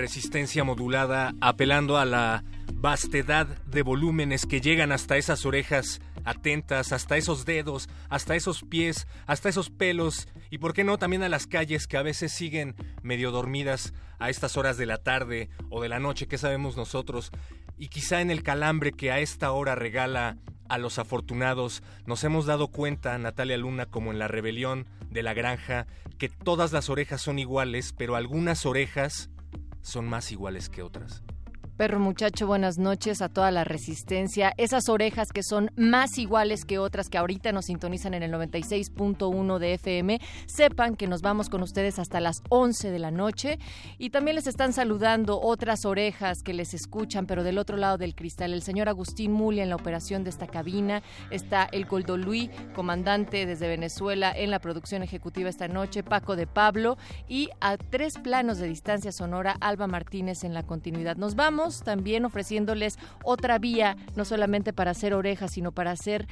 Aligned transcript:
Resistencia 0.00 0.64
modulada 0.64 1.34
apelando 1.42 1.98
a 1.98 2.06
la 2.06 2.42
vastedad 2.72 3.46
de 3.66 3.82
volúmenes 3.82 4.46
que 4.46 4.62
llegan 4.62 4.92
hasta 4.92 5.18
esas 5.18 5.44
orejas 5.44 6.00
atentas, 6.24 6.92
hasta 6.92 7.18
esos 7.18 7.44
dedos, 7.44 7.90
hasta 8.08 8.34
esos 8.34 8.62
pies, 8.62 9.06
hasta 9.26 9.50
esos 9.50 9.68
pelos 9.68 10.26
y 10.48 10.56
por 10.56 10.72
qué 10.72 10.84
no 10.84 10.96
también 10.96 11.22
a 11.22 11.28
las 11.28 11.46
calles 11.46 11.86
que 11.86 11.98
a 11.98 12.02
veces 12.02 12.32
siguen 12.32 12.76
medio 13.02 13.30
dormidas 13.30 13.92
a 14.18 14.30
estas 14.30 14.56
horas 14.56 14.78
de 14.78 14.86
la 14.86 14.96
tarde 14.96 15.50
o 15.68 15.82
de 15.82 15.90
la 15.90 16.00
noche, 16.00 16.26
que 16.26 16.38
sabemos 16.38 16.78
nosotros, 16.78 17.30
y 17.76 17.88
quizá 17.88 18.22
en 18.22 18.30
el 18.30 18.42
calambre 18.42 18.92
que 18.92 19.12
a 19.12 19.18
esta 19.18 19.52
hora 19.52 19.74
regala 19.74 20.38
a 20.70 20.78
los 20.78 20.98
afortunados, 20.98 21.82
nos 22.06 22.24
hemos 22.24 22.46
dado 22.46 22.68
cuenta, 22.68 23.18
Natalia 23.18 23.58
Luna, 23.58 23.84
como 23.84 24.12
en 24.12 24.18
la 24.18 24.28
rebelión 24.28 24.86
de 25.10 25.22
la 25.22 25.34
granja, 25.34 25.86
que 26.16 26.30
todas 26.30 26.72
las 26.72 26.88
orejas 26.88 27.20
son 27.20 27.38
iguales, 27.38 27.92
pero 27.98 28.16
algunas 28.16 28.64
orejas 28.64 29.28
son 29.82 30.06
más 30.08 30.32
iguales 30.32 30.68
que 30.68 30.82
otras. 30.82 31.22
Perro 31.80 31.98
muchacho, 31.98 32.46
buenas 32.46 32.76
noches 32.76 33.22
a 33.22 33.30
toda 33.30 33.50
la 33.50 33.64
resistencia. 33.64 34.52
Esas 34.58 34.90
orejas 34.90 35.32
que 35.32 35.42
son 35.42 35.70
más 35.76 36.18
iguales 36.18 36.66
que 36.66 36.78
otras 36.78 37.08
que 37.08 37.16
ahorita 37.16 37.52
nos 37.52 37.64
sintonizan 37.64 38.12
en 38.12 38.22
el 38.22 38.30
96.1 38.32 39.58
de 39.58 39.72
FM, 39.72 40.20
sepan 40.44 40.94
que 40.94 41.06
nos 41.06 41.22
vamos 41.22 41.48
con 41.48 41.62
ustedes 41.62 41.98
hasta 41.98 42.20
las 42.20 42.42
11 42.50 42.90
de 42.90 42.98
la 42.98 43.10
noche 43.10 43.58
y 43.96 44.10
también 44.10 44.34
les 44.34 44.46
están 44.46 44.74
saludando 44.74 45.40
otras 45.40 45.86
orejas 45.86 46.42
que 46.42 46.52
les 46.52 46.74
escuchan, 46.74 47.24
pero 47.24 47.44
del 47.44 47.56
otro 47.56 47.78
lado 47.78 47.96
del 47.96 48.14
cristal. 48.14 48.52
El 48.52 48.60
señor 48.60 48.90
Agustín 48.90 49.32
Mulia 49.32 49.62
en 49.62 49.70
la 49.70 49.76
operación 49.76 50.22
de 50.22 50.28
esta 50.28 50.48
cabina, 50.48 51.02
está 51.30 51.66
el 51.72 51.86
Goldo 51.86 52.18
Luis, 52.18 52.50
comandante 52.74 53.46
desde 53.46 53.68
Venezuela 53.68 54.34
en 54.36 54.50
la 54.50 54.58
producción 54.58 55.02
ejecutiva 55.02 55.48
esta 55.48 55.66
noche, 55.66 56.02
Paco 56.02 56.36
de 56.36 56.46
Pablo 56.46 56.98
y 57.26 57.48
a 57.62 57.78
tres 57.78 58.18
planos 58.18 58.58
de 58.58 58.68
distancia 58.68 59.12
sonora, 59.12 59.56
Alba 59.62 59.86
Martínez 59.86 60.44
en 60.44 60.52
la 60.52 60.62
continuidad. 60.62 61.16
Nos 61.16 61.36
vamos 61.36 61.69
también 61.78 62.24
ofreciéndoles 62.24 62.98
otra 63.24 63.58
vía, 63.58 63.96
no 64.16 64.24
solamente 64.24 64.72
para 64.72 64.90
hacer 64.90 65.14
orejas, 65.14 65.52
sino 65.52 65.72
para 65.72 65.92
hacer 65.92 66.26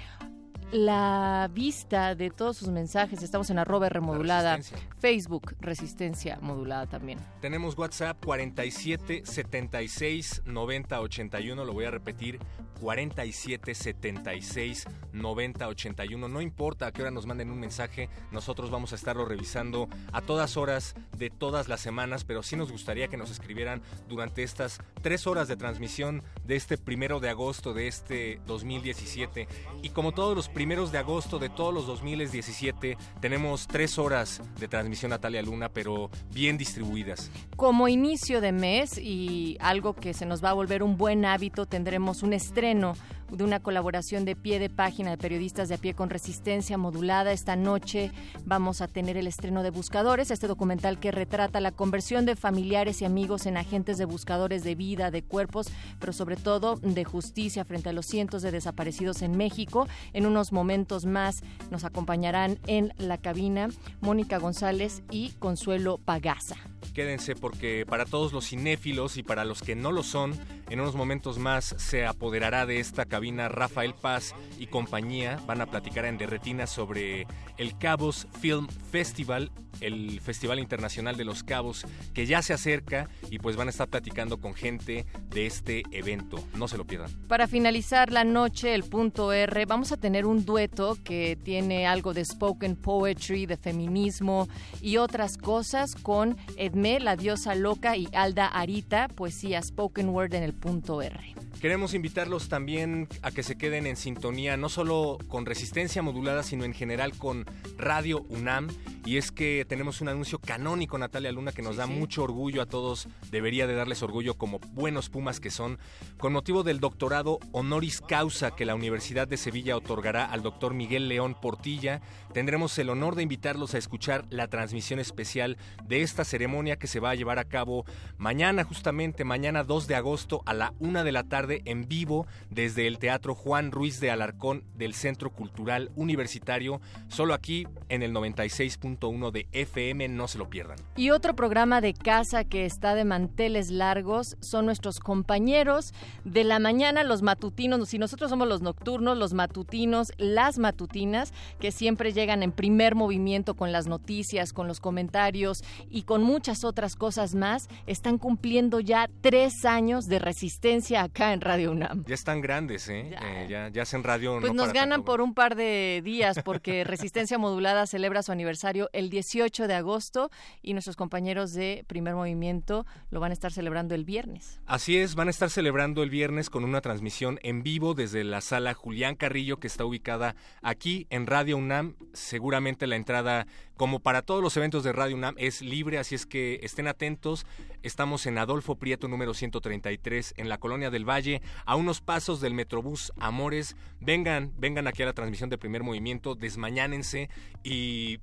la 0.73 1.51
vista 1.53 2.15
de 2.15 2.31
todos 2.31 2.57
sus 2.57 2.69
mensajes. 2.69 3.23
Estamos 3.23 3.51
en 3.51 3.59
arroba 3.59 3.89
remodulada, 3.89 4.59
Facebook 4.99 5.57
Resistencia 5.61 6.39
Modulada 6.41 6.87
también. 6.87 7.19
Tenemos 7.41 7.77
WhatsApp 7.77 8.19
47 8.25 9.23
76 9.25 10.43
90 10.45 11.01
81, 11.01 11.65
lo 11.65 11.73
voy 11.73 11.85
a 11.85 11.91
repetir, 11.91 12.39
47 12.81 13.75
76 13.75 14.87
90 15.13 15.69
81. 15.69 16.29
No 16.29 16.41
importa 16.41 16.87
a 16.87 16.93
qué 16.93 17.03
hora 17.03 17.11
nos 17.11 17.27
manden 17.27 17.51
un 17.51 17.61
mensaje, 17.61 18.09
nosotros 18.31 18.71
vamos 18.71 18.93
a 18.93 18.97
estarlo 18.97 19.25
revisando 19.25 19.89
a 20.13 20.21
todas 20.21 20.57
horas 20.57 20.95
de 21.17 21.31
todas 21.31 21.69
las 21.69 21.81
semanas, 21.81 22.25
pero 22.25 22.43
sí 22.43 22.57
nos 22.57 22.71
gustaría 22.71 23.09
que 23.09 23.17
nos 23.17 23.31
escribieran 23.31 23.83
durante 24.09 24.43
estas 24.43 24.81
tres 25.03 25.27
horas 25.27 25.49
de 25.49 25.57
transmisión 25.57 26.23
de 26.45 26.57
este 26.57 26.79
primero 26.79 27.21
de 27.21 27.31
agosto 27.31 27.73
de 27.73 27.89
este 27.89 28.41
2017. 28.47 29.49
Y 29.83 29.91
como 29.91 30.13
todos 30.13 30.37
los 30.37 30.49
primeros 30.59 30.91
de 30.91 30.99
agosto 30.99 31.39
de 31.39 31.51
todos 31.51 31.73
los 31.73 31.87
2017, 31.87 32.99
tenemos 33.21 33.69
tres 33.69 33.97
horas 33.97 34.43
de 34.59 34.67
transmisión 34.67 35.11
Natalia 35.11 35.41
Luna, 35.41 35.69
pero 35.69 36.11
bien 36.33 36.59
distribuidas. 36.59 37.31
Como 37.55 37.87
inicio 37.87 38.41
de 38.41 38.51
mes 38.51 38.99
y 38.99 39.57
algo 39.61 39.95
que 39.95 40.15
se 40.15 40.27
nos 40.27 40.43
va 40.43 40.51
a 40.51 40.55
volver 40.55 40.83
un 40.83 40.97
buen 40.97 41.25
hábito, 41.25 41.67
tendremos 41.67 42.25
un 42.25 42.33
estreno 42.33 42.95
de 43.31 43.45
una 43.45 43.61
colaboración 43.61 44.25
de 44.25 44.37
pie 44.37 44.59
de 44.59 44.71
página 44.71 45.11
de 45.11 45.19
periodistas 45.19 45.69
de 45.69 45.75
a 45.75 45.79
pie 45.79 45.95
con 45.95 46.11
resistencia 46.11 46.79
modulada. 46.79 47.33
Esta 47.33 47.57
noche 47.57 48.11
vamos 48.45 48.81
a 48.81 48.89
tener 48.89 49.17
el 49.17 49.27
estreno 49.27 49.63
de 49.63 49.71
Buscadores, 49.71 50.31
este 50.31 50.47
documental 50.47 50.99
que 50.99 51.11
retrata 51.11 51.61
la 51.61 51.73
conversión 51.73 52.25
de 52.25 52.37
familiares 52.37 53.03
y 53.03 53.05
amigos 53.05 53.47
en 53.47 53.57
agentes 53.57 53.99
de 53.99 54.05
buscadores 54.05 54.65
de 54.65 54.75
vida, 54.75 55.11
de 55.11 55.23
cuerpos, 55.23 55.69
pero 55.99 56.13
sobre 56.13 56.37
todo 56.37 56.77
de 56.77 57.05
justicia 57.05 57.65
frente 57.65 57.91
a 57.91 57.93
los 57.93 58.07
cientos 58.07 58.43
de 58.43 58.51
desaparecidos 58.51 59.23
en 59.23 59.37
México. 59.37 59.87
En 60.13 60.27
unos 60.27 60.53
momentos 60.53 61.05
más 61.05 61.43
nos 61.71 61.85
acompañarán 61.85 62.59
en 62.67 62.93
la 62.99 63.19
cabina 63.19 63.69
Mónica 64.01 64.39
González 64.39 65.03
y 65.11 65.31
Consuelo 65.39 65.99
Pagaza. 65.99 66.57
Quédense 66.95 67.35
porque 67.35 67.85
para 67.87 68.05
todos 68.05 68.33
los 68.33 68.49
cinéfilos 68.49 69.17
y 69.17 69.23
para 69.23 69.45
los 69.45 69.63
que 69.63 69.75
no 69.75 69.93
lo 69.93 70.03
son, 70.03 70.33
en 70.71 70.81
unos 70.81 70.95
momentos 70.95 71.39
más 71.39 71.75
se 71.79 72.07
apoderará 72.07 72.67
de 72.67 72.81
esta 72.81 73.05
cabina 73.05 73.18
Rafael 73.49 73.95
Paz 73.95 74.35
y 74.59 74.67
compañía. 74.67 75.39
Van 75.47 75.61
a 75.61 75.67
platicar 75.67 76.05
en 76.05 76.19
Derretina 76.19 76.67
sobre 76.67 77.27
el 77.57 77.77
Cabos 77.77 78.29
Film 78.41 78.69
Festival, 78.69 79.51
el 79.81 80.21
Festival 80.21 80.61
Internacional 80.61 81.17
de 81.17 81.25
los 81.25 81.43
Cabos, 81.43 81.85
que 82.15 82.27
ya 82.27 82.43
se 82.43 82.53
acerca 82.53 83.09
y 83.31 83.39
pues 83.39 83.57
van 83.57 83.67
a 83.67 83.71
estar 83.71 83.89
platicando 83.89 84.39
con 84.39 84.55
gente 84.55 85.05
de 85.31 85.47
este 85.47 85.83
evento. 85.91 86.39
No 86.55 86.69
se 86.69 86.79
lo 86.79 86.87
pierdan. 86.87 87.11
Para 87.27 87.49
finalizar 87.49 88.13
la 88.13 88.25
noche, 88.25 88.75
el 88.75 88.85
punto 88.85 89.33
R, 89.33 89.67
vamos 89.67 89.91
a 89.91 89.97
tener 89.97 90.25
un 90.25 90.45
dueto 90.45 90.97
que 91.03 91.37
tiene 91.37 91.87
algo 91.87 92.15
de 92.15 92.25
spoken 92.25 92.77
poetry, 92.77 93.47
de 93.47 93.57
feminismo 93.57 94.49
y 94.81 94.99
otras 94.99 95.37
cosas 95.37 95.97
con 95.97 96.37
Edmé, 96.57 97.01
la 97.01 97.17
diosa 97.17 97.55
loca, 97.55 97.97
y 97.97 98.09
Alda 98.13 98.47
Arita, 98.47 99.09
poesía 99.09 99.61
spoken 99.61 100.11
word 100.11 100.35
en 100.35 100.45
el 100.45 100.55
punto 100.55 101.03
R. 101.03 101.35
Queremos 101.61 101.93
invitarlos 101.93 102.49
también 102.49 103.09
a 103.21 103.33
que 103.33 103.43
se 103.43 103.59
queden 103.59 103.89
en 103.89 103.97
sintonía, 103.97 104.57
no 104.57 104.69
solo 104.69 105.19
con 105.27 105.45
resistencia 105.45 106.03
modulada, 106.03 106.45
sino 106.45 106.63
en 106.63 106.73
general 106.73 107.19
con 107.19 107.47
Radio 107.77 108.25
UNAM. 108.29 108.69
Y 109.05 109.17
es 109.17 109.33
que 109.33 109.65
tenemos 109.67 110.01
un 110.01 110.09
anuncio 110.09 110.39
canónico, 110.39 110.99
Natalia 110.99 111.33
Luna, 111.33 111.51
que 111.51 111.63
nos 111.63 111.77
da 111.77 111.87
mucho 111.87 112.23
orgullo 112.23 112.63
a 112.63 112.67
todos, 112.67 113.09
debería 113.33 113.67
de 113.67 113.75
darles 113.75 114.03
orgullo 114.03 114.35
como 114.35 114.61
buenos 114.61 115.09
pumas 115.09 115.41
que 115.41 115.51
son, 115.51 115.79
con 116.19 116.33
motivo 116.33 116.63
del 116.63 116.79
doctorado 116.79 117.41
honoris 117.51 118.03
causa 118.03 118.55
que 118.55 118.67
la 118.67 118.75
Universidad 118.75 119.27
de 119.27 119.39
Sevilla 119.39 119.77
otorgará 119.77 120.27
al 120.27 120.43
doctor 120.43 120.75
Miguel 120.75 121.09
León 121.09 121.35
Portilla. 121.41 122.03
Tendremos 122.35 122.79
el 122.79 122.91
honor 122.91 123.17
de 123.17 123.23
invitarlos 123.23 123.75
a 123.75 123.79
escuchar 123.79 124.27
la 124.31 124.47
transmisión 124.47 125.01
especial 125.01 125.57
de 125.85 126.03
esta 126.03 126.25
ceremonia 126.25 126.77
que 126.77 126.87
se 126.87 127.01
va 127.01 127.11
a 127.11 127.15
llevar 127.15 127.39
a 127.39 127.45
cabo 127.45 127.85
mañana, 128.19 128.63
justamente 128.63 129.25
mañana 129.25 129.65
2 129.65 129.89
de 129.89 129.95
agosto 129.97 130.43
a 130.45 130.53
la 130.53 130.75
una 130.79 131.03
de 131.03 131.13
la 131.13 131.25
tarde 131.25 131.48
en 131.65 131.89
vivo 131.89 132.27
desde 132.51 132.87
el 132.87 132.99
Teatro 132.99 133.35
Juan 133.35 133.73
Ruiz 133.73 134.01
de 134.01 134.11
Alarcón 134.11 134.65
del 134.77 134.95
Centro 134.95 135.31
Cultural 135.31 135.91
Universitario, 135.97 136.81
solo 137.09 137.35
aquí 137.35 137.67
en 137.89 138.03
el 138.03 138.13
96.1 138.13 139.31
de 139.31 139.47
FM, 139.53 140.09
no 140.09 140.29
se 140.29 140.39
lo 140.39 140.49
pierdan. 140.49 140.79
Y 140.97 141.11
otro 141.11 141.35
programa 141.35 141.81
de 141.81 141.95
casa 141.95 142.45
que 142.45 142.65
está 142.65 142.95
de 142.95 143.05
manteles 143.05 143.71
largos 143.71 144.37
son 144.41 144.67
nuestros 144.67 145.01
compañeros 145.01 145.93
de 146.25 146.45
la 146.45 146.59
mañana, 146.59 147.05
los 147.05 147.23
matutinos, 147.23 147.89
si 147.89 147.99
nosotros 147.99 148.31
somos 148.31 148.49
los 148.49 148.63
nocturnos, 148.63 149.17
los 149.17 149.33
matutinos, 149.33 150.13
las 150.19 150.59
matutinas, 150.59 151.33
que 151.61 151.73
siempre 151.73 152.13
llegan 152.13 152.43
en 152.43 152.53
primer 152.53 152.95
movimiento 152.95 153.55
con 153.55 153.73
las 153.73 153.87
noticias, 153.87 154.53
con 154.53 154.69
los 154.69 154.81
comentarios 154.81 155.63
y 155.91 156.03
con 156.03 156.23
muchas 156.23 156.65
otras 156.65 156.97
cosas 156.97 157.35
más, 157.35 157.69
están 157.87 158.19
cumpliendo 158.19 158.81
ya 158.81 159.09
tres 159.21 159.65
años 159.65 160.07
de 160.07 160.19
resistencia 160.19 161.03
acá 161.03 161.33
en 161.33 161.38
Radio 161.41 161.73
UNAM. 161.73 162.05
Ya 162.07 162.15
están 162.15 162.41
grandes, 162.41 162.89
¿eh? 162.89 163.17
Ya, 163.49 163.69
ya, 163.69 163.83
hacen 163.83 164.03
radio. 164.03 164.39
Pues 164.41 164.55
nos 164.55 164.73
ganan 164.73 165.05
por 165.05 165.21
un 165.21 165.35
par 165.35 165.57
de 165.57 166.01
días 166.05 166.41
porque 166.45 166.85
Resistencia 166.85 167.39
Modulada 167.39 167.87
celebra 167.87 168.23
su 168.23 168.33
aniversario 168.33 168.91
el 168.93 169.11
18 169.11 169.69
de 169.69 169.75
agosto 169.75 170.31
y 170.63 170.73
nuestros 170.73 170.97
compañeros 170.97 171.53
de 171.53 171.85
Primer 171.87 172.15
Movimiento 172.15 172.87
lo 173.11 173.21
van 173.21 173.31
a 173.31 173.35
estar 173.35 173.53
celebrando 173.53 173.95
el 173.95 174.05
viernes. 174.05 174.61
Así 174.67 174.99
es, 174.99 175.15
van 175.15 175.29
a 175.29 175.31
estar 175.31 175.51
celebrando 175.51 176.03
el 176.03 176.11
viernes 176.11 176.51
con 176.51 176.65
una 176.65 176.81
transmisión 176.81 177.39
en 177.43 177.63
vivo 177.63 177.95
desde 177.95 178.25
la 178.25 178.41
sala 178.41 178.75
Julián 178.75 179.15
Carrillo 179.15 179.59
que 179.59 179.67
está 179.67 179.85
ubicada 179.85 180.37
aquí 180.63 181.07
en 181.11 181.27
Radio 181.27 181.57
UNAM. 181.57 181.97
Seguramente 182.13 182.87
la 182.87 182.97
entrada, 182.97 183.47
como 183.79 184.01
para 184.01 184.23
todos 184.23 184.43
los 184.43 184.57
eventos 184.57 184.83
de 184.83 184.93
Radio 184.93 185.17
UNAM, 185.17 185.37
es 185.39 185.63
libre, 185.63 185.99
así 185.99 186.17
es 186.17 186.27
que 186.27 186.59
estén 186.63 186.89
atentos. 186.89 187.47
Estamos 187.83 188.27
en 188.27 188.37
Adolfo 188.37 188.75
Prieto 188.75 189.07
número 189.07 189.35
133 189.35 190.35
en 190.37 190.49
la 190.49 190.59
Colonia 190.59 190.91
del 190.91 191.09
Valle, 191.09 191.41
a 191.65 191.77
unos 191.77 192.01
pasos 192.01 192.41
del 192.41 192.55
Metrobús 192.55 193.13
Amores. 193.21 193.77
Vengan, 194.01 194.53
vengan 194.59 194.89
aquí 194.89 195.05
a 195.05 195.07
la 195.07 195.13
transmisión 195.13 195.49
de 195.49 195.59
Primer 195.59 195.85
Movimiento, 195.85 196.35
desmañánense 196.35 197.31
y 197.63 198.19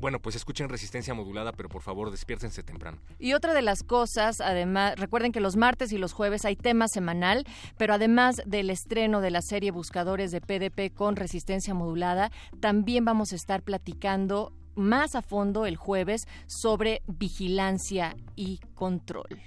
bueno, 0.00 0.20
pues 0.20 0.34
escuchen 0.36 0.68
resistencia 0.68 1.14
modulada, 1.14 1.52
pero 1.52 1.68
por 1.68 1.82
favor 1.82 2.10
despiértense 2.10 2.64
temprano. 2.64 2.98
Y 3.20 3.34
otra 3.34 3.54
de 3.54 3.62
las 3.62 3.84
cosas, 3.84 4.40
además, 4.40 4.94
recuerden 4.96 5.32
que 5.32 5.40
los 5.40 5.56
martes 5.56 5.92
y 5.92 5.98
los 5.98 6.12
jueves 6.12 6.44
hay 6.44 6.56
tema 6.56 6.88
semanal, 6.88 7.44
pero 7.76 7.94
además 7.94 8.42
del 8.46 8.70
estreno 8.70 9.20
de 9.20 9.30
la 9.30 9.42
serie 9.42 9.70
Buscadores 9.70 10.32
de 10.32 10.40
PDP 10.40 10.92
con 10.92 11.14
resistencia 11.14 11.74
modulada, 11.74 12.30
también 12.60 13.04
vamos 13.04 13.32
a 13.32 13.36
estar 13.36 13.62
platicando 13.62 14.52
más 14.78 15.14
a 15.14 15.22
fondo 15.22 15.66
el 15.66 15.76
jueves 15.76 16.26
sobre 16.46 17.02
vigilancia 17.06 18.16
y 18.36 18.58
control. 18.74 19.42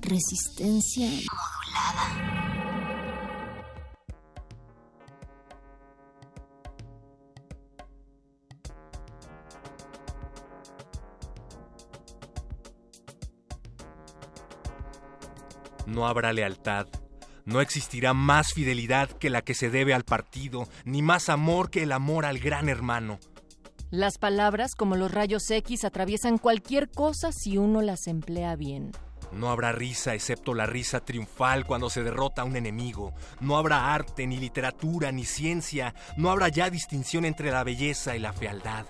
Resistencia 0.00 1.08
modulada. 1.08 2.42
no 15.92 16.06
habrá 16.06 16.32
lealtad. 16.32 16.86
No 17.44 17.60
existirá 17.60 18.14
más 18.14 18.52
fidelidad 18.52 19.10
que 19.10 19.30
la 19.30 19.42
que 19.42 19.54
se 19.54 19.70
debe 19.70 19.94
al 19.94 20.04
partido, 20.04 20.68
ni 20.84 21.02
más 21.02 21.28
amor 21.28 21.70
que 21.70 21.82
el 21.82 21.92
amor 21.92 22.24
al 22.24 22.38
gran 22.38 22.68
hermano. 22.68 23.18
Las 23.90 24.16
palabras, 24.18 24.74
como 24.74 24.96
los 24.96 25.12
rayos 25.12 25.50
X, 25.50 25.84
atraviesan 25.84 26.38
cualquier 26.38 26.88
cosa 26.88 27.30
si 27.32 27.58
uno 27.58 27.82
las 27.82 28.06
emplea 28.06 28.56
bien. 28.56 28.92
No 29.32 29.50
habrá 29.50 29.72
risa 29.72 30.14
excepto 30.14 30.54
la 30.54 30.66
risa 30.66 31.00
triunfal 31.00 31.66
cuando 31.66 31.90
se 31.90 32.02
derrota 32.02 32.42
a 32.42 32.44
un 32.44 32.56
enemigo. 32.56 33.14
No 33.40 33.56
habrá 33.56 33.94
arte, 33.94 34.26
ni 34.26 34.36
literatura, 34.38 35.10
ni 35.10 35.24
ciencia. 35.24 35.94
No 36.16 36.30
habrá 36.30 36.48
ya 36.48 36.70
distinción 36.70 37.24
entre 37.24 37.50
la 37.50 37.64
belleza 37.64 38.14
y 38.14 38.18
la 38.18 38.32
fealdad 38.32 38.86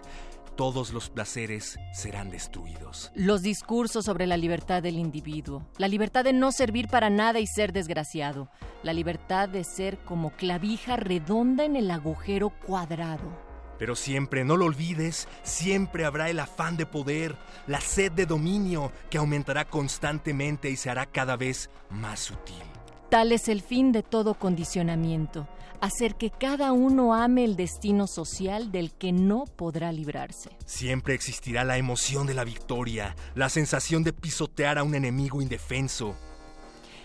todos 0.56 0.92
los 0.92 1.10
placeres 1.10 1.78
serán 1.92 2.30
destruidos. 2.30 3.10
Los 3.14 3.42
discursos 3.42 4.04
sobre 4.04 4.26
la 4.26 4.36
libertad 4.36 4.82
del 4.82 4.98
individuo, 4.98 5.66
la 5.78 5.88
libertad 5.88 6.24
de 6.24 6.32
no 6.32 6.52
servir 6.52 6.88
para 6.88 7.10
nada 7.10 7.40
y 7.40 7.46
ser 7.46 7.72
desgraciado, 7.72 8.48
la 8.82 8.92
libertad 8.92 9.48
de 9.48 9.64
ser 9.64 9.98
como 9.98 10.30
clavija 10.30 10.96
redonda 10.96 11.64
en 11.64 11.76
el 11.76 11.90
agujero 11.90 12.50
cuadrado. 12.50 13.52
Pero 13.78 13.96
siempre, 13.96 14.44
no 14.44 14.56
lo 14.56 14.66
olvides, 14.66 15.26
siempre 15.42 16.04
habrá 16.04 16.30
el 16.30 16.38
afán 16.38 16.76
de 16.76 16.86
poder, 16.86 17.36
la 17.66 17.80
sed 17.80 18.12
de 18.12 18.26
dominio 18.26 18.92
que 19.10 19.18
aumentará 19.18 19.64
constantemente 19.64 20.70
y 20.70 20.76
se 20.76 20.90
hará 20.90 21.06
cada 21.06 21.36
vez 21.36 21.68
más 21.90 22.20
sutil. 22.20 22.71
Tal 23.12 23.30
es 23.30 23.48
el 23.48 23.60
fin 23.60 23.92
de 23.92 24.02
todo 24.02 24.32
condicionamiento, 24.32 25.46
hacer 25.82 26.14
que 26.14 26.30
cada 26.30 26.72
uno 26.72 27.12
ame 27.12 27.44
el 27.44 27.56
destino 27.56 28.06
social 28.06 28.72
del 28.72 28.90
que 28.90 29.12
no 29.12 29.44
podrá 29.44 29.92
librarse. 29.92 30.48
Siempre 30.64 31.12
existirá 31.12 31.62
la 31.62 31.76
emoción 31.76 32.26
de 32.26 32.32
la 32.32 32.44
victoria, 32.44 33.14
la 33.34 33.50
sensación 33.50 34.02
de 34.02 34.14
pisotear 34.14 34.78
a 34.78 34.82
un 34.82 34.94
enemigo 34.94 35.42
indefenso. 35.42 36.16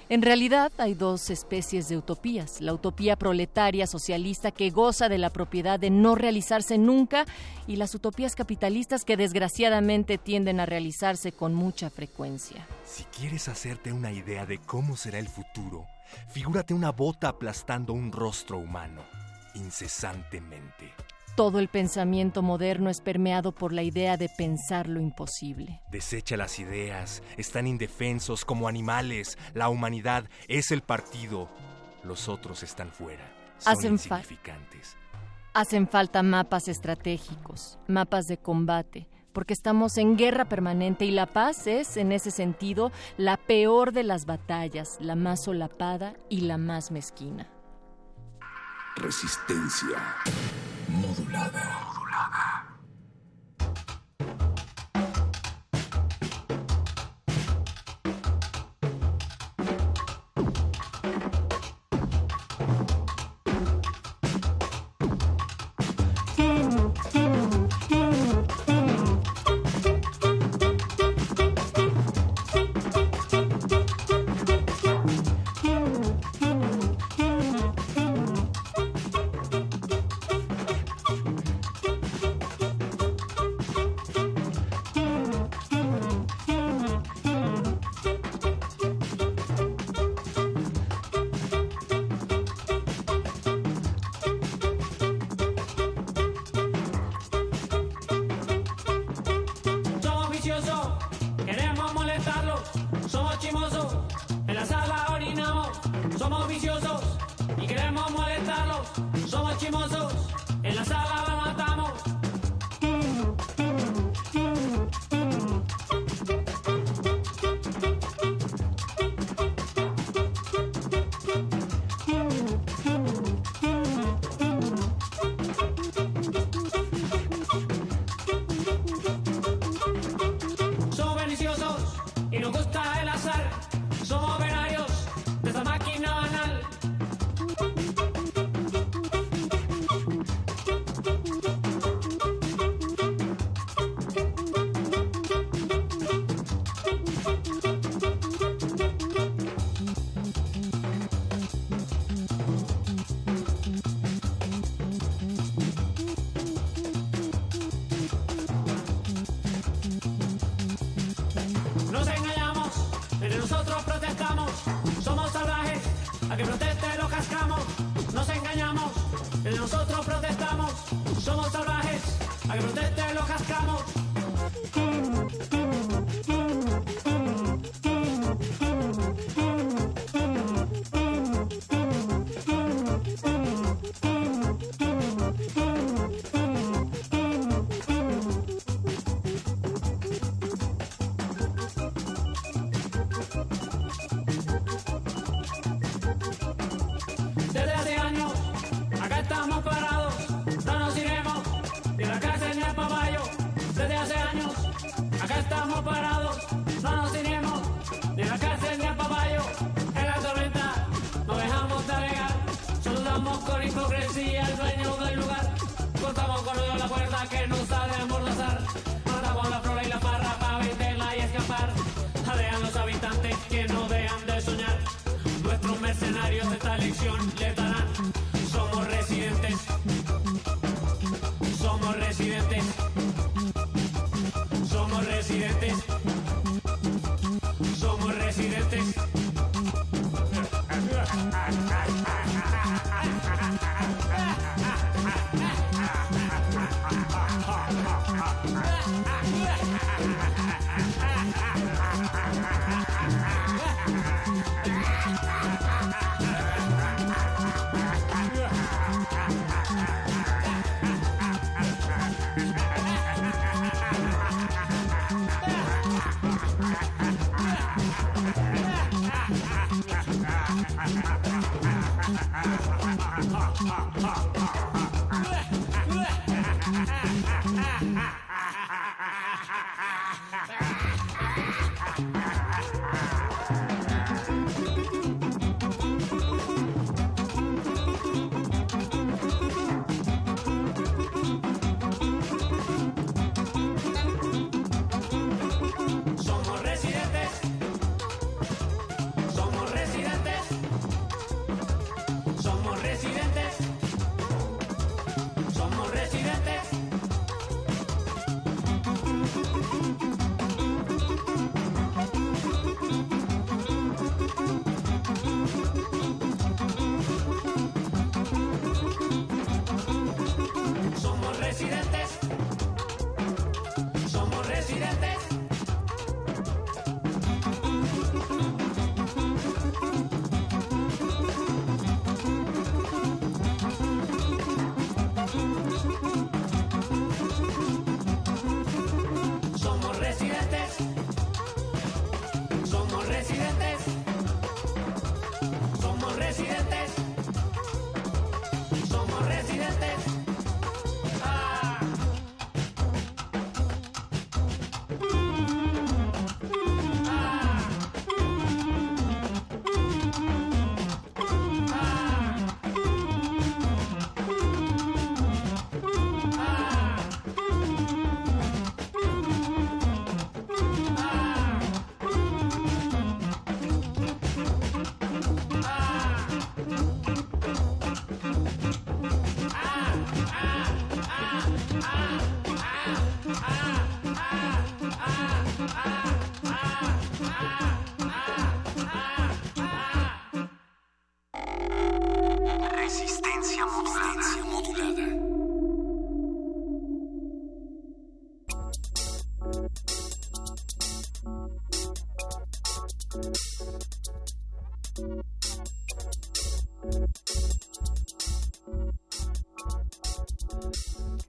En 0.08 0.22
realidad 0.22 0.72
hay 0.78 0.94
dos 0.94 1.30
especies 1.30 1.90
de 1.90 1.98
utopías, 1.98 2.62
la 2.62 2.74
utopía 2.74 3.18
proletaria 3.18 3.86
socialista 3.86 4.52
que 4.52 4.70
goza 4.70 5.10
de 5.10 5.18
la 5.18 5.30
propiedad 5.30 5.78
de 5.78 5.90
no 5.90 6.16
realizarse 6.16 6.78
nunca 6.78 7.26
y 7.68 7.76
las 7.76 7.94
utopías 7.94 8.34
capitalistas 8.34 9.04
que 9.04 9.18
desgraciadamente 9.18 10.18
tienden 10.18 10.62
a 10.62 10.66
realizarse 10.66 11.34
con 11.34 11.54
mucha 11.54 11.90
frecuencia. 11.90 12.66
Si 12.86 13.04
quieres 13.04 13.50
hacerte 13.50 13.92
una 13.92 14.14
idea 14.14 14.46
de 14.46 14.60
cómo 14.60 14.96
será 14.96 15.20
el 15.20 15.28
futuro, 15.28 15.86
Figúrate 16.30 16.74
una 16.74 16.92
bota 16.92 17.30
aplastando 17.30 17.94
un 17.94 18.12
rostro 18.12 18.58
humano, 18.58 19.04
incesantemente. 19.56 20.94
Todo 21.36 21.60
el 21.60 21.68
pensamiento 21.68 22.42
moderno 22.42 22.90
es 22.90 23.00
permeado 23.00 23.54
por 23.54 23.72
la 23.72 23.84
idea 23.84 24.18
de 24.18 24.28
pensar 24.28 24.88
lo 24.88 25.00
imposible. 25.00 25.82
Desecha 25.92 26.36
las 26.36 26.58
ideas, 26.58 27.22
están 27.38 27.68
indefensos 27.68 28.44
como 28.44 28.68
animales. 28.68 29.38
La 29.54 29.70
humanidad 29.70 30.28
es 30.48 30.72
el 30.72 30.82
partido, 30.82 31.48
los 32.04 32.28
otros 32.28 32.64
están 32.64 32.92
fuera. 32.92 33.32
Son 33.60 33.74
Hacen 33.74 33.92
insignificantes. 33.94 34.98
Hacen 35.54 35.88
falta 35.88 36.24
mapas 36.24 36.68
estratégicos, 36.68 37.78
mapas 37.88 38.26
de 38.26 38.38
combate, 38.38 39.08
porque 39.38 39.54
estamos 39.54 40.00
en 40.00 40.18
guerra 40.18 40.46
permanente 40.46 41.06
y 41.06 41.12
la 41.12 41.28
paz 41.28 41.68
es, 41.68 41.96
en 41.98 42.12
ese 42.12 42.32
sentido, 42.32 42.92
la 43.18 43.38
peor 43.38 43.92
de 43.92 44.02
las 44.02 44.26
batallas, 44.26 44.98
la 45.00 45.14
más 45.14 45.44
solapada 45.44 46.16
y 46.28 46.40
la 46.42 46.58
más 46.58 46.90
mezquina. 46.90 47.48
Resistencia 48.96 50.16
modulada. 50.88 51.86
modulada. 51.86 52.48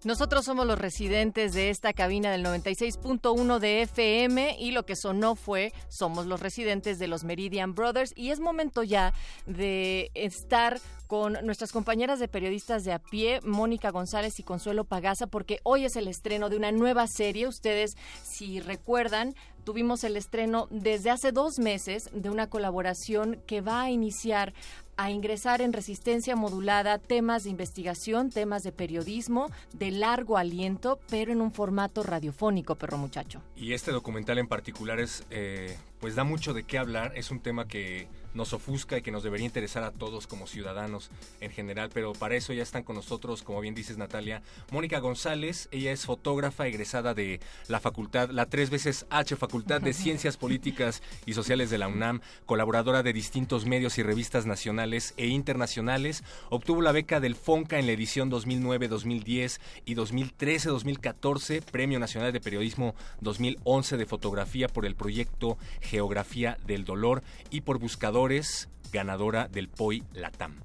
Nosotros 0.09 0.47
somos 0.47 0.67
los 0.67 0.79
residentes 0.79 1.53
de 1.53 1.69
esta 1.69 1.93
cabina 1.93 2.33
del 2.33 2.43
96.1 2.43 3.59
de 3.59 3.83
FM 3.83 4.57
y 4.59 4.71
lo 4.71 4.87
que 4.87 4.97
sonó 4.97 5.35
fue 5.35 5.75
Somos 5.91 6.25
los 6.25 6.41
residentes 6.41 6.99
de 6.99 7.09
los 7.09 7.25
Meridian 7.25 7.75
Brothers 7.75 8.15
y 8.17 8.31
es 8.31 8.41
momento 8.41 8.83
ya 8.83 9.13
de 9.45 10.11
estar 10.15 10.81
con 11.09 11.35
nuestras 11.45 11.73
compañeras 11.73 12.21
de 12.21 12.29
periodistas 12.29 12.85
de 12.85 12.93
a 12.93 13.01
pie, 13.01 13.41
Mónica 13.43 13.91
González 13.91 14.41
y 14.41 14.43
Consuelo 14.45 14.85
Pagaza, 14.85 15.27
porque 15.27 15.61
hoy 15.63 15.85
es 15.85 15.95
el 15.97 16.09
estreno 16.09 16.49
de 16.49 16.57
una 16.57 16.73
nueva 16.73 17.07
serie. 17.07 17.47
Ustedes, 17.47 17.99
si 18.23 18.61
recuerdan, 18.61 19.35
tuvimos 19.65 20.05
el 20.05 20.17
estreno 20.17 20.69
desde 20.71 21.11
hace 21.11 21.33
dos 21.33 21.59
meses 21.59 22.09
de 22.15 22.31
una 22.31 22.49
colaboración 22.49 23.43
que 23.47 23.61
va 23.61 23.83
a 23.83 23.91
iniciar 23.91 24.55
a 24.99 25.13
ingresar 25.13 25.63
en 25.63 25.73
resistencia 25.73 26.35
modulada 26.35 26.99
temas 26.99 27.45
de 27.45 27.51
investigación, 27.51 28.31
temas 28.31 28.65
de 28.65 28.73
periodismo, 28.73 29.49
de 29.73 29.93
largo 29.93 30.37
aliento, 30.37 30.99
pero 31.09 31.33
en 31.33 31.41
un 31.41 31.53
formato 31.53 32.03
radiofónico, 32.03 32.75
perro 32.75 32.99
muchacho. 32.99 33.41
Y 33.57 33.75
este 33.75 33.93
documental 33.93 34.39
en 34.39 34.49
particular 34.49 34.99
es, 34.99 35.25
eh, 35.31 35.79
pues 36.01 36.17
da 36.17 36.25
mucho 36.25 36.53
de 36.53 36.65
qué 36.65 36.79
hablar. 36.79 37.13
Es 37.15 37.31
un 37.31 37.39
tema 37.39 37.69
que 37.69 38.09
nos 38.35 38.53
ofusca 38.53 38.99
y 38.99 39.03
que 39.03 39.11
nos 39.11 39.23
debería 39.23 39.47
interesar 39.47 39.83
a 39.85 39.91
todos 39.91 40.27
como 40.27 40.47
ciudadanos 40.47 41.11
en 41.41 41.51
general, 41.51 41.91
pero 41.93 42.13
para 42.13 42.37
eso 42.37 42.53
ya 42.53 42.63
están 42.63 42.83
con 42.83 42.97
nosotros, 42.97 43.43
como 43.43 43.61
bien 43.61 43.75
dices 43.75 43.99
Natalia, 43.99 44.43
Mónica 44.71 44.99
González, 44.99 45.69
ella 45.71 45.93
es 45.93 46.07
fotógrafa 46.07 46.67
egresada 46.67 47.15
de 47.15 47.41
la 47.69 47.81
facultad, 47.81 48.31
la 48.31 48.47
tres 48.47 48.71
veces 48.71 49.07
H, 49.11 49.37
Facultad 49.37 49.81
de 49.81 49.93
Ciencias 49.93 50.37
Políticas 50.37 51.03
y 51.27 51.35
Sociales 51.35 51.71
de 51.71 51.79
la 51.79 51.89
UNAM, 51.89 52.21
colaboradora 52.47 53.03
de 53.03 53.13
distintos 53.13 53.67
medios 53.67 53.99
y 53.99 54.03
revistas 54.03 54.47
nacionales 54.47 55.15
e 55.17 55.27
internacionales, 55.27 56.23
obtuvo 56.51 56.83
la 56.83 56.93
beca 56.93 57.21
del 57.21 57.37
FONCA 57.37 57.79
en 57.79 57.87
la 57.87 57.93
edición 57.93 58.31
2009-2010 58.31 59.61
y 59.85 59.95
2013-2014, 59.95 61.63
Premio 61.63 61.99
Nacional 61.99 62.33
de 62.33 62.41
Periodismo 62.41 62.95
2011 63.21 63.97
de 63.97 64.07
Fotografía 64.07 64.69
por 64.69 64.87
el 64.87 64.95
proyecto 64.95 65.59
Geografía 65.81 66.59
del 66.67 66.85
Dolor 66.85 67.23
y 67.51 67.63
por 67.63 67.79
Ganadora 68.91 69.47
del 69.47 69.69
POI 69.69 70.03
Latam. 70.15 70.57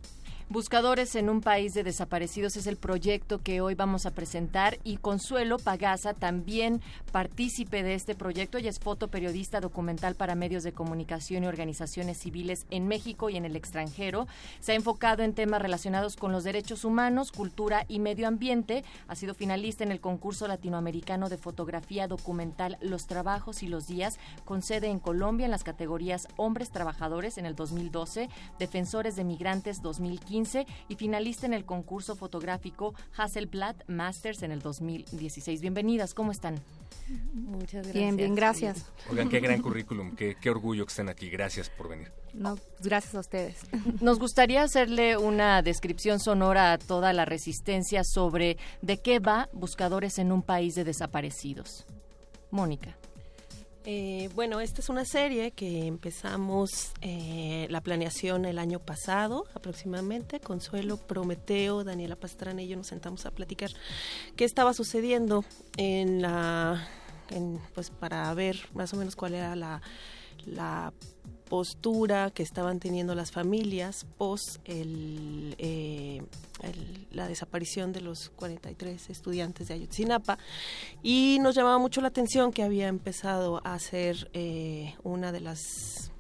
Buscadores 0.50 1.16
en 1.16 1.30
un 1.30 1.40
país 1.40 1.74
de 1.74 1.84
desaparecidos 1.84 2.58
es 2.58 2.68
el 2.68 2.76
proyecto 2.76 3.42
que 3.42 3.62
hoy 3.62 3.76
vamos 3.76 4.06
a 4.06 4.12
presentar 4.12 4.78
y 4.84 4.98
Consuelo 4.98 5.58
Pagaza 5.58 6.14
también 6.14 6.82
partícipe 7.14 7.82
de 7.82 7.96
este 7.96 8.14
proyecto. 8.14 8.58
Ella 8.58 8.70
es 8.70 8.80
fotoperiodista 8.80 9.62
documental 9.62 10.16
para 10.16 10.36
medios 10.36 10.64
de 10.64 10.74
comunicación 10.74 11.44
y 11.44 11.48
organizaciones 11.48 12.18
civiles 12.18 12.68
en 12.72 12.88
México 12.88 13.30
y 13.30 13.38
en 13.38 13.46
el 13.46 13.56
extranjero. 13.56 14.28
Se 14.60 14.74
ha 14.74 14.76
enfocado 14.76 15.24
en 15.24 15.34
temas 15.34 15.62
relacionados 15.62 16.18
con 16.18 16.34
los 16.34 16.44
derechos 16.44 16.84
humanos, 16.84 17.32
cultura 17.32 17.86
y 17.88 18.00
medio 18.00 18.28
ambiente. 18.28 18.84
Ha 19.08 19.16
sido 19.16 19.34
finalista 19.34 19.86
en 19.86 19.94
el 19.94 20.02
concurso 20.02 20.48
latinoamericano 20.48 21.30
de 21.30 21.38
fotografía 21.38 22.08
documental 22.08 22.78
Los 22.82 23.08
Trabajos 23.08 23.64
y 23.64 23.68
los 23.68 23.88
Días, 23.88 24.20
con 24.44 24.62
sede 24.62 24.88
en 24.88 25.00
Colombia 25.00 25.46
en 25.46 25.52
las 25.52 25.64
categorías 25.64 26.28
Hombres 26.36 26.70
Trabajadores 26.70 27.38
en 27.38 27.46
el 27.46 27.56
2012, 27.56 28.30
Defensores 28.60 29.16
de 29.16 29.24
Migrantes 29.24 29.82
2015 29.82 30.33
y 30.90 30.96
finalista 30.96 31.46
en 31.46 31.54
el 31.54 31.64
concurso 31.64 32.16
fotográfico 32.16 32.96
Hasselblad 33.16 33.76
Masters 33.88 34.42
en 34.42 34.52
el 34.52 34.62
2016. 34.62 35.62
Bienvenidas, 35.62 36.16
¿cómo 36.16 36.32
están? 36.32 36.56
Muchas 37.34 37.84
gracias. 37.84 37.94
Bien, 37.94 38.16
bien, 38.16 38.34
gracias. 38.34 38.86
Oigan, 39.12 39.30
qué 39.30 39.40
gran 39.40 39.62
currículum, 39.62 40.16
qué, 40.16 40.36
qué 40.42 40.50
orgullo 40.50 40.86
que 40.86 40.90
estén 40.90 41.10
aquí. 41.10 41.30
Gracias 41.30 41.70
por 41.70 41.88
venir. 41.88 42.12
No, 42.34 42.58
gracias 42.82 43.14
a 43.14 43.20
ustedes. 43.20 43.60
Nos 44.02 44.18
gustaría 44.18 44.64
hacerle 44.64 45.18
una 45.18 45.62
descripción 45.62 46.20
sonora 46.20 46.74
a 46.74 46.80
toda 46.80 47.14
la 47.14 47.26
resistencia 47.26 48.04
sobre 48.04 48.58
de 48.82 48.98
qué 48.98 49.20
va 49.20 49.50
Buscadores 49.54 50.18
en 50.18 50.32
un 50.32 50.42
país 50.42 50.74
de 50.74 50.84
desaparecidos. 50.84 51.86
Mónica. 52.50 52.98
Eh, 53.86 54.30
bueno, 54.34 54.62
esta 54.62 54.80
es 54.80 54.88
una 54.88 55.04
serie 55.04 55.52
que 55.52 55.88
empezamos 55.88 56.94
eh, 57.02 57.68
la 57.70 57.82
planeación 57.82 58.46
el 58.46 58.58
año 58.58 58.80
pasado 58.80 59.46
aproximadamente. 59.54 60.40
Consuelo, 60.40 60.98
Prometeo, 60.98 61.84
Daniela 61.84 62.16
Pastrana 62.16 62.62
y 62.62 62.70
yo 62.70 62.78
nos 62.78 62.88
sentamos 62.88 63.26
a 63.26 63.32
platicar 63.32 63.72
qué 64.38 64.46
estaba 64.46 64.74
sucediendo 64.74 65.44
en 65.76 66.22
la, 66.22 66.88
en, 67.34 67.60
pues 67.74 67.90
para 67.90 68.34
ver 68.34 68.58
más 68.74 68.94
o 68.94 68.98
menos 68.98 69.16
cuál 69.16 69.34
era 69.34 69.56
la, 69.56 69.82
la 70.46 70.94
postura 71.50 72.32
que 72.32 72.42
estaban 72.42 72.80
teniendo 72.80 73.14
las 73.16 73.32
familias 73.32 74.08
pos 74.18 74.60
el, 74.66 75.56
eh, 75.60 76.24
la 77.12 77.28
desaparición 77.28 77.92
de 77.92 78.02
los 78.02 78.30
43 78.30 79.10
estudiantes 79.10 79.68
de 79.68 79.76
Ayotzinapa. 79.76 80.40
Y 81.04 81.38
nos 81.42 81.56
llamaba 81.56 81.78
mucho 81.78 82.02
la 82.02 82.08
atención 82.08 82.52
que 82.52 82.64
había 82.64 82.88
empezado 82.88 83.62
a 83.66 83.78
ser 83.80 84.30
eh, 84.34 84.96
una 85.04 85.32
de 85.32 85.42
las 85.42 86.13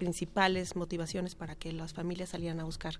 principales 0.00 0.74
motivaciones 0.76 1.34
para 1.34 1.54
que 1.54 1.72
las 1.72 1.92
familias 1.92 2.30
salieran 2.30 2.58
a 2.58 2.64
buscar 2.64 2.94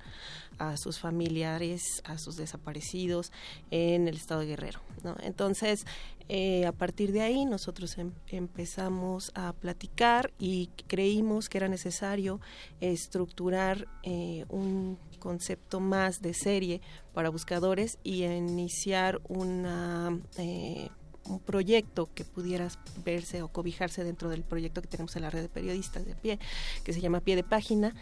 a 0.58 0.76
sus 0.76 0.98
familiares, 1.00 2.02
a 2.04 2.18
sus 2.18 2.36
desaparecidos 2.36 3.32
en 3.70 4.06
el 4.06 4.16
estado 4.16 4.40
de 4.40 4.46
Guerrero. 4.46 4.80
Entonces, 5.22 5.86
eh, 6.28 6.66
a 6.66 6.72
partir 6.72 7.10
de 7.12 7.22
ahí 7.22 7.46
nosotros 7.46 7.96
em- 7.98 8.12
empezamos 8.28 9.32
a 9.34 9.54
platicar 9.54 10.30
y 10.38 10.68
creímos 10.86 11.48
que 11.48 11.58
era 11.58 11.68
necesario 11.68 12.38
estructurar 12.80 13.88
eh, 14.02 14.44
un 14.50 14.98
concepto 15.18 15.80
más 15.80 16.20
de 16.20 16.34
serie 16.34 16.80
para 17.14 17.30
buscadores 17.30 17.98
y 18.04 18.24
iniciar 18.24 19.20
una 19.28 20.20
eh, 20.36 20.90
un 21.24 21.40
proyecto 21.40 22.08
que 22.14 22.24
pudiera 22.24 22.68
verse 23.04 23.42
o 23.42 23.48
cobijarse 23.48 24.04
dentro 24.04 24.28
del 24.28 24.42
proyecto 24.42 24.82
que 24.82 24.88
tenemos 24.88 25.14
en 25.16 25.22
la 25.22 25.30
red 25.30 25.42
de 25.42 25.48
periodistas 25.48 26.04
de 26.04 26.14
pie, 26.14 26.38
que 26.84 26.92
se 26.92 27.00
llama 27.00 27.20
Pie 27.20 27.36
de 27.36 27.44
Página, 27.44 27.94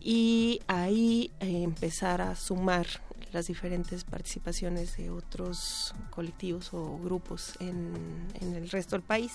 y 0.00 0.60
ahí 0.66 1.30
eh, 1.40 1.62
empezar 1.62 2.20
a 2.20 2.36
sumar 2.36 2.86
las 3.32 3.46
diferentes 3.46 4.04
participaciones 4.04 4.96
de 4.96 5.10
otros 5.10 5.94
colectivos 6.10 6.72
o 6.72 6.98
grupos 6.98 7.54
en, 7.60 7.92
en 8.40 8.54
el 8.54 8.70
resto 8.70 8.96
del 8.96 9.02
país. 9.02 9.32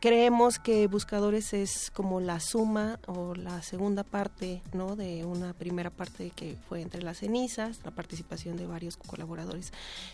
Creemos 0.00 0.60
que 0.60 0.86
Buscadores 0.86 1.52
es 1.52 1.90
como 1.90 2.20
la 2.20 2.38
suma 2.38 3.00
o 3.08 3.34
la 3.34 3.62
segunda 3.62 4.04
parte 4.04 4.62
¿no? 4.72 4.94
de 4.94 5.24
una 5.24 5.54
primera 5.54 5.90
parte 5.90 6.30
que 6.30 6.56
fue 6.68 6.82
entre 6.82 7.02
las 7.02 7.18
cenizas, 7.18 7.80
la 7.84 7.90
participación 7.90 8.56
de 8.56 8.66
varios 8.68 8.96
colaboradores 8.96 9.72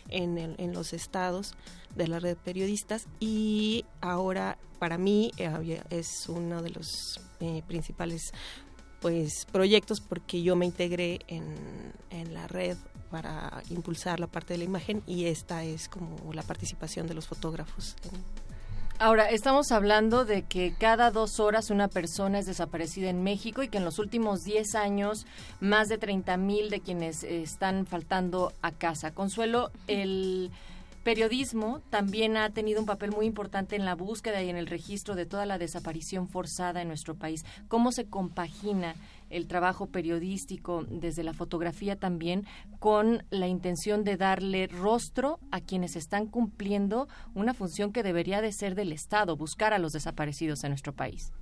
en, 0.08 0.38
el- 0.38 0.54
en 0.56 0.72
los 0.72 0.94
estados 0.94 1.52
de 1.96 2.08
la 2.08 2.18
red 2.18 2.38
periodistas 2.38 3.06
y 3.20 3.84
ahora 4.00 4.56
para 4.78 4.96
mí 4.96 5.32
eh, 5.36 5.82
es 5.90 6.30
uno 6.30 6.62
de 6.62 6.70
los 6.70 7.20
eh, 7.40 7.62
principales 7.66 8.32
pues 9.02 9.44
proyectos 9.52 10.00
porque 10.00 10.42
yo 10.42 10.56
me 10.56 10.64
integré 10.64 11.20
en, 11.28 11.92
la 12.32 12.46
red 12.48 12.76
para 13.10 13.62
impulsar 13.68 14.18
la 14.18 14.26
parte 14.28 14.54
de 14.54 14.58
la 14.58 14.64
imagen 14.64 15.02
y 15.06 15.26
esta 15.26 15.62
es 15.62 15.88
como 15.90 16.32
la 16.32 16.42
participación 16.42 17.06
de 17.06 17.12
los 17.14 17.26
fotógrafos 17.26 17.96
Ahora, 19.00 19.28
estamos 19.28 19.72
hablando 19.72 20.24
de 20.24 20.42
que 20.42 20.72
cada 20.78 21.10
dos 21.10 21.40
horas 21.40 21.70
una 21.70 21.88
persona 21.88 22.38
es 22.38 22.46
desaparecida 22.46 23.10
en 23.10 23.24
México 23.24 23.64
y 23.64 23.68
que 23.68 23.78
en 23.78 23.84
los 23.84 23.98
últimos 23.98 24.44
10 24.44 24.76
años 24.76 25.26
más 25.60 25.88
de 25.88 25.98
30 25.98 26.36
mil 26.36 26.70
de 26.70 26.80
quienes 26.80 27.24
eh, 27.24 27.42
están 27.42 27.86
faltando 27.86 28.52
a 28.62 28.70
casa. 28.70 29.12
Consuelo, 29.12 29.72
el 29.88 30.52
periodismo 31.02 31.80
también 31.90 32.36
ha 32.36 32.50
tenido 32.50 32.80
un 32.80 32.86
papel 32.86 33.10
muy 33.10 33.26
importante 33.26 33.74
en 33.74 33.84
la 33.84 33.96
búsqueda 33.96 34.42
y 34.42 34.48
en 34.48 34.56
el 34.56 34.68
registro 34.68 35.16
de 35.16 35.26
toda 35.26 35.44
la 35.44 35.58
desaparición 35.58 36.28
forzada 36.28 36.80
en 36.80 36.88
nuestro 36.88 37.16
país. 37.16 37.44
¿Cómo 37.66 37.90
se 37.90 38.06
compagina 38.06 38.94
el 39.30 39.46
trabajo 39.46 39.86
periodístico 39.86 40.84
desde 40.88 41.24
la 41.24 41.32
fotografía 41.32 41.96
también 41.96 42.46
con 42.78 43.24
la 43.30 43.48
intención 43.48 44.04
de 44.04 44.16
darle 44.16 44.66
rostro 44.66 45.38
a 45.50 45.60
quienes 45.60 45.96
están 45.96 46.26
cumpliendo 46.26 47.08
una 47.34 47.54
función 47.54 47.92
que 47.92 48.02
debería 48.02 48.40
de 48.40 48.52
ser 48.52 48.74
del 48.74 48.92
Estado, 48.92 49.36
buscar 49.36 49.72
a 49.72 49.78
los 49.78 49.92
desaparecidos 49.92 50.64
en 50.64 50.70
nuestro 50.70 50.92
país? 50.92 51.32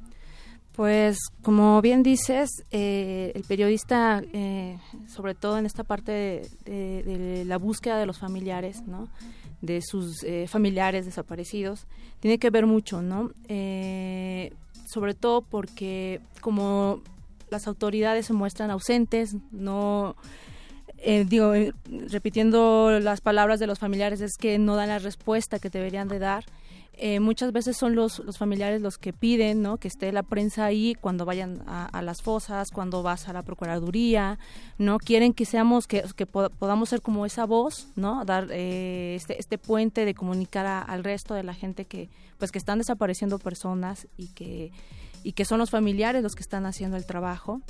Pues 0.73 1.19
como 1.43 1.83
bien 1.83 2.03
dices, 2.03 2.49
eh, 2.71 3.33
el 3.35 3.45
periodista, 3.45 4.23
eh, 4.33 4.79
sobre 5.07 5.35
todo 5.35 5.59
en 5.59 5.67
esta 5.67 5.85
parte 5.85 6.49
de, 6.65 7.45
la 7.47 7.59
búsqueda 7.59 7.99
de 7.99 8.07
los 8.07 8.19
familiares, 8.19 8.83
¿no? 8.87 9.09
de 9.61 9.81
sus 9.83 10.25
eh, 10.25 10.47
familiares 10.49 11.05
desaparecidos, 11.05 11.87
tiene 12.21 12.39
que 12.39 12.51
ver 12.51 12.67
mucho, 12.67 13.03
¿no? 13.03 13.31
Sobre 14.87 15.15
todo 15.15 15.43
porque 15.43 16.21
como 16.41 17.03
las 17.53 17.69
autoridades 17.69 18.27
se 18.27 18.33
muestran 18.33 18.71
ausentes, 18.73 19.37
no 19.53 20.17
eh, 21.05 21.25
digo, 21.29 21.55
eh, 21.55 21.73
repitiendo 22.11 22.99
las 23.01 23.21
palabras 23.21 23.59
de 23.61 23.67
los 23.67 23.79
familiares, 23.79 24.21
es 24.21 24.37
que 24.37 24.59
no 24.59 24.77
dan 24.77 24.89
la 24.89 24.99
respuesta 24.99 25.59
que 25.59 25.69
deberían 25.71 26.09
de 26.09 26.19
dar. 26.19 26.45
Eh, 26.95 27.21
muchas 27.21 27.53
veces 27.53 27.77
son 27.79 27.95
los, 27.95 28.19
los 28.21 28.37
familiares 28.37 28.83
los 28.83 28.99
que 28.99 29.15
piden 29.15 29.63
¿no? 29.63 29.79
que 29.79 29.89
esté 29.89 30.13
la 30.13 30.23
prensa 30.23 30.67
ahí 30.67 30.95
cuando 31.01 31.25
vayan 31.25 31.63
a, 31.67 31.87
a 31.87 32.03
las 32.03 32.21
fosas, 32.21 32.71
cuando 32.71 33.03
vas 33.03 33.29
a 33.29 33.33
la 33.33 33.43
procuraduría, 33.43 34.39
no 34.77 34.99
quieren 34.99 35.33
que 35.33 35.47
seamos 35.47 35.87
que, 35.87 36.05
que 36.15 36.27
po- 36.27 36.51
podamos 36.51 36.91
ser 36.91 37.01
como 37.01 37.25
esa 37.25 37.47
voz, 37.47 37.89
no 37.97 38.25
dar 38.27 38.47
eh, 38.51 39.15
este, 39.17 39.41
este 39.41 39.57
puente 39.57 40.05
de 40.05 40.15
comunicar 40.15 40.67
a- 40.67 40.83
al 40.83 41.03
resto 41.03 41.33
de 41.35 41.43
la 41.43 41.55
gente 41.55 41.87
que 41.87 42.11
pues 42.39 42.53
que 42.53 42.59
están 42.59 42.79
desapareciendo 42.79 43.39
personas 43.39 44.07
y 44.19 44.29
que 44.29 44.71
y 45.23 45.33
que 45.33 45.45
son 45.45 45.59
los 45.59 45.71
familiares 45.71 46.23
los 46.23 46.35
que 46.35 46.43
están 46.43 46.67
haciendo 46.67 46.97
el 46.97 47.07
trabajo. 47.07 47.61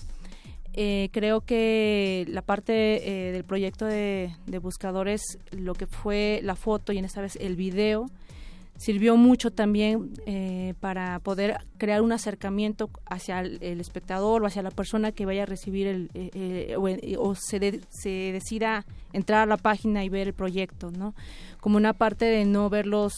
Eh, 0.75 1.11
creo 1.12 1.43
que 1.43 2.25
la 2.29 2.41
parte 2.41 3.29
eh, 3.29 3.33
del 3.33 3.45
proyecto 3.45 3.85
de, 3.85 4.33
buscadores, 4.62 5.21
lo 5.51 5.75
que 5.75 5.87
fue 5.87 6.41
la 6.43 6.57
foto 6.57 6.93
y 6.93 6.99
en 6.99 7.05
esta 7.05 7.21
vez 7.21 7.37
el 7.37 7.57
video, 7.57 8.07
sirvió 8.79 9.17
mucho 9.19 9.51
también 9.51 10.15
eh, 10.25 10.73
para 10.81 11.19
poder 11.19 11.59
crear 11.77 12.01
un 12.01 12.11
acercamiento 12.11 12.88
hacia 13.05 13.41
el, 13.41 13.81
espectador 13.81 14.43
o 14.43 14.47
hacia 14.47 14.62
la 14.62 14.71
persona 14.71 15.12
que 15.12 15.27
vaya 15.27 15.43
a 15.43 15.47
recibir 15.47 15.87
el, 15.87 16.75
o, 17.19 17.35
se, 17.35 17.61
de- 17.61 17.81
se 17.91 18.09
decida 18.33 18.87
entrar 19.12 19.43
a 19.43 19.47
la 19.47 19.59
página 19.59 20.05
y 20.05 20.09
ver 20.09 20.29
el 20.29 20.35
proyecto, 20.35 20.91
¿no? 20.91 21.15
Como 21.61 21.77
una 21.77 21.93
parte 21.93 22.25
de 22.25 22.47
no 22.47 22.71
verlos, 22.71 23.12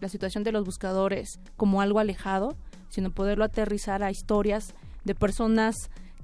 la 0.00 0.08
situación 0.08 0.44
de 0.44 0.52
los 0.52 0.64
buscadores 0.64 1.40
como 1.56 1.80
algo 1.80 1.98
alejado, 1.98 2.56
sino 2.88 3.10
poderlo 3.10 3.44
aterrizar 3.44 4.02
a 4.02 4.10
historias 4.10 4.74
de 5.04 5.14
personas 5.14 5.74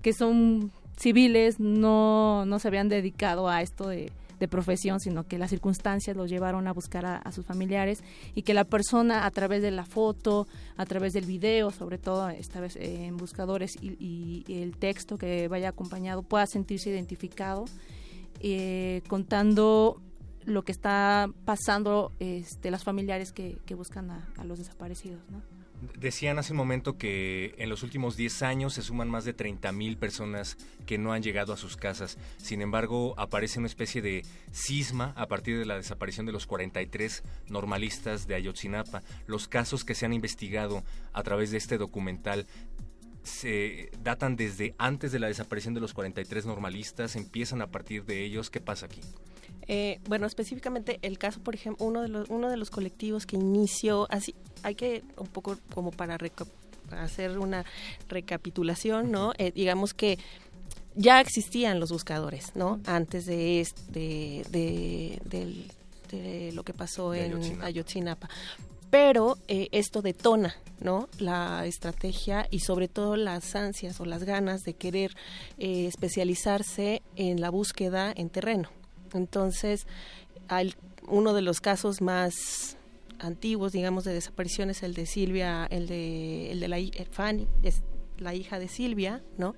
que 0.03 0.13
son 0.13 0.73
civiles, 0.97 1.59
no, 1.59 2.45
no 2.47 2.59
se 2.59 2.69
habían 2.69 2.89
dedicado 2.89 3.49
a 3.49 3.63
esto 3.63 3.89
de, 3.89 4.13
de 4.39 4.49
profesión, 4.49 5.01
sino 5.01 5.27
que 5.27 5.39
las 5.39 5.51
circunstancias 5.51 6.17
los 6.17 6.31
llevaron 6.31 6.69
a 6.69 6.73
buscar 6.73 7.05
a, 7.07 7.33
sus 7.33 7.45
familiares 7.45 8.03
y 8.35 8.43
que 8.43 8.55
la 8.55 8.65
persona 8.65 9.27
a 9.27 9.31
través 9.31 9.63
de 9.63 9.71
la 9.71 9.85
foto, 9.85 10.47
a 10.77 10.87
través 10.87 11.13
del 11.13 11.27
video, 11.27 11.71
sobre 11.71 11.99
todo 11.99 12.29
esta 12.29 12.61
vez 12.61 12.77
eh, 12.77 13.07
en 13.07 13.17
buscadores 13.17 13.73
y 13.81 14.45
el 14.49 14.77
texto 14.77 15.19
que 15.19 15.49
vaya 15.49 15.71
acompañado 15.71 16.23
pueda 16.23 16.47
sentirse 16.47 16.91
identificado 16.91 17.65
eh, 18.41 19.03
contando 19.09 20.01
lo 20.47 20.63
que 20.63 20.73
está 20.73 21.31
pasando 21.45 22.13
este, 22.19 22.71
las 22.71 22.85
familiares 22.85 23.33
que, 23.33 23.59
que 23.67 23.75
buscan 23.75 24.11
a, 24.11 24.45
los 24.45 24.59
desaparecidos. 24.59 25.21
Decían 25.99 26.39
hace 26.39 26.53
un 26.53 26.57
momento 26.57 26.97
que 26.97 27.55
en 27.59 27.69
los 27.69 27.83
últimos 27.83 28.17
10 28.17 28.43
años 28.43 28.75
se 28.75 28.83
suman 28.83 29.11
más 29.11 29.25
de 29.25 29.35
30 29.35 29.71
mil 29.73 29.99
personas 29.99 30.57
que 30.87 30.99
no 30.99 31.13
han 31.13 31.23
llegado 31.23 31.53
a 31.53 31.57
sus 31.57 31.77
casas. 31.77 32.17
Sin 32.39 32.63
embargo, 32.63 33.15
aparece 33.19 33.59
una 33.59 33.69
especie 33.69 34.01
de 34.01 34.25
cisma 34.51 35.13
a 35.17 35.27
partir 35.27 35.59
de 35.59 35.67
la 35.67 35.77
desaparición 35.77 36.27
de 36.27 36.33
los 36.33 36.47
43 36.47 37.23
normalistas 37.49 38.27
de 38.27 38.35
Ayotzinapa. 38.35 39.03
Los 39.27 39.49
casos 39.49 39.85
que 39.85 39.95
se 39.95 40.07
han 40.07 40.13
investigado 40.13 40.85
a 41.13 41.23
través 41.23 41.51
de 41.51 41.59
este 41.59 41.77
documental 41.77 42.47
se 43.23 43.91
datan 44.03 44.37
desde 44.37 44.75
antes 44.79 45.11
de 45.11 45.19
la 45.19 45.29
desaparición 45.29 45.75
de 45.75 45.81
los 45.81 45.95
43 45.95 46.47
normalistas, 46.47 47.17
empiezan 47.17 47.63
a 47.63 47.71
partir 47.71 48.05
de 48.05 48.23
ellos. 48.23 48.51
¿Qué 48.51 48.61
pasa 48.61 48.87
aquí? 48.87 49.01
Eh, 49.69 49.99
bueno, 50.09 50.27
específicamente 50.27 50.99
el 51.03 51.19
caso, 51.19 51.41
por 51.41 51.55
ejemplo, 51.55 51.85
uno 51.87 52.03
de 52.03 52.09
los 52.09 52.29
uno 52.29 52.49
de 52.51 52.57
los 52.57 52.71
colectivos 52.71 53.27
que 53.27 53.37
inició 53.37 54.07
así, 54.11 54.35
hay 54.63 54.75
que 54.75 55.03
un 55.17 55.27
poco 55.27 55.57
como 55.75 55.91
para, 55.91 56.19
hacer 56.91 57.39
una 57.39 57.65
recapitulación, 58.09 59.11
¿no? 59.11 59.33
Eh, 59.39 59.53
digamos 59.55 59.95
que 59.95 60.19
ya 60.95 61.21
existían 61.21 61.81
los 61.81 61.91
buscadores, 61.91 62.53
¿no? 62.55 62.81
Antes 62.87 63.27
de 63.27 63.61
este, 63.61 63.91
de, 63.91 64.47
de- 64.51 65.21
del 65.25 65.71
de 66.11 66.53
lo 66.53 66.63
que 66.63 66.73
pasó 66.73 67.11
De 67.11 67.25
en 67.25 67.33
Ayotzinapa. 67.33 67.67
Ayotzinapa. 67.67 68.29
Pero 68.91 69.37
eh, 69.49 69.67
esto 69.73 70.03
detona, 70.03 70.55
¿no? 70.79 71.09
La 71.19 71.67
estrategia 71.67 72.47
y 72.51 72.61
sobre 72.61 72.87
todo 72.87 73.17
las 73.17 73.57
ansias 73.57 73.99
o 73.99 74.05
las 74.05 74.23
ganas 74.23 74.63
de 74.63 74.75
querer 74.75 75.17
eh, 75.59 75.87
especializarse 75.89 77.03
en 77.17 77.41
la 77.41 77.51
búsqueda 77.51 78.13
en 78.15 78.31
terreno. 78.31 78.69
Entonces, 79.15 79.87
uno 81.09 81.33
de 81.35 81.43
los 81.43 81.61
casos 81.61 82.01
más 82.01 82.77
antiguos, 83.19 83.73
digamos, 83.73 84.05
de 84.05 84.13
desaparición 84.13 84.71
es 84.71 84.83
el 84.83 84.95
de 84.95 85.07
Silvia, 85.07 85.67
el 85.71 85.87
de, 85.87 86.51
el 86.53 86.61
de 86.61 86.69
la 86.69 86.79
eh, 86.79 87.07
Fanny, 87.11 87.47
es 87.63 87.83
la 88.19 88.35
hija 88.35 88.59
de 88.59 88.69
Silvia, 88.69 89.23
¿no? 89.39 89.55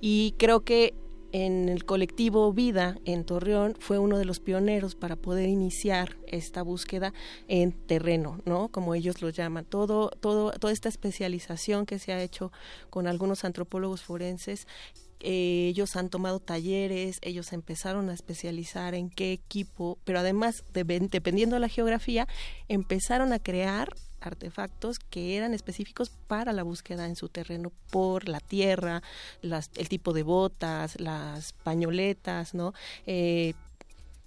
Y 0.00 0.34
creo 0.38 0.60
que 0.60 0.94
en 1.32 1.68
el 1.68 1.84
colectivo 1.84 2.52
Vida 2.52 2.96
en 3.04 3.24
Torreón 3.24 3.76
fue 3.78 3.98
uno 3.98 4.18
de 4.18 4.24
los 4.24 4.40
pioneros 4.40 4.96
para 4.96 5.16
poder 5.16 5.48
iniciar 5.48 6.16
esta 6.26 6.62
búsqueda 6.62 7.12
en 7.46 7.72
terreno, 7.72 8.40
¿no? 8.46 8.68
Como 8.68 8.94
ellos 8.94 9.22
lo 9.22 9.30
llaman. 9.30 9.64
Todo, 9.64 10.10
todo, 10.20 10.50
toda 10.52 10.72
esta 10.72 10.88
especialización 10.88 11.86
que 11.86 11.98
se 11.98 12.12
ha 12.12 12.22
hecho 12.22 12.50
con 12.90 13.06
algunos 13.06 13.44
antropólogos 13.44 14.02
forenses 14.02 14.66
eh, 15.20 15.68
ellos 15.68 15.96
han 15.96 16.08
tomado 16.08 16.40
talleres, 16.40 17.18
ellos 17.22 17.52
empezaron 17.52 18.10
a 18.10 18.14
especializar 18.14 18.94
en 18.94 19.10
qué 19.10 19.32
equipo, 19.32 19.98
pero 20.04 20.18
además, 20.18 20.64
dependiendo 20.72 21.56
de 21.56 21.60
la 21.60 21.68
geografía, 21.68 22.26
empezaron 22.68 23.32
a 23.32 23.38
crear 23.38 23.94
artefactos 24.20 24.98
que 24.98 25.36
eran 25.36 25.54
específicos 25.54 26.10
para 26.26 26.52
la 26.52 26.62
búsqueda 26.62 27.06
en 27.06 27.16
su 27.16 27.28
terreno 27.28 27.72
por 27.90 28.28
la 28.28 28.40
tierra, 28.40 29.02
las, 29.42 29.70
el 29.76 29.88
tipo 29.88 30.12
de 30.12 30.22
botas, 30.22 31.00
las 31.00 31.52
pañoletas, 31.52 32.54
¿no? 32.54 32.74
Eh, 33.06 33.54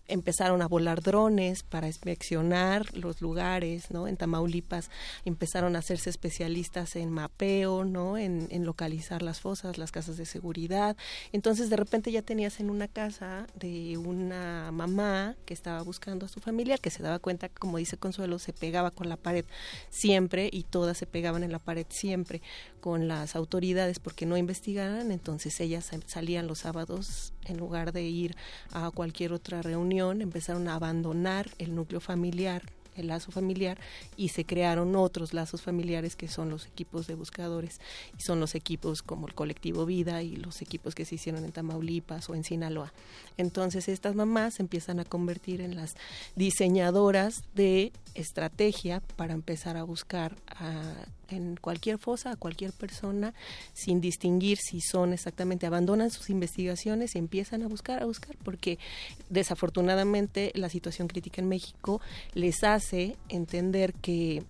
empezaron 0.08 0.62
a 0.62 0.68
volar 0.68 1.02
drones 1.02 1.64
para 1.64 1.88
inspeccionar 1.88 2.96
los 2.96 3.22
lugares, 3.22 3.90
¿no? 3.92 4.08
En 4.08 4.18
Tamaulipas 4.18 4.90
empezaron 5.26 5.76
a 5.76 5.80
hacerse 5.80 6.10
especialistas 6.10 6.96
en 6.96 7.10
mapeo, 7.10 7.86
¿no? 7.86 8.18
En, 8.18 8.44
localizar 8.64 9.22
las 9.22 9.42
fosas, 9.42 9.78
las 9.78 9.92
casas 9.92 10.16
de 10.16 10.26
seguridad. 10.26 10.96
Entonces, 11.34 11.70
de 11.70 11.76
repente 11.76 12.12
ya 12.12 12.22
tenías 12.22 12.60
en 12.60 12.70
una 12.70 12.88
casa 12.88 13.46
de 13.56 13.98
una 13.98 14.72
mamá 14.72 15.36
que 15.46 15.54
estaba 15.54 15.82
buscando 15.82 16.26
a 16.26 16.30
su 16.30 16.40
familia, 16.40 16.78
que 16.78 16.90
se 16.90 17.04
daba 17.04 17.20
cuenta, 17.20 17.50
como 17.50 17.78
dice 17.78 17.98
Consuelo, 17.98 18.40
se 18.40 18.54
pegaba 18.54 18.92
con 18.92 19.10
la 19.10 19.18
pared 19.18 19.46
siempre 19.90 20.50
y 20.52 20.64
todas 20.64 20.98
se 20.98 21.08
pegaban 21.08 21.44
en 21.44 21.52
la 21.52 21.60
pared 21.60 21.86
siempre 21.90 22.42
con 22.80 23.08
las 23.08 23.36
autoridades 23.36 24.00
porque 24.00 24.26
no 24.26 24.38
investigaran, 24.38 25.12
entonces 25.12 25.60
ellas 25.60 25.90
salían 26.06 26.48
los 26.48 26.60
sábados 26.60 27.34
en 27.46 27.58
lugar 27.58 27.92
de 27.94 28.04
ir 28.04 28.36
a 28.72 28.92
cualquier 28.92 29.34
otra 29.34 29.62
reunión, 29.62 30.22
empezaron 30.22 30.68
a 30.68 30.76
abandonar 30.76 31.50
el 31.58 31.76
núcleo 31.76 32.00
familiar 32.00 32.62
el 32.96 33.08
lazo 33.08 33.32
familiar 33.32 33.80
y 34.18 34.30
se 34.30 34.46
crearon 34.46 34.96
otros 34.96 35.34
lazos 35.34 35.64
familiares 35.64 36.16
que 36.16 36.28
son 36.28 36.52
los 36.52 36.68
equipos 36.68 37.08
de 37.08 37.16
buscadores 37.16 37.80
y 38.20 38.22
son 38.22 38.40
los 38.40 38.54
equipos 38.54 39.02
como 39.02 39.28
el 39.28 39.34
colectivo 39.34 39.88
Vida 39.88 40.22
y 40.22 40.36
los 40.36 40.62
equipos 40.62 40.94
que 40.94 41.04
se 41.04 41.16
hicieron 41.16 41.44
en 41.44 41.52
Tamaulipas 41.52 42.30
o 42.30 42.36
en 42.36 42.44
Sinaloa. 42.44 42.94
Entonces 43.38 43.88
estas 43.90 44.14
mamás 44.14 44.60
empiezan 44.60 45.00
a 45.00 45.06
convertir 45.06 45.62
en 45.62 45.76
las 45.76 45.96
diseñadoras 46.36 47.44
de 47.56 47.92
estrategia 48.14 49.02
para 49.16 49.34
empezar 49.34 49.76
a 49.76 49.82
buscar 49.84 50.36
a- 50.48 50.94
en 51.34 51.58
cualquier 51.58 51.98
fosa 51.98 52.32
a 52.32 52.36
cualquier 52.36 52.72
persona 52.72 53.34
sin 53.74 54.02
distinguir 54.02 54.58
si 54.58 54.82
son 54.82 55.14
exactamente 55.14 55.66
abandonan 55.66 56.10
sus 56.10 56.30
investigaciones 56.30 57.16
y 57.16 57.20
empiezan 57.20 57.64
a 57.64 57.68
buscar 57.68 58.02
a 58.02 58.06
buscar 58.06 58.36
porque 58.44 58.80
desafortunadamente 59.30 60.52
la 60.56 60.70
situación 60.70 61.08
crítica 61.08 61.42
en 61.42 61.50
México 61.50 62.02
les 62.34 62.64
hace 62.64 63.18
entender 63.30 63.94
que 63.94 64.44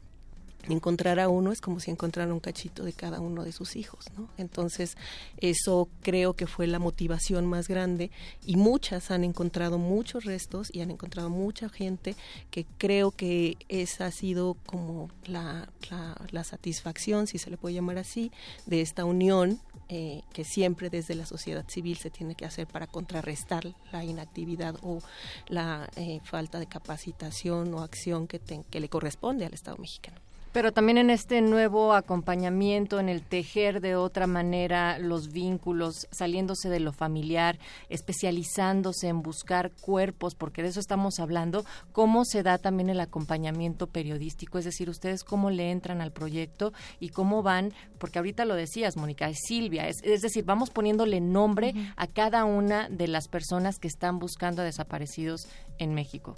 encontrar 0.70 1.20
a 1.20 1.28
uno 1.30 1.52
es 1.52 1.60
como 1.62 1.80
si 1.80 1.92
encontrara 1.92 2.34
un 2.34 2.40
cachito 2.40 2.84
de 2.84 2.94
cada 2.94 3.20
uno 3.20 3.44
de 3.44 3.52
sus 3.52 3.76
hijos, 3.76 4.06
¿no? 4.18 4.30
Entonces, 4.38 4.96
eso 5.38 5.90
creo 6.02 6.34
que 6.34 6.48
fue 6.48 6.68
la 6.68 6.80
motivación 6.80 7.46
más 7.46 7.68
grande 7.68 8.12
y 8.46 8.56
muchas 8.56 9.12
han 9.12 9.24
encontrado 9.24 9.78
muchos 9.78 10.24
restos 10.26 10.70
y 10.74 10.82
han 10.82 10.92
encontrado 10.92 11.30
mucha 11.30 11.70
gente 11.70 12.16
que 12.52 12.66
creo 12.78 13.12
que 13.12 13.58
esa 13.68 14.06
ha 14.06 14.12
sido 14.12 14.56
como 14.66 15.10
la, 15.26 15.70
la, 15.90 16.16
la 16.32 16.44
satisfacción, 16.44 17.28
si 17.28 17.38
se 17.38 17.50
le 17.50 17.58
puede 17.58 17.76
llamar 17.76 17.98
así, 17.98 18.32
de 18.66 18.82
esta 18.82 19.06
unión 19.06 19.60
eh, 19.90 20.22
que 20.32 20.46
siempre 20.46 20.90
desde 20.90 21.14
la 21.14 21.26
sociedad 21.26 21.66
civil 21.68 21.98
se 21.98 22.10
tiene 22.10 22.36
que 22.36 22.46
hacer 22.46 22.68
para 22.68 22.88
contrarrestar 22.88 23.76
la 23.92 24.04
inactividad 24.06 24.76
o 24.82 25.00
la 25.48 25.90
eh, 25.98 26.22
falta 26.24 26.58
de 26.60 26.68
capacitación 26.68 27.74
o 27.74 27.82
acción 27.82 28.28
que, 28.28 28.40
ten- 28.40 28.64
que 28.64 28.80
le 28.80 28.88
corresponde 28.88 29.46
al 29.46 29.54
Estado 29.54 29.78
mexicano. 29.78 30.20
Pero 30.54 30.72
también 30.72 31.00
en 31.00 31.10
este 31.10 31.42
nuevo 31.42 31.94
acompañamiento, 31.94 33.00
en 33.00 33.10
el 33.10 33.24
tejer 33.24 33.82
de 33.82 33.96
otra 33.96 34.28
manera 34.28 35.00
los 35.00 35.32
vínculos, 35.32 36.08
saliéndose 36.12 36.70
de 36.70 36.80
lo 36.80 36.94
familiar, 36.94 37.58
especializándose 37.90 39.08
en 39.08 39.24
buscar 39.24 39.72
cuerpos, 39.82 40.36
porque 40.36 40.62
de 40.62 40.70
eso 40.70 40.80
estamos 40.80 41.20
hablando, 41.20 41.66
¿cómo 41.92 42.24
se 42.24 42.44
da 42.44 42.60
también 42.60 42.92
el 42.92 43.00
acompañamiento 43.00 43.88
periodístico? 43.88 44.60
Es 44.60 44.66
decir, 44.66 44.92
ustedes 44.92 45.24
cómo 45.24 45.50
le 45.50 45.72
entran 45.72 46.02
al 46.02 46.12
proyecto 46.12 46.72
y 47.00 47.10
cómo 47.10 47.42
van, 47.42 47.74
porque 47.98 48.20
ahorita 48.20 48.46
lo 48.46 48.54
decías, 48.54 48.96
Mónica, 48.96 49.30
es 49.30 49.40
Silvia, 49.48 49.88
es, 49.88 50.04
es 50.04 50.22
decir, 50.22 50.46
vamos 50.46 50.70
poniéndole 50.70 51.20
nombre 51.20 51.74
a 51.96 52.06
cada 52.06 52.46
una 52.46 52.90
de 52.90 53.08
las 53.08 53.28
personas 53.28 53.80
que 53.80 53.88
están 53.88 54.20
buscando 54.20 54.62
a 54.62 54.66
desaparecidos 54.66 55.48
en 55.80 55.96
México. 55.96 56.36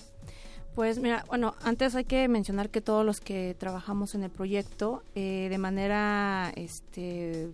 Pues 0.75 0.99
mira, 0.99 1.23
bueno, 1.29 1.55
antes 1.63 1.95
hay 1.95 2.03
que 2.03 2.27
mencionar 2.27 2.69
que 2.69 2.81
todos 2.81 3.05
los 3.05 3.21
que 3.21 3.55
trabajamos 3.57 4.13
en 4.13 4.23
el 4.23 4.29
proyecto 4.29 5.03
eh, 5.15 5.47
de 5.49 5.57
manera, 5.57 6.51
este, 6.57 7.49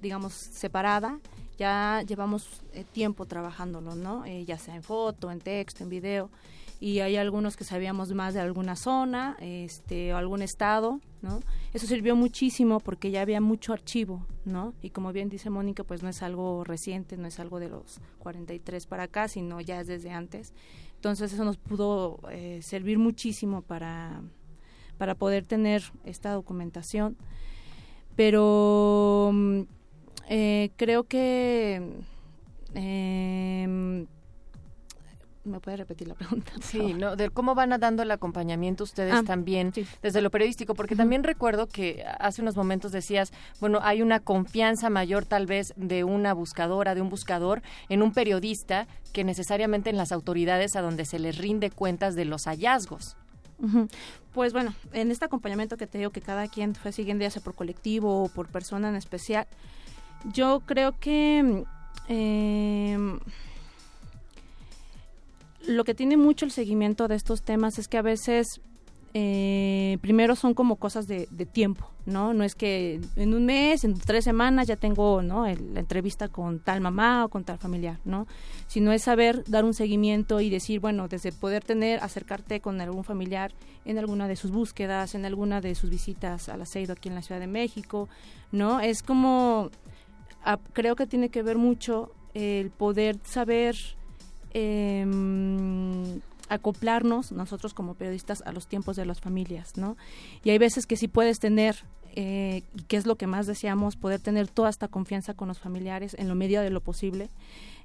digamos, 0.00 0.34
separada, 0.34 1.18
ya 1.58 2.04
llevamos 2.06 2.62
eh, 2.72 2.84
tiempo 2.84 3.26
trabajándolo, 3.26 3.96
¿no? 3.96 4.24
Eh, 4.24 4.44
ya 4.44 4.56
sea 4.56 4.76
en 4.76 4.84
foto, 4.84 5.32
en 5.32 5.40
texto, 5.40 5.82
en 5.82 5.90
video. 5.90 6.30
Y 6.78 7.00
hay 7.00 7.16
algunos 7.16 7.56
que 7.56 7.64
sabíamos 7.64 8.14
más 8.14 8.34
de 8.34 8.40
alguna 8.40 8.76
zona, 8.76 9.36
este, 9.40 10.14
o 10.14 10.16
algún 10.16 10.40
estado, 10.40 11.00
¿no? 11.22 11.40
Eso 11.74 11.88
sirvió 11.88 12.14
muchísimo 12.14 12.78
porque 12.78 13.10
ya 13.10 13.20
había 13.20 13.40
mucho 13.40 13.72
archivo, 13.72 14.24
¿no? 14.44 14.74
Y 14.80 14.90
como 14.90 15.12
bien 15.12 15.28
dice 15.28 15.50
Mónica, 15.50 15.82
pues 15.84 16.02
no 16.02 16.08
es 16.08 16.22
algo 16.22 16.64
reciente, 16.64 17.16
no 17.16 17.26
es 17.26 17.40
algo 17.40 17.58
de 17.58 17.68
los 17.68 18.00
43 18.20 18.86
para 18.86 19.02
acá, 19.02 19.28
sino 19.28 19.60
ya 19.60 19.80
es 19.80 19.88
desde 19.88 20.12
antes. 20.12 20.54
Entonces 21.00 21.32
eso 21.32 21.46
nos 21.46 21.56
pudo 21.56 22.20
eh, 22.30 22.60
servir 22.60 22.98
muchísimo 22.98 23.62
para, 23.62 24.20
para 24.98 25.14
poder 25.14 25.46
tener 25.46 25.82
esta 26.04 26.32
documentación. 26.32 27.16
Pero 28.16 29.30
mm, 29.32 29.60
eh, 30.28 30.70
creo 30.76 31.04
que... 31.04 32.02
eh, 32.74 34.06
¿Me 35.42 35.58
puede 35.58 35.78
repetir 35.78 36.06
la 36.06 36.14
pregunta? 36.14 36.52
Sí? 36.60 36.92
¿no? 36.92 37.16
De 37.16 37.30
cómo 37.30 37.54
van 37.54 37.70
dando 37.80 38.02
el 38.02 38.10
acompañamiento 38.10 38.84
ustedes 38.84 39.14
Ah, 39.14 39.22
también 39.26 39.72
sí. 39.72 39.86
desde 40.02 40.20
lo 40.20 40.30
periodístico, 40.30 40.74
porque 40.74 40.96
también 40.96 41.24
recuerdo 41.24 41.66
que 41.66 42.04
hace 42.18 42.42
unos 42.42 42.56
momentos 42.56 42.92
decías, 42.92 43.32
bueno, 43.58 43.78
hay 43.82 44.02
una 44.02 44.20
confianza 44.20 44.90
mayor 44.90 45.24
tal 45.24 45.46
vez 45.46 45.72
de 45.76 46.04
una 46.04 46.34
buscadora, 46.34 46.94
de 46.94 47.00
un 47.00 47.08
buscador, 47.08 47.62
en 47.88 48.02
un 48.02 48.12
periodista 48.12 48.86
que 49.14 49.24
necesariamente 49.24 49.88
en 49.88 49.96
las 49.96 50.12
autoridades 50.12 50.76
a 50.76 50.82
donde 50.82 51.06
se 51.06 51.18
les 51.18 51.38
rinde 51.38 51.70
cuentas 51.70 52.14
de 52.16 52.26
los 52.26 52.44
hallazgos. 52.44 53.16
Pues 54.32 54.52
bueno, 54.52 54.74
en 54.92 55.10
este 55.10 55.24
acompañamiento 55.26 55.76
que 55.76 55.86
te 55.86 55.98
digo 55.98 56.10
que 56.10 56.20
cada 56.22 56.48
quien 56.48 56.74
fue 56.74 56.92
siguiendo 56.92 57.22
ya 57.24 57.30
sea 57.30 57.42
por 57.42 57.54
colectivo 57.54 58.24
o 58.24 58.28
por 58.28 58.48
persona 58.48 58.88
en 58.88 58.96
especial, 58.96 59.46
yo 60.32 60.60
creo 60.66 60.98
que 60.98 61.42
mm, 61.42 61.62
eh, 62.08 63.18
lo 65.66 65.84
que 65.84 65.94
tiene 65.94 66.16
mucho 66.16 66.44
el 66.44 66.50
seguimiento 66.50 67.08
de 67.08 67.16
estos 67.16 67.42
temas 67.42 67.78
es 67.78 67.88
que 67.88 67.98
a 67.98 68.02
veces 68.02 68.60
eh, 69.12 69.98
primero 70.02 70.36
son 70.36 70.54
como 70.54 70.76
cosas 70.76 71.08
de, 71.08 71.26
de 71.32 71.44
tiempo, 71.44 71.90
¿no? 72.06 72.32
No 72.32 72.44
es 72.44 72.54
que 72.54 73.00
en 73.16 73.34
un 73.34 73.44
mes, 73.44 73.82
en 73.82 73.94
tres 73.98 74.22
semanas 74.22 74.68
ya 74.68 74.76
tengo, 74.76 75.20
¿no? 75.20 75.46
el- 75.46 75.74
la 75.74 75.80
entrevista 75.80 76.28
con 76.28 76.60
tal 76.60 76.80
mamá 76.80 77.24
o 77.24 77.28
con 77.28 77.42
tal 77.42 77.58
familiar, 77.58 77.98
¿no? 78.04 78.28
Sino 78.68 78.92
es 78.92 79.02
saber 79.02 79.42
dar 79.48 79.64
un 79.64 79.74
seguimiento 79.74 80.40
y 80.40 80.48
decir, 80.48 80.78
bueno, 80.78 81.08
desde 81.08 81.32
poder 81.32 81.64
tener, 81.64 81.98
acercarte 82.04 82.60
con 82.60 82.80
algún 82.80 83.02
familiar 83.02 83.52
en 83.84 83.98
alguna 83.98 84.28
de 84.28 84.36
sus 84.36 84.52
búsquedas, 84.52 85.16
en 85.16 85.24
alguna 85.24 85.60
de 85.60 85.74
sus 85.74 85.90
visitas 85.90 86.48
al 86.48 86.62
aceido 86.62 86.92
aquí 86.92 87.08
en 87.08 87.16
la 87.16 87.22
Ciudad 87.22 87.40
de 87.40 87.48
México, 87.48 88.08
¿no? 88.52 88.78
Es 88.78 89.02
como, 89.02 89.70
ah, 90.44 90.60
creo 90.72 90.94
que 90.94 91.08
tiene 91.08 91.30
que 91.30 91.42
ver 91.42 91.58
mucho 91.58 92.12
el 92.34 92.70
poder 92.70 93.18
saber 93.24 93.74
em, 94.50 96.20
acoplarnos 96.48 97.32
nosotros 97.32 97.74
como 97.74 97.94
periodistas 97.94 98.42
a 98.44 98.52
los 98.52 98.66
tiempos 98.66 98.96
de 98.96 99.06
las 99.06 99.20
familias, 99.20 99.76
¿no? 99.76 99.96
Y 100.44 100.50
hay 100.50 100.58
veces 100.58 100.86
que 100.86 100.96
sí 100.96 101.08
puedes 101.08 101.38
tener, 101.38 101.76
eh, 102.16 102.62
que 102.88 102.96
es 102.96 103.06
lo 103.06 103.16
que 103.16 103.26
más 103.26 103.46
deseamos, 103.46 103.96
poder 103.96 104.20
tener 104.20 104.48
toda 104.48 104.68
esta 104.68 104.88
confianza 104.88 105.34
con 105.34 105.48
los 105.48 105.60
familiares 105.60 106.14
en 106.18 106.28
lo 106.28 106.34
medida 106.34 106.62
de 106.62 106.70
lo 106.70 106.80
posible. 106.80 107.28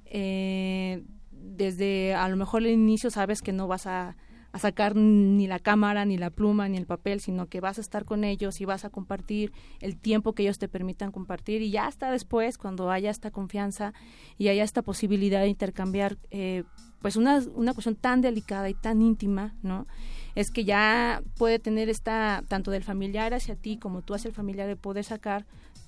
Eh, 0.06 1.04
desde 1.32 2.16
a 2.16 2.28
lo 2.28 2.38
mejor 2.38 2.64
el 2.64 2.72
inicio 2.72 3.12
sabes 3.12 3.42
que 3.42 3.52
no 3.52 3.68
vas 3.68 3.86
a, 3.86 4.16
a 4.56 4.60
sacar 4.60 4.96
ni 4.96 5.48
la 5.48 5.60
cámara, 5.60 6.06
ni 6.06 6.18
la 6.18 6.30
pluma, 6.30 6.70
ni 6.70 6.78
el 6.78 6.86
papel, 6.86 7.20
sino 7.20 7.48
que 7.48 7.60
vas 7.60 7.78
a 7.78 7.82
estar 7.82 8.06
con 8.06 8.24
ellos 8.24 8.62
y 8.62 8.66
vas 8.66 8.86
a 8.86 8.90
compartir 8.90 9.52
el 9.82 9.98
tiempo 9.98 10.32
que 10.32 10.44
ellos 10.44 10.60
te 10.60 10.70
permitan 10.70 11.12
compartir 11.12 11.62
y 11.62 11.72
ya 11.72 11.88
hasta 11.88 12.10
después, 12.10 12.58
cuando 12.58 12.90
haya 12.90 13.12
esta 13.12 13.32
confianza 13.32 13.94
y 14.38 14.48
haya 14.48 14.64
esta 14.64 14.82
posibilidad 14.82 15.42
de 15.42 15.50
intercambiar, 15.50 16.16
eh, 16.32 16.64
pues 17.02 17.18
una, 17.18 17.44
una 17.54 17.74
cuestión 17.74 17.98
tan 17.98 18.22
delicada 18.22 18.70
y 18.70 18.76
tan 18.76 19.02
íntima, 19.02 19.54
¿no? 19.62 19.88
Es 20.36 20.52
que 20.52 20.64
ya 20.64 21.22
puede 21.38 21.60
tener 21.60 21.90
esta, 21.90 22.42
tanto 22.48 22.72
del 22.72 22.86
familiar 22.86 23.34
hacia 23.34 23.58
ti 23.58 23.76
como 23.76 24.04
tú 24.04 24.14
hacia 24.14 24.30
el 24.30 24.34
familiar, 24.34 24.70
de 24.70 24.78
poder 24.78 25.04
sacar 25.04 25.46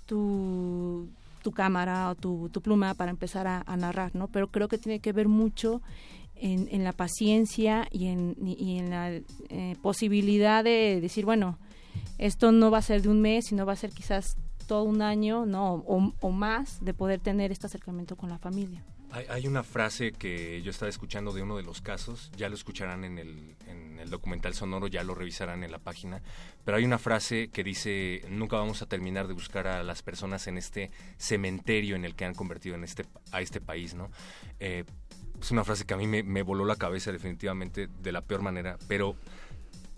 tu, 0.07 1.07
tu 1.41 1.53
cámara 1.53 2.09
o 2.09 2.15
tu, 2.15 2.49
tu 2.49 2.59
pluma 2.59 2.95
para 2.95 3.11
empezar 3.11 3.47
a, 3.47 3.63
a 3.65 3.77
narrar, 3.77 4.13
¿no? 4.13 4.27
Pero 4.27 4.49
creo 4.49 4.67
que 4.67 4.77
tiene 4.77 4.99
que 4.99 5.13
ver 5.13 5.29
mucho 5.29 5.81
en, 6.39 6.67
en 6.71 6.83
la 6.83 6.93
paciencia 6.93 7.87
y 7.91 8.07
en, 8.07 8.35
y 8.41 8.77
en 8.77 8.89
la 8.89 9.11
eh, 9.11 9.75
posibilidad 9.81 10.63
de 10.63 10.99
decir, 11.01 11.25
bueno, 11.25 11.57
esto 12.17 12.51
no 12.51 12.71
va 12.71 12.79
a 12.79 12.81
ser 12.81 13.01
de 13.01 13.09
un 13.09 13.21
mes, 13.21 13.45
sino 13.47 13.65
va 13.65 13.73
a 13.73 13.77
ser 13.77 13.91
quizás 13.91 14.37
todo 14.67 14.83
un 14.83 15.01
año, 15.01 15.45
¿no? 15.45 15.75
O, 15.87 16.13
o 16.19 16.31
más 16.31 16.83
de 16.83 16.93
poder 16.93 17.19
tener 17.19 17.51
este 17.51 17.67
acercamiento 17.67 18.15
con 18.15 18.29
la 18.29 18.37
familia. 18.37 18.83
Hay, 19.09 19.25
hay, 19.29 19.47
una 19.47 19.63
frase 19.63 20.11
que 20.11 20.61
yo 20.61 20.69
estaba 20.69 20.89
escuchando 20.89 21.31
de 21.31 21.41
uno 21.41 21.55
de 21.55 21.63
los 21.63 21.81
casos, 21.81 22.29
ya 22.35 22.49
lo 22.49 22.55
escucharán 22.55 23.05
en 23.05 23.17
el, 23.17 23.55
en 23.65 23.99
el, 23.99 24.09
documental 24.09 24.53
sonoro, 24.53 24.87
ya 24.87 25.01
lo 25.03 25.15
revisarán 25.15 25.63
en 25.63 25.71
la 25.71 25.79
página, 25.79 26.21
pero 26.65 26.77
hay 26.77 26.83
una 26.83 26.99
frase 26.99 27.47
que 27.47 27.63
dice, 27.63 28.21
nunca 28.29 28.57
vamos 28.57 28.81
a 28.81 28.85
terminar 28.85 29.27
de 29.27 29.33
buscar 29.33 29.65
a 29.67 29.81
las 29.81 30.01
personas 30.01 30.47
en 30.47 30.57
este 30.57 30.91
cementerio 31.17 31.95
en 31.95 32.03
el 32.03 32.15
que 32.15 32.25
han 32.25 32.33
convertido 32.33 32.75
en 32.75 32.83
este, 32.83 33.05
a 33.31 33.39
este 33.39 33.61
país, 33.61 33.93
¿no? 33.93 34.11
Eh, 34.59 34.83
es 35.41 35.51
una 35.51 35.63
frase 35.63 35.85
que 35.85 35.93
a 35.93 35.97
mí 35.97 36.07
me, 36.07 36.41
voló 36.41 36.65
la 36.65 36.75
cabeza 36.75 37.11
definitivamente 37.11 37.87
de 38.01 38.11
la 38.11 38.21
peor 38.21 38.41
manera, 38.41 38.77
pero 38.87 39.15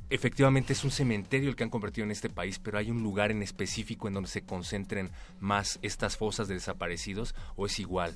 efectivamente 0.10 0.74
es 0.74 0.84
un 0.84 0.92
cementerio 0.92 1.50
el 1.50 1.56
que 1.56 1.64
han 1.64 1.70
convertido 1.70 2.06
en 2.06 2.12
este 2.12 2.30
país, 2.30 2.60
pero 2.60 2.78
hay 2.78 2.92
un 2.92 3.02
lugar 3.04 3.32
en 3.32 3.42
específico 3.42 4.08
en 4.08 4.16
donde 4.16 4.30
se 4.30 4.42
concentren 4.42 5.10
más 5.40 5.80
estas 5.82 6.18
fosas 6.18 6.48
de 6.48 6.56
desaparecidos 6.56 7.36
o 7.56 7.66
es 7.66 7.80
igual 7.80 8.16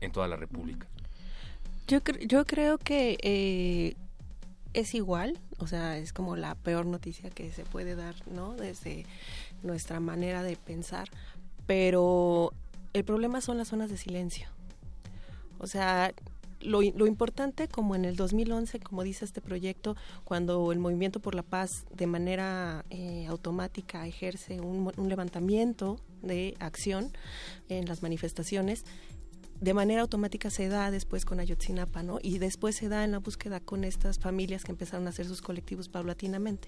en 0.00 0.12
toda 0.12 0.28
la 0.28 0.36
República. 0.36 0.86
Yo, 1.88 2.00
yo 2.20 2.44
creo 2.46 2.78
que 2.78 3.18
eh, 3.22 3.96
es 4.72 4.94
igual, 4.94 5.38
o 5.58 5.66
sea, 5.66 5.98
es 5.98 6.12
como 6.12 6.36
la 6.36 6.54
peor 6.54 6.86
noticia 6.86 7.30
que 7.30 7.52
se 7.52 7.64
puede 7.64 7.96
dar, 7.96 8.14
¿no? 8.28 8.54
Desde 8.54 9.04
nuestra 9.62 10.00
manera 10.00 10.42
de 10.42 10.56
pensar, 10.56 11.08
pero 11.66 12.52
el 12.92 13.04
problema 13.04 13.40
son 13.40 13.58
las 13.58 13.68
zonas 13.68 13.90
de 13.90 13.96
silencio. 13.96 14.48
O 15.58 15.66
sea, 15.66 16.12
lo, 16.62 16.80
lo, 16.82 17.06
importante, 17.06 17.68
como 17.68 17.94
en 17.94 18.04
el 18.04 18.16
2011, 18.16 18.80
como 18.80 19.02
dice 19.02 19.24
este 19.24 19.40
proyecto, 19.40 19.96
cuando 20.24 20.72
el 20.72 20.78
Movimiento 20.78 21.20
por 21.20 21.34
la 21.34 21.42
Paz 21.42 21.70
de 21.94 22.06
manera 22.06 22.84
eh, 22.90 23.26
automática 23.28 24.06
ejerce 24.06 24.60
un, 24.60 24.90
un, 24.96 25.08
levantamiento 25.08 25.98
de 26.22 26.54
acción 26.60 27.12
en 27.68 27.86
las 27.86 28.02
manifestaciones, 28.02 28.84
de 29.62 29.74
manera 29.74 30.02
automática 30.02 30.50
se 30.50 30.66
da 30.66 30.90
después 30.90 31.24
con 31.24 31.38
Ayotzinapa, 31.38 32.02
¿no? 32.02 32.18
Y 32.20 32.38
después 32.38 32.74
se 32.74 32.88
da 32.88 33.04
en 33.04 33.12
la 33.12 33.20
búsqueda 33.20 33.60
con 33.60 33.84
estas 33.84 34.18
familias 34.18 34.64
que 34.64 34.72
empezaron 34.72 35.06
a 35.06 35.10
hacer 35.10 35.24
sus 35.26 35.40
colectivos 35.40 35.88
paulatinamente. 35.88 36.66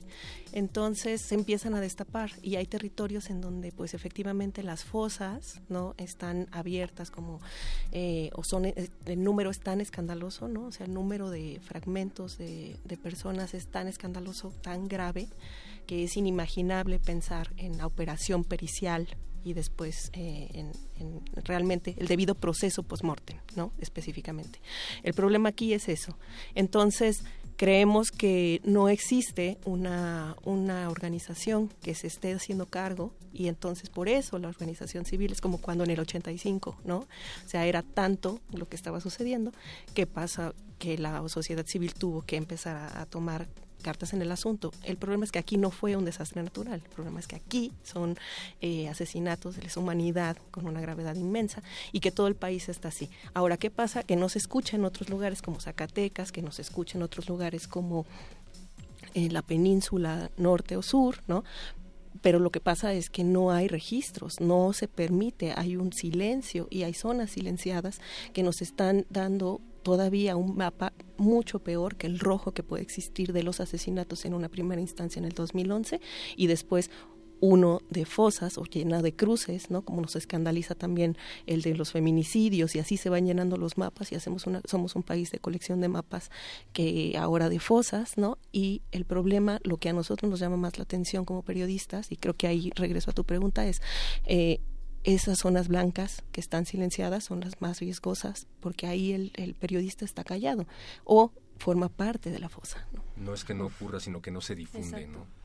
Entonces 0.53 1.21
se 1.21 1.35
empiezan 1.35 1.75
a 1.75 1.81
destapar 1.81 2.31
y 2.41 2.55
hay 2.55 2.67
territorios 2.67 3.31
en 3.31 3.41
donde, 3.41 3.73
pues 3.73 3.95
efectivamente 3.95 4.63
las 4.63 4.85
fosas, 4.85 5.61
¿no? 5.69 5.97
Están 5.99 6.47
abiertas 6.53 7.11
como, 7.11 7.41
eh, 7.91 8.31
o 8.35 8.45
son, 8.45 8.67
eh, 8.67 8.89
el 9.07 9.25
número 9.25 9.51
es 9.51 9.59
tan 9.59 9.81
escandaloso, 9.81 10.47
¿no? 10.47 10.67
O 10.67 10.71
sea, 10.71 10.87
el 10.87 10.95
número 10.95 11.31
de 11.31 11.61
fragmentos 11.65 12.39
de, 12.39 12.77
de 12.85 12.97
personas 12.97 13.55
es 13.55 13.67
tan 13.67 13.89
escandaloso, 13.89 14.53
tan 14.63 14.87
grave, 14.87 15.27
que 15.89 16.05
es 16.05 16.17
inimaginable 16.17 17.01
pensar 17.01 17.51
en 17.57 17.77
la 17.77 17.87
operación 17.87 18.45
pericial 18.45 19.09
y 19.45 19.53
después 19.53 20.11
eh, 20.15 20.49
en, 20.55 20.73
en, 20.99 21.21
realmente 21.45 21.95
el 21.99 22.09
debido 22.09 22.35
proceso 22.35 22.83
post-mortem, 22.83 23.39
¿no? 23.55 23.73
Específicamente. 23.79 24.59
El 25.03 25.15
problema 25.15 25.51
aquí 25.51 25.75
es 25.75 25.89
eso. 25.89 26.17
Entonces, 26.55 27.23
creemos 27.57 28.11
que 28.11 28.61
no 28.65 28.89
existe 28.89 29.59
una, 29.65 30.37
una 30.45 30.89
organización 30.91 31.71
que 31.83 31.95
se 31.95 32.07
esté 32.07 32.33
haciendo 32.33 32.67
cargo 32.67 33.13
y 33.33 33.49
entonces 33.49 33.91
por 33.91 34.09
eso 34.09 34.39
la 34.39 34.49
organización 34.49 35.05
civil 35.05 35.33
es 35.33 35.41
como 35.41 35.59
cuando 35.59 35.85
en 35.85 35.91
el 35.91 36.01
85, 36.01 36.79
¿no? 36.85 36.99
O 36.99 37.49
sea, 37.49 37.67
era 37.67 37.83
tanto 37.83 38.41
lo 38.53 38.69
que 38.69 38.77
estaba 38.77 39.01
sucediendo 39.01 39.53
que 39.95 40.07
pasa 40.07 40.55
que 40.79 40.99
la 40.99 41.27
sociedad 41.29 41.67
civil 41.67 41.95
tuvo 41.95 42.23
que 42.23 42.37
empezar 42.37 42.77
a 42.97 43.07
tomar 43.07 43.47
cartas 43.85 44.13
en 44.13 44.23
el 44.23 44.33
asunto. 44.33 44.73
El 44.83 44.97
problema 44.97 45.25
es 45.25 45.31
que 45.31 45.39
aquí 45.39 45.57
no 45.57 45.71
fue 45.71 45.95
un 45.95 46.05
desastre 46.05 46.43
natural, 46.43 46.81
el 46.83 46.91
problema 46.91 47.21
es 47.21 47.29
que 47.29 47.37
aquí 47.37 47.71
son 47.85 48.17
eh, 48.61 48.89
asesinatos 48.89 49.55
de 49.55 49.63
lesa 49.63 49.79
humanidad 49.79 50.37
con 50.51 50.67
una 50.67 50.81
gravedad 50.81 51.15
inmensa 51.15 51.63
y 51.93 52.01
que 52.01 52.11
todo 52.11 52.27
el 52.27 52.35
país 52.35 52.69
está 52.69 52.89
así. 52.89 53.11
Ahora, 53.35 53.59
¿qué 53.59 53.71
pasa? 53.71 54.03
Que 54.03 54.17
no 54.17 54.29
se 54.29 54.39
escucha 54.39 54.77
en 54.77 54.85
otros 54.85 55.09
lugares 55.11 55.43
como 55.43 55.61
Zacatecas, 55.61 56.33
que 56.33 56.43
no 56.43 56.51
se 56.51 56.63
escucha 56.63 56.99
en 56.99 57.03
otros 57.03 57.29
lugares 57.29 57.69
como 57.69 58.07
en 59.13 59.33
la 59.33 59.43
península 59.43 60.31
norte 60.37 60.77
o 60.77 60.83
sur, 60.83 61.23
¿no? 61.29 61.45
pero 62.25 62.39
lo 62.39 62.51
que 62.51 62.61
pasa 62.61 62.95
es 62.95 63.11
que 63.11 63.23
no 63.23 63.51
hay 63.51 63.69
registros, 63.69 64.41
no 64.41 64.73
se 64.73 64.89
permite, 64.89 65.53
hay 65.55 65.77
un 65.77 65.93
silencio 65.93 66.69
y 66.71 66.85
hay 66.85 66.95
zonas 66.95 67.33
silenciadas 67.33 68.01
que 68.33 68.43
nos 68.43 68.63
están 68.63 69.05
dando 69.11 69.61
todavía 69.83 70.35
un 70.35 70.57
mapa 70.57 70.95
mucho 71.17 71.61
peor 71.61 71.97
que 71.97 72.07
el 72.07 72.19
rojo 72.19 72.53
que 72.53 72.63
puede 72.63 72.83
existir 72.83 73.33
de 73.33 73.43
los 73.43 73.61
asesinatos 73.61 74.25
en 74.25 74.35
una 74.35 74.49
primera 74.49 74.81
instancia 74.81 75.19
en 75.19 75.27
el 75.27 75.33
2011 75.33 76.01
y 76.37 76.47
después 76.47 76.91
uno 77.41 77.83
de 77.91 78.07
fosas 78.07 78.57
o 78.57 78.65
llena 78.65 79.03
de 79.03 79.15
cruces, 79.15 79.71
¿no? 79.71 79.83
Como 79.83 80.01
nos 80.01 80.17
escandaliza 80.17 80.75
también 80.75 81.17
el 81.47 81.61
de 81.61 81.75
los 81.75 81.93
feminicidios 81.93 82.75
y 82.75 82.79
así 82.79 82.97
se 82.97 83.11
van 83.11 83.27
llenando 83.27 83.59
los 83.59 83.77
mapas 83.77 84.13
y 84.13 84.15
hacemos 84.15 84.47
una 84.47 84.63
somos 84.65 84.97
un 84.97 85.03
país 85.03 85.31
de 85.31 85.39
colección 85.39 85.81
de 85.81 85.89
mapas 85.89 86.31
que 86.73 87.17
ahora 87.19 87.51
de 87.51 87.61
fosas, 87.61 88.17
¿no? 88.17 88.39
Y 88.51 88.83
el 88.93 89.05
problema, 89.05 89.61
lo 89.63 89.77
que 89.77 89.91
a 89.91 89.93
nosotros 89.93 90.31
nos 90.31 90.41
llama 90.41 90.57
más 90.57 90.79
la 90.79 90.85
atención 90.85 91.27
como 91.27 91.43
periodistas 91.43 92.11
y 92.11 92.17
creo 92.17 92.35
que 92.35 92.47
ahí 92.47 92.73
regreso 92.75 93.11
a 93.11 93.15
tu 93.15 93.25
pregunta 93.25 93.67
es 93.67 93.83
eh, 94.25 94.61
esas 95.05 95.39
zonas 95.39 95.69
blancas 95.69 96.23
que 96.33 96.41
están 96.41 96.67
silenciadas 96.67 97.25
son 97.25 97.41
las 97.41 97.61
más 97.61 97.81
riesgosas 97.81 98.47
porque 98.61 98.87
ahí 98.87 99.13
el, 99.13 99.33
el 99.35 99.55
periodista 99.55 100.05
está 100.05 100.25
callado 100.25 100.67
o 101.05 101.31
forma 101.59 101.89
parte 101.89 102.31
de 102.31 102.39
la 102.39 102.49
fosa. 102.49 102.87
No, 102.93 103.03
no 103.17 103.35
es 103.35 103.45
que 103.45 103.55
no 103.55 103.67
ocurra, 103.67 104.01
sino 104.01 104.21
que 104.21 104.31
no 104.31 104.41
se 104.41 104.55
difunde, 104.55 105.03
Exacto. 105.03 105.19
¿no? 105.19 105.44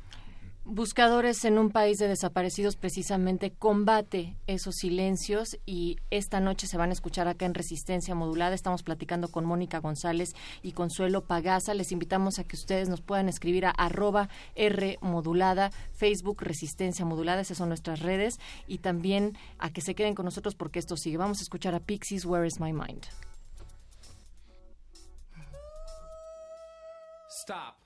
Buscadores 0.65 1.45
en 1.45 1.57
un 1.57 1.71
país 1.71 1.97
de 1.97 2.07
desaparecidos 2.07 2.75
precisamente 2.75 3.51
combate 3.51 4.35
esos 4.45 4.75
silencios 4.75 5.57
y 5.65 5.97
esta 6.11 6.39
noche 6.39 6.67
se 6.67 6.77
van 6.77 6.91
a 6.91 6.93
escuchar 6.93 7.27
acá 7.27 7.45
en 7.45 7.55
Resistencia 7.55 8.13
Modulada. 8.13 8.53
Estamos 8.53 8.83
platicando 8.83 9.29
con 9.29 9.45
Mónica 9.45 9.79
González 9.79 10.35
y 10.61 10.73
Consuelo 10.73 11.23
Pagaza. 11.23 11.73
Les 11.73 11.91
invitamos 11.91 12.37
a 12.37 12.43
que 12.43 12.55
ustedes 12.55 12.87
nos 12.87 13.01
puedan 13.01 13.29
escribir 13.29 13.65
a 13.65 13.71
arroba 13.71 14.29
R 14.53 14.99
Facebook 15.93 16.43
Resistencia 16.43 17.03
Modulada, 17.03 17.41
esas 17.41 17.57
son 17.57 17.69
nuestras 17.69 18.01
redes 18.01 18.39
y 18.67 18.77
también 18.77 19.37
a 19.57 19.71
que 19.71 19.81
se 19.81 19.95
queden 19.95 20.13
con 20.13 20.25
nosotros 20.25 20.53
porque 20.53 20.79
esto 20.79 20.97
sigue. 20.97 21.17
Vamos 21.17 21.39
a 21.39 21.43
escuchar 21.43 21.73
a 21.73 21.79
Pixies, 21.79 22.25
Where 22.25 22.45
is 22.45 22.59
My 22.59 22.73
Mind. 22.73 23.05
Stop. 27.41 27.78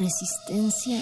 Resistencia 0.00 0.96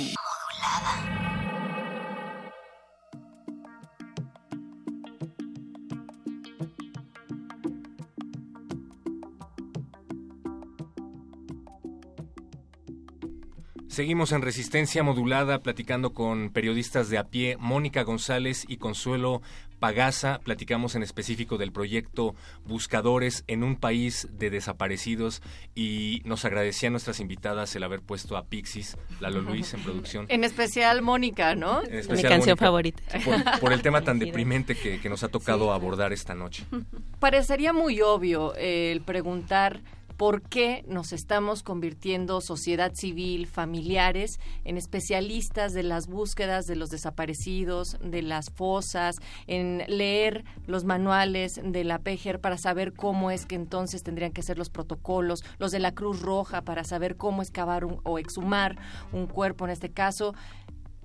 Seguimos 13.98 14.30
en 14.30 14.42
Resistencia 14.42 15.02
Modulada 15.02 15.58
platicando 15.58 16.12
con 16.12 16.50
periodistas 16.50 17.10
de 17.10 17.18
a 17.18 17.24
pie, 17.24 17.56
Mónica 17.58 18.04
González 18.04 18.64
y 18.68 18.76
Consuelo 18.76 19.42
Pagasa. 19.80 20.38
Platicamos 20.44 20.94
en 20.94 21.02
específico 21.02 21.58
del 21.58 21.72
proyecto 21.72 22.36
Buscadores 22.64 23.42
en 23.48 23.64
un 23.64 23.74
país 23.74 24.28
de 24.30 24.50
desaparecidos 24.50 25.42
y 25.74 26.22
nos 26.24 26.44
agradecía 26.44 26.90
a 26.90 26.92
nuestras 26.92 27.18
invitadas 27.18 27.74
el 27.74 27.82
haber 27.82 28.00
puesto 28.00 28.36
a 28.36 28.44
Pixis, 28.44 28.96
Lalo 29.18 29.40
Luis 29.40 29.74
en 29.74 29.82
producción. 29.82 30.26
En 30.28 30.44
especial 30.44 31.02
Mónica, 31.02 31.56
¿no? 31.56 31.82
En 31.82 31.96
Mi 31.96 32.22
canción 32.22 32.38
Mónica, 32.38 32.56
favorita. 32.56 33.02
Por, 33.24 33.60
por 33.60 33.72
el 33.72 33.82
tema 33.82 34.02
tan 34.02 34.18
deprimente 34.20 34.76
que, 34.76 35.00
que 35.00 35.08
nos 35.08 35.24
ha 35.24 35.28
tocado 35.28 35.72
abordar 35.72 36.12
esta 36.12 36.36
noche. 36.36 36.64
Parecería 37.18 37.72
muy 37.72 38.00
obvio 38.00 38.54
eh, 38.54 38.92
el 38.92 39.00
preguntar 39.00 39.80
por 40.18 40.42
qué 40.42 40.84
nos 40.88 41.12
estamos 41.12 41.62
convirtiendo 41.62 42.40
sociedad 42.40 42.92
civil, 42.92 43.46
familiares, 43.46 44.40
en 44.64 44.76
especialistas 44.76 45.72
de 45.72 45.84
las 45.84 46.08
búsquedas 46.08 46.66
de 46.66 46.74
los 46.74 46.90
desaparecidos, 46.90 47.96
de 48.02 48.22
las 48.22 48.50
fosas, 48.50 49.16
en 49.46 49.84
leer 49.86 50.44
los 50.66 50.84
manuales 50.84 51.60
de 51.62 51.84
la 51.84 52.00
PGR 52.00 52.40
para 52.40 52.58
saber 52.58 52.92
cómo 52.94 53.30
es 53.30 53.46
que 53.46 53.54
entonces 53.54 54.02
tendrían 54.02 54.32
que 54.32 54.42
ser 54.42 54.58
los 54.58 54.70
protocolos, 54.70 55.44
los 55.60 55.70
de 55.70 55.78
la 55.78 55.92
Cruz 55.94 56.20
Roja 56.20 56.62
para 56.62 56.82
saber 56.82 57.16
cómo 57.16 57.40
excavar 57.40 57.84
un- 57.84 58.00
o 58.02 58.18
exhumar 58.18 58.76
un 59.12 59.28
cuerpo 59.28 59.66
en 59.66 59.70
este 59.70 59.90
caso. 59.90 60.34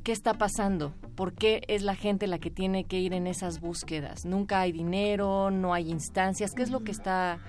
¿Qué 0.04 0.12
está 0.12 0.34
pasando? 0.34 0.92
¿Por 1.16 1.34
qué 1.34 1.62
es 1.68 1.84
la 1.84 1.96
gente 1.96 2.26
la 2.26 2.40
que 2.40 2.50
tiene 2.50 2.84
que 2.86 3.00
ir 3.00 3.14
en 3.14 3.28
esas 3.28 3.62
búsquedas? 3.62 4.26
Nunca 4.26 4.60
hay 4.60 4.72
dinero, 4.72 5.52
no 5.52 5.72
hay 5.74 5.92
instancias. 5.92 6.54
¿Qué 6.56 6.64
es 6.64 6.72
lo 6.72 6.84
que 6.84 6.92
está 6.92 7.40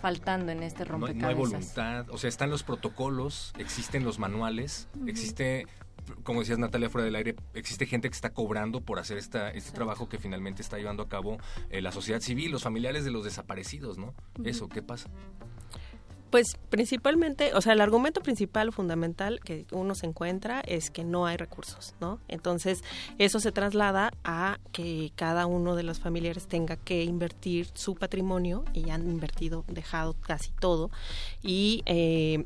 faltando 0.00 0.52
en 0.52 0.62
este 0.62 0.84
No, 0.84 0.94
hay- 0.94 0.98
no 1.00 1.06
hay 1.06 1.34
rompecabezas? 1.34 1.74
voluntad, 1.74 2.10
o 2.10 2.18
sea, 2.18 2.28
están 2.28 2.50
los 2.50 2.62
protocolos, 2.62 3.52
existen 3.58 4.04
los 4.04 4.18
manuales, 4.18 4.88
existe, 5.06 5.66
como 6.22 6.40
decías 6.40 6.58
Natalia 6.58 6.88
fuera 6.90 7.04
del 7.04 7.16
aire, 7.16 7.36
existe 7.54 7.84
gente 7.86 8.08
que 8.08 8.14
está 8.14 8.30
cobrando 8.30 8.80
por 8.80 8.98
hacer 8.98 9.18
esta, 9.18 9.50
este 9.50 9.72
trabajo 9.72 10.08
que 10.08 10.18
finalmente 10.18 10.62
está 10.62 10.78
llevando 10.78 11.02
a 11.02 11.08
cabo 11.08 11.38
eh, 11.70 11.80
la 11.82 11.92
sociedad 11.92 12.20
civil, 12.20 12.50
los 12.52 12.62
familiares 12.62 13.04
de 13.04 13.10
los 13.10 13.24
desaparecidos, 13.24 13.98
¿no? 13.98 14.14
Eso, 14.44 14.68
¿qué 14.68 14.82
pasa? 14.82 15.08
Pues 16.30 16.58
principalmente, 16.68 17.54
o 17.54 17.60
sea, 17.62 17.72
el 17.72 17.80
argumento 17.80 18.20
principal, 18.20 18.70
fundamental 18.72 19.40
que 19.40 19.64
uno 19.72 19.94
se 19.94 20.06
encuentra 20.06 20.60
es 20.60 20.90
que 20.90 21.02
no 21.02 21.26
hay 21.26 21.38
recursos, 21.38 21.94
¿no? 22.00 22.20
Entonces, 22.28 22.84
eso 23.18 23.40
se 23.40 23.50
traslada 23.50 24.12
a 24.24 24.58
que 24.72 25.10
cada 25.16 25.46
uno 25.46 25.74
de 25.74 25.84
los 25.84 26.00
familiares 26.00 26.46
tenga 26.46 26.76
que 26.76 27.02
invertir 27.04 27.68
su 27.72 27.94
patrimonio 27.94 28.64
y 28.74 28.90
han 28.90 29.08
invertido, 29.08 29.64
dejado 29.68 30.14
casi 30.20 30.50
todo 30.60 30.90
y 31.42 31.82
eh, 31.86 32.44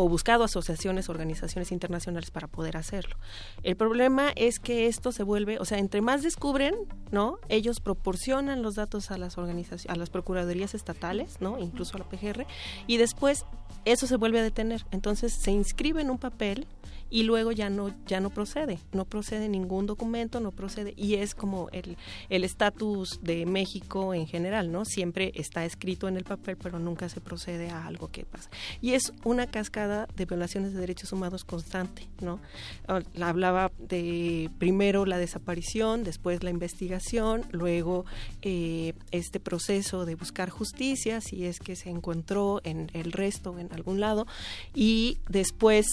o 0.00 0.08
buscado 0.08 0.44
asociaciones, 0.44 1.08
organizaciones 1.08 1.72
internacionales 1.72 2.30
para 2.30 2.46
poder 2.46 2.76
hacerlo. 2.76 3.16
El 3.64 3.76
problema 3.76 4.30
es 4.36 4.60
que 4.60 4.86
esto 4.86 5.10
se 5.10 5.24
vuelve, 5.24 5.58
o 5.58 5.64
sea, 5.64 5.78
entre 5.78 6.02
más 6.02 6.22
descubren, 6.22 6.76
¿no? 7.10 7.40
Ellos 7.48 7.80
proporcionan 7.80 8.62
los 8.62 8.76
datos 8.76 9.10
a 9.10 9.18
las 9.18 9.38
organizaciones, 9.38 9.92
a 9.92 9.98
las 9.98 10.08
procuradurías 10.10 10.74
estatales, 10.74 11.40
¿no? 11.40 11.58
Incluso 11.58 11.96
a 11.96 11.98
la 11.98 12.08
PGR, 12.08 12.46
y 12.86 12.96
después 12.96 13.44
eso 13.84 14.06
se 14.06 14.14
vuelve 14.14 14.38
a 14.38 14.44
detener. 14.44 14.86
Entonces 14.92 15.32
se 15.32 15.50
inscribe 15.50 16.00
en 16.00 16.10
un 16.10 16.18
papel 16.18 16.68
y 17.10 17.22
luego 17.22 17.52
ya 17.52 17.70
no 17.70 17.94
ya 18.06 18.20
no 18.20 18.30
procede, 18.30 18.78
no 18.92 19.04
procede 19.04 19.48
ningún 19.48 19.86
documento, 19.86 20.40
no 20.40 20.52
procede 20.52 20.94
y 20.96 21.14
es 21.14 21.34
como 21.34 21.68
el 21.72 21.96
estatus 22.28 23.20
de 23.22 23.46
México 23.46 24.14
en 24.14 24.26
general, 24.26 24.70
¿no? 24.72 24.84
Siempre 24.84 25.32
está 25.34 25.64
escrito 25.64 26.08
en 26.08 26.16
el 26.16 26.24
papel, 26.24 26.56
pero 26.56 26.78
nunca 26.78 27.08
se 27.08 27.20
procede 27.20 27.70
a 27.70 27.86
algo 27.86 28.08
que 28.10 28.24
pasa. 28.24 28.50
Y 28.80 28.92
es 28.92 29.12
una 29.24 29.46
cascada 29.46 30.08
de 30.16 30.24
violaciones 30.24 30.72
de 30.72 30.80
derechos 30.80 31.12
humanos 31.12 31.44
constante, 31.44 32.08
¿no? 32.20 32.40
Ah, 32.86 33.00
la 33.14 33.28
Hablaba 33.28 33.70
de 33.78 34.50
primero 34.58 35.04
la 35.04 35.18
desaparición, 35.18 36.02
después 36.02 36.42
la 36.42 36.50
investigación, 36.50 37.44
luego 37.50 38.04
eh, 38.42 38.94
este 39.10 39.38
proceso 39.38 40.06
de 40.06 40.14
buscar 40.14 40.50
justicia, 40.50 41.20
si 41.20 41.44
es 41.44 41.58
que 41.58 41.76
se 41.76 41.90
encontró 41.90 42.60
en 42.64 42.90
el 42.94 43.12
resto 43.12 43.58
en 43.58 43.72
algún 43.72 44.00
lado, 44.00 44.26
y 44.74 45.18
después 45.28 45.86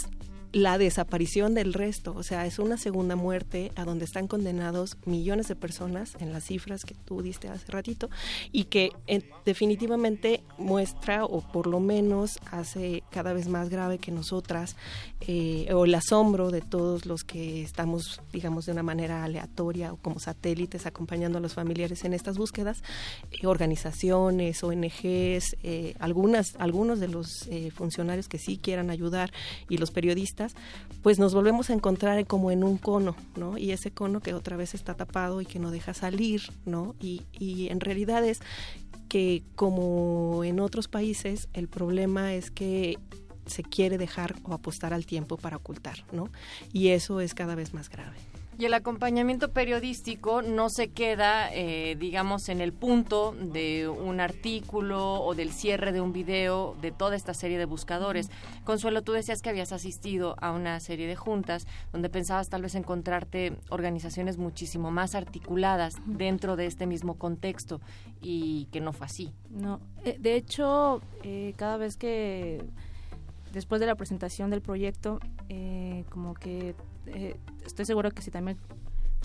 la 0.55 0.77
desaparición 0.77 1.53
del 1.53 1.73
resto, 1.73 2.13
o 2.15 2.23
sea, 2.23 2.45
es 2.45 2.59
una 2.59 2.77
segunda 2.77 3.17
muerte 3.17 3.73
a 3.75 3.83
donde 3.83 4.05
están 4.05 4.29
condenados 4.29 4.95
millones 5.05 5.49
de 5.49 5.57
personas 5.57 6.15
en 6.21 6.31
las 6.31 6.45
cifras 6.45 6.85
que 6.85 6.95
tú 6.95 7.21
diste 7.21 7.49
hace 7.49 7.69
ratito 7.69 8.09
y 8.53 8.63
que 8.63 8.93
eh, 9.07 9.29
definitivamente 9.43 10.45
muestra 10.57 11.25
o 11.25 11.41
por 11.41 11.67
lo 11.67 11.81
menos 11.81 12.39
hace 12.51 13.03
cada 13.11 13.33
vez 13.33 13.49
más 13.49 13.67
grave 13.67 13.97
que 13.97 14.13
nosotras 14.13 14.77
eh, 15.27 15.73
o 15.73 15.85
el 15.85 15.95
asombro 15.95 16.51
de 16.51 16.61
todos 16.61 17.05
los 17.05 17.23
que 17.23 17.61
estamos, 17.63 18.21
digamos, 18.31 18.65
de 18.65 18.71
una 18.71 18.83
manera 18.83 19.23
aleatoria 19.23 19.93
o 19.93 19.97
como 19.97 20.19
satélites 20.19 20.85
acompañando 20.85 21.37
a 21.37 21.41
los 21.41 21.53
familiares 21.53 22.03
en 22.03 22.13
estas 22.13 22.37
búsquedas, 22.37 22.83
eh, 23.31 23.47
organizaciones, 23.47 24.63
ONGs, 24.63 25.55
eh, 25.63 25.95
algunas, 25.99 26.55
algunos 26.57 26.99
de 26.99 27.07
los 27.07 27.47
eh, 27.47 27.71
funcionarios 27.71 28.27
que 28.27 28.37
sí 28.37 28.57
quieran 28.57 28.89
ayudar 28.89 29.31
y 29.69 29.77
los 29.77 29.91
periodistas, 29.91 30.53
pues 31.01 31.19
nos 31.19 31.33
volvemos 31.33 31.69
a 31.69 31.73
encontrar 31.73 32.25
como 32.27 32.51
en 32.51 32.63
un 32.63 32.77
cono, 32.77 33.15
¿no? 33.35 33.57
Y 33.57 33.71
ese 33.71 33.91
cono 33.91 34.19
que 34.19 34.33
otra 34.33 34.57
vez 34.57 34.73
está 34.73 34.93
tapado 34.95 35.41
y 35.41 35.45
que 35.45 35.59
no 35.59 35.71
deja 35.71 35.93
salir, 35.93 36.41
¿no? 36.65 36.95
Y, 36.99 37.23
y 37.33 37.69
en 37.69 37.79
realidad 37.79 38.23
es 38.25 38.39
que 39.09 39.43
como 39.55 40.43
en 40.43 40.59
otros 40.59 40.87
países 40.87 41.47
el 41.53 41.67
problema 41.67 42.33
es 42.33 42.51
que 42.51 42.97
se 43.45 43.63
quiere 43.63 43.97
dejar 43.97 44.35
o 44.43 44.53
apostar 44.53 44.93
al 44.93 45.05
tiempo 45.05 45.37
para 45.37 45.57
ocultar, 45.57 46.05
¿no? 46.11 46.29
Y 46.73 46.89
eso 46.89 47.21
es 47.21 47.33
cada 47.33 47.55
vez 47.55 47.73
más 47.73 47.89
grave. 47.89 48.17
Y 48.57 48.63
el 48.63 48.73
acompañamiento 48.73 49.51
periodístico 49.51 50.41
no 50.41 50.69
se 50.69 50.87
queda, 50.87 51.53
eh, 51.53 51.97
digamos, 51.99 52.47
en 52.47 52.61
el 52.61 52.71
punto 52.71 53.35
de 53.37 53.89
un 53.89 54.21
artículo 54.21 55.15
o 55.15 55.35
del 55.35 55.51
cierre 55.51 55.91
de 55.91 55.99
un 55.99 56.13
video 56.13 56.77
de 56.81 56.91
toda 56.91 57.17
esta 57.17 57.33
serie 57.33 57.57
de 57.57 57.65
buscadores. 57.65 58.29
Consuelo, 58.63 59.01
tú 59.01 59.11
decías 59.11 59.41
que 59.41 59.49
habías 59.49 59.73
asistido 59.73 60.37
a 60.39 60.53
una 60.53 60.79
serie 60.79 61.05
de 61.05 61.17
juntas 61.17 61.67
donde 61.91 62.09
pensabas 62.09 62.47
tal 62.47 62.61
vez 62.61 62.75
encontrarte 62.75 63.57
organizaciones 63.69 64.37
muchísimo 64.37 64.89
más 64.89 65.15
articuladas 65.15 65.97
dentro 66.05 66.55
de 66.55 66.67
este 66.67 66.87
mismo 66.87 67.15
contexto 67.15 67.81
y 68.21 68.69
que 68.71 68.79
no 68.79 68.93
fue 68.93 69.07
así. 69.07 69.33
No, 69.49 69.81
eh, 70.05 70.15
de 70.17 70.35
hecho, 70.35 71.01
eh, 71.23 71.53
cada 71.57 71.75
vez 71.75 71.97
que 71.97 72.63
después 73.55 73.79
de 73.79 73.87
la 73.87 73.95
presentación 73.95 74.49
del 74.49 74.61
proyecto, 74.61 75.19
eh, 75.49 76.03
como 76.09 76.33
que 76.33 76.75
eh, 77.07 77.37
estoy 77.65 77.85
segura 77.85 78.11
que 78.11 78.21
si 78.21 78.29
también 78.29 78.57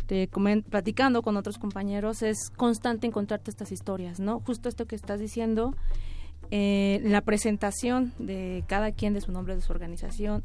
te 0.07 0.28
platicando 0.28 1.22
con 1.22 1.37
otros 1.37 1.59
compañeros 1.59 2.22
es 2.22 2.51
constante 2.57 3.07
encontrarte 3.07 3.51
estas 3.51 3.70
historias, 3.72 4.18
¿no? 4.18 4.41
Justo 4.41 4.68
esto 4.68 4.87
que 4.87 4.97
estás 4.97 5.20
diciendo, 5.20 5.74
eh, 6.51 7.01
la 7.05 7.20
presentación 7.20 8.12
de 8.18 8.64
cada 8.66 8.93
quien 8.93 9.14
de 9.14 9.20
su 9.20 9.33
nombre 9.33 9.55
de 9.57 9.62
su 9.62 9.72
organización. 9.72 10.43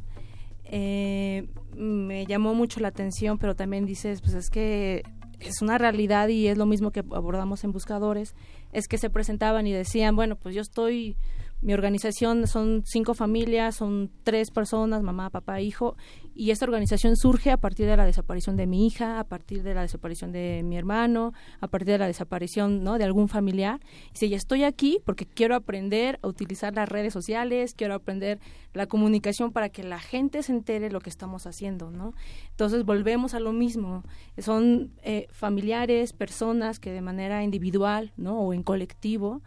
me 0.71 2.25
llamó 2.27 2.55
mucho 2.55 2.79
la 2.79 2.87
atención, 2.87 3.37
pero 3.37 3.55
también 3.55 3.85
dices, 3.85 4.21
pues 4.21 4.33
es 4.33 4.49
que 4.49 5.03
es 5.39 5.61
una 5.61 5.77
realidad 5.77 6.27
y 6.27 6.47
es 6.47 6.57
lo 6.57 6.65
mismo 6.65 6.91
que 6.91 7.01
abordamos 7.11 7.63
en 7.63 7.71
Buscadores, 7.71 8.33
es 8.71 8.87
que 8.87 8.97
se 8.97 9.09
presentaban 9.09 9.67
y 9.67 9.73
decían, 9.73 10.15
bueno, 10.15 10.35
pues 10.35 10.55
yo 10.55 10.61
estoy, 10.61 11.17
mi 11.65 11.73
organización 11.73 12.45
son 12.45 12.83
cinco 12.85 13.15
familias, 13.15 13.77
son 13.77 14.11
tres 14.23 14.51
personas, 14.51 15.01
mamá, 15.01 15.31
papá, 15.31 15.61
hijo, 15.61 15.97
y 16.35 16.51
esta 16.51 16.65
organización 16.65 17.15
surge 17.15 17.49
a 17.49 17.57
partir 17.57 17.87
de 17.87 17.97
la 17.97 18.05
desaparición 18.05 18.55
de 18.55 18.67
mi 18.67 18.85
hija, 18.85 19.19
a 19.19 19.23
partir 19.23 19.63
de 19.63 19.73
la 19.73 19.81
desaparición 19.81 20.31
de 20.31 20.61
mi 20.63 20.77
hermano, 20.77 21.33
a 21.61 21.67
partir 21.67 21.93
de 21.93 21.97
la 21.97 22.05
desaparición 22.05 22.83
¿no? 22.83 22.99
de 22.99 23.05
algún 23.05 23.29
familiar. 23.29 23.79
Y 24.13 24.17
si 24.19 24.29
ya 24.29 24.37
estoy 24.37 24.63
aquí 24.63 24.99
porque 25.05 25.25
quiero 25.25 25.55
aprender 25.55 26.19
a 26.21 26.27
utilizar 26.27 26.75
las 26.75 26.87
redes 26.87 27.13
sociales, 27.13 27.73
quiero 27.73 27.95
aprender 27.95 28.39
la 28.73 28.85
comunicación 28.85 29.51
para 29.51 29.69
que 29.69 29.81
la 29.81 29.97
gente 29.97 30.43
se 30.43 30.51
entere 30.51 30.91
lo 30.91 30.99
que 30.99 31.09
estamos 31.09 31.47
haciendo, 31.47 31.89
¿no? 31.89 32.13
Entonces 32.51 32.85
volvemos 32.85 33.33
a 33.33 33.39
lo 33.39 33.53
mismo. 33.53 34.03
Son 34.37 34.91
eh, 35.01 35.25
familiares, 35.31 36.13
personas 36.13 36.79
que 36.79 36.91
de 36.91 37.01
manera 37.01 37.43
individual, 37.43 38.13
¿no? 38.17 38.39
O 38.41 38.53
en 38.53 38.61
colectivo 38.61 39.41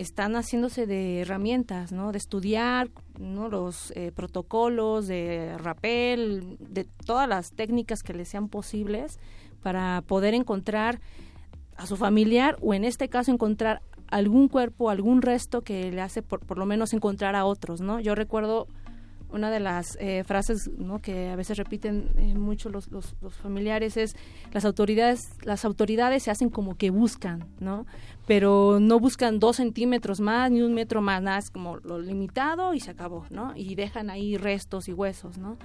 están 0.00 0.34
haciéndose 0.34 0.86
de 0.86 1.20
herramientas, 1.20 1.92
¿no? 1.92 2.10
De 2.10 2.18
estudiar, 2.18 2.88
¿no? 3.18 3.48
Los 3.48 3.92
eh, 3.94 4.12
protocolos 4.14 5.06
de 5.06 5.56
rapel, 5.58 6.56
de 6.58 6.84
todas 6.84 7.28
las 7.28 7.52
técnicas 7.52 8.02
que 8.02 8.14
les 8.14 8.28
sean 8.28 8.48
posibles 8.48 9.18
para 9.62 10.02
poder 10.06 10.32
encontrar 10.32 11.00
a 11.76 11.86
su 11.86 11.96
familiar 11.96 12.56
o 12.62 12.72
en 12.72 12.84
este 12.84 13.08
caso 13.08 13.30
encontrar 13.30 13.82
algún 14.08 14.48
cuerpo, 14.48 14.88
algún 14.88 15.20
resto 15.20 15.62
que 15.62 15.92
le 15.92 16.00
hace 16.00 16.22
por, 16.22 16.40
por 16.40 16.56
lo 16.56 16.64
menos 16.64 16.94
encontrar 16.94 17.36
a 17.36 17.44
otros, 17.44 17.82
¿no? 17.82 18.00
Yo 18.00 18.14
recuerdo 18.14 18.68
una 19.32 19.50
de 19.50 19.60
las 19.60 19.96
eh, 20.00 20.24
frases 20.24 20.70
que 21.02 21.30
a 21.30 21.36
veces 21.36 21.56
repiten 21.56 22.10
eh, 22.16 22.34
mucho 22.34 22.68
los, 22.68 22.88
familiares 23.42 23.96
es 23.96 24.16
las 24.52 24.64
autoridades 24.64 25.20
las 25.42 25.64
autoridades 25.64 26.22
se 26.24 26.30
hacen 26.30 26.50
como 26.50 26.76
que 26.76 26.90
buscan 26.90 27.48
no 27.58 27.86
pero 28.26 28.78
no 28.80 28.98
buscan 28.98 29.38
dos 29.38 29.56
centímetros 29.56 30.20
más 30.20 30.50
ni 30.50 30.62
un 30.62 30.74
metro 30.74 31.00
más 31.00 31.22
nada 31.22 31.38
es 31.38 31.50
como 31.50 31.76
lo 31.78 31.98
limitado 31.98 32.74
y 32.74 32.80
se 32.80 32.90
acabó 32.90 33.26
no 33.30 33.52
y 33.56 33.74
dejan 33.74 34.10
ahí 34.10 34.36
restos 34.36 34.88
y 34.88 34.92
huesos 34.92 35.38
no 35.38 35.56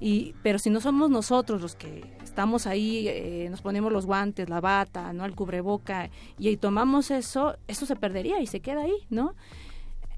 y 0.00 0.34
pero 0.42 0.58
si 0.58 0.70
no 0.70 0.80
somos 0.80 1.10
nosotros 1.10 1.60
los 1.60 1.74
que 1.74 2.04
estamos 2.22 2.66
ahí 2.66 3.06
eh, 3.08 3.48
nos 3.50 3.60
ponemos 3.60 3.92
los 3.92 4.06
guantes 4.06 4.48
la 4.48 4.60
bata 4.60 5.12
no 5.12 5.24
el 5.24 5.34
cubreboca 5.34 6.10
y, 6.38 6.48
y 6.48 6.56
tomamos 6.56 7.10
eso 7.10 7.56
eso 7.68 7.86
se 7.86 7.96
perdería 7.96 8.40
y 8.40 8.46
se 8.46 8.60
queda 8.60 8.82
ahí 8.82 8.96
no 9.10 9.34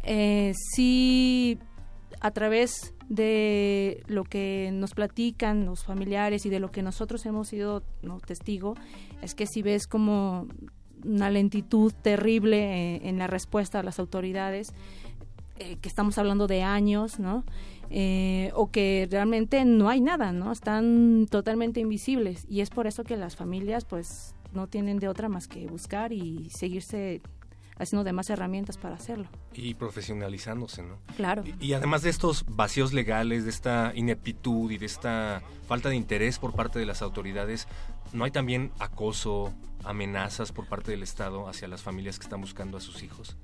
eh, 0.04 0.52
sí 0.74 1.58
a 2.22 2.30
través 2.30 2.94
de 3.08 4.04
lo 4.06 4.22
que 4.22 4.70
nos 4.72 4.94
platican 4.94 5.66
los 5.66 5.84
familiares 5.84 6.46
y 6.46 6.50
de 6.50 6.60
lo 6.60 6.70
que 6.70 6.80
nosotros 6.80 7.26
hemos 7.26 7.48
sido 7.48 7.82
¿no? 8.00 8.20
testigo, 8.20 8.74
es 9.22 9.34
que 9.34 9.46
si 9.46 9.60
ves 9.60 9.88
como 9.88 10.46
una 11.04 11.30
lentitud 11.30 11.92
terrible 12.00 12.58
eh, 12.94 13.08
en 13.08 13.18
la 13.18 13.26
respuesta 13.26 13.80
a 13.80 13.82
las 13.82 13.98
autoridades, 13.98 14.72
eh, 15.58 15.78
que 15.80 15.88
estamos 15.88 16.16
hablando 16.16 16.46
de 16.46 16.62
años, 16.62 17.18
¿no? 17.18 17.44
Eh, 17.90 18.52
o 18.54 18.70
que 18.70 19.08
realmente 19.10 19.64
no 19.64 19.88
hay 19.88 20.00
nada, 20.00 20.30
¿no? 20.30 20.52
Están 20.52 21.26
totalmente 21.28 21.80
invisibles 21.80 22.46
y 22.48 22.60
es 22.60 22.70
por 22.70 22.86
eso 22.86 23.02
que 23.02 23.16
las 23.16 23.34
familias 23.34 23.84
pues 23.84 24.36
no 24.54 24.68
tienen 24.68 25.00
de 25.00 25.08
otra 25.08 25.28
más 25.28 25.48
que 25.48 25.66
buscar 25.66 26.12
y 26.12 26.48
seguirse 26.50 27.20
haciendo 27.82 28.04
demás 28.04 28.30
herramientas 28.30 28.78
para 28.78 28.94
hacerlo. 28.94 29.26
Y 29.52 29.74
profesionalizándose, 29.74 30.82
¿no? 30.82 30.98
Claro. 31.16 31.44
Y, 31.60 31.66
y, 31.66 31.74
además 31.74 32.02
de 32.02 32.10
estos 32.10 32.44
vacíos 32.48 32.92
legales, 32.92 33.44
de 33.44 33.50
esta 33.50 33.92
ineptitud 33.94 34.70
y 34.70 34.78
de 34.78 34.86
esta 34.86 35.42
falta 35.66 35.88
de 35.88 35.96
interés 35.96 36.38
por 36.38 36.54
parte 36.54 36.78
de 36.78 36.86
las 36.86 37.02
autoridades, 37.02 37.68
¿no 38.12 38.24
hay 38.24 38.30
también 38.30 38.72
acoso, 38.78 39.52
amenazas 39.84 40.52
por 40.52 40.66
parte 40.66 40.90
del 40.90 41.02
Estado 41.02 41.48
hacia 41.48 41.68
las 41.68 41.82
familias 41.82 42.18
que 42.18 42.24
están 42.24 42.40
buscando 42.40 42.76
a 42.76 42.80
sus 42.80 43.02
hijos? 43.02 43.36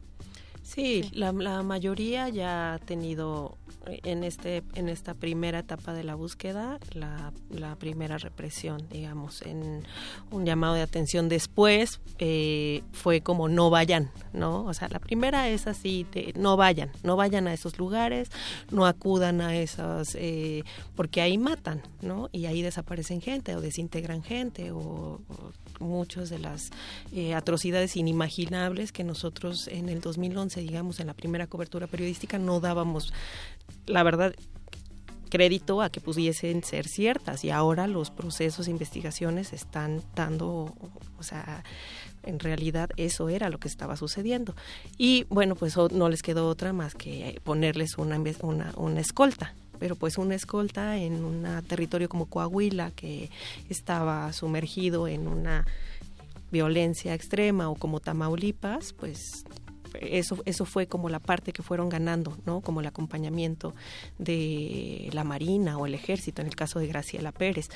Sí, 0.68 1.08
la, 1.14 1.32
la, 1.32 1.62
mayoría 1.62 2.28
ya 2.28 2.74
ha 2.74 2.78
tenido 2.78 3.56
en 3.86 4.22
este 4.22 4.62
en 4.74 4.90
esta 4.90 5.14
primera 5.14 5.60
etapa 5.60 5.94
de 5.94 6.04
la 6.04 6.14
búsqueda 6.14 6.78
la, 6.92 7.32
la 7.48 7.74
primera 7.76 8.18
represión, 8.18 8.86
digamos, 8.90 9.40
en 9.40 9.84
un 10.30 10.44
llamado 10.44 10.74
de 10.74 10.82
atención. 10.82 11.30
Después 11.30 12.00
eh, 12.18 12.82
fue 12.92 13.22
como 13.22 13.48
no 13.48 13.70
vayan, 13.70 14.10
¿no? 14.34 14.66
O 14.66 14.74
sea, 14.74 14.88
la 14.88 14.98
primera 14.98 15.48
es 15.48 15.66
así, 15.66 16.06
de, 16.12 16.34
no 16.36 16.58
vayan, 16.58 16.90
no 17.02 17.16
vayan 17.16 17.48
a 17.48 17.54
esos 17.54 17.78
lugares, 17.78 18.28
no 18.70 18.84
acudan 18.84 19.40
a 19.40 19.56
esas, 19.56 20.14
eh, 20.16 20.64
porque 20.94 21.22
ahí 21.22 21.38
matan, 21.38 21.80
¿no? 22.02 22.28
Y 22.30 22.44
ahí 22.44 22.60
desaparecen 22.60 23.22
gente 23.22 23.56
o 23.56 23.62
desintegran 23.62 24.22
gente 24.22 24.70
o, 24.70 25.22
o 25.30 25.52
muchas 25.80 26.30
de 26.30 26.38
las 26.38 26.70
eh, 27.12 27.34
atrocidades 27.34 27.96
inimaginables 27.96 28.92
que 28.92 29.04
nosotros 29.04 29.68
en 29.68 29.88
el 29.88 30.00
2011 30.58 30.68
digamos, 30.68 31.00
en 31.00 31.06
la 31.06 31.14
primera 31.14 31.46
cobertura 31.46 31.86
periodística 31.86 32.38
no 32.38 32.60
dábamos, 32.60 33.12
la 33.86 34.02
verdad, 34.02 34.34
crédito 35.28 35.82
a 35.82 35.90
que 35.90 36.00
pudiesen 36.00 36.62
ser 36.64 36.86
ciertas 36.88 37.44
y 37.44 37.50
ahora 37.50 37.86
los 37.86 38.10
procesos 38.10 38.66
e 38.66 38.70
investigaciones 38.70 39.52
están 39.52 40.02
dando, 40.14 40.74
o 41.18 41.22
sea, 41.22 41.64
en 42.22 42.38
realidad 42.38 42.90
eso 42.96 43.28
era 43.28 43.50
lo 43.50 43.58
que 43.58 43.68
estaba 43.68 43.96
sucediendo. 43.96 44.54
Y 44.96 45.24
bueno, 45.28 45.54
pues 45.54 45.76
no 45.76 46.08
les 46.08 46.22
quedó 46.22 46.48
otra 46.48 46.72
más 46.72 46.94
que 46.94 47.40
ponerles 47.44 47.98
una, 47.98 48.20
una, 48.40 48.72
una 48.76 49.00
escolta, 49.00 49.54
pero 49.78 49.96
pues 49.96 50.18
una 50.18 50.34
escolta 50.34 50.96
en 50.96 51.24
un 51.24 51.46
territorio 51.66 52.08
como 52.08 52.26
Coahuila 52.26 52.90
que 52.92 53.30
estaba 53.68 54.32
sumergido 54.32 55.08
en 55.08 55.28
una 55.28 55.66
violencia 56.50 57.14
extrema 57.14 57.68
o 57.68 57.74
como 57.74 58.00
Tamaulipas, 58.00 58.94
pues 58.94 59.44
eso, 60.00 60.42
eso 60.44 60.64
fue 60.64 60.86
como 60.86 61.08
la 61.08 61.20
parte 61.20 61.52
que 61.52 61.62
fueron 61.62 61.88
ganando, 61.88 62.38
¿no? 62.46 62.60
Como 62.60 62.80
el 62.80 62.86
acompañamiento 62.86 63.74
de 64.18 65.10
la 65.12 65.24
Marina 65.24 65.78
o 65.78 65.86
el 65.86 65.94
Ejército, 65.94 66.42
en 66.42 66.48
el 66.48 66.56
caso 66.56 66.78
de 66.78 66.86
Graciela 66.86 67.32
Pérez. 67.32 67.68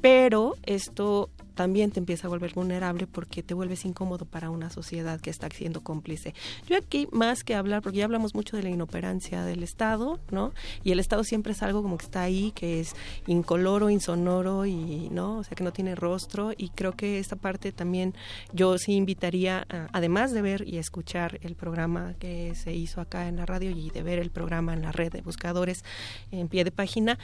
Pero 0.00 0.54
esto 0.64 1.30
también 1.58 1.90
te 1.90 1.98
empieza 1.98 2.28
a 2.28 2.30
volver 2.30 2.54
vulnerable 2.54 3.08
porque 3.08 3.42
te 3.42 3.52
vuelves 3.52 3.84
incómodo 3.84 4.24
para 4.26 4.48
una 4.48 4.70
sociedad 4.70 5.20
que 5.20 5.28
está 5.28 5.48
siendo 5.50 5.80
cómplice. 5.80 6.32
Yo 6.68 6.76
aquí 6.76 7.08
más 7.10 7.42
que 7.42 7.56
hablar, 7.56 7.82
porque 7.82 7.98
ya 7.98 8.04
hablamos 8.04 8.32
mucho 8.32 8.56
de 8.56 8.62
la 8.62 8.68
inoperancia 8.68 9.42
del 9.42 9.64
Estado, 9.64 10.20
¿no? 10.30 10.52
Y 10.84 10.92
el 10.92 11.00
Estado 11.00 11.24
siempre 11.24 11.54
es 11.54 11.64
algo 11.64 11.82
como 11.82 11.98
que 11.98 12.04
está 12.04 12.22
ahí, 12.22 12.52
que 12.52 12.78
es 12.78 12.94
incoloro, 13.26 13.90
insonoro 13.90 14.66
y, 14.66 15.08
¿no? 15.10 15.38
O 15.38 15.42
sea, 15.42 15.56
que 15.56 15.64
no 15.64 15.72
tiene 15.72 15.96
rostro 15.96 16.52
y 16.56 16.68
creo 16.68 16.92
que 16.92 17.18
esta 17.18 17.34
parte 17.34 17.72
también 17.72 18.14
yo 18.52 18.78
sí 18.78 18.92
invitaría, 18.92 19.66
a, 19.68 19.88
además 19.92 20.30
de 20.30 20.42
ver 20.42 20.62
y 20.64 20.78
escuchar 20.78 21.40
el 21.42 21.56
programa 21.56 22.14
que 22.20 22.54
se 22.54 22.72
hizo 22.72 23.00
acá 23.00 23.26
en 23.26 23.34
la 23.34 23.46
radio 23.46 23.72
y 23.72 23.90
de 23.90 24.04
ver 24.04 24.20
el 24.20 24.30
programa 24.30 24.74
en 24.74 24.82
la 24.82 24.92
red 24.92 25.10
de 25.10 25.22
buscadores 25.22 25.82
en 26.30 26.46
pie 26.46 26.62
de 26.62 26.70
página, 26.70 27.18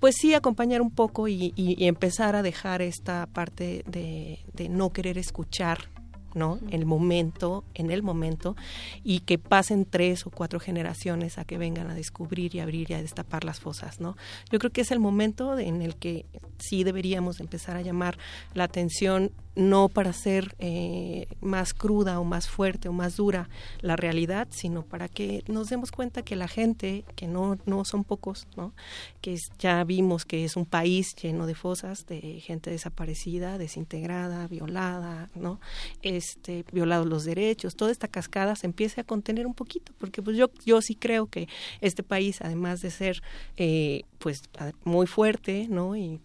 pues 0.00 0.16
sí 0.16 0.34
acompañar 0.34 0.80
un 0.80 0.90
poco 0.90 1.28
y, 1.28 1.52
y, 1.56 1.82
y 1.82 1.86
empezar 1.86 2.36
a 2.36 2.42
dejar 2.42 2.82
esta 2.82 3.26
parte 3.26 3.84
de, 3.86 4.40
de, 4.52 4.68
no 4.68 4.90
querer 4.92 5.18
escuchar 5.18 5.88
¿no? 6.34 6.58
El 6.70 6.84
momento, 6.84 7.64
en 7.74 7.90
el 7.90 8.02
momento, 8.02 8.54
y 9.02 9.20
que 9.20 9.38
pasen 9.38 9.86
tres 9.86 10.26
o 10.26 10.30
cuatro 10.30 10.60
generaciones 10.60 11.38
a 11.38 11.44
que 11.44 11.58
vengan 11.58 11.90
a 11.90 11.94
descubrir 11.94 12.54
y 12.54 12.60
abrir 12.60 12.90
y 12.90 12.94
a 12.94 13.02
destapar 13.02 13.44
las 13.44 13.60
fosas, 13.60 13.98
¿no? 13.98 14.16
Yo 14.52 14.58
creo 14.58 14.70
que 14.70 14.82
es 14.82 14.90
el 14.90 15.00
momento 15.00 15.58
en 15.58 15.82
el 15.82 15.96
que 15.96 16.26
sí 16.58 16.84
deberíamos 16.84 17.40
empezar 17.40 17.76
a 17.76 17.82
llamar 17.82 18.18
la 18.54 18.64
atención 18.64 19.32
no 19.58 19.88
para 19.88 20.12
ser 20.12 20.54
eh, 20.60 21.26
más 21.40 21.74
cruda 21.74 22.20
o 22.20 22.24
más 22.24 22.48
fuerte 22.48 22.88
o 22.88 22.92
más 22.92 23.16
dura 23.16 23.48
la 23.80 23.96
realidad, 23.96 24.46
sino 24.52 24.84
para 24.84 25.08
que 25.08 25.42
nos 25.48 25.68
demos 25.68 25.90
cuenta 25.90 26.22
que 26.22 26.36
la 26.36 26.46
gente, 26.46 27.04
que 27.16 27.26
no, 27.26 27.58
no 27.66 27.84
son 27.84 28.04
pocos, 28.04 28.46
¿no? 28.56 28.72
que 29.20 29.36
ya 29.58 29.82
vimos 29.82 30.24
que 30.24 30.44
es 30.44 30.56
un 30.56 30.64
país 30.64 31.16
lleno 31.16 31.46
de 31.46 31.56
fosas, 31.56 32.06
de 32.06 32.40
gente 32.40 32.70
desaparecida, 32.70 33.58
desintegrada, 33.58 34.46
violada, 34.46 35.28
¿no? 35.34 35.60
este, 36.02 36.64
violados 36.72 37.08
los 37.08 37.24
derechos, 37.24 37.74
toda 37.74 37.90
esta 37.90 38.06
cascada 38.06 38.54
se 38.54 38.66
empiece 38.66 39.00
a 39.00 39.04
contener 39.04 39.44
un 39.48 39.54
poquito, 39.54 39.92
porque 39.98 40.22
pues 40.22 40.36
yo, 40.36 40.50
yo 40.64 40.80
sí 40.82 40.94
creo 40.94 41.26
que 41.26 41.48
este 41.80 42.04
país, 42.04 42.40
además 42.42 42.80
de 42.80 42.92
ser 42.92 43.22
eh, 43.56 44.04
pues 44.18 44.42
muy 44.84 45.06
fuerte, 45.06 45.66
¿no? 45.68 45.96
Y, 45.96 46.20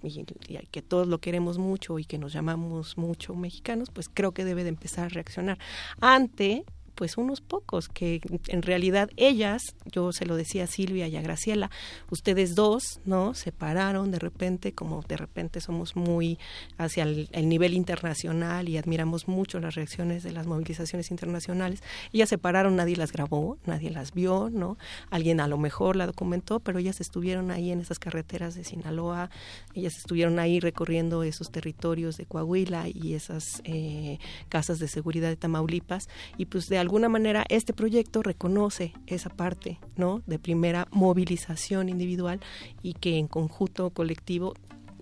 que 0.71 0.81
todos 0.81 1.07
lo 1.07 1.19
queremos 1.19 1.57
mucho 1.57 1.99
y 1.99 2.05
que 2.05 2.17
nos 2.17 2.33
llamamos 2.33 2.97
mucho 2.97 3.35
mexicanos, 3.35 3.89
pues 3.91 4.09
creo 4.13 4.33
que 4.33 4.45
debe 4.45 4.63
de 4.63 4.69
empezar 4.69 5.05
a 5.05 5.09
reaccionar 5.09 5.59
ante 5.99 6.65
pues 7.03 7.17
unos 7.17 7.41
pocos 7.41 7.89
que 7.89 8.21
en 8.47 8.61
realidad 8.61 9.09
ellas, 9.17 9.75
yo 9.91 10.13
se 10.13 10.25
lo 10.25 10.37
decía 10.37 10.63
a 10.63 10.67
Silvia 10.67 11.05
y 11.09 11.17
a 11.17 11.21
Graciela, 11.21 11.69
ustedes 12.09 12.55
dos, 12.55 13.01
¿no? 13.03 13.33
Se 13.33 13.51
pararon 13.51 14.09
de 14.09 14.19
repente, 14.19 14.71
como 14.71 15.01
de 15.01 15.17
repente 15.17 15.59
somos 15.59 15.97
muy 15.97 16.39
hacia 16.77 17.03
el, 17.03 17.27
el, 17.33 17.49
nivel 17.49 17.73
internacional 17.73 18.69
y 18.69 18.77
admiramos 18.77 19.27
mucho 19.27 19.59
las 19.59 19.75
reacciones 19.75 20.23
de 20.23 20.31
las 20.31 20.47
movilizaciones 20.47 21.11
internacionales. 21.11 21.83
Ellas 22.13 22.29
se 22.29 22.37
pararon, 22.37 22.77
nadie 22.77 22.95
las 22.95 23.11
grabó, 23.11 23.57
nadie 23.65 23.89
las 23.89 24.13
vio, 24.13 24.49
¿no? 24.49 24.77
Alguien 25.09 25.41
a 25.41 25.49
lo 25.49 25.57
mejor 25.57 25.97
la 25.97 26.05
documentó, 26.05 26.61
pero 26.61 26.79
ellas 26.79 27.01
estuvieron 27.01 27.51
ahí 27.51 27.69
en 27.71 27.81
esas 27.81 27.99
carreteras 27.99 28.55
de 28.55 28.63
Sinaloa, 28.63 29.29
ellas 29.73 29.97
estuvieron 29.97 30.39
ahí 30.39 30.61
recorriendo 30.61 31.23
esos 31.23 31.51
territorios 31.51 32.15
de 32.15 32.25
Coahuila 32.25 32.85
y 32.87 33.13
esas 33.13 33.61
eh, 33.65 34.19
casas 34.47 34.79
de 34.79 34.87
seguridad 34.87 35.27
de 35.27 35.35
Tamaulipas 35.35 36.07
y 36.37 36.45
pues 36.45 36.69
de 36.69 36.77
alguna 36.93 37.09
manera 37.09 37.43
este 37.49 37.73
proyecto 37.73 38.21
reconoce 38.21 38.93
esa 39.07 39.31
parte, 39.31 39.79
¿no? 39.95 40.21
De 40.27 40.37
primera 40.37 40.87
movilización 40.91 41.89
individual 41.89 42.39
y 42.83 42.93
que 42.93 43.17
en 43.17 43.27
conjunto 43.27 43.89
colectivo 43.89 44.53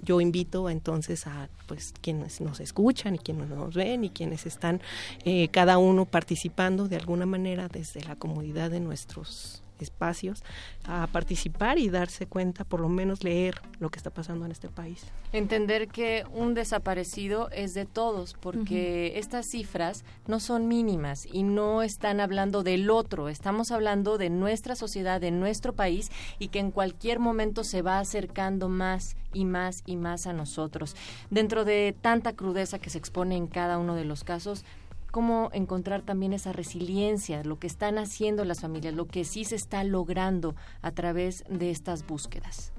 yo 0.02 0.22
invito 0.22 0.70
entonces 0.70 1.28
a 1.28 1.50
pues 1.68 1.94
quienes 2.00 2.39
nos 2.39 2.62
escuchan 2.62 3.16
y 3.16 3.18
quienes 3.18 3.50
nos 3.50 3.76
ven 3.76 4.06
y 4.06 4.10
quienes 4.10 4.46
están 4.46 4.80
eh, 5.26 5.50
cada 5.50 5.80
uno 5.80 6.06
participando 6.06 6.88
de 6.88 6.96
alguna 6.96 7.26
manera 7.26 7.68
desde 7.68 8.02
la 8.06 8.16
comodidad 8.16 8.72
de 8.72 8.80
nuestros 8.80 9.62
espacios 9.82 10.44
a 10.86 11.08
participar 11.08 11.78
y 11.78 11.90
darse 11.90 12.28
cuenta, 12.28 12.64
por 12.64 12.80
lo 12.80 12.90
menos 12.90 13.24
leer 13.24 13.62
lo 13.80 13.90
que 13.90 13.98
está 13.98 14.10
pasando 14.10 14.46
en 14.46 14.52
este 14.52 14.70
país. 14.70 15.04
Entender 15.34 15.88
que 15.88 16.26
un 16.34 16.54
desaparecido 16.54 17.50
es 17.52 17.74
de 17.74 17.86
todos, 17.86 18.34
porque 18.34 19.12
uh 19.14 19.16
-huh. 19.16 19.20
estas 19.20 19.46
cifras 19.46 20.04
no 20.28 20.40
son 20.40 20.68
mínimas 20.68 21.28
y 21.32 21.44
no 21.44 21.84
están 21.84 22.20
hablando 22.20 22.64
del 22.64 22.90
otro, 22.90 23.30
estamos 23.30 23.72
hablando 23.72 24.18
de 24.18 24.30
nuestra 24.30 24.76
sociedad, 24.76 25.22
de 25.22 25.32
nuestro 25.32 25.74
país 25.74 26.12
y 26.40 26.50
que 26.50 26.60
en 26.60 26.72
cualquier 26.72 27.20
momento 27.20 27.64
se 27.64 27.82
va 27.82 28.00
acercando 28.00 28.70
más 28.70 29.16
y 29.34 29.46
más 29.46 29.84
y 29.86 29.96
más 29.96 30.28
a 30.28 30.34
nosotros. 30.34 30.96
Dentro 31.30 31.66
de 31.66 31.96
tanta 32.02 32.34
crudeza 32.34 32.80
que 32.80 32.90
se 32.90 32.98
expone 32.98 33.36
en 33.38 33.48
cada 33.48 33.78
uno 33.78 33.96
de 33.96 34.06
los 34.06 34.24
casos, 34.24 34.66
cómo 35.12 35.49
encontrar 35.53 36.01
también 36.01 36.34
esa 36.34 36.53
resiliencia, 36.53 37.43
lo 37.43 37.59
que 37.59 37.68
están 37.68 37.97
haciendo 37.97 38.45
las 38.45 38.62
familias, 38.62 38.93
lo 38.93 39.05
que 39.05 39.26
sí 39.26 39.45
se 39.45 39.55
está 39.55 39.84
logrando 39.84 40.55
a 40.82 40.91
través 40.91 41.43
de 41.49 41.70
estas 41.70 42.07
búsquedas. 42.07 42.74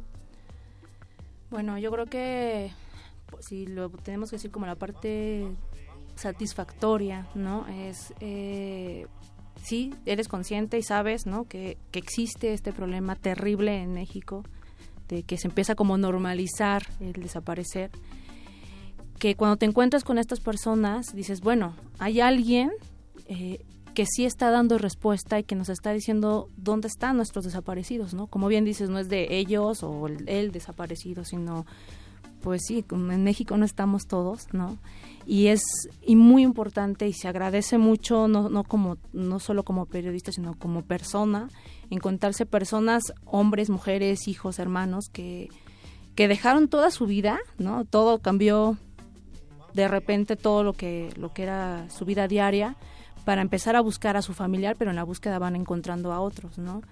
Bueno, 1.50 1.78
yo 1.78 1.90
creo 1.92 2.06
que 2.06 2.72
pues, 3.30 3.44
si 3.46 3.66
lo 3.66 3.90
tenemos 3.90 4.30
que 4.30 4.36
decir 4.36 4.50
como 4.50 4.66
la 4.66 4.74
parte 4.74 5.46
satisfactoria, 6.14 7.26
¿no? 7.34 7.66
Es, 7.68 8.14
eh, 8.20 9.06
sí, 9.62 9.94
eres 10.06 10.28
consciente 10.28 10.78
y 10.78 10.82
sabes, 10.82 11.26
¿no? 11.26 11.44
Que, 11.44 11.76
que 11.90 11.98
existe 11.98 12.52
este 12.54 12.72
problema 12.72 13.16
terrible 13.16 13.82
en 13.82 13.92
México, 13.92 14.44
de 15.08 15.22
que 15.24 15.36
se 15.36 15.48
empieza 15.48 15.74
como 15.74 15.94
a 15.94 15.98
normalizar 15.98 16.82
el 17.00 17.12
desaparecer, 17.14 17.90
que 19.22 19.36
cuando 19.36 19.56
te 19.56 19.66
encuentras 19.66 20.02
con 20.02 20.18
estas 20.18 20.40
personas 20.40 21.14
dices, 21.14 21.42
bueno, 21.42 21.76
hay 22.00 22.20
alguien 22.20 22.72
eh, 23.28 23.64
que 23.94 24.04
sí 24.04 24.24
está 24.24 24.50
dando 24.50 24.78
respuesta 24.78 25.38
y 25.38 25.44
que 25.44 25.54
nos 25.54 25.68
está 25.68 25.92
diciendo 25.92 26.48
dónde 26.56 26.88
están 26.88 27.18
nuestros 27.18 27.44
desaparecidos, 27.44 28.14
¿no? 28.14 28.26
Como 28.26 28.48
bien 28.48 28.64
dices, 28.64 28.90
no 28.90 28.98
es 28.98 29.08
de 29.08 29.28
ellos 29.30 29.84
o 29.84 30.08
el, 30.08 30.28
el 30.28 30.50
desaparecido, 30.50 31.24
sino 31.24 31.66
pues 32.40 32.62
sí, 32.66 32.84
en 32.90 33.22
México 33.22 33.56
no 33.56 33.64
estamos 33.64 34.08
todos, 34.08 34.52
¿no? 34.52 34.76
Y 35.24 35.46
es 35.46 35.62
y 36.04 36.16
muy 36.16 36.42
importante 36.42 37.06
y 37.06 37.12
se 37.12 37.28
agradece 37.28 37.78
mucho 37.78 38.26
no, 38.26 38.48
no 38.48 38.64
como 38.64 38.96
no 39.12 39.38
solo 39.38 39.62
como 39.62 39.86
periodista, 39.86 40.32
sino 40.32 40.58
como 40.58 40.82
persona, 40.82 41.48
encontrarse 41.90 42.44
personas, 42.44 43.04
hombres, 43.24 43.70
mujeres, 43.70 44.26
hijos, 44.26 44.58
hermanos 44.58 45.04
que 45.12 45.48
que 46.16 46.28
dejaron 46.28 46.68
toda 46.68 46.90
su 46.90 47.06
vida, 47.06 47.38
¿no? 47.56 47.84
Todo 47.84 48.18
cambió 48.18 48.76
de 49.74 49.88
repente 49.88 50.36
todo 50.36 50.62
lo 50.62 50.72
que 50.72 51.10
lo 51.16 51.32
que 51.32 51.44
era 51.44 51.88
su 51.90 52.04
vida 52.04 52.28
diaria 52.28 52.76
para 53.24 53.42
empezar 53.42 53.76
a 53.76 53.80
buscar 53.80 54.16
a 54.16 54.22
su 54.22 54.34
familiar, 54.34 54.76
pero 54.76 54.90
en 54.90 54.96
la 54.96 55.04
búsqueda 55.04 55.38
van 55.38 55.56
encontrando 55.56 56.12
a 56.12 56.20
otros, 56.20 56.58
¿no? 56.58 56.82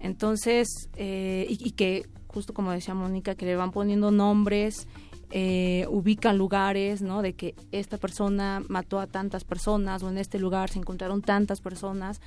Entonces, 0.00 0.68
eh, 0.96 1.46
y, 1.48 1.72
que 1.72 2.06
justo 2.26 2.52
como 2.54 2.70
decía 2.70 2.94
Mónica, 2.94 3.34
que 3.34 3.46
le 3.46 3.56
van 3.56 3.72
poniendo 3.72 4.10
nombres, 4.10 4.86
eh, 5.30 5.86
ubican 5.88 6.38
lugares, 6.38 7.02
¿no? 7.02 7.22
De 7.22 7.34
que 7.34 7.54
esta 7.72 7.98
persona 7.98 8.62
mató 8.68 9.00
a 9.00 9.06
tantas 9.06 9.44
personas 9.44 10.02
o 10.02 10.08
en 10.08 10.18
este 10.18 10.38
lugar 10.38 10.70
se 10.70 10.78
encontraron 10.78 11.22
tantas 11.22 11.60
personas, 11.60 12.20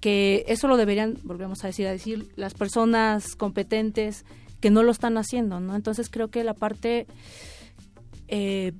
que 0.00 0.44
eso 0.48 0.68
lo 0.68 0.76
deberían, 0.76 1.16
volvemos 1.22 1.64
a 1.64 1.68
decir, 1.68 1.86
a 1.86 1.92
decir 1.92 2.28
las 2.36 2.54
personas 2.54 3.36
competentes 3.36 4.24
que 4.60 4.70
no 4.70 4.82
lo 4.82 4.90
están 4.90 5.16
haciendo, 5.16 5.60
¿no? 5.60 5.74
Entonces 5.76 6.08
creo 6.10 6.28
que 6.28 6.44
la 6.44 6.54
parte, 6.54 7.06
eh, 8.28 8.72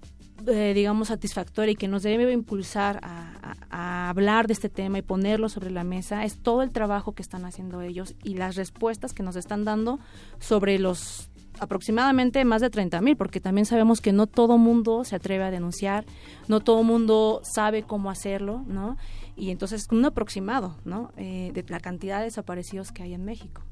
eh, 0.48 0.72
digamos, 0.74 1.08
satisfactoria 1.08 1.72
y 1.72 1.76
que 1.76 1.88
nos 1.88 2.02
debe 2.02 2.32
impulsar 2.32 3.00
a, 3.02 4.08
hablar 4.08 4.46
de 4.46 4.52
este 4.52 4.68
tema 4.68 4.98
y 4.98 5.02
ponerlo 5.02 5.48
sobre 5.48 5.70
la 5.70 5.84
mesa 5.84 6.24
es 6.24 6.36
todo 6.36 6.62
el 6.62 6.70
trabajo 6.70 7.12
que 7.12 7.22
están 7.22 7.46
haciendo 7.46 7.80
ellos 7.80 8.14
y 8.22 8.34
las 8.34 8.56
respuestas 8.56 9.14
que 9.14 9.22
nos 9.22 9.36
están 9.36 9.64
dando 9.64 9.98
sobre 10.38 10.78
los 10.78 11.30
aproximadamente 11.58 12.44
más 12.44 12.60
de 12.60 12.68
30 12.68 13.00
mil, 13.00 13.16
porque 13.16 13.40
también 13.40 13.64
sabemos 13.64 14.00
que 14.00 14.12
no 14.12 14.26
todo 14.26 14.58
mundo 14.58 15.04
se 15.04 15.16
atreve 15.16 15.44
a 15.44 15.50
denunciar, 15.50 16.04
no 16.48 16.60
todo 16.60 16.82
mundo 16.82 17.40
sabe 17.44 17.82
cómo 17.82 18.10
hacerlo, 18.10 18.62
¿no? 18.66 18.96
Y 19.36 19.50
entonces 19.50 19.86
un 19.90 20.04
aproximado, 20.04 20.76
¿no? 20.84 21.12
Eh, 21.16 21.50
de 21.54 21.64
la 21.68 21.80
cantidad 21.80 22.18
de 22.18 22.24
desaparecidos 22.24 22.92
que 22.92 23.04
hay 23.04 23.14
en 23.14 23.24
México. 23.24 23.62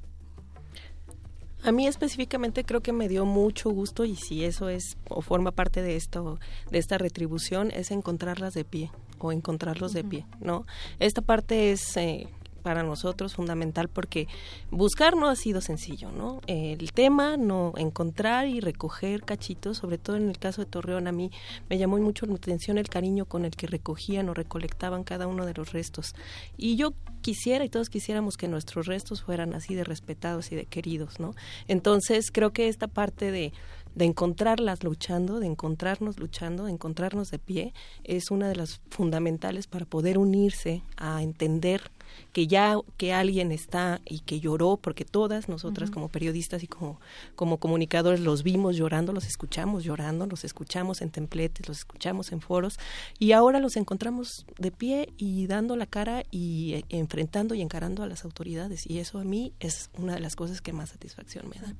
A 1.62 1.72
mí 1.72 1.86
específicamente 1.86 2.64
creo 2.64 2.80
que 2.80 2.92
me 2.92 3.08
dio 3.08 3.26
mucho 3.26 3.70
gusto 3.70 4.04
y 4.04 4.16
si 4.16 4.44
eso 4.44 4.68
es 4.68 4.96
o 5.08 5.20
forma 5.20 5.50
parte 5.50 5.82
de 5.82 5.96
esto 5.96 6.38
de 6.70 6.78
esta 6.78 6.96
retribución 6.96 7.70
es 7.70 7.90
encontrarlas 7.90 8.54
de 8.54 8.64
pie 8.64 8.90
o 9.18 9.32
encontrarlos 9.32 9.92
de 9.92 10.02
pie, 10.02 10.26
¿no? 10.40 10.66
Esta 10.98 11.20
parte 11.20 11.72
es 11.72 11.96
eh, 11.96 12.28
para 12.60 12.82
nosotros 12.82 13.34
fundamental 13.34 13.88
porque 13.88 14.28
buscar 14.70 15.16
no 15.16 15.28
ha 15.28 15.36
sido 15.36 15.60
sencillo, 15.60 16.10
¿no? 16.12 16.40
El 16.46 16.92
tema, 16.92 17.36
no 17.36 17.72
encontrar 17.76 18.46
y 18.46 18.60
recoger 18.60 19.22
cachitos, 19.22 19.78
sobre 19.78 19.98
todo 19.98 20.16
en 20.16 20.28
el 20.28 20.38
caso 20.38 20.62
de 20.62 20.66
Torreón, 20.66 21.08
a 21.08 21.12
mí 21.12 21.30
me 21.68 21.78
llamó 21.78 21.98
mucho 21.98 22.26
la 22.26 22.34
atención 22.34 22.78
el 22.78 22.88
cariño 22.88 23.24
con 23.24 23.44
el 23.44 23.52
que 23.52 23.66
recogían 23.66 24.28
o 24.28 24.34
recolectaban 24.34 25.04
cada 25.04 25.26
uno 25.26 25.46
de 25.46 25.54
los 25.54 25.72
restos. 25.72 26.14
Y 26.56 26.76
yo 26.76 26.92
quisiera 27.20 27.64
y 27.64 27.68
todos 27.68 27.90
quisiéramos 27.90 28.36
que 28.36 28.48
nuestros 28.48 28.86
restos 28.86 29.22
fueran 29.22 29.54
así 29.54 29.74
de 29.74 29.84
respetados 29.84 30.52
y 30.52 30.56
de 30.56 30.66
queridos, 30.66 31.20
¿no? 31.20 31.34
Entonces 31.68 32.30
creo 32.32 32.52
que 32.52 32.68
esta 32.68 32.86
parte 32.86 33.30
de 33.30 33.52
de 33.94 34.04
encontrarlas 34.04 34.84
luchando, 34.84 35.40
de 35.40 35.46
encontrarnos 35.46 36.18
luchando, 36.18 36.64
de 36.64 36.72
encontrarnos 36.72 37.30
de 37.30 37.38
pie, 37.38 37.74
es 38.04 38.30
una 38.30 38.48
de 38.48 38.56
las 38.56 38.80
fundamentales 38.90 39.66
para 39.66 39.84
poder 39.84 40.18
unirse 40.18 40.82
a 40.96 41.22
entender 41.22 41.90
que 42.32 42.46
ya 42.46 42.76
que 42.96 43.12
alguien 43.12 43.52
está 43.52 44.00
y 44.04 44.20
que 44.20 44.40
lloró, 44.40 44.76
porque 44.76 45.04
todas 45.04 45.48
nosotras 45.48 45.88
uh 45.88 45.92
-huh. 45.92 45.94
como 45.94 46.08
periodistas 46.08 46.62
y 46.62 46.66
como, 46.66 47.00
como 47.34 47.58
comunicadores 47.58 48.20
los 48.20 48.42
vimos 48.42 48.76
llorando, 48.76 49.12
los 49.12 49.26
escuchamos 49.26 49.84
llorando, 49.84 50.26
los 50.26 50.44
escuchamos 50.44 51.02
en 51.02 51.10
templetes, 51.10 51.68
los 51.68 51.78
escuchamos 51.78 52.32
en 52.32 52.40
foros, 52.40 52.78
y 53.18 53.32
ahora 53.32 53.60
los 53.60 53.76
encontramos 53.76 54.46
de 54.58 54.70
pie 54.70 55.12
y 55.16 55.46
dando 55.46 55.76
la 55.76 55.86
cara 55.86 56.24
y 56.30 56.74
eh, 56.74 56.84
enfrentando 56.88 57.54
y 57.54 57.62
encarando 57.62 58.02
a 58.02 58.06
las 58.06 58.24
autoridades, 58.24 58.86
y 58.88 58.98
eso 58.98 59.18
a 59.18 59.24
mí 59.24 59.52
es 59.60 59.90
una 59.98 60.14
de 60.14 60.20
las 60.20 60.36
cosas 60.36 60.60
que 60.60 60.72
más 60.72 60.90
satisfacción 60.90 61.48
me 61.48 61.60
da. 61.60 61.74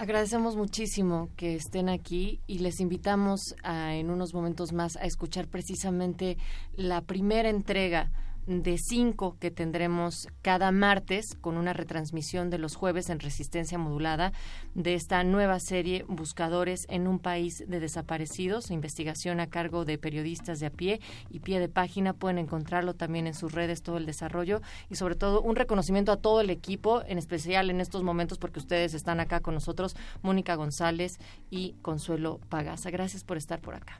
Agradecemos 0.00 0.56
muchísimo 0.56 1.28
que 1.36 1.56
estén 1.56 1.90
aquí 1.90 2.40
y 2.46 2.60
les 2.60 2.80
invitamos 2.80 3.54
a, 3.62 3.96
en 3.96 4.08
unos 4.08 4.32
momentos 4.32 4.72
más 4.72 4.96
a 4.96 5.04
escuchar 5.04 5.46
precisamente 5.46 6.38
la 6.74 7.02
primera 7.02 7.50
entrega 7.50 8.10
de 8.46 8.78
cinco 8.78 9.36
que 9.38 9.50
tendremos 9.50 10.28
cada 10.42 10.72
martes 10.72 11.36
con 11.40 11.56
una 11.56 11.72
retransmisión 11.72 12.50
de 12.50 12.58
los 12.58 12.74
jueves 12.74 13.10
en 13.10 13.20
resistencia 13.20 13.78
modulada 13.78 14.32
de 14.74 14.94
esta 14.94 15.22
nueva 15.24 15.60
serie 15.60 16.04
Buscadores 16.08 16.86
en 16.88 17.06
un 17.06 17.18
país 17.18 17.64
de 17.66 17.80
desaparecidos, 17.80 18.70
investigación 18.70 19.40
a 19.40 19.48
cargo 19.48 19.84
de 19.84 19.98
periodistas 19.98 20.60
de 20.60 20.66
a 20.66 20.70
pie 20.70 21.00
y 21.30 21.40
pie 21.40 21.60
de 21.60 21.68
página. 21.68 22.12
Pueden 22.12 22.38
encontrarlo 22.38 22.94
también 22.94 23.26
en 23.26 23.34
sus 23.34 23.52
redes, 23.52 23.82
todo 23.82 23.96
el 23.96 24.06
desarrollo 24.06 24.60
y 24.88 24.96
sobre 24.96 25.14
todo 25.14 25.42
un 25.42 25.56
reconocimiento 25.56 26.12
a 26.12 26.16
todo 26.16 26.40
el 26.40 26.50
equipo, 26.50 27.02
en 27.06 27.18
especial 27.18 27.70
en 27.70 27.80
estos 27.80 28.02
momentos 28.02 28.38
porque 28.38 28.58
ustedes 28.58 28.94
están 28.94 29.20
acá 29.20 29.40
con 29.40 29.54
nosotros, 29.54 29.96
Mónica 30.22 30.54
González 30.54 31.18
y 31.50 31.74
Consuelo 31.82 32.40
Pagasa. 32.48 32.90
Gracias 32.90 33.24
por 33.24 33.36
estar 33.36 33.60
por 33.60 33.74
acá. 33.74 33.98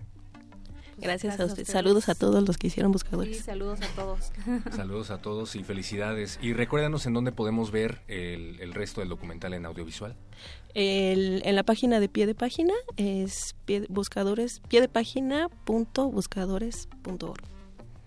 Gracias, 1.00 1.36
Gracias, 1.36 1.40
a 1.40 1.44
usted. 1.52 1.66
Saludos 1.66 2.08
a 2.08 2.14
todos 2.14 2.46
los 2.46 2.58
que 2.58 2.66
hicieron 2.66 2.92
buscadores. 2.92 3.38
Sí, 3.38 3.42
saludos 3.42 3.80
a 3.80 3.88
todos. 3.94 4.32
saludos 4.76 5.10
a 5.10 5.18
todos 5.18 5.56
y 5.56 5.64
felicidades. 5.64 6.38
Y 6.42 6.52
recuérdanos 6.52 7.06
en 7.06 7.14
dónde 7.14 7.32
podemos 7.32 7.70
ver 7.70 8.02
el, 8.08 8.60
el 8.60 8.74
resto 8.74 9.00
del 9.00 9.08
documental 9.08 9.54
en 9.54 9.66
audiovisual. 9.66 10.14
El, 10.74 11.42
en 11.44 11.56
la 11.56 11.64
página 11.64 12.00
de 12.00 12.08
pie 12.08 12.26
de 12.26 12.34
página 12.34 12.74
es 12.96 13.56
pie, 13.64 13.86
buscadores, 13.88 14.60
pie 14.68 14.80
de 14.80 14.88
página 14.88 15.48
punto 15.64 16.10
buscadores 16.10 16.88
punto 17.02 17.32
org. 17.32 17.42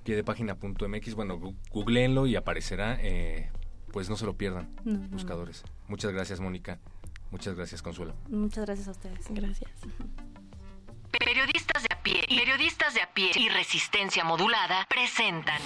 Pie 0.03 0.15
de 0.15 0.23
página 0.23 0.55
punto 0.55 0.87
mx, 0.87 1.15
bueno, 1.15 1.39
googleenlo 1.71 2.25
y 2.27 2.35
aparecerá, 2.35 2.97
eh, 3.01 3.49
pues 3.91 4.09
no 4.09 4.15
se 4.17 4.25
lo 4.25 4.37
pierdan, 4.37 4.69
no, 4.83 4.99
buscadores. 5.09 5.63
No. 5.65 5.71
Muchas 5.89 6.11
gracias, 6.11 6.39
Mónica. 6.39 6.79
Muchas 7.31 7.55
gracias, 7.55 7.81
Consuelo. 7.81 8.13
Muchas 8.29 8.65
gracias 8.65 8.87
a 8.87 8.91
ustedes. 8.91 9.25
Gracias. 9.29 9.71
Periodistas 11.19 11.83
de 11.83 11.93
a 11.93 12.01
pie, 12.01 12.25
periodistas 12.27 12.93
de 12.95 13.01
a 13.01 13.13
pie 13.13 13.31
y 13.35 13.47
resistencia 13.49 14.23
modulada 14.23 14.87
presentan 14.89 15.61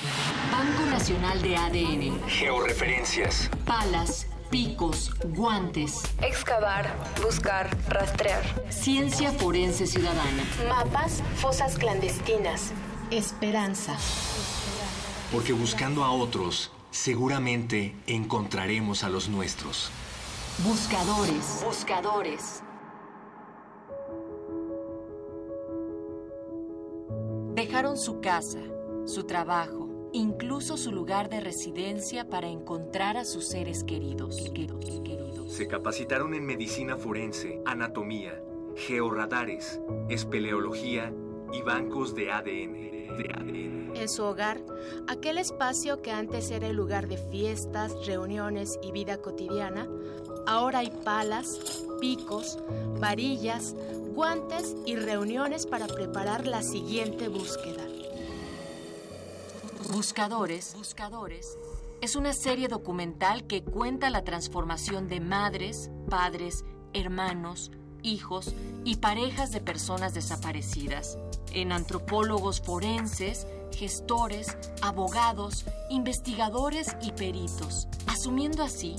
Banco 0.52 0.86
Nacional 0.88 1.42
de 1.42 1.56
ADN, 1.56 2.28
Georreferencias, 2.28 3.50
palas, 3.66 4.28
picos, 4.50 5.14
guantes, 5.24 6.02
excavar, 6.22 6.94
buscar, 7.24 7.70
rastrear, 7.88 8.44
ciencia 8.70 9.32
forense 9.32 9.88
ciudadana, 9.88 10.44
mapas, 10.68 11.24
fosas 11.38 11.78
clandestinas, 11.78 12.74
esperanza. 13.10 13.98
Porque 15.32 15.54
buscando 15.54 16.04
a 16.04 16.12
otros, 16.12 16.72
seguramente 16.92 17.96
encontraremos 18.06 19.06
a 19.06 19.10
los 19.10 19.30
nuestros. 19.30 19.92
Buscadores, 20.60 21.64
buscadores. 21.64 22.64
Dejaron 27.58 27.98
su 27.98 28.22
casa, 28.22 28.60
su 29.06 29.24
trabajo, 29.24 30.12
incluso 30.14 30.78
su 30.78 30.92
lugar 30.92 31.28
de 31.28 31.40
residencia 31.40 32.30
para 32.30 32.48
encontrar 32.48 33.18
a 33.18 33.26
sus 33.26 33.48
seres 33.48 33.84
queridos. 33.84 34.40
Se 35.48 35.68
capacitaron 35.68 36.36
en 36.36 36.46
medicina 36.46 36.98
forense, 36.98 37.60
anatomía, 37.66 38.40
georradares, 38.76 39.82
espeleología 40.08 41.12
y 41.52 41.64
bancos 41.64 42.14
de 42.14 42.32
ADN. 42.32 43.18
de 43.18 43.32
ADN. 43.34 43.92
En 43.96 44.08
su 44.08 44.22
hogar, 44.22 44.62
aquel 45.08 45.40
espacio 45.40 46.04
que 46.04 46.12
antes 46.12 46.52
era 46.52 46.68
el 46.68 46.76
lugar 46.76 47.08
de 47.08 47.18
fiestas, 47.18 48.06
reuniones 48.06 48.78
y 48.84 48.92
vida 48.92 49.18
cotidiana, 49.18 49.90
ahora 50.46 50.80
hay 50.80 50.92
palas, 51.04 51.87
picos, 52.00 52.58
varillas, 53.00 53.76
guantes 54.14 54.76
y 54.86 54.96
reuniones 54.96 55.66
para 55.66 55.88
preparar 55.88 56.48
la 56.48 56.64
siguiente 56.64 57.28
búsqueda. 57.28 57.86
Buscadores, 59.92 60.76
Buscadores 60.78 61.58
es 62.02 62.16
una 62.16 62.34
serie 62.34 62.68
documental 62.68 63.48
que 63.48 63.64
cuenta 63.64 64.10
la 64.10 64.24
transformación 64.24 65.08
de 65.08 65.20
madres, 65.20 65.90
padres, 66.10 66.64
hermanos, 66.94 67.72
hijos 68.04 68.54
y 68.86 68.98
parejas 68.98 69.52
de 69.52 69.62
personas 69.62 70.14
desaparecidas 70.14 71.18
en 71.54 71.72
antropólogos 71.72 72.62
forenses, 72.62 73.48
gestores, 73.76 74.58
abogados, 74.82 75.66
investigadores 75.90 76.96
y 77.02 77.12
peritos, 77.12 77.88
asumiendo 78.08 78.64
así 78.64 78.96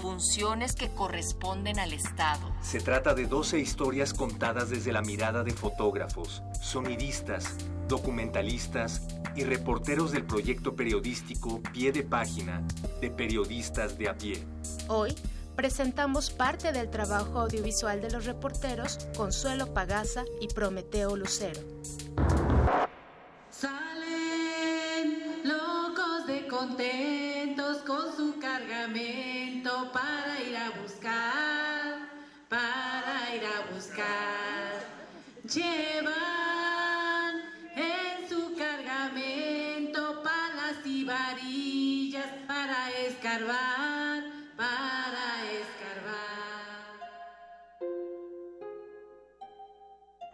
funciones 0.00 0.74
que 0.74 0.90
corresponden 0.90 1.78
al 1.78 1.92
Estado. 1.92 2.52
Se 2.60 2.80
trata 2.80 3.14
de 3.14 3.26
12 3.26 3.58
historias 3.58 4.12
contadas 4.12 4.70
desde 4.70 4.92
la 4.92 5.02
mirada 5.02 5.42
de 5.42 5.52
fotógrafos, 5.52 6.42
sonidistas, 6.60 7.56
documentalistas 7.88 9.06
y 9.34 9.44
reporteros 9.44 10.12
del 10.12 10.24
proyecto 10.24 10.74
periodístico 10.74 11.62
Pie 11.72 11.92
de 11.92 12.02
Página 12.02 12.62
de 13.00 13.10
Periodistas 13.10 13.98
de 13.98 14.08
a 14.08 14.16
pie. 14.16 14.44
Hoy 14.88 15.14
presentamos 15.56 16.30
parte 16.30 16.72
del 16.72 16.90
trabajo 16.90 17.40
audiovisual 17.40 18.00
de 18.00 18.10
los 18.10 18.24
reporteros 18.26 18.98
Consuelo 19.16 19.72
Pagaza 19.72 20.24
y 20.40 20.48
Prometeo 20.48 21.16
Lucero. 21.16 21.60
Salen 23.64 25.08
locos 25.42 26.26
de 26.26 26.46
contentos 26.46 27.78
con 27.78 28.14
su 28.14 28.38
cargamento 28.38 29.90
para 29.90 30.38
ir 30.46 30.54
a 30.54 30.68
buscar, 30.82 31.96
para 32.50 33.34
ir 33.34 33.42
a 33.42 33.74
buscar. 33.74 34.84
Llevan 35.44 37.40
en 37.74 38.28
su 38.28 38.54
cargamento 38.54 40.22
palas 40.22 40.84
y 40.84 41.06
varillas 41.06 42.28
para 42.46 42.90
escarbar, 42.90 44.24
para 44.58 45.42
escarbar. 45.62 47.00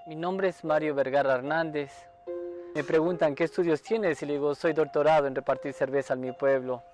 Mi 0.08 0.16
nombre 0.16 0.48
es 0.48 0.64
Mario 0.64 0.96
Vergara 0.96 1.34
Hernández. 1.34 2.09
Me 2.72 2.84
preguntan 2.84 3.34
qué 3.34 3.42
estudios 3.42 3.82
tienes 3.82 4.22
y 4.22 4.26
le 4.26 4.34
digo, 4.34 4.54
soy 4.54 4.72
doctorado 4.72 5.26
en 5.26 5.34
repartir 5.34 5.72
cerveza 5.72 6.14
en 6.14 6.20
mi 6.20 6.30
pueblo. 6.30 6.84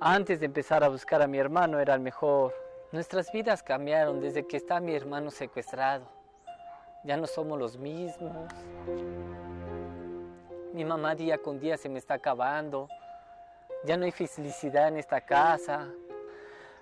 Antes 0.00 0.40
de 0.40 0.46
empezar 0.46 0.82
a 0.82 0.88
buscar 0.88 1.22
a 1.22 1.28
mi 1.28 1.38
hermano 1.38 1.78
era 1.78 1.94
el 1.94 2.00
mejor. 2.00 2.52
Nuestras 2.90 3.30
vidas 3.30 3.62
cambiaron 3.62 4.20
desde 4.20 4.48
que 4.48 4.56
está 4.56 4.80
mi 4.80 4.92
hermano 4.92 5.30
secuestrado. 5.30 6.06
Ya 7.04 7.16
no 7.16 7.28
somos 7.28 7.56
los 7.56 7.78
mismos. 7.78 8.52
Mi 10.74 10.84
mamá 10.84 11.14
día 11.14 11.38
con 11.38 11.60
día 11.60 11.76
se 11.76 11.88
me 11.88 12.00
está 12.00 12.14
acabando. 12.14 12.88
Ya 13.84 13.96
no 13.96 14.06
hay 14.06 14.10
felicidad 14.10 14.88
en 14.88 14.96
esta 14.96 15.20
casa. 15.20 15.86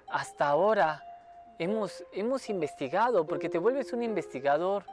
Hasta 0.08 0.48
ahora 0.48 1.04
hemos, 1.58 2.02
hemos 2.12 2.48
investigado, 2.48 3.26
porque 3.26 3.50
te 3.50 3.58
vuelves 3.58 3.92
un 3.92 4.02
investigador. 4.02 4.84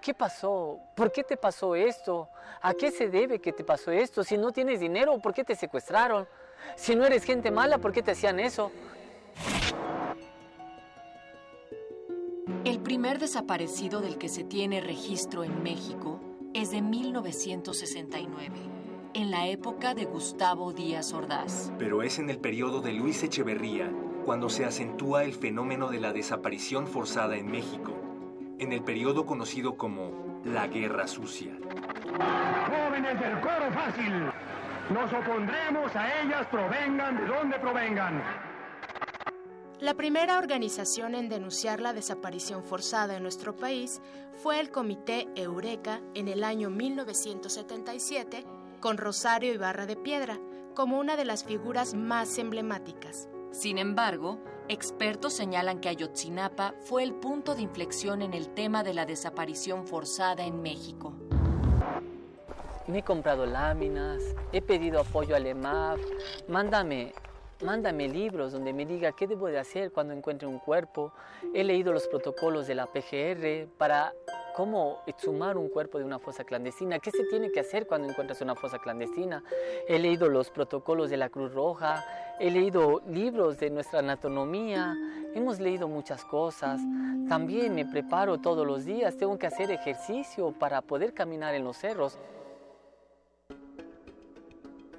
¿Qué 0.00 0.14
pasó? 0.14 0.78
¿Por 0.94 1.10
qué 1.10 1.24
te 1.24 1.36
pasó 1.36 1.74
esto? 1.74 2.28
¿A 2.62 2.72
qué 2.74 2.90
se 2.90 3.08
debe 3.08 3.40
que 3.40 3.52
te 3.52 3.64
pasó 3.64 3.90
esto? 3.90 4.22
Si 4.22 4.38
no 4.38 4.52
tienes 4.52 4.80
dinero, 4.80 5.18
¿por 5.18 5.34
qué 5.34 5.44
te 5.44 5.56
secuestraron? 5.56 6.26
Si 6.76 6.94
no 6.94 7.04
eres 7.04 7.24
gente 7.24 7.50
mala, 7.50 7.78
¿por 7.78 7.92
qué 7.92 8.02
te 8.02 8.12
hacían 8.12 8.38
eso? 8.40 8.70
El 12.64 12.80
primer 12.80 13.18
desaparecido 13.18 14.00
del 14.00 14.18
que 14.18 14.28
se 14.28 14.44
tiene 14.44 14.80
registro 14.80 15.44
en 15.44 15.62
México 15.62 16.20
es 16.54 16.70
de 16.70 16.80
1969, 16.80 18.56
en 19.14 19.30
la 19.30 19.48
época 19.48 19.94
de 19.94 20.04
Gustavo 20.04 20.72
Díaz 20.72 21.12
Ordaz. 21.12 21.72
Pero 21.78 22.02
es 22.02 22.18
en 22.18 22.30
el 22.30 22.38
periodo 22.38 22.80
de 22.80 22.92
Luis 22.92 23.22
Echeverría 23.22 23.92
cuando 24.24 24.50
se 24.50 24.64
acentúa 24.64 25.24
el 25.24 25.32
fenómeno 25.32 25.88
de 25.88 26.00
la 26.00 26.12
desaparición 26.12 26.86
forzada 26.86 27.36
en 27.36 27.50
México, 27.50 27.94
en 28.58 28.72
el 28.72 28.82
periodo 28.82 29.24
conocido 29.26 29.76
como 29.76 30.40
la 30.44 30.66
Guerra 30.66 31.06
Sucia. 31.06 31.52
Jóvenes 32.66 33.20
del 33.20 33.40
coro 33.40 33.72
fácil, 33.72 34.12
nos 34.90 35.12
opondremos 35.12 35.94
a 35.94 36.22
ellas 36.22 36.46
provengan 36.48 37.16
de 37.16 37.26
donde 37.26 37.58
provengan. 37.58 38.22
La 39.80 39.94
primera 39.94 40.38
organización 40.38 41.14
en 41.14 41.28
denunciar 41.28 41.80
la 41.80 41.92
desaparición 41.92 42.64
forzada 42.64 43.16
en 43.16 43.22
nuestro 43.22 43.54
país 43.54 44.02
fue 44.34 44.58
el 44.58 44.70
Comité 44.70 45.28
Eureka 45.36 46.00
en 46.14 46.26
el 46.26 46.42
año 46.42 46.68
1977, 46.68 48.44
con 48.80 48.98
Rosario 48.98 49.54
Ibarra 49.54 49.86
de 49.86 49.96
Piedra 49.96 50.40
como 50.74 50.98
una 50.98 51.16
de 51.16 51.24
las 51.24 51.44
figuras 51.44 51.94
más 51.94 52.38
emblemáticas. 52.38 53.28
Sin 53.52 53.78
embargo, 53.78 54.40
expertos 54.68 55.32
señalan 55.32 55.80
que 55.80 55.88
Ayotzinapa 55.88 56.74
fue 56.84 57.02
el 57.02 57.14
punto 57.14 57.54
de 57.54 57.62
inflexión 57.62 58.22
en 58.22 58.34
el 58.34 58.48
tema 58.48 58.82
de 58.82 58.94
la 58.94 59.06
desaparición 59.06 59.86
forzada 59.86 60.44
en 60.44 60.62
México. 60.62 61.14
Me 62.86 62.98
he 62.98 63.02
comprado 63.02 63.44
láminas, 63.44 64.22
he 64.52 64.62
pedido 64.62 65.00
apoyo 65.00 65.36
al 65.36 65.46
EMAF, 65.46 66.00
mándame, 66.48 67.12
mándame 67.62 68.08
libros 68.08 68.52
donde 68.52 68.72
me 68.72 68.86
diga 68.86 69.12
qué 69.12 69.26
debo 69.26 69.48
de 69.48 69.58
hacer 69.58 69.92
cuando 69.92 70.14
encuentre 70.14 70.46
un 70.46 70.58
cuerpo. 70.58 71.12
He 71.54 71.64
leído 71.64 71.92
los 71.92 72.06
protocolos 72.06 72.66
de 72.66 72.74
la 72.74 72.86
PGR 72.86 73.68
para 73.76 74.14
cómo 74.54 75.02
exhumar 75.06 75.56
un 75.56 75.68
cuerpo 75.68 75.98
de 75.98 76.04
una 76.04 76.18
fosa 76.18 76.44
clandestina, 76.44 76.98
qué 76.98 77.10
se 77.10 77.24
tiene 77.24 77.50
que 77.50 77.60
hacer 77.60 77.86
cuando 77.86 78.08
encuentras 78.08 78.40
una 78.40 78.54
fosa 78.54 78.78
clandestina. 78.78 79.42
He 79.86 79.98
leído 79.98 80.28
los 80.28 80.50
protocolos 80.50 81.10
de 81.10 81.16
la 81.16 81.28
Cruz 81.28 81.52
Roja, 81.52 82.04
he 82.40 82.50
leído 82.50 83.00
libros 83.08 83.58
de 83.58 83.70
nuestra 83.70 84.00
anatomía, 84.00 84.96
hemos 85.34 85.60
leído 85.60 85.88
muchas 85.88 86.24
cosas. 86.24 86.80
También 87.28 87.74
me 87.74 87.84
preparo 87.84 88.38
todos 88.38 88.66
los 88.66 88.84
días, 88.84 89.16
tengo 89.16 89.38
que 89.38 89.46
hacer 89.46 89.70
ejercicio 89.70 90.52
para 90.52 90.80
poder 90.80 91.12
caminar 91.12 91.54
en 91.54 91.64
los 91.64 91.76
cerros. 91.76 92.18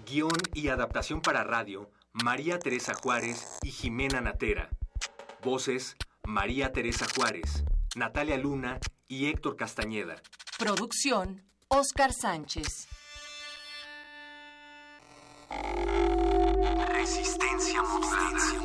Guión 0.06 0.32
y 0.54 0.68
adaptación 0.68 1.20
para 1.20 1.44
radio, 1.44 1.90
María 2.14 2.58
Teresa 2.58 2.94
Juárez 2.94 3.58
y 3.60 3.70
Jimena 3.70 4.22
Natera. 4.22 4.70
Voces, 5.42 5.96
María 6.22 6.72
Teresa 6.72 7.04
Juárez, 7.14 7.62
Natalia 7.94 8.38
Luna 8.38 8.80
y 9.06 9.26
Héctor 9.26 9.56
Castañeda. 9.56 10.16
Producción, 10.58 11.44
Oscar 11.68 12.14
Sánchez. 12.14 12.88
Resistencia 16.88 17.82
modulada. 17.82 18.30
modulada. 18.30 18.63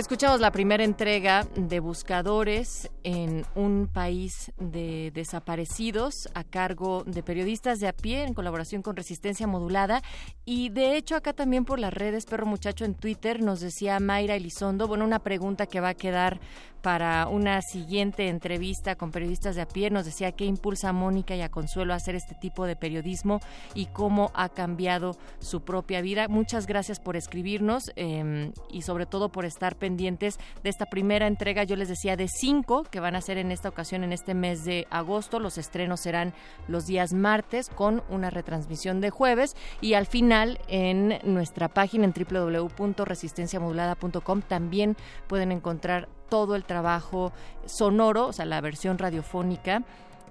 Escuchamos 0.00 0.40
la 0.40 0.50
primera 0.50 0.82
entrega 0.82 1.46
de 1.56 1.78
Buscadores 1.78 2.90
en 3.04 3.44
un 3.54 3.86
país 3.86 4.50
de 4.58 5.10
desaparecidos 5.10 6.30
a 6.32 6.42
cargo 6.42 7.04
de 7.04 7.22
periodistas 7.22 7.80
de 7.80 7.88
a 7.88 7.92
pie 7.92 8.24
en 8.24 8.32
colaboración 8.32 8.80
con 8.80 8.96
Resistencia 8.96 9.46
Modulada. 9.46 10.00
Y 10.46 10.70
de 10.70 10.96
hecho 10.96 11.16
acá 11.16 11.34
también 11.34 11.66
por 11.66 11.78
las 11.78 11.92
redes 11.92 12.24
Perro 12.24 12.46
Muchacho 12.46 12.86
en 12.86 12.94
Twitter 12.94 13.42
nos 13.42 13.60
decía 13.60 14.00
Mayra 14.00 14.36
Elizondo, 14.36 14.88
bueno, 14.88 15.04
una 15.04 15.18
pregunta 15.18 15.66
que 15.66 15.80
va 15.80 15.90
a 15.90 15.94
quedar 15.94 16.40
para 16.82 17.26
una 17.28 17.62
siguiente 17.62 18.28
entrevista 18.28 18.96
con 18.96 19.10
periodistas 19.10 19.56
de 19.56 19.62
a 19.62 19.68
pie. 19.68 19.90
Nos 19.90 20.04
decía 20.04 20.32
qué 20.32 20.44
impulsa 20.44 20.90
a 20.90 20.92
Mónica 20.92 21.34
y 21.34 21.42
a 21.42 21.50
Consuelo 21.50 21.92
a 21.92 21.96
hacer 21.96 22.14
este 22.14 22.34
tipo 22.34 22.66
de 22.66 22.76
periodismo 22.76 23.40
y 23.74 23.86
cómo 23.86 24.30
ha 24.34 24.48
cambiado 24.48 25.16
su 25.38 25.62
propia 25.62 26.00
vida. 26.00 26.28
Muchas 26.28 26.66
gracias 26.66 27.00
por 27.00 27.16
escribirnos 27.16 27.90
eh, 27.96 28.52
y 28.70 28.82
sobre 28.82 29.06
todo 29.06 29.30
por 29.30 29.44
estar 29.44 29.76
pendientes 29.76 30.38
de 30.62 30.70
esta 30.70 30.86
primera 30.86 31.26
entrega. 31.26 31.64
Yo 31.64 31.76
les 31.76 31.88
decía 31.88 32.16
de 32.16 32.28
cinco 32.28 32.84
que 32.84 33.00
van 33.00 33.16
a 33.16 33.20
ser 33.20 33.38
en 33.38 33.52
esta 33.52 33.68
ocasión 33.68 34.04
en 34.04 34.12
este 34.12 34.34
mes 34.34 34.64
de 34.64 34.86
agosto. 34.90 35.40
Los 35.40 35.58
estrenos 35.58 36.00
serán 36.00 36.32
los 36.68 36.86
días 36.86 37.12
martes 37.12 37.68
con 37.68 38.02
una 38.08 38.30
retransmisión 38.30 39.00
de 39.00 39.10
jueves 39.10 39.56
y 39.80 39.94
al 39.94 40.06
final 40.06 40.60
en 40.68 41.18
nuestra 41.24 41.66
página 41.68 42.04
en 42.04 42.14
www.resistenciamodulada.com 42.14 44.42
también 44.42 44.96
pueden 45.26 45.50
encontrar 45.52 46.08
todo 46.30 46.56
el 46.56 46.64
trabajo 46.64 47.32
sonoro, 47.66 48.28
o 48.28 48.32
sea, 48.32 48.46
la 48.46 48.60
versión 48.60 48.96
radiofónica 48.96 49.82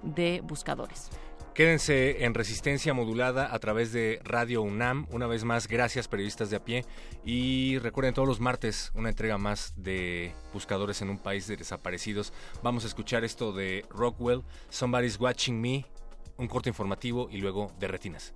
de 0.02 0.40
Buscadores. 0.42 1.10
Quédense 1.54 2.24
en 2.24 2.32
resistencia 2.32 2.94
modulada 2.94 3.52
a 3.52 3.58
través 3.58 3.92
de 3.92 4.20
Radio 4.24 4.62
UNAM. 4.62 5.06
Una 5.10 5.26
vez 5.26 5.44
más, 5.44 5.68
gracias 5.68 6.08
periodistas 6.08 6.48
de 6.48 6.56
a 6.56 6.64
pie. 6.64 6.86
Y 7.24 7.78
recuerden 7.80 8.14
todos 8.14 8.26
los 8.26 8.40
martes 8.40 8.92
una 8.94 9.10
entrega 9.10 9.36
más 9.36 9.74
de 9.76 10.32
Buscadores 10.54 11.02
en 11.02 11.10
un 11.10 11.18
país 11.18 11.48
de 11.48 11.56
desaparecidos. 11.56 12.32
Vamos 12.62 12.84
a 12.84 12.86
escuchar 12.86 13.24
esto 13.24 13.52
de 13.52 13.84
Rockwell, 13.90 14.42
Somebody's 14.70 15.20
Watching 15.20 15.60
Me, 15.60 15.84
un 16.38 16.48
corto 16.48 16.68
informativo 16.68 17.28
y 17.30 17.38
luego 17.38 17.72
de 17.78 17.88
Retinas. 17.88 18.32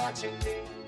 Watching 0.00 0.32
me. 0.44 0.79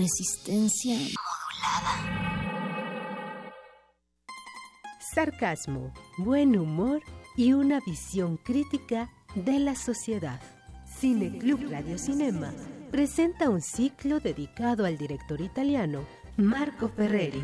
Resistencia 0.00 0.96
Sarcasmo, 5.14 5.92
buen 6.16 6.56
humor 6.56 7.02
y 7.36 7.52
una 7.52 7.80
visión 7.80 8.38
crítica 8.38 9.10
de 9.34 9.58
la 9.58 9.74
sociedad. 9.74 10.40
Cine 10.86 11.36
Club 11.36 11.68
Radio 11.70 11.98
Cinema 11.98 12.50
presenta 12.90 13.50
un 13.50 13.60
ciclo 13.60 14.20
dedicado 14.20 14.86
al 14.86 14.96
director 14.96 15.42
italiano 15.42 16.06
Marco 16.38 16.88
Ferreri. 16.88 17.42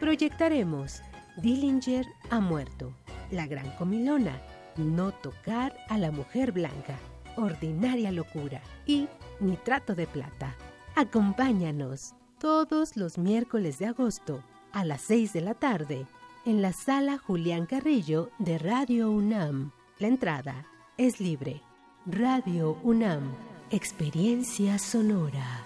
Proyectaremos 0.00 1.02
Dillinger 1.36 2.06
ha 2.30 2.40
muerto. 2.40 2.94
La 3.30 3.46
gran 3.46 3.70
comilona. 3.76 4.40
No 4.78 5.12
tocar 5.12 5.76
a 5.90 5.98
la 5.98 6.10
mujer 6.10 6.52
blanca. 6.52 6.98
Ordinaria 7.36 8.10
locura. 8.10 8.62
Y 8.86 9.06
nitrato 9.38 9.94
de 9.94 10.06
plata. 10.06 10.56
Acompáñanos 10.96 12.14
todos 12.38 12.96
los 12.96 13.18
miércoles 13.18 13.80
de 13.80 13.86
agosto 13.86 14.44
a 14.72 14.84
las 14.84 15.00
6 15.00 15.32
de 15.32 15.40
la 15.40 15.54
tarde 15.54 16.06
en 16.46 16.62
la 16.62 16.72
sala 16.72 17.18
Julián 17.18 17.66
Carrillo 17.66 18.30
de 18.38 18.58
Radio 18.58 19.10
UNAM. 19.10 19.72
La 19.98 20.06
entrada 20.06 20.64
es 20.96 21.18
libre. 21.18 21.62
Radio 22.06 22.78
UNAM. 22.84 23.34
Experiencia 23.72 24.78
sonora. 24.78 25.64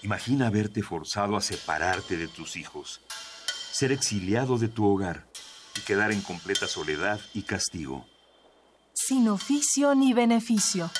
Imagina 0.00 0.48
verte 0.48 0.82
forzado 0.82 1.36
a 1.36 1.42
separarte 1.42 2.16
de 2.16 2.28
tus 2.28 2.56
hijos, 2.56 3.02
ser 3.72 3.92
exiliado 3.92 4.56
de 4.56 4.68
tu 4.68 4.86
hogar 4.86 5.26
y 5.76 5.82
quedar 5.82 6.12
en 6.12 6.22
completa 6.22 6.66
soledad 6.66 7.20
y 7.34 7.42
castigo. 7.42 8.06
Sin 8.94 9.28
oficio 9.28 9.94
ni 9.94 10.12
beneficio. 10.12 10.90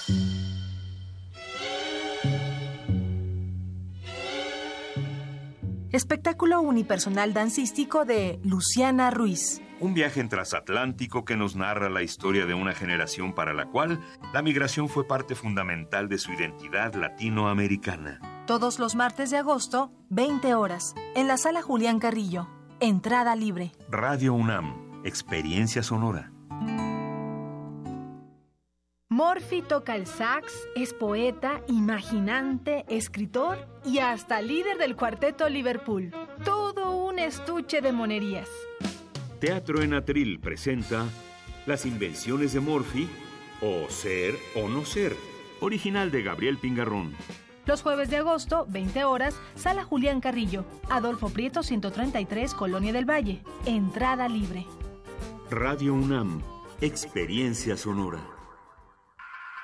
Espectáculo 5.93 6.62
unipersonal 6.62 7.34
dancístico 7.34 8.07
de 8.07 8.40
Luciana 8.45 9.11
Ruiz. 9.11 9.61
Un 9.78 9.93
viaje 9.93 10.20
en 10.20 10.30
transatlántico 10.30 11.26
que 11.26 11.36
nos 11.36 11.55
narra 11.55 11.90
la 11.90 12.03
historia 12.03 12.47
de 12.47 12.55
una 12.55 12.72
generación 12.72 13.34
para 13.34 13.53
la 13.53 13.66
cual 13.66 14.01
la 14.32 14.40
migración 14.40 14.88
fue 14.88 15.07
parte 15.07 15.34
fundamental 15.34 16.09
de 16.09 16.16
su 16.16 16.32
identidad 16.32 16.95
latinoamericana. 16.95 18.20
Todos 18.47 18.78
los 18.78 18.95
martes 18.95 19.30
de 19.30 19.36
agosto, 19.36 19.93
20 20.09 20.55
horas, 20.55 20.95
en 21.14 21.28
la 21.28 21.36
sala 21.36 21.61
Julián 21.61 21.99
Carrillo. 21.99 22.49
Entrada 22.80 23.36
libre. 23.36 23.72
Radio 23.90 24.32
UNAM, 24.32 25.03
experiencia 25.05 25.82
sonora. 25.82 26.32
Morphy 29.25 29.62
toca 29.62 29.95
el 29.95 30.09
sax, 30.09 30.53
es 30.75 30.93
poeta, 30.93 31.62
imaginante, 31.68 32.85
escritor 32.89 33.68
y 33.85 34.01
hasta 34.01 34.43
líder 34.43 34.79
del 34.79 34.97
cuarteto 34.97 35.49
Liverpool. 35.49 36.11
Todo 36.45 36.97
un 37.07 37.20
estuche 37.20 37.81
de 37.81 37.93
monerías. 37.93 38.49
Teatro 39.39 39.81
en 39.81 39.95
Atril 39.95 40.41
presenta 40.41 41.07
Las 41.66 41.87
invenciones 41.87 42.53
de 42.53 42.59
Morphy 42.59 43.09
o 43.61 43.89
Ser 43.89 44.35
o 44.57 44.68
No 44.68 44.85
Ser, 44.85 45.14
original 45.61 46.11
de 46.11 46.25
Gabriel 46.25 46.59
Pingarrón. 46.59 47.14
Los 47.64 47.81
jueves 47.81 48.11
de 48.11 48.16
agosto, 48.16 48.66
20 48.70 49.05
horas, 49.05 49.37
Sala 49.55 49.85
Julián 49.85 50.20
Carrillo, 50.20 50.64
Adolfo 50.91 51.29
Prieto 51.29 51.62
133, 51.62 52.55
Colonia 52.55 52.93
del 52.93 53.09
Valle. 53.09 53.41
Entrada 53.66 54.29
libre. 54.29 54.66
Radio 55.49 55.95
UNAM, 55.95 56.43
experiencia 56.81 57.77
sonora. 57.77 58.32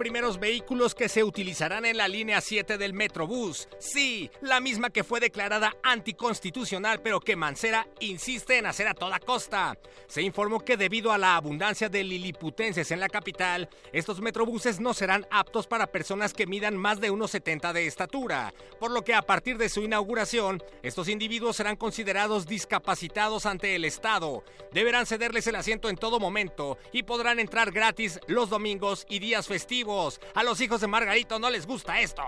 Primeros 0.00 0.40
vehículos 0.40 0.94
que 0.94 1.10
se 1.10 1.22
utilizarán 1.22 1.84
en 1.84 1.98
la 1.98 2.08
línea 2.08 2.40
7 2.40 2.78
del 2.78 2.94
Metrobús. 2.94 3.68
Sí, 3.78 4.30
la 4.40 4.58
misma 4.58 4.88
que 4.88 5.04
fue 5.04 5.20
declarada 5.20 5.76
anticonstitucional, 5.82 7.02
pero 7.02 7.20
que 7.20 7.36
Mancera 7.36 7.86
insiste 8.00 8.56
en 8.56 8.64
hacer 8.64 8.88
a 8.88 8.94
toda 8.94 9.18
costa. 9.18 9.76
Se 10.06 10.22
informó 10.22 10.60
que 10.60 10.78
debido 10.78 11.12
a 11.12 11.18
la 11.18 11.36
abundancia 11.36 11.90
de 11.90 12.02
liliputenses 12.02 12.90
en 12.92 12.98
la 12.98 13.10
capital, 13.10 13.68
estos 13.92 14.22
metrobuses 14.22 14.80
no 14.80 14.94
serán 14.94 15.26
aptos 15.30 15.66
para 15.66 15.86
personas 15.88 16.32
que 16.32 16.46
midan 16.46 16.78
más 16.78 16.98
de 16.98 17.12
1,70 17.12 17.74
de 17.74 17.86
estatura, 17.86 18.54
por 18.78 18.92
lo 18.92 19.04
que 19.04 19.12
a 19.12 19.20
partir 19.20 19.58
de 19.58 19.68
su 19.68 19.82
inauguración, 19.82 20.62
estos 20.82 21.10
individuos 21.10 21.56
serán 21.56 21.76
considerados 21.76 22.46
discapacitados 22.46 23.44
ante 23.44 23.76
el 23.76 23.84
Estado. 23.84 24.44
Deberán 24.72 25.04
cederles 25.04 25.46
el 25.46 25.56
asiento 25.56 25.90
en 25.90 25.96
todo 25.96 26.18
momento 26.18 26.78
y 26.90 27.02
podrán 27.02 27.38
entrar 27.38 27.70
gratis 27.70 28.18
los 28.28 28.48
domingos 28.48 29.04
y 29.10 29.18
días 29.18 29.46
festivos. 29.46 29.89
A 30.34 30.44
los 30.44 30.60
hijos 30.60 30.80
de 30.80 30.86
Margarito 30.86 31.40
no 31.40 31.50
les 31.50 31.66
gusta 31.66 32.00
esto. 32.00 32.22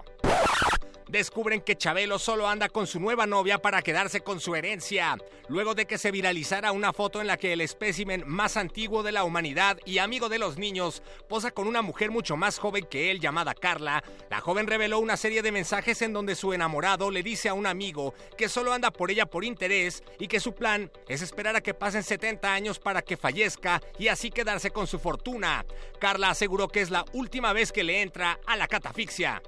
Descubren 1.08 1.60
que 1.60 1.76
Chabelo 1.76 2.18
solo 2.18 2.48
anda 2.48 2.68
con 2.68 2.86
su 2.86 3.00
nueva 3.00 3.26
novia 3.26 3.58
para 3.58 3.82
quedarse 3.82 4.20
con 4.20 4.40
su 4.40 4.54
herencia. 4.54 5.16
Luego 5.48 5.74
de 5.74 5.86
que 5.86 5.98
se 5.98 6.10
viralizara 6.10 6.72
una 6.72 6.92
foto 6.92 7.20
en 7.20 7.26
la 7.26 7.36
que 7.36 7.52
el 7.52 7.60
espécimen 7.60 8.24
más 8.26 8.56
antiguo 8.56 9.02
de 9.02 9.12
la 9.12 9.24
humanidad 9.24 9.78
y 9.84 9.98
amigo 9.98 10.28
de 10.28 10.38
los 10.38 10.58
niños 10.58 11.02
posa 11.28 11.50
con 11.50 11.66
una 11.66 11.82
mujer 11.82 12.10
mucho 12.10 12.36
más 12.36 12.58
joven 12.58 12.86
que 12.88 13.10
él 13.10 13.20
llamada 13.20 13.54
Carla, 13.54 14.02
la 14.30 14.40
joven 14.40 14.66
reveló 14.66 14.98
una 14.98 15.16
serie 15.16 15.42
de 15.42 15.52
mensajes 15.52 16.02
en 16.02 16.12
donde 16.12 16.34
su 16.34 16.52
enamorado 16.52 17.10
le 17.10 17.22
dice 17.22 17.48
a 17.48 17.54
un 17.54 17.66
amigo 17.66 18.14
que 18.36 18.48
solo 18.48 18.72
anda 18.72 18.90
por 18.90 19.10
ella 19.10 19.26
por 19.26 19.44
interés 19.44 20.02
y 20.18 20.28
que 20.28 20.40
su 20.40 20.54
plan 20.54 20.90
es 21.08 21.22
esperar 21.22 21.56
a 21.56 21.60
que 21.60 21.74
pasen 21.74 22.02
70 22.02 22.52
años 22.52 22.78
para 22.78 23.02
que 23.02 23.16
fallezca 23.16 23.80
y 23.98 24.08
así 24.08 24.30
quedarse 24.30 24.70
con 24.70 24.86
su 24.86 24.98
fortuna. 24.98 25.64
Carla 25.98 26.30
aseguró 26.30 26.68
que 26.68 26.80
es 26.80 26.90
la 26.90 27.04
última 27.12 27.52
vez 27.52 27.72
que 27.72 27.84
le 27.84 28.02
entra 28.02 28.38
a 28.46 28.56
la 28.56 28.68
catafixia. 28.68 29.42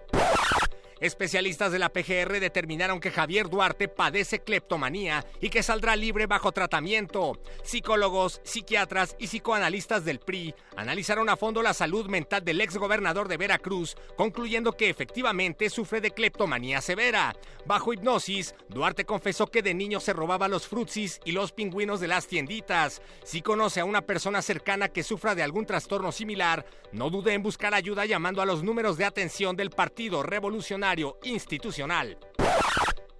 Especialistas 1.01 1.73
de 1.73 1.79
la 1.79 1.93
PGR 1.93 2.39
determinaron 2.39 3.01
que 3.01 3.11
Javier 3.11 3.49
Duarte 3.49 3.89
padece 3.89 4.41
cleptomanía 4.41 5.27
y 5.41 5.51
que 5.51 5.63
saldrá 5.63 5.97
libre 5.97 6.27
bajo 6.27 6.53
tratamiento. 6.53 7.41
Psicólogos, 7.65 8.41
psiquiatras 8.45 9.17
y 9.19 9.27
psicoanalistas 9.27 10.05
del 10.05 10.21
PRI 10.21 10.55
analizaron 10.77 11.29
a 11.29 11.37
fondo 11.37 11.63
la 11.63 11.75
salud 11.75 12.07
mental 12.07 12.45
del 12.45 12.61
exgobernador 12.61 13.29
de 13.29 13.37
Veracruz, 13.37 13.97
concluyendo 14.17 14.77
que 14.77 14.89
efectivamente 14.89 15.69
sufre 15.69 16.01
de 16.01 16.13
cleptomanía 16.13 16.81
severa. 16.81 17.35
Bajo 17.67 17.93
hipnosis, 17.93 18.55
Duarte 18.69 19.05
confesó 19.05 19.49
que 19.49 19.63
de 19.63 19.75
niño 19.75 19.99
se 19.99 20.13
robaba 20.13 20.49
los 20.49 20.69
frutsis 20.69 21.21
y 21.25 21.33
los 21.33 21.53
pingüinos 21.53 22.01
de 22.01 22.09
las 22.09 22.27
tienditas. 22.27 23.03
Si 23.25 23.43
conoce 23.43 23.81
a 23.81 23.85
una 23.85 24.03
persona 24.03 24.43
cercana 24.43 24.89
que 24.89 25.03
sufra 25.03 25.35
de 25.35 25.43
algún 25.43 25.67
trastorno 25.67 26.13
similar, 26.13 26.65
no 26.93 27.11
dude 27.11 27.35
en 27.35 27.43
buscar 27.43 27.75
ayuda 27.75 28.07
llamando 28.07 28.43
a 28.43 28.47
los 28.47 28.63
números 28.63 28.97
de 28.97 29.05
atención 29.05 29.57
del 29.57 29.71
Partido 29.71 30.23
Revolucionario 30.23 30.84
institucional. 31.23 32.19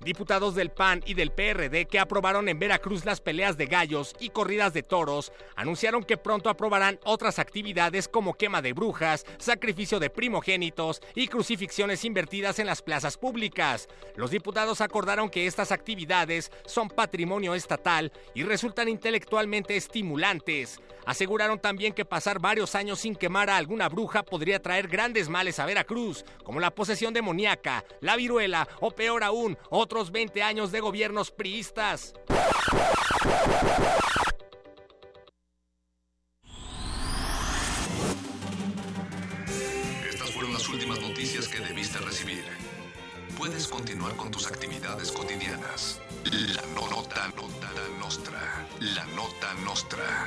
Diputados 0.05 0.55
del 0.55 0.71
PAN 0.71 1.03
y 1.07 1.15
del 1.15 1.33
PRD 1.33 1.87
que 1.87 1.99
aprobaron 1.99 2.51
en 2.51 2.59
Veracruz 2.59 3.07
las 3.07 3.23
peleas 3.23 3.57
de 3.57 3.65
gallos 3.65 4.15
y 4.21 4.29
corridas 4.29 4.75
de 4.75 4.83
toros 4.83 5.33
anunciaron 5.57 6.05
que 6.05 6.19
pronto 6.19 6.51
aprobarán 6.51 7.01
otras 7.05 7.39
actividades 7.39 8.07
como 8.07 8.35
quema 8.35 8.61
de 8.61 8.75
brujas, 8.75 9.25
sacrificio 9.39 9.99
de 10.01 10.11
primogénitos 10.11 11.01
y 11.15 11.27
crucifixiones 11.27 12.05
invertidas 12.05 12.59
en 12.59 12.67
las 12.67 12.83
plazas 12.83 13.17
públicas. 13.17 13.89
Los 14.15 14.31
diputados 14.31 14.83
acordaron 14.83 15.31
que 15.31 15.47
estas 15.47 15.73
actividades 15.73 16.53
son 16.67 16.91
patrimonio 16.91 17.55
estatal 17.55 18.13
y 18.35 18.43
resultan 18.43 18.91
intelectualmente 18.91 19.75
estimulantes. 19.75 20.81
Aseguraron 21.07 21.59
también 21.59 21.93
que 21.93 22.05
pasar 22.05 22.39
varios 22.39 22.75
años 22.75 23.01
sin 23.01 23.15
quemar 23.15 23.51
a 23.51 23.57
alguna 23.57 23.89
bruja 23.89 24.23
podría 24.23 24.61
traer 24.61 24.89
grandes 24.89 25.29
males 25.29 25.59
a 25.59 25.67
Veracruz, 25.67 26.25
como 26.45 26.61
la 26.61 26.75
posesión 26.75 27.13
demoníaca, 27.15 27.85
la 28.01 28.17
viruela 28.17 28.69
o 28.81 28.91
peor 28.91 29.23
aún, 29.25 29.59
otros 29.71 30.11
20 30.11 30.43
años 30.43 30.73
de 30.73 30.81
gobiernos 30.81 31.31
priistas. 31.31 32.15
Estas 40.09 40.31
fueron 40.33 40.53
las 40.53 40.69
últimas 40.69 41.01
noticias 41.01 41.49
que 41.49 41.61
debiste 41.61 41.99
recibir. 41.99 42.45
Puedes 43.37 43.67
continuar 43.67 44.15
con 44.17 44.31
tus 44.31 44.47
actividades 44.47 45.11
cotidianas. 45.11 46.01
La 46.25 46.63
no- 46.75 46.89
nota, 46.89 47.29
nota 47.37 47.71
nostra. 47.99 48.67
La 48.81 49.05
nota 49.07 49.55
nostra. 49.65 50.27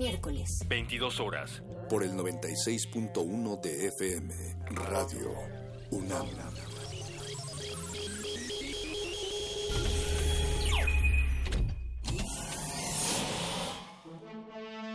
Miércoles. 0.00 0.66
22 0.66 1.20
horas. 1.20 1.62
Por 1.90 2.02
el 2.02 2.12
96.1 2.12 3.60
de 3.60 3.88
FM. 3.88 4.34
Radio 4.70 5.30
UNAM. 5.90 6.26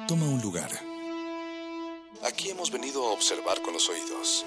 Toma 0.08 0.26
un 0.26 0.42
lugar. 0.42 0.72
Aquí 2.24 2.50
hemos 2.50 2.72
venido 2.72 3.08
a 3.08 3.12
observar 3.12 3.62
con 3.62 3.74
los 3.74 3.88
oídos. 3.88 4.44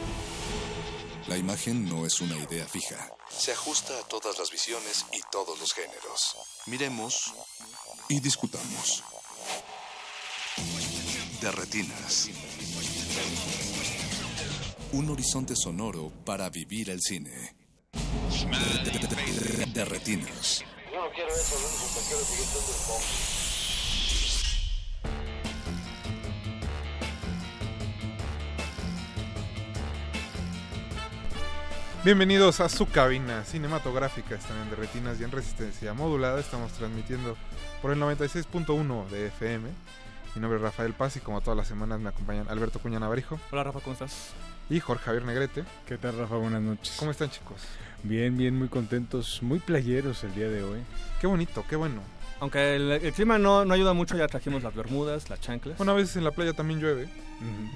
La 1.28 1.36
imagen 1.36 1.88
no 1.88 2.04
es 2.04 2.20
una 2.20 2.36
idea 2.36 2.66
fija. 2.66 3.12
Se 3.28 3.52
ajusta 3.52 3.96
a 3.96 4.08
todas 4.08 4.36
las 4.40 4.50
visiones 4.50 5.06
y 5.12 5.20
todos 5.30 5.60
los 5.60 5.72
géneros. 5.72 6.36
Miremos 6.66 7.32
y 8.08 8.18
discutamos. 8.18 9.04
De 11.40 11.52
retinas. 11.52 12.30
Un 14.92 15.08
horizonte 15.08 15.54
sonoro 15.54 16.10
para 16.24 16.50
vivir 16.50 16.90
el 16.90 17.00
cine. 17.00 17.54
De, 19.72 19.84
retinas. 19.84 20.64
Yo 20.92 21.04
no 21.04 21.10
quiero 21.12 21.30
eso, 21.30 21.58
lo 21.60 21.68
único 21.68 21.86
que 21.94 22.00
quiero 22.08 22.22
es 22.22 22.26
seguir 22.26 22.44
siendo 22.44 22.70
el 22.70 22.74
Fox. 22.74 23.38
Bienvenidos 32.04 32.60
a 32.60 32.68
su 32.68 32.86
cabina 32.86 33.44
cinematográfica, 33.44 34.34
están 34.34 34.56
en 34.62 34.70
de 34.70 34.76
retinas 34.76 35.20
y 35.20 35.24
en 35.24 35.30
resistencia 35.30 35.94
modulada. 35.94 36.40
Estamos 36.40 36.72
transmitiendo 36.72 37.36
por 37.80 37.92
el 37.92 38.00
96.1 38.00 39.08
de 39.08 39.26
FM. 39.26 39.68
Mi 40.38 40.42
nombre 40.42 40.58
es 40.58 40.62
Rafael 40.62 40.92
Paz 40.92 41.16
y 41.16 41.18
como 41.18 41.40
todas 41.40 41.56
las 41.56 41.66
semanas 41.66 41.98
me 41.98 42.10
acompañan 42.10 42.46
Alberto 42.48 42.78
Cuña 42.78 43.00
Navarijo. 43.00 43.40
Hola 43.50 43.64
Rafa, 43.64 43.80
¿cómo 43.80 43.94
estás? 43.94 44.30
Y 44.70 44.78
Jorge 44.78 45.02
Javier 45.06 45.24
Negrete. 45.24 45.64
¿Qué 45.84 45.98
tal, 45.98 46.16
Rafa? 46.16 46.36
Buenas 46.36 46.62
noches. 46.62 46.94
¿Cómo 46.96 47.10
están, 47.10 47.28
chicos? 47.28 47.56
Bien, 48.04 48.36
bien, 48.36 48.56
muy 48.56 48.68
contentos, 48.68 49.40
muy 49.42 49.58
playeros 49.58 50.22
el 50.22 50.32
día 50.36 50.48
de 50.48 50.62
hoy. 50.62 50.78
Qué 51.20 51.26
bonito, 51.26 51.64
qué 51.68 51.74
bueno. 51.74 52.02
Aunque 52.38 52.76
el, 52.76 52.88
el 52.92 53.12
clima 53.14 53.36
no, 53.36 53.64
no 53.64 53.74
ayuda 53.74 53.94
mucho, 53.94 54.16
ya 54.16 54.28
trajimos 54.28 54.62
las 54.62 54.76
bermudas, 54.76 55.28
las 55.28 55.40
chanclas. 55.40 55.80
Una 55.80 55.92
vez 55.92 56.14
en 56.14 56.22
la 56.22 56.30
playa 56.30 56.52
también 56.52 56.78
llueve, 56.78 57.08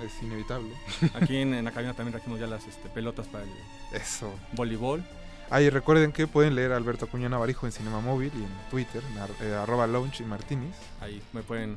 es 0.05 0.23
inevitable. 0.23 0.73
Aquí 1.15 1.39
en, 1.39 1.55
en 1.55 1.65
la 1.65 1.73
cabina 1.73 1.95
también 1.95 2.13
trajimos 2.13 2.39
ya 2.39 2.47
las 2.47 2.65
este, 2.69 2.89
pelotas 2.91 3.27
para 3.27 3.43
el 3.43 3.51
Eso. 3.93 4.33
voleibol. 4.53 5.03
Ahí 5.51 5.69
recuerden 5.69 6.13
que 6.13 6.29
pueden 6.29 6.55
leer 6.55 6.71
a 6.71 6.77
Alberto 6.77 7.09
Cuña 7.09 7.29
Navarijo 7.29 7.67
en 7.67 7.73
Cinema 7.73 7.99
Móvil 8.01 8.31
y 8.37 8.45
en 8.45 8.71
Twitter, 8.71 9.03
en 9.11 9.19
ar- 9.19 9.31
eh, 9.41 9.53
arroba 9.53 9.89
launch 9.89 10.21
y 10.21 10.25
martinis. 10.25 10.77
Ahí 11.01 11.21
me 11.33 11.43
pueden, 11.43 11.75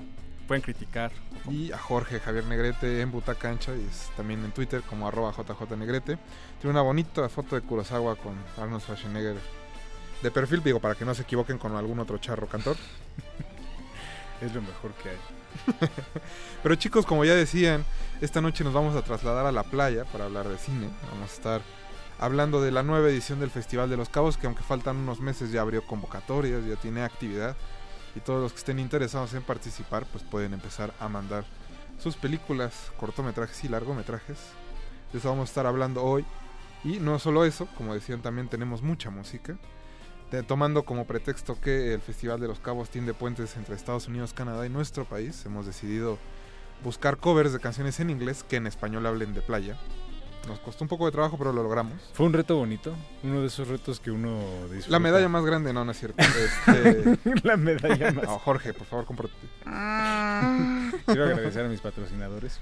pueden 0.48 0.62
criticar. 0.62 1.12
Y 1.50 1.72
a 1.72 1.78
Jorge 1.78 2.20
Javier 2.20 2.46
Negrete 2.46 3.02
en 3.02 3.12
Butaca 3.12 3.50
Ancha 3.50 3.76
y 3.76 3.86
es 3.86 4.10
también 4.16 4.44
en 4.44 4.52
Twitter 4.52 4.82
como 4.82 5.08
arroba 5.08 5.32
JJ 5.32 5.78
Negrete. 5.78 6.18
Tiene 6.60 6.72
una 6.72 6.82
bonita 6.82 7.28
foto 7.30 7.56
de 7.56 7.62
Kurosawa 7.62 8.16
con 8.16 8.36
Arnold 8.58 8.82
Schwarzenegger 8.82 9.38
de 10.22 10.32
perfil, 10.32 10.64
digo, 10.64 10.80
para 10.80 10.96
que 10.96 11.06
no 11.06 11.14
se 11.14 11.24
equivoquen 11.24 11.58
con 11.58 11.76
algún 11.76 12.00
otro 12.00 12.18
charro 12.18 12.48
cantor. 12.48 12.78
Es 14.42 14.54
lo 14.54 14.62
mejor 14.62 14.92
que 15.02 15.12
hay. 15.12 15.18
Pero 16.64 16.76
chicos, 16.76 17.06
como 17.06 17.24
ya 17.24 17.34
decían, 17.34 17.86
esta 18.20 18.42
noche 18.42 18.66
nos 18.66 18.74
vamos 18.74 18.94
a 18.96 19.02
trasladar 19.02 19.46
a 19.46 19.52
la 19.54 19.64
playa 19.64 20.04
para 20.04 20.26
hablar 20.26 20.50
de 20.50 20.58
cine. 20.58 20.90
Vamos 21.10 21.32
a 21.32 21.34
estar 21.34 21.62
hablando 22.20 22.62
de 22.62 22.72
la 22.72 22.84
nueva 22.84 23.08
edición 23.10 23.40
del 23.40 23.50
Festival 23.50 23.90
de 23.90 23.96
los 23.96 24.10
Cabos, 24.10 24.38
que 24.38 24.48
aunque 24.48 24.62
faltan 24.62 24.98
unos 24.98 25.22
meses 25.22 25.52
ya 25.52 25.62
abrió 25.62 25.86
convocatorias, 25.86 26.66
ya 26.66 26.76
tiene 26.76 27.04
actividad. 27.04 27.56
Y 28.16 28.22
todos 28.22 28.42
los 28.42 28.54
que 28.54 28.60
estén 28.60 28.80
interesados 28.80 29.34
en 29.34 29.44
participar, 29.44 30.06
pues 30.12 30.24
pueden 30.24 30.54
empezar 30.54 30.94
a 31.00 31.10
mandar 31.10 31.46
sus 32.00 32.16
películas, 32.16 32.92
cortometrajes 32.98 33.64
y 33.64 33.68
largometrajes. 33.68 34.38
De 35.12 35.20
eso 35.20 35.30
vamos 35.30 35.50
a 35.50 35.52
estar 35.52 35.66
hablando 35.66 36.04
hoy. 36.04 36.26
Y 36.84 37.00
no 37.00 37.20
solo 37.20 37.46
eso, 37.46 37.68
como 37.78 37.94
decían, 37.94 38.22
también 38.22 38.48
tenemos 38.48 38.82
mucha 38.82 39.10
música. 39.10 39.58
Tomando 40.48 40.84
como 40.84 41.06
pretexto 41.06 41.60
que 41.62 41.94
el 41.94 42.02
Festival 42.02 42.40
de 42.40 42.48
los 42.48 42.60
Cabos 42.60 42.90
tiende 42.90 43.14
puentes 43.14 43.56
entre 43.56 43.76
Estados 43.76 44.08
Unidos, 44.08 44.34
Canadá 44.34 44.66
y 44.66 44.70
nuestro 44.70 45.06
país, 45.06 45.46
hemos 45.46 45.66
decidido 45.66 46.18
buscar 46.84 47.18
covers 47.18 47.54
de 47.54 47.60
canciones 47.60 48.00
en 48.02 48.10
inglés 48.10 48.44
que 48.44 48.58
en 48.58 48.68
español 48.68 49.06
hablen 49.06 49.34
de 49.34 49.42
playa. 49.42 49.78
Nos 50.48 50.60
costó 50.60 50.84
un 50.84 50.88
poco 50.88 51.06
de 51.08 51.12
trabajo, 51.12 51.38
pero 51.38 51.52
lo 51.52 51.64
logramos. 51.64 51.94
Fue 52.14 52.26
un 52.26 52.34
reto 52.34 52.56
bonito, 52.56 52.94
uno 53.24 53.42
de 53.42 53.48
esos 53.48 53.68
retos 53.68 54.00
que 54.00 54.12
uno 54.12 54.40
disfruta. 54.72 54.90
La 54.92 55.00
medalla 55.00 55.28
más 55.28 55.44
grande, 55.44 55.74
no, 55.74 55.84
no 55.84 55.92
es 55.92 55.98
cierto. 56.00 56.18
Este... 56.24 57.18
La 57.44 57.58
medalla 57.58 58.12
más- 58.12 58.24
No, 58.28 58.40
Jorge, 58.40 58.74
por 58.74 58.86
favor, 58.86 59.06
cómprate. 59.06 59.34
Quiero 61.06 61.24
agradecer 61.26 61.66
a 61.66 61.70
mis 61.70 61.82
patrocinadores. 61.82 62.60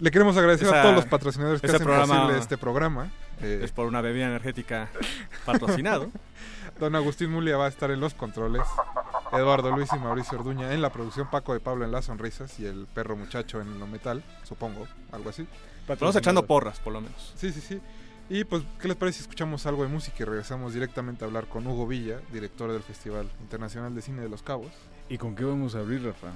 Le 0.00 0.10
queremos 0.10 0.36
agradecer 0.36 0.68
a 0.74 0.82
todos 0.82 0.94
los 0.96 1.06
patrocinadores 1.06 1.60
que 1.60 1.68
hacen 1.68 1.82
programa 1.84 2.14
posible 2.22 2.38
este 2.40 2.58
programa. 2.58 3.10
Eh, 3.42 3.60
Es 3.62 3.72
por 3.72 3.86
una 3.86 4.00
bebida 4.00 4.26
energética 4.26 4.88
patrocinado. 5.44 6.10
Don 6.78 6.94
Agustín 6.96 7.30
Mulia 7.30 7.56
va 7.56 7.66
a 7.66 7.68
estar 7.68 7.90
en 7.90 8.00
los 8.00 8.14
controles. 8.14 8.62
Eduardo 9.32 9.70
Luis 9.70 9.88
y 9.92 9.98
Mauricio 9.98 10.38
Orduña 10.38 10.72
en 10.72 10.82
la 10.82 10.90
producción. 10.90 11.28
Paco 11.30 11.52
de 11.52 11.60
Pablo 11.60 11.84
en 11.84 11.92
las 11.92 12.06
sonrisas. 12.06 12.58
Y 12.58 12.66
el 12.66 12.86
perro 12.92 13.16
muchacho 13.16 13.60
en 13.60 13.78
lo 13.78 13.86
metal, 13.86 14.22
supongo. 14.44 14.86
Algo 15.12 15.30
así. 15.30 15.46
Vamos 15.88 16.16
echando 16.16 16.46
porras, 16.46 16.78
por 16.80 16.92
lo 16.92 17.00
menos. 17.00 17.32
Sí, 17.36 17.52
sí, 17.52 17.60
sí. 17.60 17.80
Y 18.28 18.44
pues, 18.44 18.62
¿qué 18.80 18.86
les 18.88 18.96
parece 18.96 19.18
si 19.18 19.22
escuchamos 19.22 19.66
algo 19.66 19.82
de 19.82 19.88
música 19.88 20.16
y 20.20 20.24
regresamos 20.24 20.72
directamente 20.72 21.24
a 21.24 21.26
hablar 21.26 21.46
con 21.46 21.66
Hugo 21.66 21.86
Villa, 21.86 22.20
director 22.32 22.70
del 22.72 22.82
Festival 22.82 23.28
Internacional 23.40 23.92
de 23.94 24.02
Cine 24.02 24.22
de 24.22 24.28
Los 24.28 24.42
Cabos? 24.42 24.70
¿Y 25.08 25.18
con 25.18 25.34
qué 25.34 25.44
vamos 25.44 25.74
a 25.74 25.80
abrir, 25.80 26.04
Rafa? 26.04 26.28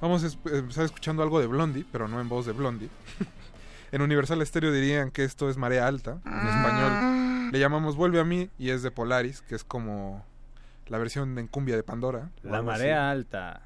Vamos 0.00 0.24
a 0.24 0.28
es- 0.28 0.38
empezar 0.46 0.84
escuchando 0.86 1.22
algo 1.22 1.40
de 1.40 1.46
Blondie, 1.46 1.84
pero 1.92 2.08
no 2.08 2.20
en 2.22 2.28
voz 2.30 2.46
de 2.46 2.52
Blondie. 2.52 2.88
en 3.92 4.00
Universal 4.00 4.44
Stereo 4.46 4.72
dirían 4.72 5.10
que 5.10 5.24
esto 5.24 5.50
es 5.50 5.58
Marea 5.58 5.86
Alta, 5.86 6.18
en 6.24 6.48
español. 6.48 7.52
Le 7.52 7.58
llamamos 7.58 7.96
Vuelve 7.96 8.18
a 8.18 8.24
mí 8.24 8.48
y 8.58 8.70
es 8.70 8.82
de 8.82 8.90
Polaris, 8.90 9.42
que 9.42 9.54
es 9.54 9.62
como 9.62 10.24
la 10.86 10.96
versión 10.96 11.38
en 11.38 11.46
cumbia 11.48 11.76
de 11.76 11.82
Pandora. 11.82 12.30
La 12.42 12.62
marea 12.62 13.10
así. 13.10 13.18
alta. 13.18 13.60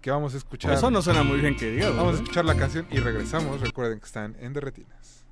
Que 0.00 0.10
vamos 0.10 0.34
a 0.34 0.36
escuchar. 0.36 0.72
Eso 0.72 0.90
no 0.90 1.02
suena 1.02 1.22
muy 1.22 1.40
bien 1.40 1.56
que 1.56 1.70
digamos, 1.70 1.96
Vamos 1.96 2.14
a 2.14 2.16
¿eh? 2.16 2.22
escuchar 2.22 2.44
la 2.44 2.56
canción 2.56 2.86
y 2.90 2.98
regresamos. 2.98 3.60
Recuerden 3.60 3.98
que 3.98 4.06
están 4.06 4.36
en 4.40 4.52
Derretinas. 4.52 5.24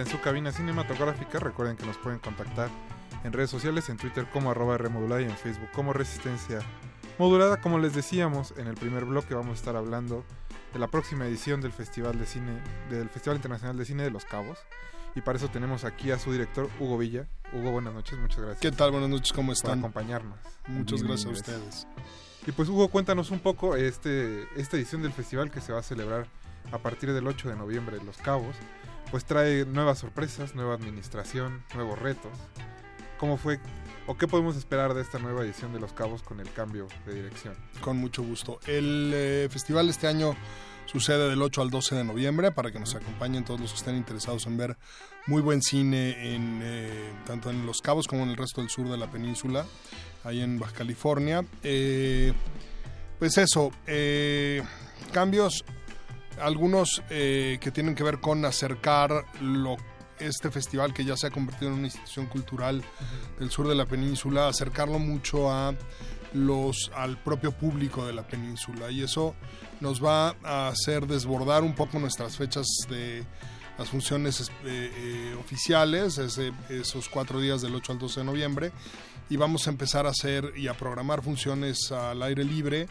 En 0.00 0.06
su 0.06 0.20
cabina 0.20 0.52
cinematográfica. 0.52 1.38
Recuerden 1.38 1.76
que 1.76 1.86
nos 1.86 1.96
pueden 1.98 2.18
contactar 2.18 2.68
en 3.24 3.32
redes 3.32 3.50
sociales, 3.50 3.88
en 3.88 3.96
Twitter 3.96 4.26
como 4.32 4.50
arroba 4.50 4.78
Rmodulada 4.78 5.22
y 5.22 5.24
en 5.24 5.36
Facebook 5.36 5.70
como 5.72 5.92
Resistencia 5.92 6.60
Modulada. 7.18 7.60
Como 7.60 7.78
les 7.78 7.94
decíamos, 7.94 8.54
en 8.56 8.66
el 8.66 8.74
primer 8.74 9.04
bloque 9.04 9.34
vamos 9.34 9.52
a 9.52 9.54
estar 9.54 9.76
hablando 9.76 10.24
de 10.72 10.78
la 10.78 10.88
próxima 10.88 11.26
edición 11.26 11.60
del 11.60 11.72
Festival 11.72 12.18
de 12.18 12.26
Cine, 12.26 12.60
del 12.90 13.08
Festival 13.08 13.36
Internacional 13.36 13.76
de 13.76 13.84
Cine 13.84 14.02
de 14.02 14.10
Los 14.10 14.24
Cabos. 14.24 14.58
Y 15.14 15.22
para 15.22 15.38
eso 15.38 15.48
tenemos 15.48 15.84
aquí 15.84 16.10
a 16.10 16.18
su 16.18 16.30
director, 16.30 16.68
Hugo 16.78 16.98
Villa. 16.98 17.26
Hugo, 17.52 17.70
buenas 17.70 17.94
noches, 17.94 18.18
muchas 18.18 18.38
gracias. 18.38 18.60
¿Qué 18.60 18.70
tal? 18.70 18.90
Buenas 18.90 19.08
noches, 19.08 19.32
¿cómo 19.32 19.48
Por 19.48 19.56
están? 19.56 19.78
acompañarnos. 19.78 20.38
Muchas 20.66 21.02
gracias 21.02 21.26
a 21.26 21.30
ustedes. 21.30 21.86
Y 22.46 22.52
pues 22.52 22.68
Hugo, 22.68 22.88
cuéntanos 22.88 23.30
un 23.30 23.40
poco 23.40 23.76
este, 23.76 24.46
esta 24.56 24.76
edición 24.76 25.02
del 25.02 25.12
festival 25.12 25.50
que 25.50 25.60
se 25.60 25.72
va 25.72 25.80
a 25.80 25.82
celebrar 25.82 26.26
a 26.70 26.78
partir 26.78 27.12
del 27.12 27.26
8 27.26 27.48
de 27.48 27.56
noviembre 27.56 27.96
en 27.96 28.04
Los 28.04 28.18
Cabos. 28.18 28.54
Pues 29.10 29.24
trae 29.24 29.64
nuevas 29.64 29.98
sorpresas, 29.98 30.54
nueva 30.54 30.74
administración, 30.74 31.62
nuevos 31.74 31.98
retos. 31.98 32.32
¿Cómo 33.18 33.36
fue 33.38 33.60
o 34.06 34.16
qué 34.16 34.28
podemos 34.28 34.56
esperar 34.56 34.94
de 34.94 35.02
esta 35.02 35.18
nueva 35.18 35.42
edición 35.42 35.72
de 35.72 35.80
Los 35.80 35.92
Cabos 35.92 36.22
con 36.22 36.40
el 36.40 36.52
cambio 36.52 36.86
de 37.06 37.14
dirección? 37.14 37.54
Con 37.80 37.96
mucho 37.96 38.22
gusto. 38.22 38.58
El 38.66 39.12
eh, 39.14 39.48
festival 39.50 39.88
este 39.88 40.06
año 40.06 40.36
sucede 40.84 41.28
del 41.28 41.40
8 41.40 41.62
al 41.62 41.70
12 41.70 41.94
de 41.94 42.04
noviembre 42.04 42.52
para 42.52 42.70
que 42.70 42.78
nos 42.78 42.94
acompañen 42.94 43.44
todos 43.44 43.60
los 43.60 43.72
que 43.72 43.78
estén 43.78 43.96
interesados 43.96 44.46
en 44.46 44.56
ver 44.56 44.76
muy 45.26 45.42
buen 45.42 45.62
cine 45.62 46.34
en 46.34 46.60
eh, 46.62 47.12
tanto 47.26 47.50
en 47.50 47.64
Los 47.64 47.80
Cabos 47.80 48.06
como 48.06 48.22
en 48.22 48.30
el 48.30 48.36
resto 48.36 48.60
del 48.60 48.70
sur 48.70 48.88
de 48.88 48.96
la 48.96 49.10
península, 49.10 49.66
ahí 50.24 50.40
en 50.42 50.58
Baja 50.58 50.74
California. 50.74 51.44
Eh, 51.62 52.32
pues 53.18 53.38
eso, 53.38 53.72
cambios, 55.10 55.64
algunos 56.40 57.02
eh, 57.10 57.58
que 57.60 57.70
tienen 57.70 57.94
que 57.94 58.02
ver 58.02 58.20
con 58.20 58.44
acercar 58.44 59.24
lo, 59.40 59.76
este 60.18 60.50
festival 60.50 60.92
que 60.94 61.04
ya 61.04 61.16
se 61.16 61.26
ha 61.26 61.30
convertido 61.30 61.70
en 61.70 61.78
una 61.78 61.86
institución 61.86 62.26
cultural 62.26 62.82
del 63.38 63.50
sur 63.50 63.68
de 63.68 63.74
la 63.74 63.86
península, 63.86 64.48
acercarlo 64.48 64.98
mucho 64.98 65.50
a 65.52 65.74
los 66.32 66.90
al 66.94 67.16
propio 67.22 67.52
público 67.52 68.04
de 68.06 68.12
la 68.12 68.26
península. 68.26 68.90
Y 68.90 69.02
eso 69.02 69.34
nos 69.80 70.04
va 70.04 70.36
a 70.42 70.68
hacer 70.68 71.06
desbordar 71.06 71.62
un 71.62 71.74
poco 71.74 71.98
nuestras 71.98 72.36
fechas 72.36 72.66
de 72.88 73.24
las 73.78 73.88
funciones 73.90 74.50
eh, 74.64 74.90
eh, 74.94 75.36
oficiales, 75.38 76.16
ese- 76.18 76.52
esos 76.70 77.08
cuatro 77.10 77.40
días 77.40 77.60
del 77.60 77.74
8 77.74 77.92
al 77.92 77.98
12 77.98 78.20
de 78.20 78.24
noviembre, 78.26 78.72
y 79.28 79.36
vamos 79.36 79.66
a 79.66 79.70
empezar 79.70 80.06
a 80.06 80.10
hacer 80.10 80.52
y 80.56 80.68
a 80.68 80.74
programar 80.74 81.22
funciones 81.22 81.90
al 81.92 82.22
aire 82.22 82.42
libre 82.44 82.86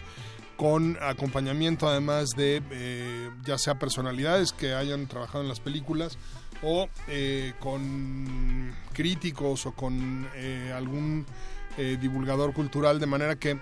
con 0.58 0.98
acompañamiento 1.02 1.88
además 1.88 2.32
de 2.32 2.62
eh, 2.72 3.30
ya 3.46 3.58
sea 3.58 3.78
personalidades 3.78 4.54
que 4.54 4.74
hayan 4.74 5.08
trabajado 5.08 5.44
en 5.44 5.50
las 5.50 5.60
películas 5.60 6.18
o 6.64 6.88
eh, 7.08 7.54
con 7.60 8.74
críticos 8.94 9.66
o 9.66 9.74
con 9.74 10.28
eh, 10.36 10.72
algún 10.76 11.26
eh, 11.78 11.98
divulgador 12.00 12.54
cultural 12.54 13.00
de 13.00 13.06
manera 13.06 13.36
que 13.36 13.60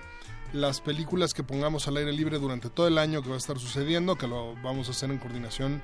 las 0.53 0.81
películas 0.81 1.33
que 1.33 1.43
pongamos 1.43 1.87
al 1.87 1.97
aire 1.97 2.13
libre 2.13 2.37
durante 2.37 2.69
todo 2.69 2.87
el 2.87 2.99
año 2.99 3.23
que 3.23 3.29
va 3.29 3.35
a 3.35 3.39
estar 3.39 3.57
sucediendo, 3.57 4.15
que 4.15 4.27
lo 4.27 4.55
vamos 4.61 4.87
a 4.87 4.91
hacer 4.91 5.09
en 5.09 5.17
coordinación 5.17 5.81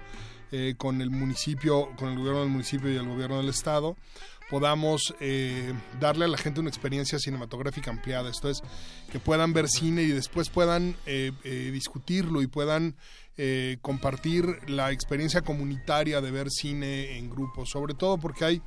eh, 0.51 0.75
con 0.77 1.01
el 1.01 1.09
municipio, 1.09 1.89
con 1.97 2.09
el 2.09 2.17
gobierno 2.17 2.41
del 2.41 2.49
municipio 2.49 2.91
y 2.91 2.95
el 2.95 3.07
gobierno 3.07 3.37
del 3.37 3.49
estado, 3.49 3.97
podamos 4.49 5.13
eh, 5.19 5.73
darle 5.99 6.25
a 6.25 6.27
la 6.27 6.37
gente 6.37 6.59
una 6.59 6.69
experiencia 6.69 7.19
cinematográfica 7.19 7.91
ampliada. 7.91 8.29
Esto 8.29 8.49
es, 8.49 8.61
que 9.11 9.19
puedan 9.19 9.53
ver 9.53 9.69
cine 9.69 10.01
y 10.03 10.09
después 10.09 10.49
puedan 10.49 10.95
eh, 11.05 11.31
eh, 11.43 11.69
discutirlo 11.71 12.41
y 12.41 12.47
puedan 12.47 12.95
compartir 13.81 14.69
la 14.69 14.91
experiencia 14.91 15.43
comunitaria 15.43 16.19
de 16.19 16.29
ver 16.29 16.49
cine 16.49 17.17
en 17.17 17.29
grupo, 17.29 17.65
sobre 17.65 17.93
todo 17.93 18.17
porque 18.17 18.43
hay, 18.43 18.61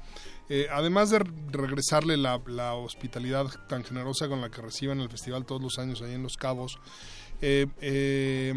además 0.73 1.11
de 1.11 1.19
regresarle 1.19 2.17
la, 2.17 2.41
la 2.47 2.73
hospitalidad 2.73 3.49
tan 3.69 3.85
generosa 3.85 4.29
con 4.29 4.41
la 4.41 4.51
que 4.51 4.63
reciben 4.63 4.99
el 5.01 5.11
festival 5.11 5.45
todos 5.45 5.61
los 5.61 5.79
años 5.79 6.01
ahí 6.01 6.15
en 6.15 6.23
Los 6.23 6.39
Cabos, 6.39 6.79
es 7.43 8.57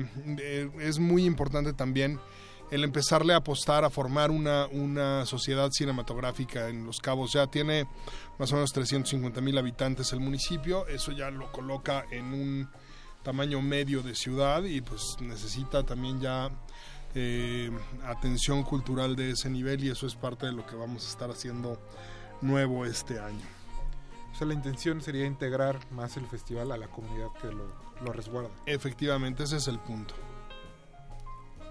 muy 1.00 1.26
importante 1.26 1.74
también 1.74 2.18
el 2.72 2.84
empezarle 2.84 3.34
a 3.34 3.38
apostar 3.38 3.84
a 3.84 3.90
formar 3.90 4.32
una, 4.32 4.68
una 4.68 5.26
sociedad 5.26 5.70
cinematográfica 5.72 6.70
en 6.70 6.86
Los 6.86 7.00
Cabos. 7.00 7.34
Ya 7.34 7.48
tiene 7.48 7.88
más 8.40 8.52
o 8.52 8.56
menos 8.56 8.74
350 8.74 9.42
mil 9.42 9.58
habitantes 9.58 10.12
el 10.14 10.20
municipio, 10.20 10.88
eso 10.88 11.12
ya 11.12 11.30
lo 11.32 11.52
coloca 11.52 12.06
en 12.12 12.34
un 12.34 12.70
tamaño 13.24 13.62
medio 13.62 14.04
de 14.04 14.16
ciudad 14.16 14.64
y 14.64 14.82
pues 14.82 15.18
necesita 15.20 15.84
también 15.84 16.22
ya 16.22 16.52
eh, 17.16 17.72
atención 18.06 18.64
cultural 18.64 19.16
de 19.16 19.32
ese 19.32 19.50
nivel 19.50 19.84
y 19.84 19.90
eso 19.90 20.06
es 20.06 20.16
parte 20.16 20.46
de 20.46 20.52
lo 20.52 20.66
que 20.66 20.76
vamos 20.76 21.06
a 21.06 21.10
estar 21.10 21.32
haciendo 21.32 21.80
nuevo 22.42 22.86
este 22.86 23.20
año. 23.20 23.46
O 24.34 24.38
sea, 24.38 24.48
la 24.48 24.54
intención 24.54 25.02
sería 25.02 25.26
integrar 25.26 25.80
más 25.92 26.18
el 26.18 26.28
festival 26.28 26.72
a 26.74 26.78
la 26.78 26.88
comunidad 26.88 27.30
que 27.42 27.48
lo, 27.48 27.68
lo 28.04 28.12
resguarda. 28.12 28.50
Efectivamente, 28.66 29.44
ese 29.44 29.58
es 29.58 29.68
el 29.70 29.80
punto. 29.80 30.14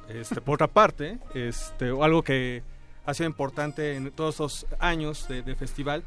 Este, 0.08 0.40
por 0.40 0.54
otra 0.54 0.68
parte, 0.68 1.18
este, 1.34 1.88
algo 1.88 2.22
que 2.22 2.62
ha 3.06 3.14
sido 3.14 3.28
importante 3.28 3.96
en 3.96 4.10
todos 4.10 4.34
estos 4.34 4.66
años 4.78 5.28
de, 5.28 5.42
de 5.42 5.54
festival, 5.54 6.04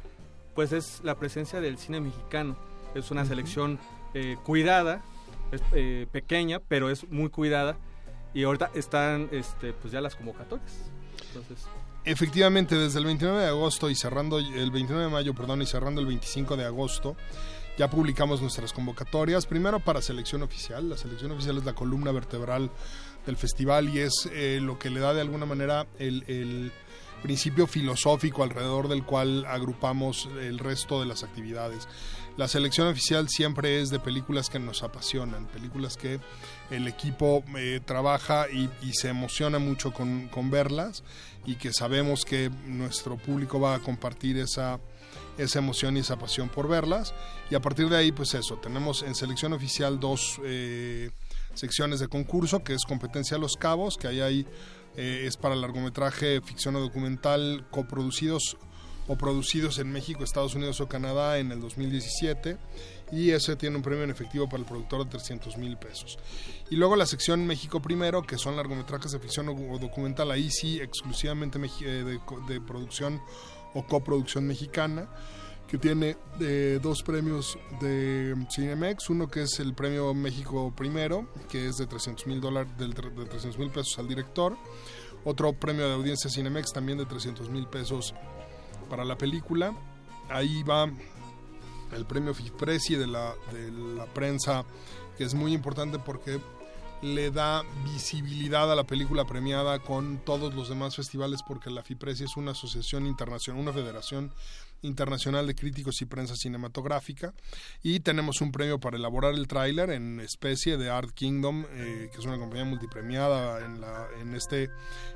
pues 0.56 0.72
es 0.72 1.02
la 1.04 1.16
presencia 1.16 1.62
del 1.62 1.78
cine 1.78 2.02
mexicano. 2.02 2.58
Es 2.96 3.12
una 3.12 3.26
selección 3.26 3.80
eh, 4.14 4.38
cuidada, 4.44 5.02
es 5.52 5.62
eh, 5.74 6.08
pequeña, 6.12 6.60
pero 6.60 6.90
es 6.90 7.08
muy 7.10 7.30
cuidada. 7.30 7.78
Y 8.34 8.44
ahorita 8.44 8.72
están 8.74 9.30
este, 9.32 9.74
pues 9.74 9.94
ya 9.94 10.02
las 10.02 10.16
convocatorias. 10.16 10.92
Entonces, 11.28 11.68
Efectivamente, 12.06 12.76
desde 12.76 13.00
el 13.00 13.06
29 13.06 13.40
de 13.42 13.48
agosto 13.48 13.90
y 13.90 13.96
cerrando 13.96 14.40
el 14.40 14.72
29 14.72 15.06
de 15.06 15.12
mayo, 15.12 15.34
perdón, 15.34 15.62
y 15.62 15.66
cerrando 15.66 16.00
el 16.00 16.08
25 16.08 16.56
de 16.56 16.66
agosto, 16.66 17.18
ya 17.78 17.90
publicamos 17.90 18.42
nuestras 18.42 18.72
convocatorias. 18.72 19.46
Primero 19.46 19.80
para 19.80 20.02
selección 20.02 20.42
oficial. 20.42 20.90
La 20.90 20.98
selección 20.98 21.32
oficial 21.32 21.58
es 21.58 21.66
la 21.66 21.74
columna 21.74 22.12
vertebral 22.12 22.72
del 23.28 23.38
festival 23.38 23.90
y 23.90 24.00
es 24.00 24.28
eh, 24.34 24.60
lo 24.62 24.80
que 24.80 24.90
le 24.90 25.00
da 25.00 25.14
de 25.14 25.22
alguna 25.22 25.46
manera 25.46 25.86
el, 26.00 26.24
el 26.28 26.72
principio 27.22 27.68
filosófico 27.68 28.44
alrededor 28.44 28.88
del 28.88 29.04
cual 29.04 29.46
agrupamos 29.46 30.28
el 30.40 30.58
resto 30.60 31.00
de 31.00 31.06
las 31.06 31.24
actividades. 31.24 31.88
La 32.38 32.48
selección 32.48 32.88
oficial 32.88 33.30
siempre 33.30 33.82
es 33.82 33.90
de 33.90 34.00
películas 34.00 34.50
que 34.50 34.60
nos 34.60 34.84
apasionan, 34.84 35.48
películas 35.48 35.98
que 35.98 36.20
el 36.70 36.88
equipo 36.88 37.44
eh, 37.58 37.82
trabaja 37.84 38.48
y, 38.50 38.70
y 38.84 38.94
se 38.94 39.10
emociona 39.10 39.58
mucho 39.58 39.92
con, 39.92 40.28
con 40.28 40.52
verlas 40.52 41.04
y 41.46 41.56
que 41.56 41.74
sabemos 41.74 42.26
que 42.26 42.52
nuestro 42.66 43.18
público 43.18 43.60
va 43.60 43.76
a 43.76 43.80
compartir 43.80 44.38
esa, 44.38 44.80
esa 45.38 45.60
emoción 45.60 45.98
y 45.98 46.02
esa 46.02 46.18
pasión 46.18 46.50
por 46.50 46.68
verlas. 46.68 47.14
Y 47.50 47.56
a 47.56 47.60
partir 47.60 47.90
de 47.90 47.98
ahí, 47.98 48.12
pues 48.12 48.34
eso, 48.36 48.58
tenemos 48.58 49.02
en 49.02 49.16
selección 49.16 49.54
oficial 49.54 50.00
dos 50.00 50.40
eh, 50.46 51.10
secciones 51.58 52.00
de 52.00 52.08
concurso, 52.08 52.64
que 52.64 52.74
es 52.74 52.86
competencia 52.86 53.38
a 53.38 53.40
los 53.40 53.58
cabos, 53.58 53.98
que 53.98 54.08
ahí 54.08 54.22
hay, 54.22 54.48
eh, 54.96 55.24
es 55.26 55.38
para 55.38 55.56
largometraje, 55.56 56.42
ficción 56.42 56.76
o 56.76 56.80
documental 56.80 57.66
coproducidos 57.72 58.58
o 59.08 59.18
producidos 59.18 59.80
en 59.80 59.92
México, 59.92 60.24
Estados 60.24 60.56
Unidos 60.56 60.82
o 60.82 60.88
Canadá 60.88 61.40
en 61.40 61.52
el 61.52 61.62
2017 61.62 62.58
y 63.14 63.32
ese 63.32 63.56
tiene 63.56 63.78
un 63.78 63.82
premio 63.82 64.04
en 64.04 64.10
efectivo 64.10 64.50
para 64.50 64.60
el 64.60 64.66
productor 64.66 65.06
de 65.06 65.12
300 65.12 65.58
mil 65.58 65.78
pesos. 65.78 66.20
Y 66.70 66.76
luego 66.76 66.96
la 66.98 67.06
sección 67.06 67.48
México 67.48 67.82
Primero, 67.82 68.24
que 68.24 68.38
son 68.38 68.58
largometrajes 68.58 69.14
de 69.14 69.20
ficción 69.20 69.48
o, 69.48 69.80
documental, 69.80 70.30
ahí 70.30 70.52
sí 70.52 70.80
exclusivamente 70.82 71.58
eh, 71.82 72.20
de 72.48 72.62
producción 72.62 73.22
o 73.74 73.86
coproducción 73.86 74.46
mexicana, 74.46 75.08
que 75.68 75.78
tiene 75.78 76.16
eh, 76.40 76.80
dos 76.82 77.04
premios 77.04 77.58
de 77.82 78.36
Cinemex, 78.50 79.10
uno 79.10 79.28
que 79.28 79.44
es 79.44 79.60
el 79.60 79.74
premio 79.74 80.14
México 80.14 80.74
Primero, 80.76 81.28
que 81.50 81.68
es 81.68 81.76
de 81.76 81.88
300 81.88 82.26
mil 82.28 82.40
de 82.42 83.26
300 83.26 83.58
mil 83.58 83.70
pesos 83.70 84.00
al 84.00 84.08
director, 84.08 84.58
otro 85.26 85.52
premio 85.54 85.88
de 85.88 85.94
audiencia 85.94 86.30
Cinemex 86.30 86.72
también 86.72 86.98
de 86.98 87.06
300 87.06 87.50
mil 87.50 87.68
pesos 87.68 88.14
para 88.90 89.04
la 89.04 89.18
película. 89.18 89.76
Ahí 90.30 90.64
va 90.64 90.90
el 91.92 92.06
premio 92.06 92.34
FIPRESI 92.34 92.96
de 92.96 93.08
la, 93.08 93.34
de 93.52 93.72
la 93.72 94.06
prensa, 94.06 94.64
que 95.18 95.26
es 95.26 95.34
muy 95.34 95.54
importante 95.54 96.00
porque 96.00 96.40
le 97.02 97.30
da 97.30 97.64
visibilidad 97.84 98.72
a 98.72 98.76
la 98.76 98.86
película 98.86 99.26
premiada 99.26 99.80
con 99.80 100.18
todos 100.20 100.54
los 100.56 100.70
demás 100.70 100.96
festivales, 100.96 101.42
porque 101.48 101.70
la 101.70 101.84
FIPRESI 101.84 102.24
es 102.24 102.38
una 102.38 102.52
asociación 102.52 103.06
internacional, 103.06 103.62
una 103.62 103.74
federación 103.74 104.32
Internacional 104.82 105.48
de 105.48 105.56
Críticos 105.56 106.02
y 106.02 106.06
Prensa 106.06 106.36
Cinematográfica 106.36 107.34
y 107.84 108.00
tenemos 108.00 108.42
un 108.42 108.52
premio 108.52 108.80
para 108.80 108.98
elaborar 108.98 109.34
el 109.34 109.48
tráiler 109.48 109.90
en 109.92 110.20
especie 110.20 110.78
de 110.78 110.90
Art 110.90 111.12
Kingdom, 111.12 111.66
eh, 111.72 112.10
que 112.12 112.20
es 112.20 112.26
una 112.26 112.38
compañía 112.38 112.66
multipremiada 112.66 113.66
en, 113.66 113.82
en 114.22 114.36
este 114.36 114.70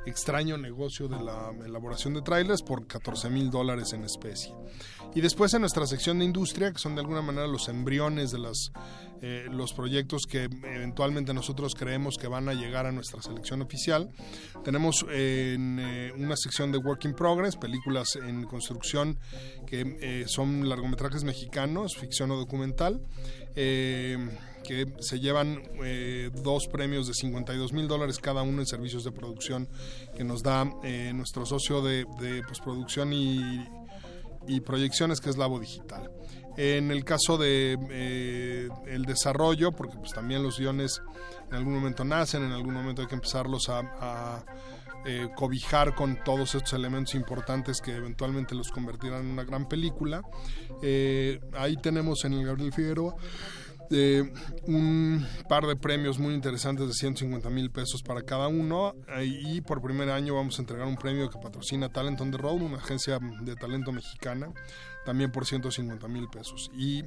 extraño 0.06 0.58
negocio 0.58 1.08
de 1.08 1.22
la 1.22 1.52
elaboración 1.66 2.14
de 2.14 2.22
trailers 2.22 2.62
por 2.62 2.88
14 2.88 3.30
mil 3.30 3.50
dólares 3.50 3.94
en 3.94 4.04
especie. 4.04 4.54
Y 5.14 5.22
después 5.22 5.54
en 5.54 5.62
nuestra 5.62 5.86
sección 5.86 6.20
de 6.20 6.26
industria, 6.26 6.72
que 6.72 6.80
son 6.80 6.96
de 6.96 7.02
alguna 7.02 7.22
manera 7.22 7.48
los 7.48 7.68
embriones 7.68 8.32
de 8.32 8.40
las, 8.40 8.72
eh, 9.22 9.48
los 9.52 9.74
proyectos 9.74 10.24
que 10.28 10.44
eventualmente 10.44 11.34
nosotros 11.34 11.76
creemos 11.76 12.18
que 12.18 12.28
van 12.28 12.50
a 12.50 12.54
llegar 12.54 12.86
a 12.86 12.92
nuestra 12.92 13.22
selección 13.22 13.62
oficial, 13.62 14.10
tenemos 14.64 15.06
eh, 15.10 15.58
eh, 15.60 16.14
una 16.18 16.36
sección 16.36 16.72
de 16.72 16.78
Work 16.78 17.06
in 17.06 17.14
Progress, 17.14 17.56
películas 17.56 18.16
en 18.16 18.44
construcción 18.44 19.18
que 19.66 19.98
eh, 20.02 20.26
son 20.28 20.70
largometrajes 20.70 21.24
mexicanos, 21.24 21.96
ficción 21.96 22.32
o 22.32 22.38
documental. 22.38 23.02
que 24.64 24.86
se 25.00 25.20
llevan 25.20 25.60
dos 26.44 26.68
premios 26.68 27.08
de 27.08 27.14
52 27.14 27.74
mil 27.74 27.88
dólares 27.88 28.20
cada 28.20 28.44
uno 28.44 28.62
en 28.62 28.68
servicios 28.68 29.04
de 29.04 29.12
producción 29.12 29.68
que 30.16 30.24
nos 30.24 30.44
da 30.44 30.66
nuestro 31.14 31.46
socio 31.48 31.82
de, 31.82 32.06
de 32.22 32.44
y 34.48 34.62
proyecciones 34.62 35.20
que 35.20 35.32
es 35.32 35.38
Labo 35.38 35.60
Digital. 35.60 36.12
En 36.58 36.92
el 36.92 37.06
caso 37.06 37.38
de 37.38 37.78
eh, 37.90 38.70
el 38.88 39.06
desarrollo, 39.06 39.72
porque 39.72 39.98
pues 39.98 40.12
también 40.12 40.44
los 40.44 40.60
guiones 40.60 41.02
en 41.50 41.56
algún 41.56 41.74
momento 41.74 42.04
nacen, 42.04 42.44
en 42.44 42.52
algún 42.52 42.74
momento 42.74 43.02
hay 43.02 43.08
que 43.08 43.16
empezarlos 43.16 43.70
a, 43.70 44.44
eh, 45.04 45.30
cobijar 45.36 45.96
con 45.96 46.24
todos 46.24 46.54
estos 46.54 46.74
elementos 46.74 47.16
importantes 47.16 47.82
que 47.82 47.96
eventualmente 47.96 48.54
los 48.54 48.70
convertirán 48.70 49.22
en 49.22 49.32
una 49.32 49.44
gran 49.44 49.68
película. 49.68 50.22
Eh, 50.84 51.40
ahí 51.54 51.76
tenemos 51.78 52.24
en 52.26 52.34
el 52.34 52.46
Gabriel 52.46 52.72
Figueroa 52.72 53.16
un 54.68 55.28
par 55.50 55.66
de 55.66 55.76
premios 55.76 56.18
muy 56.18 56.34
interesantes 56.34 56.88
de 56.88 56.94
150 56.94 57.50
mil 57.50 57.72
pesos 57.72 58.02
para 58.02 58.22
cada 58.22 58.48
uno 58.48 58.96
y 59.22 59.60
por 59.62 59.82
primer 59.82 60.10
año 60.10 60.36
vamos 60.36 60.58
a 60.58 60.62
entregar 60.62 60.88
un 60.88 60.96
premio 60.96 61.30
que 61.30 61.38
patrocina 61.40 61.90
Talent 61.90 62.22
on 62.22 62.32
the 62.32 62.38
Road, 62.38 62.62
una 62.62 62.78
agencia 62.78 63.20
de 63.42 63.56
talento 63.56 63.92
mexicana, 63.92 64.50
también 65.06 65.32
por 65.32 65.46
150 65.46 66.08
mil 66.08 66.28
pesos. 66.30 66.70
Y 66.76 67.04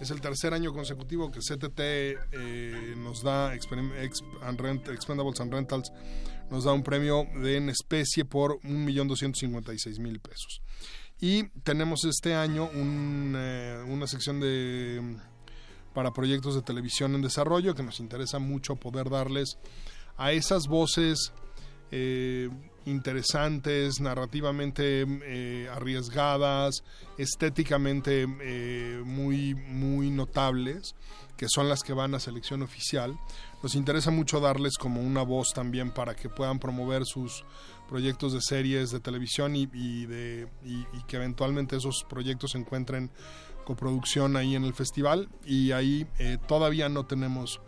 es 0.00 0.10
el 0.10 0.20
tercer 0.20 0.54
año 0.54 0.72
consecutivo 0.72 1.30
que 1.30 1.40
CTT 1.40 1.80
eh, 1.80 2.94
nos 2.96 3.22
da 3.22 3.54
Exp 3.54 3.72
and 3.72 4.88
Expendables 4.88 5.40
and 5.40 5.52
Rentals 5.52 5.92
nos 6.50 6.64
da 6.64 6.72
un 6.72 6.82
premio 6.82 7.26
de 7.42 7.56
en 7.56 7.68
especie 7.68 8.24
por 8.24 8.60
1.256.000 8.60 10.20
pesos. 10.20 10.62
Y 11.20 11.48
tenemos 11.62 12.04
este 12.04 12.34
año 12.34 12.70
un, 12.72 13.34
eh, 13.36 13.84
una 13.88 14.06
sección 14.06 14.40
de 14.40 15.16
para 15.92 16.12
proyectos 16.12 16.54
de 16.54 16.62
televisión 16.62 17.14
en 17.16 17.22
desarrollo 17.22 17.74
que 17.74 17.82
nos 17.82 17.98
interesa 17.98 18.38
mucho 18.38 18.76
poder 18.76 19.10
darles 19.10 19.58
a 20.16 20.30
esas 20.30 20.68
voces 20.68 21.32
eh, 21.90 22.50
interesantes, 22.90 24.00
narrativamente 24.00 25.06
eh, 25.06 25.68
arriesgadas, 25.72 26.82
estéticamente 27.16 28.26
eh, 28.40 29.02
muy, 29.04 29.54
muy 29.54 30.10
notables, 30.10 30.94
que 31.36 31.46
son 31.48 31.68
las 31.68 31.82
que 31.82 31.92
van 31.92 32.14
a 32.14 32.20
selección 32.20 32.62
oficial. 32.62 33.18
Nos 33.62 33.74
interesa 33.74 34.10
mucho 34.10 34.40
darles 34.40 34.76
como 34.78 35.00
una 35.00 35.22
voz 35.22 35.52
también 35.54 35.90
para 35.90 36.14
que 36.14 36.28
puedan 36.28 36.58
promover 36.58 37.04
sus 37.04 37.44
proyectos 37.88 38.32
de 38.32 38.40
series 38.40 38.90
de 38.90 39.00
televisión 39.00 39.56
y, 39.56 39.66
de, 39.66 40.48
y 40.64 41.02
que 41.06 41.16
eventualmente 41.16 41.76
esos 41.76 42.04
proyectos 42.08 42.52
se 42.52 42.58
encuentren 42.58 43.10
coproducción 43.68 44.34
ahí 44.38 44.54
en 44.54 44.64
el 44.64 44.72
festival 44.72 45.28
y 45.44 45.72
ahí 45.72 46.06
eh, 46.18 46.38
todavía 46.46 46.88
no 46.88 47.04
tenemos 47.04 47.60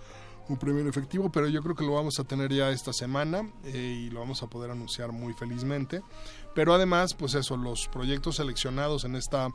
un 0.48 0.56
premio 0.56 0.80
en 0.80 0.88
efectivo, 0.88 1.30
pero 1.30 1.48
yo 1.48 1.62
creo 1.62 1.74
que 1.74 1.84
lo 1.84 1.92
vamos 1.92 2.18
a 2.18 2.24
tener 2.24 2.52
ya 2.52 2.70
esta 2.70 2.92
semana 2.92 3.48
eh, 3.64 4.04
y 4.06 4.10
lo 4.10 4.20
vamos 4.20 4.42
a 4.42 4.48
poder 4.48 4.70
anunciar 4.70 5.12
muy 5.12 5.32
felizmente. 5.32 6.02
Pero 6.54 6.74
además, 6.74 7.14
pues 7.14 7.34
eso, 7.34 7.56
los 7.56 7.88
proyectos 7.88 8.36
seleccionados 8.36 9.04
en 9.04 9.14
esta 9.16 9.48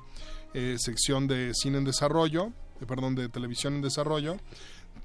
eh, 0.53 0.75
sección 0.79 1.27
de 1.27 1.51
cine 1.53 1.79
en 1.79 1.83
desarrollo, 1.83 2.53
eh, 2.79 2.85
perdón, 2.87 3.15
de 3.15 3.29
televisión 3.29 3.75
en 3.75 3.81
desarrollo, 3.81 4.37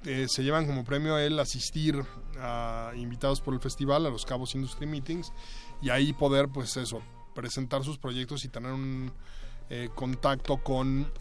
se 0.03 0.43
llevan 0.43 0.65
como 0.65 0.83
premio 0.83 1.19
el 1.19 1.37
asistir 1.37 2.03
a 2.39 2.91
invitados 2.95 3.39
por 3.39 3.53
el 3.53 3.59
festival 3.59 4.03
a 4.07 4.09
los 4.09 4.25
Cabos 4.25 4.55
Industry 4.55 4.87
Meetings 4.87 5.31
y 5.79 5.91
ahí 5.91 6.11
poder, 6.11 6.47
pues 6.47 6.75
eso, 6.77 7.03
presentar 7.35 7.83
sus 7.83 7.99
proyectos 7.99 8.43
y 8.43 8.47
tener 8.47 8.71
un 8.71 9.11
eh, 9.69 9.89
contacto 9.93 10.57
con 10.57 11.11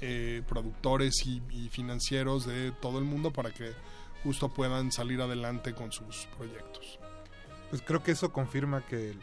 productores 0.48 1.26
y 1.26 1.68
financieros 1.68 2.46
de 2.46 2.72
todo 2.72 2.98
el 2.98 3.04
mundo 3.04 3.32
para 3.32 3.50
que 3.52 3.74
justo 4.22 4.48
puedan 4.48 4.92
salir 4.92 5.20
adelante 5.20 5.74
con 5.74 5.92
sus 5.92 6.26
proyectos. 6.36 6.98
Pues 7.70 7.82
creo 7.82 8.02
que 8.02 8.12
eso 8.12 8.32
confirma 8.32 8.84
que 8.84 9.10
el, 9.10 9.22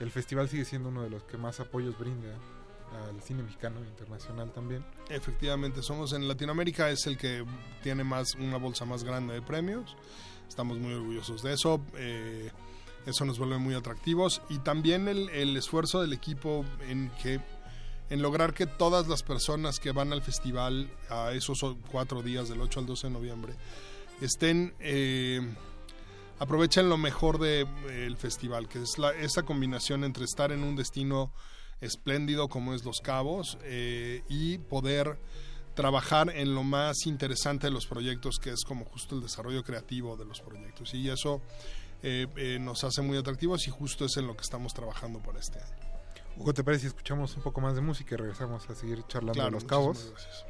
el 0.00 0.10
festival 0.10 0.48
sigue 0.48 0.64
siendo 0.64 0.88
uno 0.90 1.02
de 1.02 1.10
los 1.10 1.22
que 1.24 1.36
más 1.36 1.60
apoyos 1.60 1.98
brinda 1.98 2.34
al 3.08 3.20
cine 3.22 3.42
mexicano 3.42 3.80
e 3.82 3.86
internacional 3.86 4.52
también. 4.52 4.84
Efectivamente, 5.08 5.82
somos 5.82 6.12
en 6.12 6.28
Latinoamérica, 6.28 6.90
es 6.90 7.06
el 7.06 7.16
que 7.16 7.44
tiene 7.82 8.04
más 8.04 8.34
una 8.34 8.58
bolsa 8.58 8.84
más 8.84 9.04
grande 9.04 9.34
de 9.34 9.42
premios. 9.42 9.96
Estamos 10.48 10.78
muy 10.78 10.94
orgullosos 10.94 11.42
de 11.42 11.52
eso. 11.54 11.80
eh, 11.94 12.50
eso 13.06 13.24
nos 13.24 13.38
vuelve 13.38 13.58
muy 13.58 13.74
atractivos. 13.74 14.42
Y 14.48 14.58
también 14.58 15.08
el, 15.08 15.28
el 15.30 15.56
esfuerzo 15.56 16.00
del 16.00 16.12
equipo 16.12 16.64
en 16.88 17.10
que 17.22 17.40
en 18.10 18.22
lograr 18.22 18.52
que 18.54 18.66
todas 18.66 19.08
las 19.08 19.22
personas 19.22 19.80
que 19.80 19.92
van 19.92 20.12
al 20.12 20.22
festival 20.22 20.90
a 21.08 21.32
esos 21.32 21.64
cuatro 21.90 22.22
días, 22.22 22.48
del 22.48 22.60
8 22.60 22.80
al 22.80 22.86
12 22.86 23.06
de 23.08 23.12
noviembre, 23.12 23.54
estén 24.20 24.74
eh, 24.80 25.40
aprovechen 26.38 26.88
lo 26.88 26.96
mejor 26.96 27.38
del 27.38 28.16
festival, 28.16 28.68
que 28.68 28.82
es 28.82 28.98
la, 28.98 29.12
esa 29.12 29.42
combinación 29.42 30.04
entre 30.04 30.24
estar 30.24 30.52
en 30.52 30.62
un 30.62 30.76
destino 30.76 31.32
espléndido 31.80 32.48
como 32.48 32.74
es 32.74 32.84
Los 32.84 33.00
Cabos 33.00 33.58
eh, 33.62 34.22
y 34.28 34.58
poder 34.58 35.18
trabajar 35.74 36.30
en 36.34 36.54
lo 36.54 36.62
más 36.62 37.04
interesante 37.06 37.66
de 37.66 37.70
los 37.70 37.86
proyectos, 37.86 38.38
que 38.38 38.50
es 38.50 38.64
como 38.64 38.86
justo 38.86 39.14
el 39.14 39.20
desarrollo 39.22 39.62
creativo 39.62 40.16
de 40.16 40.24
los 40.24 40.40
proyectos. 40.40 40.94
Y 40.94 41.10
eso 41.10 41.42
eh, 42.02 42.26
eh, 42.36 42.58
nos 42.58 42.82
hace 42.84 43.02
muy 43.02 43.18
atractivos 43.18 43.66
y 43.68 43.70
justo 43.70 44.06
es 44.06 44.16
en 44.16 44.26
lo 44.26 44.34
que 44.34 44.42
estamos 44.42 44.72
trabajando 44.72 45.18
para 45.20 45.38
este 45.38 45.58
año. 45.58 45.76
Hugo, 46.38 46.54
¿te 46.54 46.64
parece 46.64 46.82
si 46.82 46.86
escuchamos 46.88 47.36
un 47.36 47.42
poco 47.42 47.60
más 47.60 47.74
de 47.74 47.82
música 47.82 48.14
y 48.14 48.18
regresamos 48.18 48.68
a 48.70 48.74
seguir 48.74 49.02
charlando 49.06 49.34
Claro, 49.34 49.48
de 49.48 49.52
los 49.52 49.64
cabos? 49.64 50.10
gracias. 50.12 50.46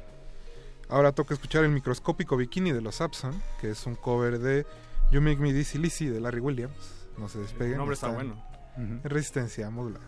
Ahora 0.89 1.11
toca 1.11 1.33
escuchar 1.33 1.63
el 1.63 1.71
microscópico 1.71 2.37
bikini 2.37 2.71
de 2.71 2.81
los 2.81 2.95
Sapson, 2.95 3.41
que 3.59 3.71
es 3.71 3.85
un 3.85 3.95
cover 3.95 4.39
de 4.39 4.65
You 5.11 5.21
Make 5.21 5.37
Me 5.37 5.51
Dizzy 5.53 5.77
Lizzy 5.77 6.05
de 6.07 6.19
Larry 6.21 6.39
Williams. 6.39 7.07
No 7.17 7.27
se 7.27 7.39
despeguen. 7.39 7.73
El 7.73 7.77
nombre 7.79 7.95
está 7.95 8.07
en- 8.07 8.13
bueno. 8.15 8.43
en 8.77 9.01
Resistencia 9.03 9.69
modular. 9.69 10.01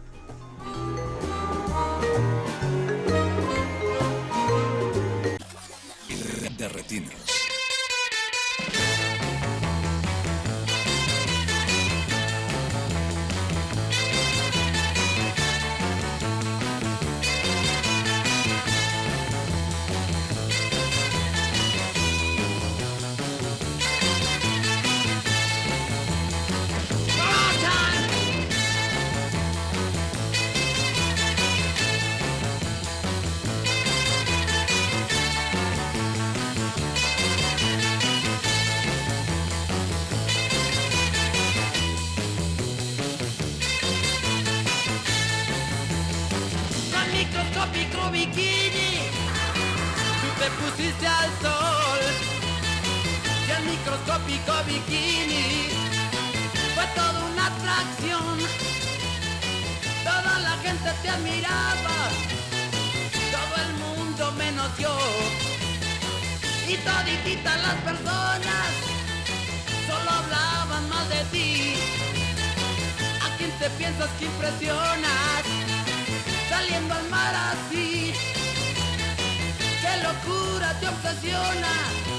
De 6.58 6.68
retinas. 6.70 7.29
Microscópico 54.30 54.64
bikini 54.68 55.68
fue 56.76 56.86
toda 56.96 57.26
una 57.26 57.48
atracción. 57.48 58.40
Toda 60.04 60.40
la 60.40 60.58
gente 60.64 60.90
te 61.02 61.10
admiraba, 61.10 61.98
todo 63.32 63.56
el 63.66 63.74
mundo 63.84 64.32
menos 64.34 64.70
yo. 64.78 64.98
Y 66.68 66.76
todititas 66.78 67.62
las 67.62 67.76
personas 67.88 68.68
solo 69.88 70.10
hablaban 70.12 70.90
mal 70.90 71.10
de 71.10 71.24
ti. 71.32 71.74
¿A 73.26 73.38
quién 73.38 73.52
te 73.60 73.70
piensas 73.72 74.10
que 74.20 74.26
impresionas? 74.26 75.44
saliendo 76.50 76.94
al 76.94 77.10
mar 77.10 77.34
así. 77.36 78.14
locura 80.02 80.74
te 80.80 80.88
obsesiona? 80.88 82.19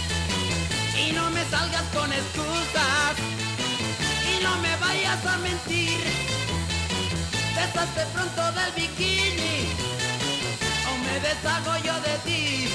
y 1.07 1.11
no 1.13 1.29
me 1.31 1.43
salgas 1.45 1.83
con 1.93 2.11
excusas 2.11 3.13
y 4.31 4.43
no 4.43 4.55
me 4.57 4.75
vayas 4.77 5.25
a 5.25 5.37
mentir. 5.37 5.99
Deshazte 7.55 8.05
pronto 8.13 8.43
del 8.57 8.71
bikini 8.75 9.57
o 10.89 10.91
me 11.05 11.19
deshago 11.19 11.73
yo 11.83 11.95
de 12.01 12.15
ti. 12.25 12.70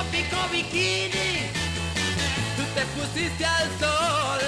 Microscópico 0.00 0.48
bikini. 0.52 1.50
Tú 2.56 2.62
te 2.74 2.82
pusiste 2.96 3.44
al 3.44 3.68
sol 3.78 4.40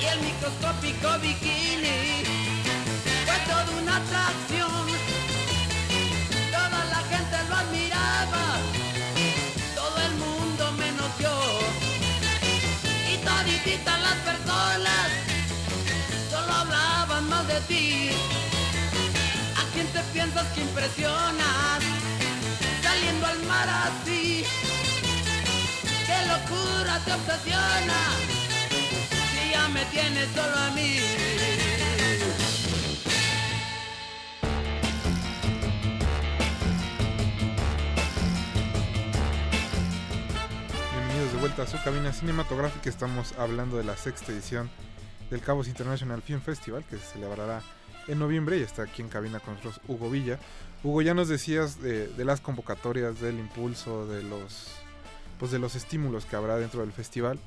y 0.00 0.04
el 0.06 0.20
microscópico 0.20 1.18
bikini 1.20 2.24
fue 3.26 3.38
toda 3.46 3.66
una 3.80 3.96
atracción. 3.96 4.86
Toda 6.50 6.84
la 6.94 7.00
gente 7.10 7.36
lo 7.48 7.56
admiraba, 7.56 8.46
todo 9.74 9.98
el 10.06 10.14
mundo 10.14 10.72
menos 10.72 11.10
yo. 11.20 11.60
Y 13.12 13.16
todititas 13.18 14.00
las 14.00 14.16
personas 14.28 15.08
solo 16.30 16.52
hablaban 16.52 17.28
más 17.28 17.46
de 17.46 17.60
ti. 17.62 18.10
¿A 19.56 19.62
quién 19.72 19.86
te 19.88 20.00
piensas 20.12 20.46
que 20.54 20.60
impresionas? 20.62 22.07
Saliendo 22.98 23.26
al 23.26 23.42
mar 23.46 23.68
así. 23.68 24.44
Qué 26.06 26.26
locura 26.26 27.00
te 27.04 27.12
obsesiona, 27.12 27.94
si 29.32 29.50
ya 29.52 29.68
me 29.68 29.84
tienes 29.86 30.28
solo 30.30 30.56
a 30.56 30.70
mí. 30.70 30.98
Bienvenidos 40.92 41.32
de 41.32 41.38
vuelta 41.38 41.62
a 41.62 41.66
su 41.66 41.80
cabina 41.82 42.12
cinematográfica. 42.12 42.88
Estamos 42.90 43.34
hablando 43.38 43.76
de 43.76 43.84
la 43.84 43.96
sexta 43.96 44.32
edición 44.32 44.70
del 45.30 45.40
Cabos 45.40 45.68
International 45.68 46.22
Film 46.22 46.40
Festival 46.40 46.84
que 46.84 46.96
se 46.96 47.04
celebrará 47.12 47.62
en 48.08 48.18
noviembre 48.18 48.58
y 48.58 48.62
está 48.62 48.82
aquí 48.82 49.02
en 49.02 49.08
cabina 49.08 49.38
con 49.38 49.54
nosotros 49.54 49.80
Hugo 49.86 50.10
Villa. 50.10 50.38
Hugo, 50.82 51.02
ya 51.02 51.14
nos 51.14 51.28
decías 51.28 51.80
de, 51.80 52.08
de 52.08 52.24
las 52.24 52.40
convocatorias, 52.40 53.20
del 53.20 53.38
impulso, 53.38 54.06
de 54.06 54.22
los, 54.22 54.68
pues 55.38 55.50
de 55.50 55.58
los 55.58 55.74
estímulos 55.74 56.24
que 56.24 56.36
habrá 56.36 56.56
dentro 56.56 56.80
del 56.80 56.92
festival. 56.92 57.38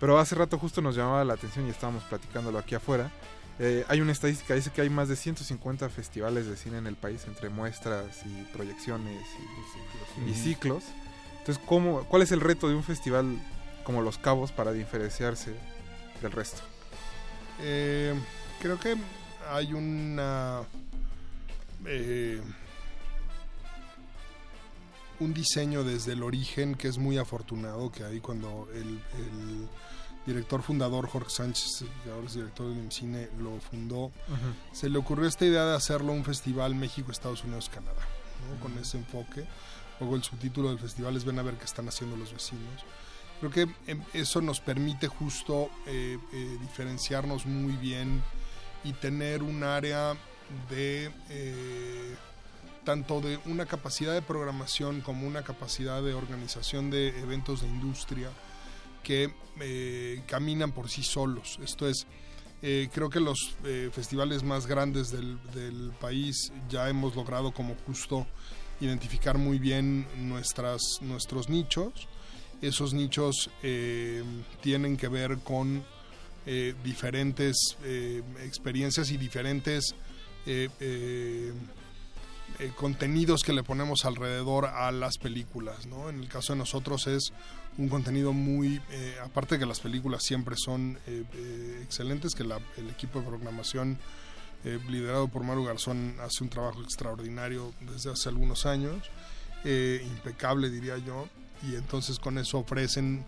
Pero 0.00 0.18
hace 0.18 0.34
rato 0.34 0.58
justo 0.58 0.80
nos 0.80 0.96
llamaba 0.96 1.24
la 1.24 1.34
atención 1.34 1.66
y 1.66 1.70
estábamos 1.70 2.02
platicándolo 2.04 2.58
aquí 2.58 2.74
afuera. 2.74 3.10
Eh, 3.58 3.84
hay 3.88 4.00
una 4.00 4.12
estadística, 4.12 4.54
dice 4.54 4.70
que 4.70 4.80
hay 4.80 4.88
más 4.88 5.08
de 5.08 5.16
150 5.16 5.90
festivales 5.90 6.46
de 6.46 6.56
cine 6.56 6.78
en 6.78 6.86
el 6.86 6.96
país, 6.96 7.24
entre 7.26 7.50
muestras 7.50 8.24
y 8.24 8.44
proyecciones 8.54 9.22
y, 10.26 10.30
y 10.30 10.34
ciclos. 10.34 10.84
Entonces, 11.40 11.62
¿cómo, 11.66 12.04
¿cuál 12.04 12.22
es 12.22 12.32
el 12.32 12.40
reto 12.40 12.68
de 12.68 12.74
un 12.74 12.82
festival 12.82 13.38
como 13.84 14.00
Los 14.00 14.16
Cabos 14.16 14.52
para 14.52 14.72
diferenciarse 14.72 15.54
del 16.22 16.32
resto? 16.32 16.62
Eh, 17.60 18.14
creo 18.62 18.80
que 18.80 18.96
hay 19.50 19.74
una 19.74 20.62
eh, 21.86 22.40
un 25.20 25.32
diseño 25.34 25.84
desde 25.84 26.12
el 26.12 26.22
origen 26.22 26.74
que 26.74 26.88
es 26.88 26.98
muy 26.98 27.18
afortunado 27.18 27.92
que 27.92 28.04
hay 28.04 28.20
cuando 28.20 28.68
el, 28.74 28.88
el 28.88 29.68
director 30.26 30.62
fundador 30.62 31.08
Jorge 31.08 31.30
Sánchez 31.30 31.84
que 32.02 32.10
ahora 32.10 32.26
es 32.26 32.34
director 32.34 32.68
del 32.68 32.78
IMCINE 32.78 33.28
lo 33.38 33.60
fundó 33.60 34.10
se 34.72 34.88
le 34.88 34.98
ocurrió 34.98 35.28
esta 35.28 35.44
idea 35.44 35.64
de 35.64 35.76
hacerlo 35.76 36.12
un 36.12 36.24
festival 36.24 36.74
México 36.74 37.12
Estados 37.12 37.44
Unidos 37.44 37.70
Canadá 37.72 38.06
¿no? 38.48 38.60
con 38.62 38.76
ese 38.78 38.96
enfoque. 38.96 39.44
Luego 39.98 40.16
el 40.16 40.22
subtítulo 40.22 40.70
del 40.70 40.78
festival 40.78 41.16
es 41.16 41.24
ven 41.24 41.38
a 41.38 41.42
ver 41.42 41.54
qué 41.54 41.64
están 41.64 41.86
haciendo 41.88 42.16
los 42.16 42.32
vecinos 42.32 42.84
creo 43.40 43.50
que 43.50 43.90
em, 43.90 44.02
eso 44.12 44.40
nos 44.40 44.60
permite 44.60 45.08
justo 45.08 45.70
eh, 45.86 46.18
eh, 46.32 46.56
diferenciarnos 46.60 47.46
muy 47.46 47.74
bien 47.76 48.22
y 48.84 48.92
tener 48.92 49.42
un 49.42 49.62
área 49.64 50.14
de 50.68 51.10
eh, 51.30 52.14
tanto 52.84 53.20
de 53.20 53.38
una 53.46 53.66
capacidad 53.66 54.14
de 54.14 54.22
programación 54.22 55.00
como 55.00 55.26
una 55.26 55.42
capacidad 55.42 56.02
de 56.02 56.14
organización 56.14 56.90
de 56.90 57.08
eventos 57.20 57.62
de 57.62 57.68
industria 57.68 58.30
que 59.02 59.32
eh, 59.60 60.22
caminan 60.26 60.72
por 60.72 60.88
sí 60.88 61.02
solos. 61.02 61.58
Esto 61.62 61.88
es, 61.88 62.06
eh, 62.62 62.88
creo 62.92 63.10
que 63.10 63.20
los 63.20 63.56
eh, 63.64 63.90
festivales 63.92 64.42
más 64.42 64.66
grandes 64.66 65.10
del, 65.10 65.38
país 66.00 66.52
ya 66.68 66.88
hemos 66.88 67.14
logrado 67.14 67.52
como 67.52 67.74
justo 67.86 68.26
identificar 68.80 69.36
muy 69.36 69.58
bien 69.58 70.06
nuestras, 70.16 70.80
nuestros 71.02 71.48
nichos. 71.48 71.92
Esos 72.62 72.92
nichos 72.92 73.50
tienen 74.60 74.96
que 74.98 75.08
ver 75.08 75.38
con 75.38 75.82
diferentes 76.84 77.76
experiencias 78.42 79.10
y 79.10 79.16
diferentes 79.16 79.94
eh, 82.60 82.72
contenidos 82.76 83.42
que 83.42 83.52
le 83.52 83.62
ponemos 83.62 84.04
alrededor 84.04 84.66
a 84.66 84.92
las 84.92 85.18
películas. 85.18 85.86
¿no? 85.86 86.08
En 86.10 86.20
el 86.20 86.28
caso 86.28 86.52
de 86.52 86.58
nosotros 86.58 87.06
es 87.06 87.32
un 87.78 87.88
contenido 87.88 88.32
muy, 88.32 88.80
eh, 88.90 89.16
aparte 89.24 89.54
de 89.54 89.60
que 89.60 89.66
las 89.66 89.80
películas 89.80 90.22
siempre 90.22 90.54
son 90.56 90.98
eh, 91.06 91.80
excelentes, 91.82 92.34
que 92.34 92.44
la- 92.44 92.60
el 92.76 92.90
equipo 92.90 93.20
de 93.20 93.26
programación 93.26 93.98
liderado 94.90 95.26
por 95.28 95.42
Maru 95.42 95.64
Garzón 95.64 96.16
hace 96.20 96.44
un 96.44 96.50
trabajo 96.50 96.82
extraordinario 96.82 97.72
desde 97.80 98.10
hace 98.12 98.28
algunos 98.28 98.66
años, 98.66 98.98
impecable 99.64 100.68
diría 100.68 100.98
yo, 100.98 101.30
y 101.62 101.76
entonces 101.76 102.18
con 102.18 102.36
eso 102.36 102.58
ofrecen 102.58 103.24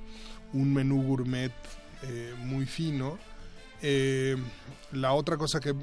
un 0.52 0.74
menú 0.74 1.02
gourmet 1.02 1.52
muy 2.44 2.66
fino. 2.66 3.18
La 4.92 5.14
otra 5.14 5.38
cosa 5.38 5.58
que 5.58 5.74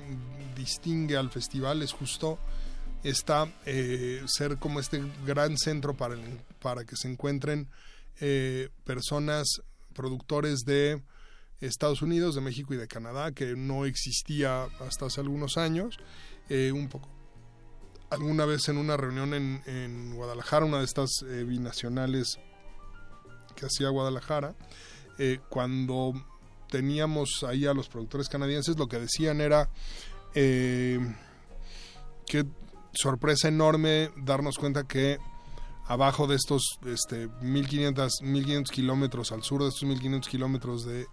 distingue 0.55 1.17
al 1.17 1.31
festival 1.31 1.81
es 1.81 1.93
justo 1.93 2.37
esta 3.03 3.51
eh, 3.65 4.23
ser 4.27 4.57
como 4.57 4.79
este 4.79 5.01
gran 5.25 5.57
centro 5.57 5.95
para, 5.95 6.15
para 6.61 6.85
que 6.85 6.95
se 6.95 7.09
encuentren 7.09 7.69
eh, 8.21 8.69
personas, 8.83 9.61
productores 9.93 10.59
de 10.65 11.01
Estados 11.61 12.01
Unidos, 12.01 12.35
de 12.35 12.41
México 12.41 12.73
y 12.73 12.77
de 12.77 12.87
Canadá, 12.87 13.31
que 13.31 13.55
no 13.55 13.85
existía 13.85 14.65
hasta 14.79 15.05
hace 15.05 15.21
algunos 15.21 15.57
años. 15.57 15.97
Eh, 16.49 16.73
un 16.73 16.89
poco 16.89 17.07
alguna 18.09 18.45
vez 18.45 18.67
en 18.67 18.77
una 18.77 18.97
reunión 18.97 19.33
en, 19.33 19.61
en 19.67 20.15
Guadalajara, 20.15 20.65
una 20.65 20.79
de 20.79 20.85
estas 20.85 21.09
eh, 21.25 21.45
binacionales 21.45 22.39
que 23.55 23.65
hacía 23.65 23.89
Guadalajara, 23.89 24.55
cuando 25.49 26.13
teníamos 26.69 27.43
ahí 27.43 27.65
a 27.65 27.73
los 27.73 27.89
productores 27.89 28.29
canadienses, 28.29 28.77
lo 28.77 28.87
que 28.87 28.99
decían 28.99 29.41
era 29.41 29.69
que 30.33 31.03
sorpresa 32.93 33.47
enorme 33.47 34.09
darnos 34.17 34.57
cuenta 34.57 34.85
que 34.85 35.17
abajo 35.85 36.27
de 36.27 36.35
estos 36.35 36.79
este, 36.85 37.27
1500, 37.41 38.21
1500 38.21 38.71
kilómetros, 38.71 39.31
al 39.31 39.43
sur 39.43 39.63
de 39.63 39.69
estos 39.69 39.83
1500 39.83 40.29
kilómetros 40.29 40.85
de, 40.85 41.07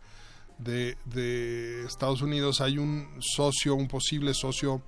de, 0.59 0.99
de 1.07 1.85
Estados 1.85 2.23
Unidos, 2.23 2.61
hay 2.61 2.79
un 2.79 3.09
socio, 3.21 3.75
un 3.75 3.89
posible 3.89 4.35
socio 4.35 4.83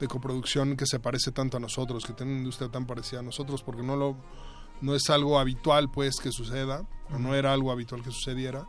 de 0.00 0.08
coproducción 0.08 0.76
que 0.76 0.86
se 0.86 1.00
parece 1.00 1.32
tanto 1.32 1.56
a 1.56 1.60
nosotros, 1.60 2.04
que 2.04 2.12
tiene 2.12 2.32
una 2.32 2.40
industria 2.40 2.70
tan 2.70 2.86
parecida 2.86 3.20
a 3.20 3.22
nosotros, 3.22 3.62
porque 3.62 3.82
no 3.82 3.96
lo 3.96 4.16
no 4.80 4.94
es 4.94 5.08
algo 5.08 5.38
habitual 5.38 5.90
pues 5.90 6.16
que 6.16 6.32
suceda, 6.32 6.86
o 7.10 7.18
no 7.18 7.34
era 7.34 7.52
algo 7.52 7.72
habitual 7.72 8.02
que 8.02 8.10
sucediera, 8.10 8.66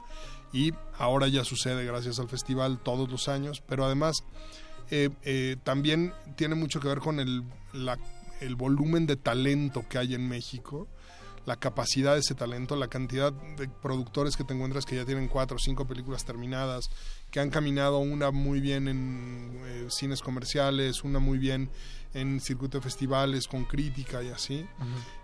y 0.54 0.74
ahora 0.98 1.28
ya 1.28 1.44
sucede 1.44 1.86
gracias 1.86 2.20
al 2.20 2.30
festival 2.30 2.80
todos 2.80 3.10
los 3.10 3.28
años, 3.28 3.62
pero 3.66 3.86
además 3.86 4.24
eh, 4.92 5.10
eh, 5.24 5.56
también 5.64 6.14
tiene 6.36 6.56
mucho 6.56 6.80
que 6.80 6.88
ver 6.88 7.00
con 7.00 7.20
el, 7.20 7.44
la- 7.74 7.98
el 8.42 8.56
volumen 8.56 9.06
de 9.08 9.16
talento 9.16 9.84
que 9.90 9.98
hay 9.98 10.14
en 10.14 10.28
México, 10.28 10.88
la 11.46 11.56
capacidad 11.56 12.14
de 12.14 12.20
ese 12.20 12.36
talento, 12.36 12.76
la 12.76 12.88
cantidad 12.90 13.32
de 13.32 13.68
productores 13.82 14.36
que 14.36 14.44
te 14.44 14.54
encuentras 14.54 14.86
que 14.86 14.96
ya 14.98 15.06
tienen 15.06 15.28
cuatro 15.30 15.56
o 15.56 15.60
cinco 15.60 15.86
películas 15.88 16.26
terminadas, 16.26 16.90
que 17.32 17.40
han 17.40 17.50
caminado 17.50 18.00
una 18.00 18.32
muy 18.32 18.60
bien 18.60 18.88
en 18.90 19.52
eh, 19.66 19.88
cines 19.90 20.22
comerciales, 20.22 21.04
una 21.04 21.20
muy 21.20 21.38
bien 21.38 21.70
en 22.14 22.40
circuito 22.42 22.78
de 22.80 22.84
festivales 22.84 23.48
con 23.48 23.64
crítica 23.66 24.22
y 24.24 24.28
así. 24.30 24.66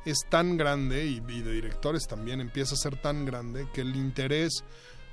Es 0.05 0.17
tan 0.29 0.57
grande 0.57 1.05
y, 1.05 1.17
y 1.17 1.41
de 1.41 1.51
directores 1.53 2.07
también 2.07 2.39
empieza 2.41 2.73
a 2.75 2.77
ser 2.77 2.95
tan 3.01 3.25
grande 3.25 3.67
que 3.73 3.81
el 3.81 3.95
interés 3.95 4.63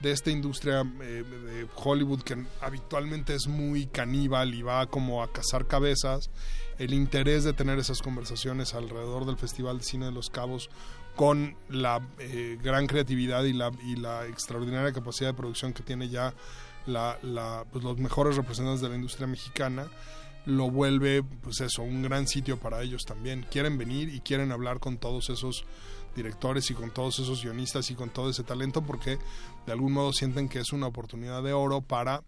de 0.01 0.13
esta 0.13 0.31
industria 0.31 0.81
eh, 1.03 1.25
de 1.25 1.67
Hollywood 1.77 2.23
que 2.23 2.37
habitualmente 2.61 3.35
es 3.35 3.47
muy 3.47 3.87
caníbal 3.87 4.55
y 4.55 4.63
va 4.63 4.87
como 4.87 5.23
a 5.23 5.31
cazar 5.33 5.67
cabezas, 5.67 6.31
el 6.79 6.95
interés 6.95 7.45
de 7.45 7.53
tener 7.53 7.79
esas 7.79 8.01
conversaciones 8.01 8.75
alrededor 8.75 9.27
del 9.27 9.37
Festival 9.37 9.79
de 9.79 9.85
Cine 9.85 10.07
de 10.07 10.13
los 10.13 10.31
Cabos 10.31 10.71
con 11.17 11.57
la 11.69 12.01
eh, 12.19 12.59
gran 12.63 12.87
creatividad 12.87 13.45
y 13.45 13.53
la, 13.53 13.71
y 13.85 13.97
la 13.97 14.27
extraordinaria 14.27 14.93
capacidad 14.93 15.31
de 15.31 15.35
producción 15.35 15.73
que 15.75 15.83
tiene 15.83 16.09
ya 16.09 16.33
la, 16.87 17.19
la- 17.23 17.67
pues 17.71 17.85
los 17.85 17.99
mejores 17.99 18.37
representantes 18.37 18.81
de 18.81 18.89
la 18.89 18.95
industria 18.95 19.27
mexicana, 19.27 19.87
lo 20.47 20.71
vuelve, 20.71 21.23
pues 21.23 21.61
eso, 21.61 21.83
un 21.83 22.03
gran 22.03 22.27
sitio 22.27 22.59
para 22.59 22.81
ellos 22.81 23.05
también. 23.05 23.45
Quieren 23.51 23.77
venir 23.77 24.09
y 24.09 24.21
quieren 24.21 24.51
hablar 24.53 24.81
con 24.81 24.97
todos 24.97 25.29
esos 25.29 25.67
directores 26.15 26.71
y 26.71 26.75
con 26.75 26.91
todos 26.91 27.19
esos 27.19 27.43
guionistas 27.43 27.91
y 27.91 27.95
con 27.95 28.11
todo 28.11 28.31
ese 28.31 28.43
talento 28.43 28.83
porque 28.83 29.19
de 29.67 29.73
algún 29.73 29.93
modo 29.93 30.13
sienten 30.13 30.49
que 30.49 30.59
es 30.59 30.73
una 30.73 30.87
oportunidad 30.87 31.43
de 31.43 31.53
oro 31.53 31.81
para 31.81 32.23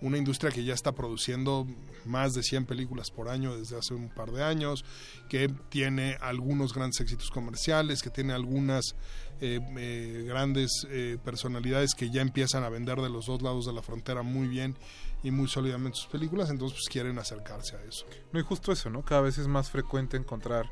una 0.00 0.18
industria 0.18 0.50
que 0.50 0.64
ya 0.64 0.74
está 0.74 0.92
produciendo 0.92 1.66
más 2.04 2.34
de 2.34 2.42
100 2.42 2.66
películas 2.66 3.10
por 3.10 3.28
año 3.28 3.56
desde 3.56 3.78
hace 3.78 3.94
un 3.94 4.08
par 4.08 4.30
de 4.30 4.42
años, 4.44 4.84
que 5.28 5.48
tiene 5.70 6.18
algunos 6.20 6.74
grandes 6.74 7.00
éxitos 7.00 7.30
comerciales, 7.30 8.02
que 8.02 8.10
tiene 8.10 8.34
algunas 8.34 8.94
eh, 9.40 9.60
eh, 9.78 10.24
grandes 10.26 10.86
eh, 10.90 11.18
personalidades 11.24 11.94
que 11.94 12.10
ya 12.10 12.20
empiezan 12.20 12.62
a 12.64 12.68
vender 12.68 13.00
de 13.00 13.08
los 13.08 13.26
dos 13.26 13.42
lados 13.42 13.66
de 13.66 13.72
la 13.72 13.82
frontera 13.82 14.22
muy 14.22 14.48
bien 14.48 14.76
y 15.22 15.30
muy 15.30 15.48
sólidamente 15.48 15.96
sus 15.96 16.08
películas, 16.08 16.50
entonces 16.50 16.78
pues 16.78 16.88
quieren 16.92 17.18
acercarse 17.18 17.76
a 17.76 17.82
eso. 17.82 18.06
No, 18.32 18.38
y 18.38 18.42
justo 18.42 18.72
eso, 18.72 18.90
¿no? 18.90 19.02
Cada 19.02 19.22
vez 19.22 19.38
es 19.38 19.48
más 19.48 19.70
frecuente 19.70 20.16
encontrar 20.16 20.70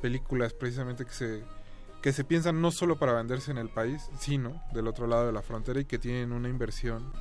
películas 0.00 0.52
precisamente 0.52 1.04
que 1.04 1.12
se 1.12 1.44
que 2.02 2.12
se 2.12 2.24
piensan 2.24 2.60
no 2.60 2.70
solo 2.72 2.98
para 2.98 3.12
venderse 3.12 3.50
en 3.50 3.58
el 3.58 3.68
país, 3.68 4.02
sino 4.18 4.62
del 4.74 4.88
otro 4.88 5.06
lado 5.06 5.26
de 5.26 5.32
la 5.32 5.42
frontera 5.42 5.80
y 5.80 5.84
que 5.84 5.98
tienen 5.98 6.32
una 6.32 6.48
inversión 6.48 7.12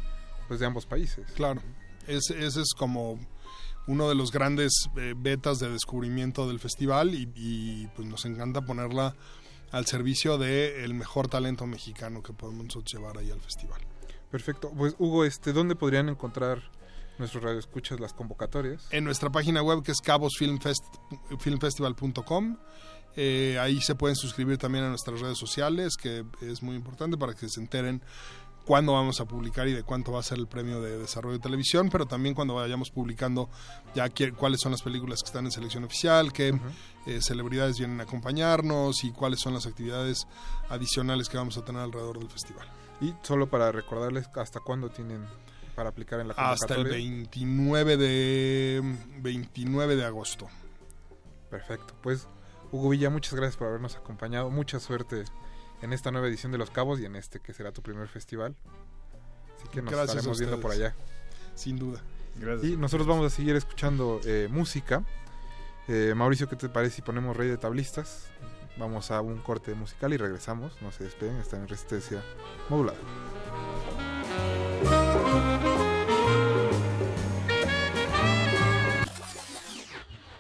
pues 0.47 0.59
de 0.59 0.65
ambos 0.65 0.85
países. 0.85 1.29
Claro, 1.35 1.61
es- 2.07 2.29
ese 2.31 2.61
es 2.61 2.73
como 2.77 3.19
uno 3.87 4.09
de 4.09 4.15
los 4.15 4.31
grandes 4.31 4.71
eh, 4.97 5.13
betas 5.15 5.59
de 5.59 5.69
descubrimiento 5.69 6.47
del 6.47 6.59
festival 6.59 7.13
y, 7.15 7.29
y, 7.35 7.87
pues 7.95 8.07
nos 8.07 8.25
encanta 8.25 8.61
ponerla 8.61 9.15
al 9.71 9.85
servicio 9.85 10.37
del 10.37 10.93
mejor 10.93 11.27
talento 11.29 11.65
mexicano 11.65 12.21
que 12.21 12.33
podemos 12.33 12.67
llevar 12.85 13.17
ahí 13.17 13.31
al 13.31 13.39
festival. 13.41 13.81
Perfecto. 14.29 14.71
Pues 14.77 14.95
Hugo, 14.99 15.23
este 15.25 15.51
¿dónde 15.53 15.75
podrían 15.75 16.09
encontrar 16.09 16.61
nuestros 17.17 17.43
radioescuchas 17.43 17.99
las 17.99 18.13
convocatorias? 18.13 18.85
En 18.91 19.03
nuestra 19.03 19.29
página 19.29 19.61
web 19.63 19.81
que 19.83 19.91
es 19.93 19.99
cabosfilmfestival.com 20.01 22.57
eh, 23.15 23.57
ahí 23.59 23.81
se 23.81 23.95
pueden 23.95 24.15
suscribir 24.15 24.57
también 24.57 24.85
a 24.85 24.89
nuestras 24.89 25.19
redes 25.19 25.38
sociales, 25.38 25.97
que 25.97 26.25
es 26.41 26.63
muy 26.63 26.75
importante 26.75 27.17
para 27.17 27.33
que 27.33 27.49
se 27.49 27.59
enteren 27.59 28.01
cuándo 28.65 28.93
vamos 28.93 29.19
a 29.19 29.25
publicar 29.25 29.67
y 29.67 29.73
de 29.73 29.83
cuánto 29.83 30.11
va 30.11 30.19
a 30.19 30.23
ser 30.23 30.38
el 30.38 30.47
premio 30.47 30.81
de 30.81 30.97
desarrollo 30.97 31.38
de 31.38 31.41
televisión, 31.41 31.89
pero 31.89 32.05
también 32.05 32.35
cuando 32.35 32.55
vayamos 32.55 32.91
publicando 32.91 33.49
ya 33.95 34.09
cuáles 34.38 34.61
son 34.61 34.71
las 34.71 34.81
películas 34.81 35.21
que 35.21 35.27
están 35.27 35.45
en 35.45 35.51
selección 35.51 35.83
oficial, 35.83 36.31
qué 36.31 36.57
eh, 37.05 37.19
celebridades 37.21 37.77
vienen 37.79 37.99
a 37.99 38.03
acompañarnos 38.03 39.03
y 39.03 39.11
cuáles 39.11 39.39
son 39.39 39.53
las 39.53 39.65
actividades 39.65 40.27
adicionales 40.69 41.27
que 41.27 41.38
vamos 41.38 41.57
a 41.57 41.65
tener 41.65 41.81
alrededor 41.81 42.19
del 42.19 42.29
festival. 42.29 42.67
Y 43.01 43.13
solo 43.23 43.49
para 43.49 43.71
recordarles 43.71 44.29
hasta 44.35 44.59
cuándo 44.59 44.89
tienen 44.89 45.25
para 45.75 45.89
aplicar 45.89 46.19
en 46.19 46.27
la 46.27 46.33
Hasta 46.35 46.75
el 46.75 46.83
convocatoria. 46.83 47.05
29 47.05 47.97
de 47.97 48.97
29 49.21 49.95
de 49.95 50.05
agosto. 50.05 50.47
Perfecto. 51.49 51.95
Pues 52.01 52.27
Hugo 52.72 52.89
Villa, 52.89 53.10
muchas 53.10 53.34
gracias 53.34 53.57
por 53.57 53.68
habernos 53.68 53.95
acompañado. 53.98 54.49
Mucha 54.49 54.80
suerte 54.80 55.26
en 55.81 55.93
esta 55.93 56.11
nueva 56.11 56.27
edición 56.27 56.52
de 56.52 56.57
Los 56.57 56.69
Cabos 56.69 56.99
y 56.99 57.06
en 57.06 57.15
este 57.15 57.39
que 57.39 57.53
será 57.53 57.72
tu 57.72 57.81
primer 57.81 58.07
festival. 58.07 58.56
Así 59.57 59.68
que 59.69 59.81
nos 59.81 59.91
Gracias 59.91 60.18
estaremos 60.18 60.39
viendo 60.39 60.60
por 60.61 60.72
allá. 60.72 60.95
Sin 61.56 61.77
duda. 61.77 62.02
Y 62.64 62.77
nosotros 62.77 63.07
vamos 63.07 63.26
a 63.26 63.35
seguir 63.35 63.56
escuchando 63.56 64.22
eh, 64.26 64.48
música. 64.49 65.03
Eh, 65.88 66.14
Mauricio, 66.15 66.48
¿qué 66.48 66.56
te 66.56 66.69
parece 66.69 66.98
si 66.98 67.02
ponemos 67.02 67.35
Rey 67.35 67.49
de 67.49 67.57
Tablistas? 67.57 68.27
Vamos 68.77 69.11
a 69.11 69.19
un 69.19 69.39
corte 69.39 69.76
musical 69.76 70.14
y 70.14 70.18
regresamos. 70.18 70.81
No 70.81 70.91
se 70.91 71.03
despeguen, 71.03 71.38
están 71.38 71.61
en 71.61 71.68
resistencia 71.68 72.23
modulada. 72.69 72.98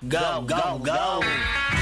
Go, 0.01 0.45
go, 0.47 0.79
go. 0.79 1.80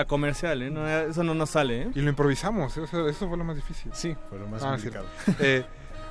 Para 0.00 0.08
comercial, 0.08 0.62
¿eh? 0.62 0.70
No, 0.70 0.88
eso 0.88 1.22
no 1.22 1.34
nos 1.34 1.50
sale, 1.50 1.82
¿eh? 1.82 1.90
Y 1.94 2.00
lo 2.00 2.08
improvisamos, 2.08 2.74
¿eh? 2.78 2.80
O 2.80 2.86
sea, 2.86 3.06
eso 3.06 3.28
fue 3.28 3.36
lo 3.36 3.44
más 3.44 3.56
difícil. 3.56 3.92
Sí, 3.94 4.16
fue 4.30 4.38
lo 4.38 4.46
más 4.48 4.62
Ah, 4.62 4.70
complicado. 4.70 5.04
Eh, 5.40 5.62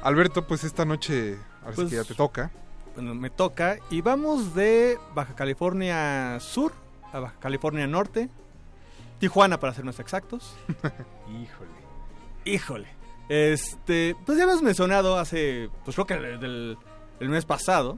Alberto, 0.03 0.45
pues 0.45 0.63
esta 0.63 0.85
noche, 0.85 1.37
ahora 1.61 1.71
sí 1.71 1.75
Pues- 1.75 1.89
que 1.89 1.95
ya 1.95 2.03
te 2.03 2.13
toca. 2.13 2.51
Bueno, 2.93 3.15
me 3.15 3.31
toca. 3.31 3.77
Y 3.89 4.01
vamos 4.01 4.53
de 4.53 4.99
Baja 5.15 5.33
California 5.33 6.37
Sur 6.39 6.71
a 7.11 7.19
Baja 7.19 7.35
California 7.39 7.87
Norte. 7.87 8.29
Tijuana, 9.17 9.59
para 9.59 9.73
ser 9.73 9.85
más 9.85 9.99
exactos. 9.99 10.55
Híjole. 11.27 11.71
Híjole. 12.45 12.87
Este, 13.27 14.15
pues 14.23 14.37
ya 14.37 14.43
hemos 14.43 14.61
mencionado 14.61 15.17
hace, 15.17 15.71
pues 15.83 15.95
creo 15.95 16.05
que 16.05 16.15
desde 16.15 16.45
el, 16.45 16.77
el 17.19 17.29
mes 17.29 17.43
pasado, 17.45 17.97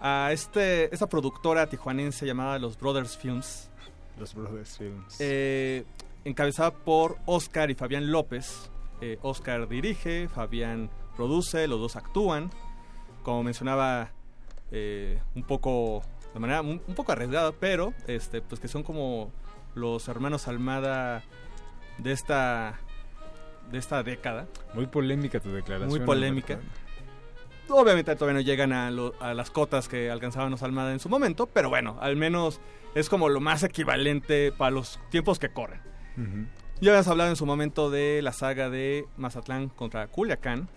a 0.00 0.30
este, 0.30 0.94
esta 0.94 1.08
productora 1.08 1.66
tijuanense 1.68 2.24
llamada 2.24 2.60
Los 2.60 2.78
Brothers 2.78 3.16
Films. 3.18 3.68
Los 4.22 4.34
Brothers 4.34 4.78
Films. 4.78 5.16
eh, 5.20 5.84
encabezada 6.24 6.70
por 6.72 7.18
Oscar 7.26 7.70
y 7.70 7.74
Fabián 7.74 8.10
López. 8.12 8.70
Eh, 9.00 9.18
Oscar 9.22 9.68
dirige, 9.68 10.28
Fabián 10.28 10.88
produce, 11.16 11.66
los 11.66 11.80
dos 11.80 11.96
actúan. 11.96 12.50
Como 13.24 13.42
mencionaba, 13.42 14.10
eh, 14.70 15.20
un 15.34 15.42
poco 15.42 16.02
de 16.32 16.38
manera 16.40 16.60
un, 16.62 16.80
un 16.86 16.94
poco 16.94 17.10
arriesgada, 17.12 17.50
pero 17.52 17.92
este, 18.06 18.40
pues 18.40 18.60
que 18.60 18.68
son 18.68 18.82
como 18.84 19.32
los 19.74 20.06
hermanos 20.08 20.46
Almada 20.48 21.22
de 21.98 22.12
esta 22.12 22.78
de 23.70 23.78
esta 23.78 24.02
década. 24.02 24.46
Muy 24.74 24.86
polémica 24.86 25.40
tu 25.40 25.50
declaración. 25.50 25.88
Muy 25.90 26.00
polémica. 26.06 26.60
Obviamente 27.68 28.14
todavía 28.16 28.40
no 28.40 28.44
llegan 28.44 28.72
a, 28.72 28.90
lo- 28.90 29.14
a 29.20 29.34
las 29.34 29.50
cotas 29.50 29.88
que 29.88 30.10
alcanzaban 30.10 30.50
los 30.50 30.62
Almada 30.62 30.92
en 30.92 31.00
su 31.00 31.08
momento, 31.08 31.46
pero 31.46 31.68
bueno, 31.70 31.96
al 32.00 32.16
menos 32.16 32.60
es 32.94 33.08
como 33.08 33.28
lo 33.28 33.40
más 33.40 33.62
equivalente 33.62 34.52
para 34.52 34.70
los 34.70 35.00
tiempos 35.10 35.38
que 35.38 35.50
corren. 35.50 35.80
Ujú. 36.16 36.46
Ya 36.80 36.90
habíamos 36.90 37.08
hablado 37.08 37.30
en 37.30 37.36
su 37.36 37.46
momento 37.46 37.90
de 37.90 38.20
la 38.22 38.32
saga 38.32 38.68
de 38.68 39.06
Mazatlán 39.16 39.68
contra 39.68 40.08
Culiacán, 40.08 40.68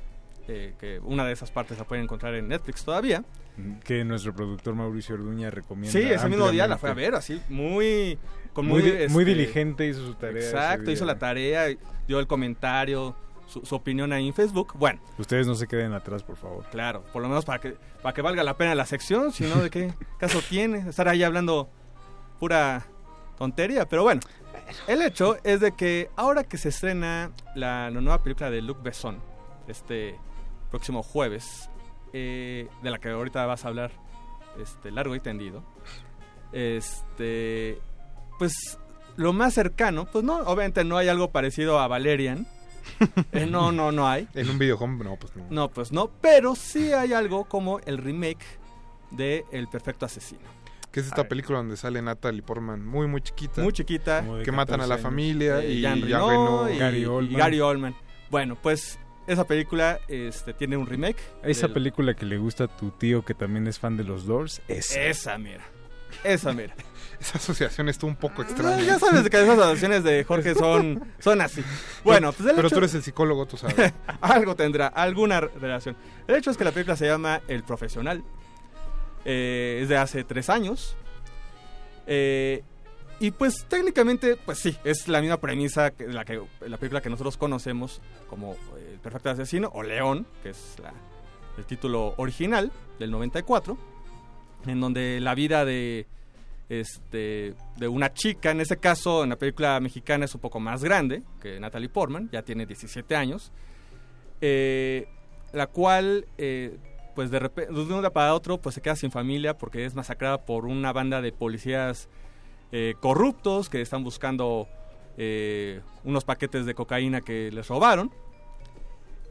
eh, 0.48 0.76
que 0.80 1.00
una 1.00 1.26
de 1.26 1.34
esas 1.34 1.50
partes 1.50 1.78
la 1.80 1.86
pueden 1.86 2.04
encontrar 2.04 2.36
en 2.36 2.48
Netflix 2.48 2.86
todavía. 2.86 3.24
Que 3.84 4.04
nuestro 4.04 4.36
productor 4.36 4.76
Mauricio 4.76 5.16
Orduña 5.16 5.50
recomienda. 5.50 5.92
Sí, 5.92 6.06
ese 6.06 6.30
mismo 6.30 6.52
día 6.52 6.68
la 6.68 6.78
fue 6.78 6.90
a 6.90 6.94
ver, 6.94 7.16
así, 7.16 7.42
muy... 7.50 8.20
Con 8.54 8.68
Muy 8.68 8.84
muy, 8.84 8.92
este, 8.92 9.26
diligente 9.26 9.86
hizo 9.86 10.06
su 10.06 10.14
tarea 10.14 10.42
Exacto, 10.42 10.90
hizo 10.90 11.04
la 11.04 11.20
tarea, 11.20 11.66
dio 12.08 12.20
el 12.22 12.28
comentario, 12.28 13.14
su, 13.48 13.66
su 13.66 13.76
opinión 13.76 14.14
ahí 14.14 14.28
en 14.28 14.34
Facebook. 14.34 14.74
Bueno, 14.78 15.02
Ustedes 15.18 15.46
no 15.46 15.56
se 15.56 15.68
queden 15.68 15.92
atrás, 15.92 16.24
por 16.24 16.38
favor. 16.38 16.64
Claro, 16.72 17.04
por 17.12 17.22
lo 17.22 17.28
menos 17.28 17.44
para 17.44 17.60
que, 17.60 17.76
para 18.02 18.14
que 18.14 18.22
valga 18.22 18.44
la 18.44 18.56
pena 18.56 18.74
la 18.74 18.86
sección, 18.86 19.34
si 19.34 19.44
no, 19.44 19.62
¿de 19.62 19.70
qué 19.70 19.94
caso 20.20 20.42
tiene? 20.48 20.88
Estar 20.88 21.10
ahí 21.10 21.24
hablando 21.24 21.70
pura 22.40 22.86
tontería, 23.38 23.88
pero 23.88 24.04
bueno. 24.04 24.22
El 24.88 25.02
hecho 25.02 25.38
es 25.44 25.60
de 25.60 25.74
que 25.74 26.10
ahora 26.16 26.44
que 26.44 26.58
se 26.58 26.70
estrena 26.70 27.32
la, 27.56 27.92
la 27.92 28.02
nueva 28.02 28.24
película 28.24 28.50
de 28.50 28.62
Luc 28.62 28.82
Besson, 28.82 29.20
este 29.68 30.16
próximo 30.72 31.04
jueves, 31.04 31.70
eh, 32.14 32.68
de 32.82 32.90
la 32.90 32.98
que 32.98 33.10
ahorita 33.10 33.46
vas 33.46 33.66
a 33.66 33.68
hablar 33.68 33.92
este, 34.60 34.90
largo 34.92 35.16
y 35.16 35.20
tendido, 35.20 35.64
este, 36.52 37.80
pues 38.40 38.80
lo 39.18 39.34
más 39.34 39.54
cercano, 39.54 40.06
pues 40.06 40.24
no, 40.24 40.38
obviamente 40.40 40.84
no 40.84 40.98
hay 40.98 41.10
algo 41.10 41.32
parecido 41.32 41.80
a 41.80 41.88
Valerian, 41.88 42.48
Eh, 43.32 43.48
no, 43.48 43.72
no, 43.72 43.92
no 43.92 44.08
hay. 44.08 44.28
En 44.36 44.50
un 44.50 44.60
videojuego, 44.60 45.04
no, 45.04 45.16
pues 45.16 45.36
no. 45.36 45.46
No, 45.50 45.70
pues 45.70 45.92
no, 45.92 46.10
pero 46.22 46.56
sí 46.56 46.94
hay 46.94 47.14
algo 47.14 47.46
como 47.46 47.80
el 47.80 47.98
remake 47.98 48.46
de 49.12 49.44
El 49.52 49.68
Perfecto 49.68 50.06
Asesino. 50.06 50.48
Que 50.96 51.02
es 51.02 51.08
esta 51.08 51.28
película 51.28 51.58
donde 51.58 51.76
sale 51.76 52.02
Natalie 52.02 52.42
Portman 52.42 52.86
muy, 52.86 53.06
muy 53.06 53.20
chiquita. 53.20 53.62
Muy 53.62 53.74
chiquita. 53.74 54.24
Que 54.46 54.52
matan 54.54 54.80
a 54.80 54.84
14 54.84 54.88
la 54.88 54.96
años. 54.96 55.02
familia 55.04 55.60
Eh, 55.60 55.72
y 55.74 55.82
Jean 55.82 56.00
Jean 56.02 56.22
Reno 56.22 56.64
Reno. 56.64 56.74
y, 56.74 56.78
Gary 56.80 56.98
y 57.02 57.06
Oldman. 57.06 57.38
Gary 57.38 57.60
Oldman. 57.60 57.96
Bueno, 58.32 58.58
pues 58.62 58.98
esa 59.28 59.44
película 59.46 60.00
este, 60.08 60.54
tiene 60.54 60.78
un 60.78 60.86
remake. 60.88 61.18
Esa 61.44 61.68
del- 61.68 61.74
película 61.74 62.14
que 62.14 62.26
le 62.26 62.38
gusta 62.38 62.64
a 62.64 62.68
tu 62.70 62.92
tío 62.92 63.26
que 63.26 63.34
también 63.34 63.68
es 63.68 63.78
fan 63.78 63.98
de 63.98 64.06
los 64.06 64.26
Doors, 64.26 64.62
esa. 64.70 65.02
Esa, 65.02 65.38
mira. 65.38 65.66
Esa, 66.24 66.54
mira. 66.54 66.74
Esa 67.20 67.40
asociación 67.40 67.90
estuvo 67.90 68.10
un 68.10 68.16
poco 68.16 68.42
extraña. 68.44 68.82
ya 68.82 68.98
sabes 68.98 69.30
que 69.30 69.36
esas 69.36 69.58
adaptaciones 69.58 70.02
de 70.06 70.24
Jorge 70.24 70.56
son, 70.56 71.04
son 71.20 71.42
así. 71.42 71.62
Bueno, 72.06 72.32
pues 72.32 72.48
el 72.50 72.56
Pero 72.56 72.68
hecho- 72.70 72.76
tú 72.76 72.80
eres 72.80 72.94
el 72.96 73.04
psicólogo, 73.04 73.46
tú 73.46 73.58
sabes. 73.58 73.94
algo 74.22 74.56
tendrá, 74.56 74.88
alguna 74.88 75.42
relación. 75.42 75.98
El 76.26 76.36
hecho 76.36 76.52
es 76.52 76.58
que 76.58 76.64
la 76.64 76.72
película 76.72 76.96
se 76.96 77.06
llama 77.08 77.42
El 77.50 77.64
Profesional. 77.64 78.24
Eh, 79.26 79.80
es 79.82 79.90
de 79.90 79.98
hace 79.98 80.24
tres 80.24 80.50
años. 80.50 80.96
Eh, 82.06 82.64
y 83.20 83.32
pues 83.32 83.66
técnicamente, 83.68 84.38
pues 84.38 84.60
sí, 84.60 84.78
es 84.84 85.08
la 85.08 85.20
misma 85.20 85.38
premisa 85.38 85.92
que 85.92 86.08
la, 86.08 86.24
que, 86.24 86.42
la 86.68 86.78
película 86.78 87.02
que 87.02 87.10
nosotros 87.10 87.36
conocemos 87.36 88.02
como 88.30 88.54
eh, 88.54 88.92
El 88.94 89.00
Perfecto 89.00 89.32
Asesino 89.32 89.72
o 89.74 89.82
León, 89.82 90.28
que 90.44 90.50
es 90.50 90.76
el 91.58 91.66
título 91.66 92.14
original 92.18 92.72
del 93.00 93.10
94, 93.12 93.78
en 94.68 94.80
donde 94.80 95.20
la 95.22 95.34
vida 95.34 95.66
de, 95.66 96.06
este, 96.70 97.56
de 97.78 97.88
una 97.88 98.14
chica, 98.14 98.52
en 98.52 98.62
ese 98.62 98.78
caso 98.78 99.24
en 99.24 99.30
la 99.30 99.38
película 99.38 99.80
mexicana 99.80 100.26
es 100.26 100.36
un 100.36 100.42
poco 100.42 100.60
más 100.60 100.84
grande 100.84 101.24
que 101.42 101.60
Natalie 101.60 101.90
Portman, 101.90 102.30
ya 102.32 102.44
tiene 102.44 102.66
17 102.66 103.16
años, 103.16 103.52
la 104.42 105.68
cual 105.68 106.28
pues 107.16 107.32
de 107.32 107.40
repente 107.40 107.74
de 107.74 107.82
un 107.82 108.02
día 108.02 108.12
para 108.12 108.34
otro 108.34 108.60
pues 108.60 108.76
se 108.76 108.82
queda 108.82 108.96
sin 108.96 109.10
familia 109.10 109.58
porque 109.58 109.86
es 109.86 109.96
masacrada 109.96 110.46
por 110.46 110.66
una 110.66 110.92
banda 110.94 111.22
de 111.22 111.32
policías 111.32 112.10
eh, 112.72 112.96
corruptos 113.00 113.70
que 113.70 113.82
están 113.82 114.04
buscando 114.04 114.68
eh, 115.18 115.82
unos 116.04 116.26
paquetes 116.26 116.66
de 116.66 116.76
cocaína 116.76 117.22
que 117.22 117.50
les 117.52 117.68
robaron. 117.68 118.12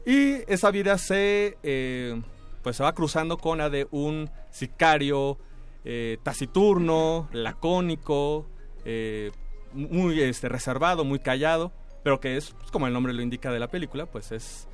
Y 0.05 0.41
esa 0.51 0.71
vida 0.71 0.97
se 0.97 1.57
eh, 1.63 2.21
pues 2.63 2.77
se 2.77 2.83
va 2.83 2.93
cruzando 2.93 3.37
con 3.37 3.59
la 3.59 3.69
de 3.69 3.87
un 3.91 4.29
sicario 4.51 5.37
taciturno, 6.23 7.29
lacónico, 7.31 8.47
muy 9.73 10.19
este, 10.19 10.49
reservado, 10.49 11.05
muy 11.05 11.19
callado, 11.19 11.71
pero 12.03 12.19
que 12.19 12.37
es, 12.37 12.51
pues, 12.51 12.71
como 12.71 12.87
el 12.87 12.93
nombre 12.93 13.13
lo 13.13 13.21
indica 13.21 13.51
de 13.51 13.59
la 13.59 13.67
película, 13.67 14.07
pues 14.07 14.31
es 14.31 14.67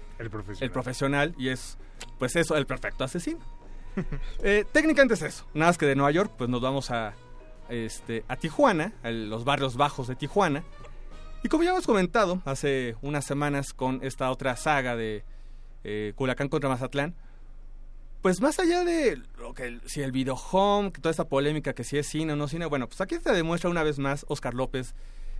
El 0.65 0.71
profesional. 0.71 1.35
y 1.37 1.49
es, 1.49 1.77
pues 2.19 2.35
eso, 2.35 2.55
el 2.55 2.65
perfecto 2.65 3.03
asesino. 3.03 3.39
Eh, 4.43 4.63
técnicamente 4.71 5.15
es 5.15 5.21
eso, 5.21 5.45
nada 5.53 5.69
más 5.69 5.77
que 5.77 5.85
de 5.85 5.95
Nueva 5.95 6.11
York, 6.11 6.31
pues 6.37 6.49
nos 6.49 6.61
vamos 6.61 6.91
a, 6.91 7.13
este, 7.67 8.23
a 8.29 8.37
Tijuana, 8.37 8.93
a 9.03 9.11
los 9.11 9.43
barrios 9.43 9.75
bajos 9.75 10.07
de 10.07 10.15
Tijuana. 10.15 10.63
Y 11.43 11.49
como 11.49 11.63
ya 11.63 11.71
hemos 11.71 11.85
comentado 11.85 12.41
hace 12.45 12.95
unas 13.01 13.25
semanas 13.25 13.73
con 13.73 13.99
esta 14.01 14.31
otra 14.31 14.55
saga 14.55 14.95
de 14.95 15.25
eh, 15.83 16.13
Culiacán 16.15 16.47
contra 16.47 16.69
Mazatlán, 16.69 17.15
pues 18.21 18.39
más 18.39 18.59
allá 18.59 18.83
de 18.83 19.19
lo 19.39 19.53
que 19.53 19.79
si 19.85 20.01
el 20.01 20.11
video 20.11 20.35
home, 20.35 20.91
que 20.91 21.01
toda 21.01 21.11
esta 21.11 21.27
polémica 21.27 21.73
que 21.73 21.83
si 21.83 21.97
es 21.97 22.07
cine 22.07 22.33
o 22.33 22.35
no 22.35 22.47
cine, 22.47 22.67
bueno, 22.67 22.87
pues 22.87 23.01
aquí 23.01 23.17
se 23.17 23.31
demuestra 23.31 23.69
una 23.69 23.81
vez 23.81 23.97
más 23.97 24.25
Oscar 24.29 24.53
López 24.53 24.93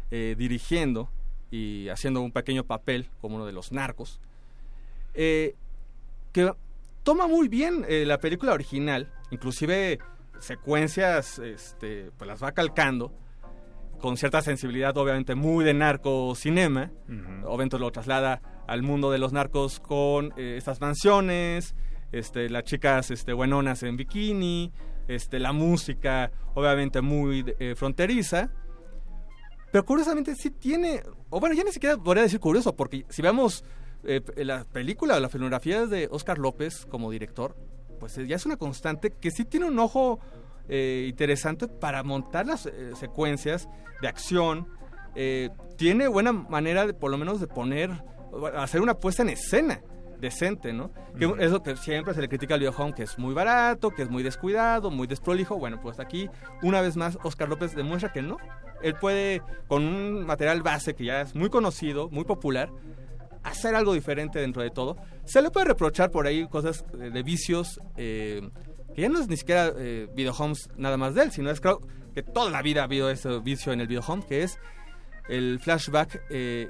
eh, 0.10 0.36
dirigiendo 0.38 1.10
y 1.52 1.90
haciendo 1.90 2.22
un 2.22 2.32
pequeño 2.32 2.64
papel 2.64 3.08
como 3.20 3.36
uno 3.36 3.46
de 3.46 3.52
los 3.52 3.72
narcos, 3.72 4.20
eh, 5.14 5.56
que 6.32 6.52
toma 7.04 7.28
muy 7.28 7.48
bien 7.48 7.86
eh, 7.88 8.06
la 8.06 8.20
película 8.20 8.54
original, 8.54 9.12
inclusive 9.32 10.00
secuencias, 10.40 11.40
este, 11.40 12.12
pues 12.18 12.28
las 12.28 12.44
va 12.44 12.52
calcando 12.52 13.14
con 14.02 14.18
cierta 14.18 14.42
sensibilidad, 14.42 14.98
obviamente 14.98 15.36
muy 15.36 15.64
de 15.64 15.74
narco 15.74 16.34
cinema. 16.36 16.92
Obviamente 17.46 17.78
lo 17.78 17.92
traslada 17.92 18.42
al 18.68 18.82
mundo 18.82 19.12
de 19.12 19.20
los 19.20 19.32
narcos 19.32 19.80
con 19.80 20.34
eh, 20.38 20.56
estas 20.58 20.82
mansiones, 20.82 21.76
este, 22.12 22.50
las 22.50 22.64
chicas 22.64 23.12
este, 23.12 23.34
buenonas 23.34 23.84
en 23.84 23.96
bikini, 23.98 24.74
este, 25.08 25.40
la 25.40 25.54
música, 25.54 26.32
obviamente 26.56 27.02
muy 27.02 27.46
eh, 27.60 27.76
fronteriza. 27.76 28.52
Pero 29.72 29.86
curiosamente 29.86 30.36
sí 30.36 30.50
tiene, 30.50 31.02
o 31.30 31.40
bueno, 31.40 31.56
ya 31.56 31.64
ni 31.64 31.72
siquiera 31.72 31.96
podría 31.96 32.24
decir 32.24 32.40
curioso, 32.40 32.76
porque 32.76 33.06
si 33.08 33.22
vemos 33.22 33.64
eh, 34.04 34.22
la 34.38 34.64
película 34.64 35.16
o 35.16 35.20
la 35.20 35.30
filmografía 35.30 35.86
de 35.86 36.08
Oscar 36.12 36.38
López 36.38 36.86
como 36.86 37.12
director, 37.12 37.56
pues 38.00 38.18
eh, 38.18 38.28
ya 38.28 38.36
es 38.36 38.46
una 38.46 38.58
constante 38.58 39.12
que 39.12 39.32
sí 39.32 39.46
tiene 39.46 39.68
un 39.68 39.80
ojo 39.80 40.20
eh, 40.70 41.08
interesante 41.10 41.68
para 41.68 42.04
montar 42.04 42.46
las 42.46 42.66
eh, 42.66 42.92
secuencias 42.96 43.68
de 44.02 44.08
acción. 44.08 44.68
Eh, 45.16 45.50
tiene 45.78 46.08
buena 46.08 46.32
manera, 46.32 46.88
de, 46.88 46.94
por 46.94 47.12
lo 47.12 47.18
menos, 47.18 47.40
de 47.42 47.48
poner, 47.48 47.92
hacer 48.56 48.82
una 48.82 48.96
puesta 48.96 49.24
en 49.24 49.30
escena 49.30 49.82
decente, 50.22 50.72
¿no? 50.72 50.92
Que 51.18 51.26
es 51.40 51.52
lo 51.52 51.64
que 51.64 51.76
siempre 51.76 52.14
se 52.14 52.22
le 52.22 52.30
critica 52.30 52.54
al 52.54 52.60
videojuego, 52.60 52.94
que 52.94 53.04
es 53.04 53.18
muy 53.18 53.34
barato, 53.34 53.90
que 53.90 54.04
es 54.04 54.10
muy 54.10 54.22
descuidado, 54.24 54.92
muy 54.92 55.08
desprolijo. 55.08 55.58
Bueno, 55.58 55.82
pues 55.82 56.00
aquí, 56.00 56.30
una 56.62 56.80
vez 56.80 56.96
más, 56.96 57.18
Oscar 57.24 57.50
López 57.50 57.76
demuestra 57.76 58.14
que 58.14 58.22
no. 58.22 58.38
Él 58.84 58.96
puede, 58.96 59.42
con 59.68 59.84
un 59.84 60.26
material 60.26 60.62
base 60.62 60.94
que 60.94 61.06
ya 61.06 61.22
es 61.22 61.36
muy 61.36 61.50
conocido, 61.50 62.08
muy 62.10 62.24
popular, 62.24 62.72
hacer 63.44 63.76
algo 63.76 63.94
diferente 63.94 64.40
dentro 64.40 64.62
de 64.62 64.70
todo. 64.70 64.98
Se 65.26 65.42
le 65.42 65.52
puede 65.52 65.68
reprochar 65.68 66.12
por 66.12 66.28
ahí 66.28 66.48
cosas 66.48 66.86
eh, 66.94 67.10
de 67.10 67.24
vicios, 67.24 67.80
eh, 67.98 68.50
que 68.96 69.02
ya 69.02 69.10
no 69.10 69.20
es 69.20 69.28
ni 69.28 69.38
siquiera 69.38 69.72
eh, 69.78 70.08
videohomes 70.14 70.70
nada 70.76 70.98
más 70.98 71.16
de 71.16 71.24
él, 71.24 71.32
sino 71.32 71.50
es 71.50 71.62
creo 71.62 71.82
que 72.14 72.24
toda 72.24 72.50
la 72.50 72.62
vida 72.62 72.82
ha 72.82 72.84
habido 72.86 73.10
ese 73.10 73.40
vicio 73.40 73.72
en 73.72 73.82
el 73.82 73.88
videohome, 73.88 74.26
que 74.26 74.44
es 74.44 74.60
el 75.30 75.60
flashback 75.60 76.22
eh, 76.30 76.70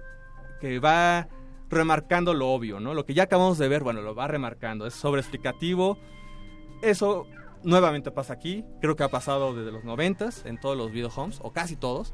que 0.60 0.80
va 0.80 1.28
remarcando 1.70 2.34
lo 2.34 2.50
obvio, 2.50 2.80
¿no? 2.80 2.94
Lo 2.94 3.06
que 3.06 3.14
ya 3.14 3.24
acabamos 3.24 3.58
de 3.58 3.68
ver, 3.68 3.84
bueno, 3.84 4.02
lo 4.02 4.14
va 4.14 4.28
remarcando, 4.28 4.86
es 4.86 4.94
sobreexplicativo. 4.94 5.98
Eso 6.82 7.26
nuevamente 7.64 8.12
pasa 8.12 8.34
aquí, 8.34 8.66
creo 8.82 8.96
que 8.96 9.04
ha 9.04 9.10
pasado 9.10 9.54
desde 9.54 9.72
los 9.72 9.84
noventas 9.84 10.46
en 10.46 10.60
todos 10.60 10.78
los 10.78 10.92
videohomes, 10.92 11.40
o 11.42 11.52
casi 11.52 11.76
todos, 11.76 12.14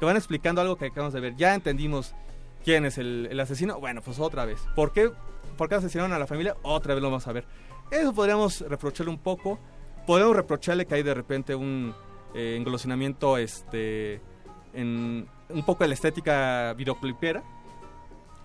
que 0.00 0.06
van 0.06 0.16
explicando 0.16 0.60
algo 0.60 0.76
que 0.76 0.86
acabamos 0.86 1.14
de 1.14 1.20
ver. 1.20 1.36
Ya 1.36 1.54
entendimos 1.54 2.14
quién 2.66 2.84
es 2.84 2.98
el, 2.98 3.28
el 3.30 3.38
asesino, 3.38 3.78
bueno, 3.78 4.02
pues 4.02 4.18
otra 4.18 4.44
vez. 4.44 4.60
¿Por 4.74 4.92
qué, 4.92 5.12
¿Por 5.56 5.68
qué 5.68 5.76
asesinaron 5.76 6.12
a 6.12 6.18
la 6.18 6.26
familia? 6.26 6.56
Otra 6.62 6.94
vez 6.94 7.02
lo 7.02 7.08
vamos 7.08 7.26
a 7.28 7.32
ver. 7.32 7.46
Eso 7.92 8.12
podríamos 8.12 8.60
reprocharle 8.62 9.12
un 9.12 9.20
poco. 9.20 9.60
Podemos 10.04 10.34
reprocharle 10.34 10.84
que 10.84 10.96
hay 10.96 11.04
de 11.04 11.14
repente 11.14 11.54
un 11.54 11.94
eh, 12.34 12.56
englosinamiento 12.58 13.38
este, 13.38 14.20
en 14.74 15.28
un 15.48 15.64
poco 15.64 15.84
de 15.84 15.88
la 15.88 15.94
estética 15.94 16.74
videoclipera. 16.76 17.44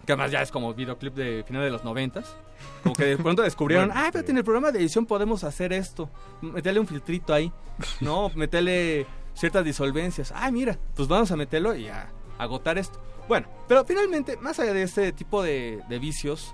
Que 0.06 0.14
además 0.14 0.30
ya 0.30 0.44
es 0.44 0.52
como 0.52 0.72
videoclip 0.76 1.16
de 1.16 1.44
final 1.48 1.64
de 1.64 1.72
los 1.72 1.84
noventas. 1.84 2.38
Como 2.84 2.94
que 2.94 3.06
de 3.06 3.18
pronto 3.18 3.42
descubrieron, 3.42 3.90
Bueno, 3.90 4.02
ah, 4.06 4.10
pero 4.14 4.28
en 4.30 4.38
el 4.38 4.44
programa 4.44 4.72
de 4.72 4.78
edición 4.78 5.08
podemos 5.08 5.44
hacer 5.44 5.74
esto. 5.74 6.12
Meterle 6.42 6.80
un 6.80 6.86
filtrito 6.86 7.34
ahí. 7.34 7.52
No, 8.00 8.30
meterle 8.36 9.08
ciertas 9.34 9.66
disolvencias. 9.66 10.32
Ah, 10.36 10.52
mira, 10.52 10.78
pues 10.96 11.08
vamos 11.08 11.32
a 11.32 11.36
meterlo 11.36 11.76
y 11.76 11.88
a 11.88 12.12
agotar 12.38 12.78
esto. 12.78 13.00
Bueno, 13.32 13.48
pero 13.66 13.86
finalmente, 13.86 14.36
más 14.36 14.60
allá 14.60 14.74
de 14.74 14.84
este 14.84 15.14
tipo 15.14 15.42
de, 15.42 15.82
vicios, 16.02 16.54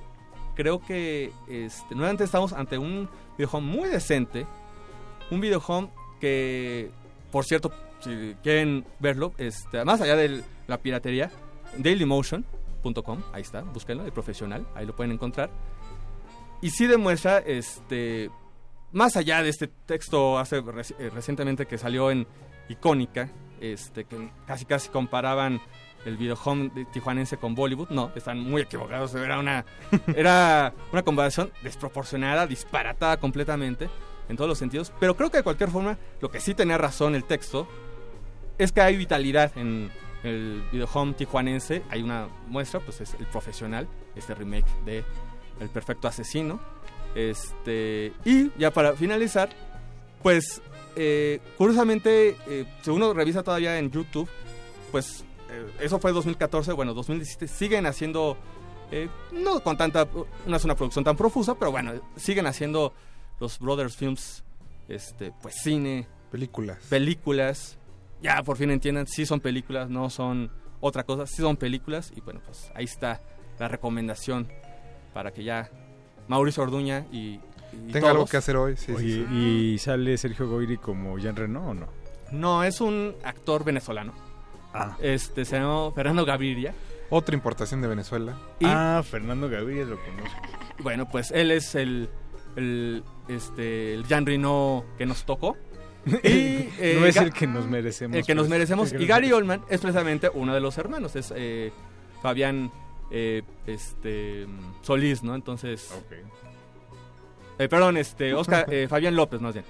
creo 0.53 0.79
que 0.79 1.31
este, 1.47 1.95
nuevamente 1.95 2.23
estamos 2.23 2.53
ante 2.53 2.77
un 2.77 3.09
videohome 3.35 3.65
muy 3.65 3.89
decente. 3.89 4.45
Un 5.31 5.41
videohome 5.41 5.89
que, 6.19 6.91
por 7.31 7.45
cierto, 7.45 7.71
si 7.99 8.35
quieren 8.43 8.85
verlo, 8.99 9.33
este, 9.39 9.83
más 9.85 10.01
allá 10.01 10.15
de 10.15 10.43
la 10.67 10.77
piratería, 10.77 11.31
dailymotion.com, 11.79 13.23
ahí 13.33 13.41
está, 13.41 13.61
búsquenlo, 13.61 14.05
el 14.05 14.11
profesional, 14.11 14.67
ahí 14.75 14.85
lo 14.85 14.95
pueden 14.95 15.13
encontrar. 15.13 15.49
Y 16.61 16.69
sí 16.69 16.85
demuestra, 16.85 17.39
este, 17.39 18.29
más 18.91 19.17
allá 19.17 19.41
de 19.41 19.49
este 19.49 19.65
texto 19.67 20.37
hace 20.37 20.57
eh, 20.57 21.09
recientemente 21.11 21.65
que 21.65 21.79
salió 21.79 22.11
en 22.11 22.27
Icónica, 22.69 23.31
este, 23.59 24.05
que 24.05 24.29
casi 24.45 24.65
casi 24.65 24.89
comparaban 24.89 25.59
el 26.07 26.15
videohome 26.15 26.69
de 26.73 26.85
tijuanense 26.85 27.35
con 27.35 27.53
Bollywood, 27.53 27.89
no, 27.89 28.11
están 28.15 28.39
muy 28.39 28.61
equivocados, 28.61 29.13
era 29.13 29.39
una, 29.39 29.65
era 30.15 30.73
una 30.93 31.03
comparación 31.03 31.51
desproporcionada, 31.61 32.47
disparatada 32.47 33.17
completamente, 33.17 33.89
en 34.29 34.37
todos 34.37 34.47
los 34.47 34.57
sentidos, 34.57 34.93
pero 34.99 35.15
creo 35.15 35.29
que 35.29 35.37
de 35.37 35.43
cualquier 35.43 35.69
forma, 35.69 35.97
lo 36.21 36.31
que 36.31 36.39
sí 36.39 36.53
tenía 36.53 36.77
razón 36.77 37.13
el 37.13 37.25
texto, 37.25 37.67
es 38.57 38.71
que 38.71 38.81
hay 38.81 38.95
vitalidad 38.95 39.51
en 39.57 39.91
el 40.23 40.63
videohome 40.71 41.13
tijuanense, 41.13 41.83
hay 41.89 42.01
una 42.01 42.27
muestra, 42.47 42.79
pues 42.79 43.01
es 43.01 43.13
el 43.15 43.25
profesional, 43.27 43.87
este 44.15 44.33
remake 44.33 44.67
de 44.85 45.03
El 45.59 45.69
Perfecto 45.69 46.07
Asesino, 46.07 46.59
este, 47.15 48.13
y 48.23 48.49
ya 48.57 48.71
para 48.71 48.93
finalizar, 48.93 49.49
pues 50.23 50.61
eh, 50.95 51.41
curiosamente, 51.57 52.37
eh, 52.47 52.65
si 52.81 52.91
uno 52.91 53.13
revisa 53.13 53.43
todavía 53.43 53.77
en 53.77 53.91
YouTube, 53.91 54.29
pues 54.91 55.25
eh, 55.49 55.65
eso 55.81 55.99
fue 55.99 56.11
2014, 56.11 56.71
bueno, 56.73 56.93
2017 56.93 57.47
siguen 57.47 57.85
haciendo, 57.85 58.37
eh, 58.91 59.09
no 59.31 59.59
con 59.61 59.77
tanta, 59.77 60.07
no 60.45 60.55
es 60.55 60.63
una 60.65 60.75
producción 60.75 61.03
tan 61.03 61.15
profusa, 61.17 61.55
pero 61.55 61.71
bueno, 61.71 61.93
siguen 62.15 62.47
haciendo 62.47 62.93
los 63.39 63.59
Brothers 63.59 63.95
Films, 63.95 64.43
este, 64.87 65.31
pues 65.41 65.55
cine, 65.61 66.07
películas, 66.31 66.77
películas, 66.89 67.77
ya 68.21 68.41
por 68.43 68.57
fin 68.57 68.71
entiendan, 68.71 69.07
sí 69.07 69.25
son 69.25 69.39
películas, 69.39 69.89
no 69.89 70.09
son 70.09 70.51
otra 70.79 71.03
cosa, 71.03 71.25
sí 71.27 71.37
son 71.37 71.57
películas, 71.57 72.11
y 72.15 72.21
bueno, 72.21 72.41
pues 72.45 72.71
ahí 72.75 72.85
está 72.85 73.21
la 73.59 73.67
recomendación 73.67 74.47
para 75.13 75.31
que 75.31 75.43
ya 75.43 75.69
Mauricio 76.27 76.63
Orduña 76.63 77.05
y, 77.11 77.39
y 77.73 77.91
Tenga 77.91 78.09
algo 78.09 78.19
todos- 78.21 78.31
que 78.31 78.37
hacer 78.37 78.55
hoy, 78.57 78.75
sí, 78.77 78.85
sí, 78.87 78.93
Oye, 78.93 79.25
sí. 79.27 79.35
¿y 79.73 79.77
sale 79.79 80.17
Sergio 80.17 80.47
Goyri 80.47 80.77
como 80.77 81.17
Jean 81.17 81.35
Reno 81.35 81.69
o 81.69 81.73
no? 81.73 81.87
No, 82.31 82.63
es 82.63 82.81
un 82.81 83.15
actor 83.23 83.63
venezolano. 83.63 84.13
Ah. 84.77 84.97
Este, 85.01 85.45
se 85.45 85.57
llama 85.59 85.91
Fernando 85.93 86.25
Gaviria. 86.25 86.73
Otra 87.09 87.35
importación 87.35 87.81
de 87.81 87.87
Venezuela. 87.87 88.37
Y- 88.59 88.65
Ah, 88.65 89.01
Fernando 89.09 89.49
Gaviria 89.49 89.85
lo 89.85 89.97
conozco. 89.97 90.41
Bueno, 90.79 91.09
pues 91.09 91.31
él 91.31 91.51
es 91.51 91.73
el, 91.75 92.09
el, 92.55 93.03
este, 93.27 93.93
el 93.93 94.05
Jean 94.05 94.25
Reno 94.25 94.85
que 94.97 95.05
nos 95.05 95.25
tocó. 95.25 95.55
Y, 96.23 96.69
No 96.99 97.05
es 97.05 97.17
el 97.17 97.33
que 97.33 97.47
nos 97.47 97.65
merecemos, 97.67 98.15
El 98.15 98.25
que 98.25 98.33
nos 98.35 98.43
pues. 98.43 98.49
merecemos. 98.51 98.91
Que 98.93 99.01
Y 99.03 99.07
Gary. 99.07 99.31
Oldman 99.33 99.61
es 99.69 99.81
precisamente 99.81 100.29
uno 100.33 100.53
de 100.53 100.61
los 100.61 100.77
hermanos. 100.77 101.15
Es 101.17 101.33
eh, 101.35 101.71
Fabián 102.21 102.71
eh, 103.11 103.41
este, 103.65 104.45
Solís, 104.81 105.23
¿no? 105.23 105.35
Entonces... 105.35 105.89
Eh, 107.59 107.67
perdón, 107.67 107.97
este, 107.97 108.33
Oscar, 108.35 108.71
eh, 108.71 108.87
Fabián 108.87 109.15
López, 109.15 109.41
más 109.41 109.53
bien. 109.53 109.65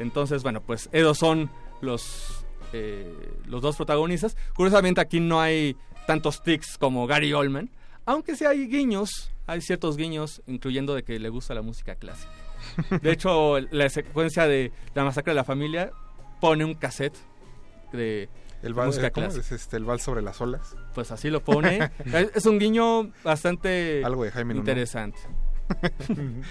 Entonces, 0.00 0.42
bueno, 0.42 0.60
pues 0.60 0.88
ellos 0.92 1.16
son 1.18 1.48
los, 1.80 2.37
eh, 2.72 3.12
los 3.46 3.62
dos 3.62 3.76
protagonistas. 3.76 4.36
Curiosamente 4.54 5.00
aquí 5.00 5.20
no 5.20 5.40
hay 5.40 5.76
tantos 6.06 6.42
tics 6.42 6.78
como 6.78 7.06
Gary 7.06 7.32
Oldman, 7.32 7.70
aunque 8.06 8.36
sí 8.36 8.44
hay 8.46 8.66
guiños, 8.66 9.30
hay 9.46 9.60
ciertos 9.60 9.96
guiños, 9.96 10.42
incluyendo 10.46 10.94
de 10.94 11.02
que 11.02 11.18
le 11.18 11.28
gusta 11.28 11.54
la 11.54 11.62
música 11.62 11.94
clásica. 11.94 12.32
De 13.02 13.12
hecho, 13.12 13.60
la 13.60 13.88
secuencia 13.88 14.46
de 14.46 14.72
La 14.94 15.04
masacre 15.04 15.32
de 15.32 15.36
la 15.36 15.44
familia 15.44 15.92
pone 16.40 16.64
un 16.64 16.74
cassette 16.74 17.16
de, 17.92 18.28
El 18.62 18.68
de 18.68 18.72
vals, 18.72 18.88
música 18.88 19.08
eh, 19.08 19.12
¿cómo 19.12 19.26
es 19.26 19.52
este, 19.52 19.76
el 19.76 19.84
vals 19.84 20.02
sobre 20.02 20.22
las 20.22 20.40
olas. 20.40 20.76
Pues 20.94 21.10
así 21.10 21.30
lo 21.30 21.42
pone. 21.42 21.90
es 22.34 22.46
un 22.46 22.58
guiño 22.58 23.10
bastante 23.22 24.02
Algo 24.04 24.24
de 24.24 24.30
Jaime 24.30 24.54
interesante. 24.54 25.18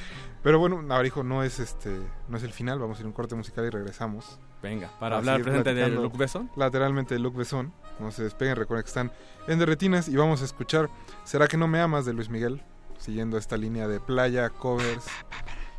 Pero 0.48 0.60
bueno, 0.60 0.82
Navarijo 0.82 1.24
no 1.24 1.44
es 1.44 1.60
este, 1.60 1.94
no 2.30 2.38
es 2.38 2.44
el 2.44 2.54
final, 2.54 2.80
vamos 2.80 2.98
a 2.98 3.02
ir 3.02 3.06
a 3.06 3.10
un 3.10 3.14
corte 3.14 3.36
musical 3.36 3.66
y 3.66 3.70
regresamos. 3.70 4.40
Venga, 4.64 4.90
para 4.98 5.18
hablar 5.18 5.42
presente 5.42 5.74
de 5.74 5.90
Luc 5.90 6.16
Besson. 6.16 6.50
Lateralmente 6.56 7.16
de 7.16 7.20
Luc 7.20 7.36
Besson. 7.36 7.74
No 8.00 8.12
se 8.12 8.24
despeguen, 8.24 8.56
recuerden 8.56 8.86
que 8.86 8.88
están 8.88 9.12
en 9.50 9.60
Derretinas 9.60 10.08
y 10.08 10.16
vamos 10.16 10.42
a 10.42 10.46
escuchar 10.46 10.90
¿Será 11.26 11.50
que 11.50 11.58
no 11.58 11.68
me 11.68 11.82
amas? 11.82 12.06
de 12.06 12.14
Luis 12.14 12.30
Miguel, 12.30 12.62
siguiendo 12.98 13.38
esta 13.38 13.58
línea 13.58 13.90
de 13.90 14.00
playa, 14.00 14.50
covers 14.50 15.08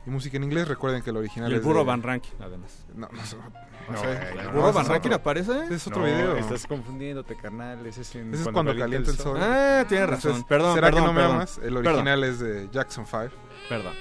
y 0.08 0.10
música 0.12 0.36
en 0.36 0.44
inglés. 0.44 0.66
Recuerden 0.68 1.02
que 1.02 1.10
el 1.10 1.16
original 1.16 1.50
Y 1.50 1.54
el 1.54 1.60
es 1.60 1.64
burro 1.64 1.80
de- 1.80 1.84
Van 1.86 2.02
Rankin, 2.02 2.32
además. 2.40 2.70
No, 2.94 3.08
no, 3.12 3.24
sé, 3.26 3.36
no 3.36 3.92
No, 3.94 4.00
sé. 4.00 4.12
eh, 4.12 4.28
¿El 4.30 4.44
No, 4.46 4.52
burro 4.52 4.72
Van 4.72 4.82
es 4.84 4.88
Rankin 4.88 5.12
otro- 5.12 5.20
aparece? 5.20 5.64
ese 5.64 5.74
es 5.74 5.86
otro 5.86 6.00
No, 6.00 6.06
video. 6.06 6.36
Estás 6.36 6.66
confundiéndote, 6.66 7.36
carnal. 7.36 7.86
Ese 7.86 8.00
es, 8.02 8.14
en 8.16 8.32
Ese 8.34 8.42
es 8.44 8.48
cuando 8.48 8.76
calienta 8.76 9.10
el 9.10 9.16
sol. 9.18 9.38
Ah, 9.40 9.84
tienes 9.88 10.04
Entonces, 10.06 10.30
razón. 10.32 10.44
Perdón, 10.48 10.74
¿Será 10.74 10.86
perdón, 10.88 11.02
que 11.02 11.06
no 11.06 11.12
me 11.12 11.22
amas? 11.24 11.58
El 11.58 11.74
Perdón. 11.74 11.86
original 11.86 12.24
es 12.24 12.38
de 12.40 12.68
Jackson 12.72 13.06
5. 13.06 13.30
Perdón. 13.68 13.92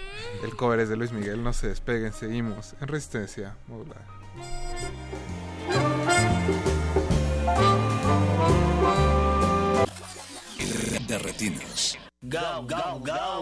El 0.43 0.55
cover 0.55 0.79
es 0.79 0.89
de 0.89 0.95
Luis 0.97 1.11
Miguel. 1.11 1.43
No 1.43 1.53
se 1.53 1.67
despeguen, 1.69 2.13
seguimos 2.13 2.73
en 2.81 2.88
resistencia 2.88 3.55
modular. 3.67 4.01
De 11.07 11.17
retinas. 11.19 11.97
Go, 12.21 12.65
go, 12.67 12.99
go. 12.99 13.41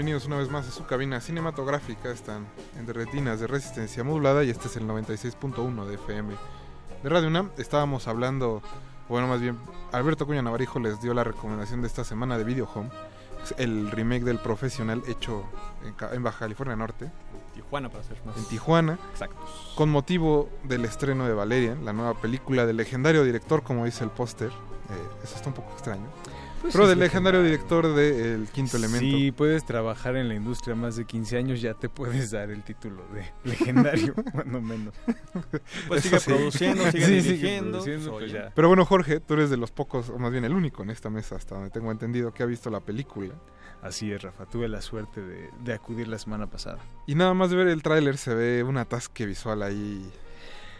Bienvenidos 0.00 0.24
una 0.24 0.38
vez 0.38 0.50
más 0.50 0.66
a 0.66 0.70
su 0.70 0.86
cabina 0.86 1.20
cinematográfica. 1.20 2.10
Están 2.10 2.46
en 2.78 2.86
retinas 2.86 3.38
de 3.38 3.46
resistencia 3.46 4.02
modulada 4.02 4.42
y 4.44 4.48
este 4.48 4.68
es 4.68 4.76
el 4.78 4.84
96.1 4.84 5.84
de 5.84 5.96
FM 5.96 6.32
de 7.02 7.08
Radio 7.10 7.28
UNAM. 7.28 7.50
Estábamos 7.58 8.08
hablando, 8.08 8.62
bueno, 9.10 9.26
más 9.26 9.42
bien, 9.42 9.58
Alberto 9.92 10.24
Cuña 10.24 10.40
Navarijo 10.40 10.80
les 10.80 11.02
dio 11.02 11.12
la 11.12 11.22
recomendación 11.22 11.82
de 11.82 11.86
esta 11.86 12.02
semana 12.02 12.38
de 12.38 12.44
Video 12.44 12.66
Home, 12.74 12.88
el 13.58 13.90
remake 13.90 14.24
del 14.24 14.38
profesional 14.38 15.02
hecho 15.06 15.44
en, 15.84 15.94
en 16.14 16.22
Baja 16.22 16.38
California 16.38 16.76
Norte. 16.76 17.10
Tijuana, 17.52 17.90
para 17.90 18.02
ser 18.02 18.16
más. 18.24 18.38
En 18.38 18.44
Tijuana. 18.46 18.98
Exacto. 19.10 19.36
Con 19.76 19.90
motivo 19.90 20.48
del 20.64 20.86
estreno 20.86 21.26
de 21.26 21.34
Valerian, 21.34 21.84
la 21.84 21.92
nueva 21.92 22.14
película 22.14 22.64
del 22.64 22.78
legendario 22.78 23.22
director, 23.22 23.62
como 23.62 23.84
dice 23.84 24.02
el 24.02 24.10
póster. 24.10 24.50
Pero 26.72 26.84
es 26.84 26.90
del 26.90 26.98
legendario. 26.98 27.42
director 27.42 27.94
de 27.94 28.34
El 28.34 28.48
Quinto 28.48 28.76
Elemento. 28.76 29.16
Si 29.16 29.32
puedes 29.32 29.64
trabajar 29.64 30.16
en 30.16 30.28
la 30.28 30.34
industria 30.34 30.74
más 30.74 30.96
de 30.96 31.04
15 31.04 31.36
años, 31.36 31.60
ya 31.60 31.74
te 31.74 31.88
puedes 31.88 32.30
dar 32.30 32.50
el 32.50 32.62
título 32.62 33.04
de 33.12 33.24
legendario, 33.44 34.14
cuando 34.32 34.60
menos. 34.60 34.94
Pues 35.88 36.02
sigue 36.02 36.20
produciendo, 36.20 36.90
sigue 36.90 37.06
dirigiendo, 37.06 37.70
produciendo, 37.78 38.10
pues, 38.12 38.24
pues 38.24 38.32
ya. 38.32 38.52
Pero 38.54 38.68
bueno, 38.68 38.84
Jorge, 38.84 39.20
tú 39.20 39.34
eres 39.34 39.50
de 39.50 39.56
los 39.56 39.70
pocos, 39.70 40.10
o 40.10 40.18
más 40.18 40.32
bien 40.32 40.44
el 40.44 40.52
único 40.52 40.82
en 40.82 40.90
esta 40.90 41.10
mesa, 41.10 41.36
hasta 41.36 41.54
donde 41.54 41.70
tengo 41.70 41.90
entendido, 41.90 42.32
que 42.32 42.42
ha 42.42 42.46
visto 42.46 42.70
la 42.70 42.80
película. 42.80 43.34
Así 43.82 44.12
es, 44.12 44.22
Rafa. 44.22 44.44
Tuve 44.46 44.68
la 44.68 44.82
suerte 44.82 45.22
de, 45.22 45.50
de 45.64 45.72
acudir 45.72 46.06
la 46.08 46.18
semana 46.18 46.48
pasada. 46.48 46.78
Y 47.06 47.14
nada 47.14 47.32
más 47.34 47.50
de 47.50 47.56
ver 47.56 47.68
el 47.68 47.82
tráiler 47.82 48.18
se 48.18 48.34
ve 48.34 48.62
un 48.62 48.76
atasque 48.76 49.24
visual 49.24 49.62
ahí 49.62 50.10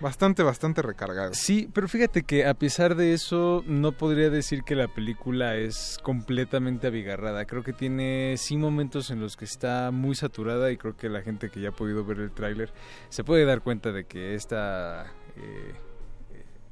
bastante, 0.01 0.43
bastante 0.43 0.83
recargado. 0.83 1.35
Sí, 1.35 1.69
pero 1.73 1.89
fíjate 1.89 2.23
que 2.23 2.47
a 2.47 2.55
pesar 2.55 2.95
de 2.95 3.13
eso, 3.13 3.63
no 3.67 3.93
podría 3.93 4.31
decir 4.31 4.63
que 4.63 4.75
la 4.75 4.89
película 4.89 5.57
es 5.57 5.99
completamente 6.03 6.87
abigarrada. 6.87 7.45
Creo 7.45 7.63
que 7.63 7.73
tiene 7.73 8.37
sí 8.37 8.57
momentos 8.57 9.11
en 9.11 9.21
los 9.21 9.37
que 9.37 9.45
está 9.45 9.91
muy 9.91 10.15
saturada 10.15 10.71
y 10.71 10.77
creo 10.77 10.97
que 10.97 11.09
la 11.09 11.23
gente 11.23 11.51
que 11.51 11.61
ya 11.61 11.71
ha 11.71 11.73
podido 11.73 12.05
ver 12.05 12.19
el 12.19 12.33
tráiler 12.33 12.73
se 13.09 13.25
puede 13.25 13.45
dar 13.45 13.61
cuenta 13.63 13.93
de 13.93 14.05
que 14.05 14.35
esta, 14.35 15.07
eh, 15.37 15.75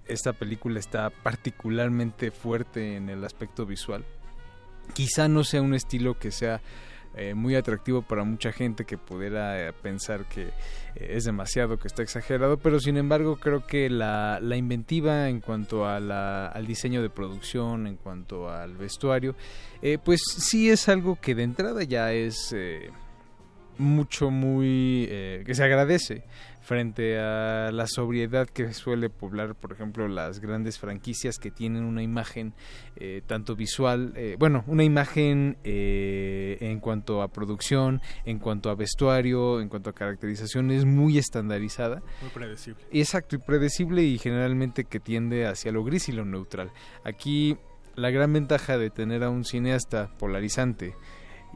esta 0.06 0.32
película 0.32 0.78
está 0.78 1.10
particularmente 1.10 2.30
fuerte 2.30 2.96
en 2.96 3.08
el 3.08 3.24
aspecto 3.24 3.66
visual. 3.66 4.04
Quizá 4.94 5.28
no 5.28 5.44
sea 5.44 5.60
un 5.60 5.74
estilo 5.74 6.18
que 6.18 6.30
sea 6.30 6.62
eh, 7.16 7.34
muy 7.34 7.54
atractivo 7.56 8.02
para 8.02 8.22
mucha 8.24 8.52
gente 8.52 8.84
que 8.84 8.96
pudiera 8.98 9.68
eh, 9.68 9.72
pensar 9.72 10.24
que 10.26 10.42
eh, 10.42 10.52
es 10.96 11.24
demasiado, 11.24 11.78
que 11.78 11.88
está 11.88 12.02
exagerado, 12.02 12.58
pero 12.58 12.78
sin 12.80 12.96
embargo 12.96 13.36
creo 13.36 13.66
que 13.66 13.90
la, 13.90 14.38
la 14.40 14.56
inventiva 14.56 15.28
en 15.28 15.40
cuanto 15.40 15.86
a 15.88 15.98
la- 16.00 16.46
al 16.48 16.66
diseño 16.66 17.02
de 17.02 17.10
producción, 17.10 17.86
en 17.86 17.96
cuanto 17.96 18.48
al 18.50 18.76
vestuario, 18.76 19.34
eh, 19.82 19.98
pues 20.04 20.20
sí 20.38 20.70
es 20.70 20.88
algo 20.88 21.18
que 21.20 21.34
de 21.34 21.42
entrada 21.44 21.82
ya 21.82 22.12
es 22.12 22.52
eh, 22.56 22.90
mucho, 23.78 24.30
muy... 24.30 25.06
que 25.08 25.52
se 25.54 25.62
agradece 25.64 26.24
frente 26.68 27.18
a 27.18 27.70
la 27.72 27.86
sobriedad 27.86 28.46
que 28.46 28.74
suele 28.74 29.08
poblar, 29.08 29.54
por 29.54 29.72
ejemplo, 29.72 30.06
las 30.06 30.38
grandes 30.38 30.78
franquicias 30.78 31.38
que 31.38 31.50
tienen 31.50 31.82
una 31.82 32.02
imagen 32.02 32.52
eh, 32.96 33.22
tanto 33.26 33.56
visual, 33.56 34.12
eh, 34.16 34.36
bueno, 34.38 34.64
una 34.66 34.84
imagen 34.84 35.56
eh, 35.64 36.58
en 36.60 36.78
cuanto 36.80 37.22
a 37.22 37.28
producción, 37.28 38.02
en 38.26 38.38
cuanto 38.38 38.68
a 38.68 38.74
vestuario, 38.74 39.62
en 39.62 39.70
cuanto 39.70 39.88
a 39.88 39.94
caracterización, 39.94 40.70
es 40.70 40.84
muy 40.84 41.16
estandarizada. 41.16 42.02
Muy 42.20 42.30
predecible. 42.34 42.84
Exacto, 42.92 43.36
y 43.36 43.38
predecible 43.38 44.02
y 44.02 44.18
generalmente 44.18 44.84
que 44.84 45.00
tiende 45.00 45.46
hacia 45.46 45.72
lo 45.72 45.82
gris 45.84 46.10
y 46.10 46.12
lo 46.12 46.26
neutral. 46.26 46.70
Aquí 47.02 47.56
la 47.96 48.10
gran 48.10 48.30
ventaja 48.34 48.76
de 48.76 48.90
tener 48.90 49.24
a 49.24 49.30
un 49.30 49.46
cineasta 49.46 50.10
polarizante 50.18 50.94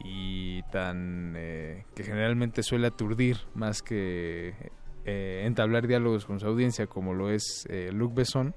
y 0.02 0.62
tan 0.72 1.34
eh, 1.36 1.84
que 1.94 2.02
generalmente 2.02 2.62
suele 2.62 2.86
aturdir 2.86 3.36
más 3.54 3.82
que 3.82 4.54
eh, 5.04 5.42
entablar 5.44 5.86
diálogos 5.86 6.24
con 6.24 6.40
su 6.40 6.46
audiencia 6.46 6.86
como 6.86 7.14
lo 7.14 7.30
es 7.30 7.66
eh, 7.68 7.90
Luc 7.92 8.14
Besson, 8.14 8.54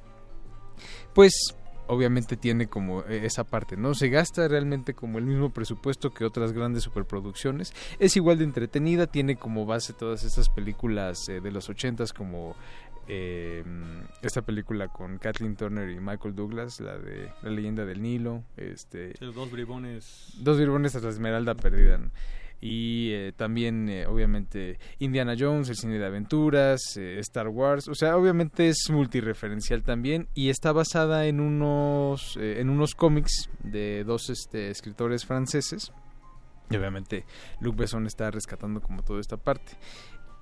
pues 1.14 1.56
obviamente 1.88 2.38
tiene 2.38 2.68
como 2.68 3.02
eh, 3.02 3.26
esa 3.26 3.44
parte, 3.44 3.78
¿no? 3.78 3.94
Se 3.94 4.10
gasta 4.10 4.48
realmente 4.48 4.94
como 4.94 5.18
el 5.18 5.26
mismo 5.26 5.52
presupuesto 5.52 6.12
que 6.12 6.26
otras 6.26 6.52
grandes 6.54 6.84
superproducciones. 6.84 7.74
Es 8.00 8.16
igual 8.16 8.38
de 8.38 8.46
entretenida, 8.46 9.08
tiene 9.08 9.36
como 9.36 9.66
base 9.66 9.94
todas 9.94 10.24
estas 10.24 10.50
películas 10.50 11.28
eh, 11.30 11.42
de 11.42 11.52
los 11.52 11.70
ochentas 11.70 12.14
como 12.14 12.56
eh, 13.08 13.64
esta 14.22 14.42
película 14.42 14.88
con 14.88 15.18
Kathleen 15.20 15.56
Turner 15.56 15.90
y 15.90 16.00
Michael 16.00 16.36
Douglas, 16.36 16.80
la 16.80 16.98
de 16.98 17.32
La 17.44 17.52
leyenda 17.52 17.86
del 17.86 18.02
Nilo, 18.02 18.44
este, 18.58 19.14
los 19.20 19.36
dos 19.36 19.52
bribones. 19.52 20.34
Dos 20.40 20.58
bribones 20.58 20.96
a 20.96 21.00
la 21.00 21.10
Esmeralda 21.10 21.56
perdida. 21.56 21.98
¿no? 21.98 22.12
Y 22.68 23.12
eh, 23.14 23.32
también, 23.32 23.88
eh, 23.90 24.08
obviamente, 24.08 24.80
Indiana 24.98 25.36
Jones, 25.38 25.70
el 25.70 25.76
cine 25.76 26.00
de 26.00 26.06
aventuras, 26.08 26.98
eh, 26.98 27.20
Star 27.20 27.48
Wars. 27.48 27.88
O 27.88 27.94
sea, 27.94 28.18
obviamente 28.18 28.68
es 28.68 28.90
multireferencial 28.90 29.84
también. 29.84 30.30
Y 30.34 30.50
está 30.50 30.72
basada 30.72 31.28
en 31.28 31.42
unos, 31.42 32.36
eh, 32.38 32.60
en 32.62 32.72
unos 32.72 32.96
cómics 32.96 33.52
de 33.64 34.04
dos 34.04 34.32
este, 34.32 34.72
escritores 34.72 35.28
franceses. 35.28 35.92
Y 36.72 36.76
obviamente 36.78 37.26
Luc 37.60 37.76
Besson 37.76 38.08
está 38.08 38.32
rescatando 38.32 38.82
como 38.82 39.04
toda 39.04 39.22
esta 39.22 39.38
parte. 39.38 39.74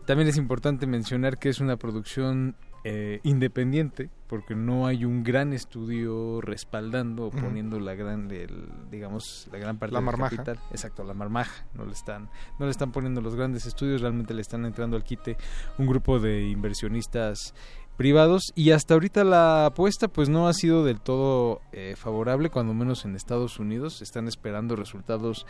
También 0.06 0.30
es 0.30 0.38
importante 0.38 0.88
mencionar 0.88 1.38
que 1.38 1.50
es 1.50 1.60
una 1.60 1.76
producción 1.76 2.56
eh, 2.84 3.20
independiente 3.24 4.10
porque 4.28 4.56
no 4.56 4.88
hay 4.88 5.06
un 5.06 5.24
gran 5.24 5.54
estudio 5.54 6.42
respaldando 6.42 7.28
o 7.28 7.30
poniendo 7.32 7.80
la 7.80 7.94
gran 7.94 8.32
el, 8.32 8.68
digamos 8.90 9.48
la 9.52 9.60
gran 9.60 9.78
parte 9.78 9.94
La 9.94 10.00
del 10.00 10.06
marmaja. 10.06 10.36
capital. 10.36 10.60
Exacto 10.72 11.04
la 11.04 11.14
marmaja. 11.14 11.66
No 11.76 11.86
le 11.86 11.94
están 11.94 12.30
no 12.60 12.66
le 12.66 12.72
están 12.72 12.92
poniendo 12.92 13.22
los 13.22 13.36
grandes 13.36 13.66
estudios 13.66 14.02
realmente 14.02 14.34
le 14.34 14.42
están 14.42 14.66
entrando 14.66 14.98
al 14.98 15.04
quite 15.04 15.38
un 15.78 15.86
grupo 15.86 16.20
de 16.20 16.50
inversionistas 16.50 17.54
privados. 17.96 18.52
Y 18.56 18.72
hasta 18.72 18.96
ahorita 18.96 19.24
la 19.24 19.68
apuesta 19.68 20.08
pues 20.08 20.30
no 20.30 20.48
ha 20.48 20.54
sido 20.54 20.84
del 20.84 21.00
todo 21.00 21.62
eh, 21.72 21.94
favorable 21.96 22.50
cuando 22.50 22.74
menos 22.74 23.06
en 23.06 23.16
Estados 23.16 23.60
Unidos. 23.60 24.02
Están 24.02 24.28
esperando 24.28 24.76
resultados 24.76 25.46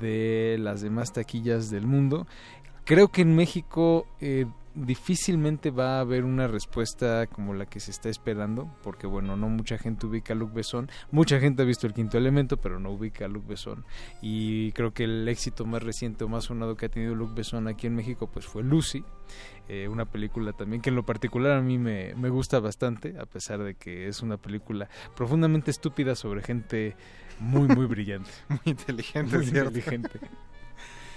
de 0.00 0.56
las 0.60 0.82
demás 0.82 1.12
taquillas 1.12 1.70
del 1.70 1.86
mundo. 1.86 2.26
Creo 2.84 3.08
que 3.08 3.22
en 3.22 3.34
México 3.34 4.06
eh, 4.20 4.46
difícilmente 4.76 5.70
va 5.70 5.96
a 5.96 6.00
haber 6.00 6.24
una 6.24 6.46
respuesta 6.46 7.26
como 7.26 7.54
la 7.54 7.66
que 7.66 7.80
se 7.80 7.90
está 7.90 8.08
esperando, 8.08 8.70
porque 8.82 9.06
bueno, 9.06 9.36
no 9.36 9.48
mucha 9.48 9.78
gente 9.78 10.06
ubica 10.06 10.34
a 10.34 10.36
Luc 10.36 10.52
Besson, 10.52 10.88
mucha 11.10 11.40
gente 11.40 11.62
ha 11.62 11.64
visto 11.64 11.86
el 11.86 11.94
quinto 11.94 12.18
elemento, 12.18 12.58
pero 12.58 12.78
no 12.78 12.90
ubica 12.90 13.24
a 13.24 13.28
Luc 13.28 13.46
Besson, 13.46 13.84
y 14.20 14.72
creo 14.72 14.92
que 14.92 15.04
el 15.04 15.26
éxito 15.28 15.64
más 15.64 15.82
reciente 15.82 16.24
o 16.24 16.28
más 16.28 16.44
sonado 16.44 16.76
que 16.76 16.86
ha 16.86 16.90
tenido 16.90 17.14
Luc 17.14 17.34
Besson 17.34 17.68
aquí 17.68 17.86
en 17.86 17.94
México 17.94 18.30
pues 18.30 18.46
fue 18.46 18.62
Lucy, 18.62 19.02
eh, 19.68 19.88
una 19.88 20.04
película 20.04 20.52
también 20.52 20.80
que 20.82 20.90
en 20.90 20.96
lo 20.96 21.04
particular 21.04 21.52
a 21.52 21.62
mí 21.62 21.78
me, 21.78 22.14
me 22.14 22.28
gusta 22.28 22.60
bastante, 22.60 23.18
a 23.18 23.26
pesar 23.26 23.62
de 23.62 23.74
que 23.74 24.06
es 24.08 24.22
una 24.22 24.36
película 24.36 24.88
profundamente 25.16 25.70
estúpida 25.70 26.14
sobre 26.14 26.42
gente 26.42 26.96
muy, 27.40 27.68
muy 27.68 27.86
brillante. 27.86 28.30
muy 28.48 28.60
inteligente, 28.64 29.36
Muy 29.36 29.46
¿cierto? 29.46 29.68
inteligente. 29.78 30.20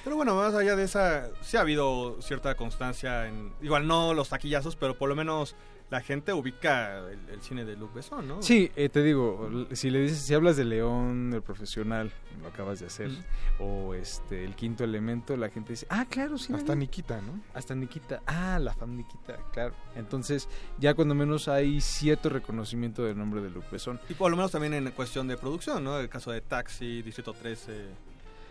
Pero 0.10 0.18
bueno, 0.18 0.34
más 0.34 0.56
allá 0.56 0.76
de 0.76 0.86
esa, 0.86 1.30
sí 1.40 1.56
ha 1.56 1.62
habido 1.62 2.20
cierta 2.20 2.56
constancia 2.56 3.28
en. 3.28 3.54
Igual 3.62 3.86
no 3.86 4.16
los 4.16 4.30
taquillazos, 4.30 4.76
pero 4.76 4.98
por 4.98 5.08
lo 5.08 5.16
menos 5.16 5.56
la 5.92 6.02
gente 6.02 6.34
ubica 6.34 6.98
el, 7.12 7.30
el 7.30 7.42
cine 7.44 7.64
de 7.64 7.76
Luc 7.76 7.94
Besson, 7.94 8.28
¿no? 8.28 8.42
Sí, 8.42 8.72
eh, 8.76 8.90
te 8.90 9.04
digo, 9.04 9.68
si 9.72 9.92
le 9.92 10.02
dices, 10.02 10.18
si 10.18 10.34
hablas 10.34 10.58
de 10.58 10.66
León, 10.66 11.32
el 11.32 11.44
profesional, 11.44 12.12
lo 12.42 12.48
acabas 12.48 12.80
de 12.80 12.88
hacer, 12.88 13.12
o 13.60 13.94
este, 13.94 14.44
el 14.46 14.56
quinto 14.56 14.84
elemento, 14.84 15.38
la 15.38 15.50
gente 15.50 15.74
dice, 15.74 15.86
ah, 15.92 16.08
claro, 16.10 16.40
sí. 16.40 16.54
Hasta 16.54 16.74
vi". 16.74 16.80
Nikita, 16.80 17.22
¿no? 17.22 17.40
Hasta 17.54 17.76
Nikita, 17.76 18.24
ah, 18.26 18.58
la 18.58 18.74
fam 18.74 18.96
Nikita, 18.96 19.38
claro. 19.54 19.76
Entonces, 19.96 20.50
ya 20.80 20.96
cuando 20.96 21.14
menos 21.14 21.48
hay 21.48 21.82
cierto 21.82 22.30
reconocimiento 22.30 23.04
del 23.04 23.16
nombre 23.16 23.42
de 23.42 23.52
Luc 23.52 23.70
Besson. 23.70 24.02
Y 24.10 24.16
por 24.16 24.32
lo 24.32 24.38
menos 24.38 24.50
también 24.52 24.74
en 24.74 24.90
cuestión 24.90 25.28
de 25.28 25.38
producción, 25.38 25.84
¿no? 25.84 26.00
El 26.00 26.10
caso 26.10 26.32
de 26.32 26.42
Taxi, 26.42 27.04
Distrito 27.04 27.32
13, 27.34 27.90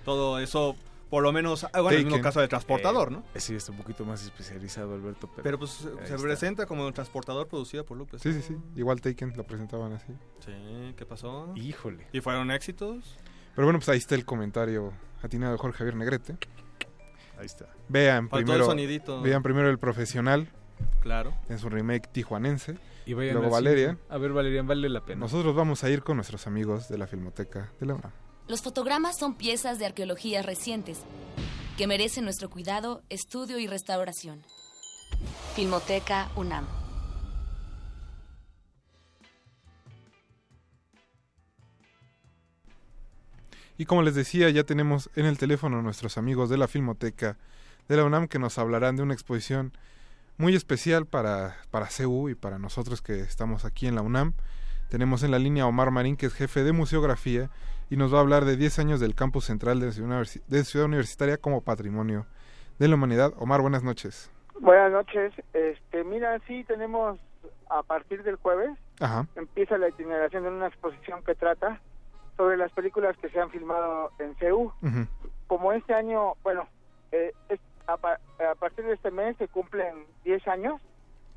todo 0.05 0.39
eso, 0.39 0.77
por 1.11 1.23
lo 1.23 1.33
menos, 1.33 1.67
bueno, 1.73 1.91
el 1.91 2.05
mismo 2.05 2.21
caso 2.21 2.41
de 2.41 2.49
Transportador, 2.49 3.09
Eh, 3.09 3.13
¿no? 3.13 3.25
Sí, 3.37 3.55
está 3.55 3.73
un 3.73 3.79
poquito 3.79 4.05
más 4.05 4.23
especializado, 4.23 4.95
Alberto. 4.95 5.29
Pero, 5.31 5.43
Pero 5.43 5.59
pues 5.59 5.71
se- 5.71 5.89
está. 6.05 6.17
presenta 6.19 6.67
como 6.67 6.87
un 6.87 6.93
transportador 6.93 7.49
producido 7.49 7.85
por 7.85 7.97
Luc 7.97 8.11
Sí, 8.19 8.33
sí, 8.33 8.43
sí. 8.43 8.57
Igual 8.77 9.01
Taken 9.01 9.35
lo 9.37 9.45
presentaban 9.45 9.93
así. 9.93 10.13
Sí, 10.45 10.95
¿qué 10.97 11.07
pasó? 11.07 11.53
Híjole. 11.57 12.07
¿Y 12.13 12.21
fueron 12.21 12.51
éxitos? 12.51 13.17
Pero 13.55 13.67
bueno, 13.67 13.79
pues 13.79 13.89
ahí 13.89 13.99
está 13.99 14.15
el 14.15 14.25
comentario 14.25 14.93
atinado 15.23 15.53
de 15.53 15.59
Jorge 15.59 15.79
Javier 15.79 15.97
Negrete. 15.97 16.37
Ahí 17.39 17.47
está. 17.47 17.67
Vean 17.89 18.29
Faltó 18.29 18.39
el 18.39 18.45
primero, 18.45 18.65
sonidito. 18.67 19.23
vean 19.23 19.43
primero 19.43 19.69
El 19.71 19.79
Profesional. 19.79 20.49
Claro. 21.01 21.35
En 21.49 21.59
su 21.59 21.69
remake 21.69 22.07
tijuanense. 22.13 22.77
Y 23.07 23.15
vayan 23.15 23.37
Luego. 23.37 23.51
Valerian. 23.51 23.99
A 24.11 24.19
ver, 24.19 24.33
Valerian, 24.33 24.67
vale 24.67 24.89
la 24.89 25.05
pena. 25.05 25.21
Nosotros 25.21 25.55
vamos 25.55 25.83
a 25.83 25.91
ir 25.91 26.03
con 26.03 26.17
nuestros 26.17 26.47
amigos 26.47 26.89
de 26.89 26.99
la 26.99 27.07
Filmoteca 27.07 27.73
de 27.81 27.87
la 27.87 27.95
UNAM. 27.95 28.13
Los 28.49 28.63
fotogramas 28.63 29.19
son 29.19 29.35
piezas 29.35 29.79
de 29.79 29.85
arqueología 29.85 30.41
recientes 30.41 31.01
que 31.77 31.87
merecen 31.87 32.25
nuestro 32.25 32.49
cuidado, 32.49 33.03
estudio 33.11 33.59
y 33.59 33.67
restauración. 33.67 34.43
Filmoteca 35.55 36.31
UNAM. 36.35 36.67
Y 43.77 43.85
como 43.85 44.01
les 44.01 44.15
decía, 44.15 44.49
ya 44.49 44.65
tenemos 44.65 45.11
en 45.15 45.27
el 45.27 45.37
teléfono 45.37 45.81
a 45.81 45.83
nuestros 45.83 46.17
amigos 46.17 46.49
de 46.49 46.57
la 46.57 46.69
Filmoteca 46.69 47.37
de 47.87 47.97
la 47.99 48.05
UNAM 48.05 48.29
que 48.29 48.39
nos 48.39 48.57
hablarán 48.57 48.97
de 48.97 49.03
una 49.03 49.13
exposición 49.13 49.77
muy 50.39 50.55
especial 50.55 51.05
para, 51.05 51.59
para 51.71 51.89
CEU 51.89 52.31
y 52.31 52.35
para 52.35 52.59
nosotros 52.59 53.03
que 53.03 53.21
estamos 53.21 53.67
aquí 53.67 53.87
en 53.87 53.95
la 53.95 54.01
UNAM. 54.01 54.33
Tenemos 54.89 55.23
en 55.23 55.33
la 55.33 55.39
línea 55.39 55.65
a 55.65 55.67
Omar 55.67 55.91
Marín, 55.91 56.17
que 56.17 56.27
es 56.27 56.33
jefe 56.33 56.65
de 56.65 56.73
museografía, 56.73 57.51
y 57.91 57.97
nos 57.97 58.13
va 58.13 58.19
a 58.19 58.21
hablar 58.21 58.45
de 58.45 58.57
10 58.57 58.79
años 58.79 59.01
del 59.01 59.15
campus 59.15 59.45
central 59.47 59.81
de 59.81 59.93
Ciudad, 59.93 60.25
de 60.47 60.65
Ciudad 60.65 60.87
Universitaria 60.87 61.39
como 61.39 61.63
patrimonio 61.63 62.27
de 62.79 62.89
la 62.89 62.95
humanidad. 62.95 63.33
Omar, 63.39 63.61
buenas 63.61 63.83
noches. 63.83 64.31
Buenas 64.61 64.93
noches. 64.93 65.33
Este, 65.53 66.05
mira, 66.05 66.39
sí 66.47 66.65
tenemos 66.65 67.19
a 67.71 67.83
partir 67.83 68.23
del 68.23 68.37
jueves 68.37 68.71
Ajá. 69.01 69.27
empieza 69.37 69.77
la 69.79 69.89
itineración 69.89 70.43
de 70.45 70.49
una 70.51 70.67
exposición 70.69 71.23
que 71.23 71.35
trata 71.35 71.81
sobre 72.37 72.57
las 72.57 72.73
películas 72.73 73.17
que 73.19 73.29
se 73.29 73.39
han 73.41 73.51
filmado 73.51 74.11
en 74.19 74.35
CEU. 74.37 74.73
Como 75.47 75.73
este 75.73 75.95
año, 75.95 76.35
bueno, 76.43 76.69
eh, 77.13 77.33
es- 77.49 77.61
a, 77.87 77.97
pa- 77.97 78.21
a 78.51 78.55
partir 78.57 78.85
de 78.85 78.93
este 78.95 79.11
mes 79.11 79.37
se 79.39 79.49
cumplen 79.49 80.05
10 80.25 80.47
años 80.49 80.81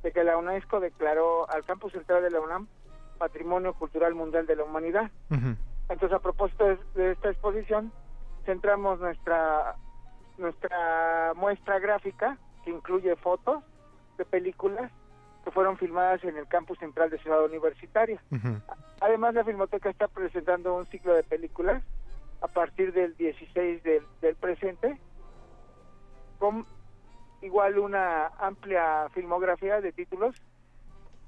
de 0.03 0.11
que 0.11 0.23
la 0.23 0.35
UNESCO 0.37 0.79
declaró 0.79 1.49
al 1.49 1.63
campus 1.63 1.93
central 1.93 2.21
de 2.23 2.29
la 2.31 2.39
UNAM 2.41 2.67
Patrimonio 3.17 3.73
Cultural 3.73 4.13
Mundial 4.15 4.45
de 4.47 4.55
la 4.57 4.63
Humanidad. 4.63 5.09
Ujú. 5.29 5.55
Entonces, 5.91 6.15
a 6.15 6.19
propósito 6.19 6.65
de, 6.65 6.77
de 6.95 7.11
esta 7.11 7.29
exposición, 7.29 7.91
centramos 8.45 8.99
nuestra 8.99 9.75
nuestra 10.37 11.33
muestra 11.35 11.79
gráfica 11.79 12.37
que 12.63 12.71
incluye 12.71 13.15
fotos 13.17 13.63
de 14.17 14.25
películas 14.25 14.91
que 15.43 15.51
fueron 15.51 15.77
filmadas 15.77 16.23
en 16.23 16.37
el 16.37 16.47
campus 16.47 16.77
central 16.79 17.09
de 17.09 17.17
Ciudad 17.19 17.43
Universitaria. 17.43 18.21
Además, 19.01 19.33
la 19.33 19.43
Filmoteca 19.43 19.89
está 19.89 20.07
presentando 20.07 20.75
un 20.75 20.85
ciclo 20.87 21.13
de 21.13 21.23
películas 21.23 21.83
a 22.41 22.47
partir 22.47 22.93
del 22.93 23.15
16 23.17 23.83
del, 23.83 24.03
del 24.21 24.35
presente, 24.35 24.99
con 26.37 26.65
igual 27.41 27.79
una 27.79 28.27
amplia 28.39 29.09
filmografía 29.13 29.81
de 29.81 29.91
títulos 29.91 30.35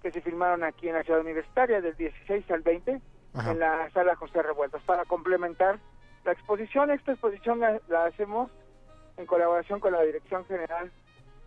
que 0.02 0.12
se 0.12 0.22
filmaron 0.22 0.64
aquí 0.64 0.90
en 0.90 0.96
la 0.96 1.04
Ciudad 1.04 1.22
Universitaria 1.22 1.82
del 1.82 1.96
16 1.96 2.50
al 2.52 2.62
20 2.62 3.02
Ajá. 3.36 3.52
en 3.52 3.60
la 3.60 3.90
sala 3.92 4.16
José 4.16 4.42
Revueltas 4.44 4.82
para 4.84 5.06
complementar 5.06 5.80
la 6.26 6.32
exposición. 6.32 6.92
Esta 6.92 7.12
exposición 7.14 7.60
la, 7.60 7.80
la 7.88 8.06
hacemos 8.06 8.52
en 9.18 9.26
colaboración 9.26 9.80
con 9.80 9.92
la 9.94 10.02
Dirección 10.02 10.46
General 10.46 10.92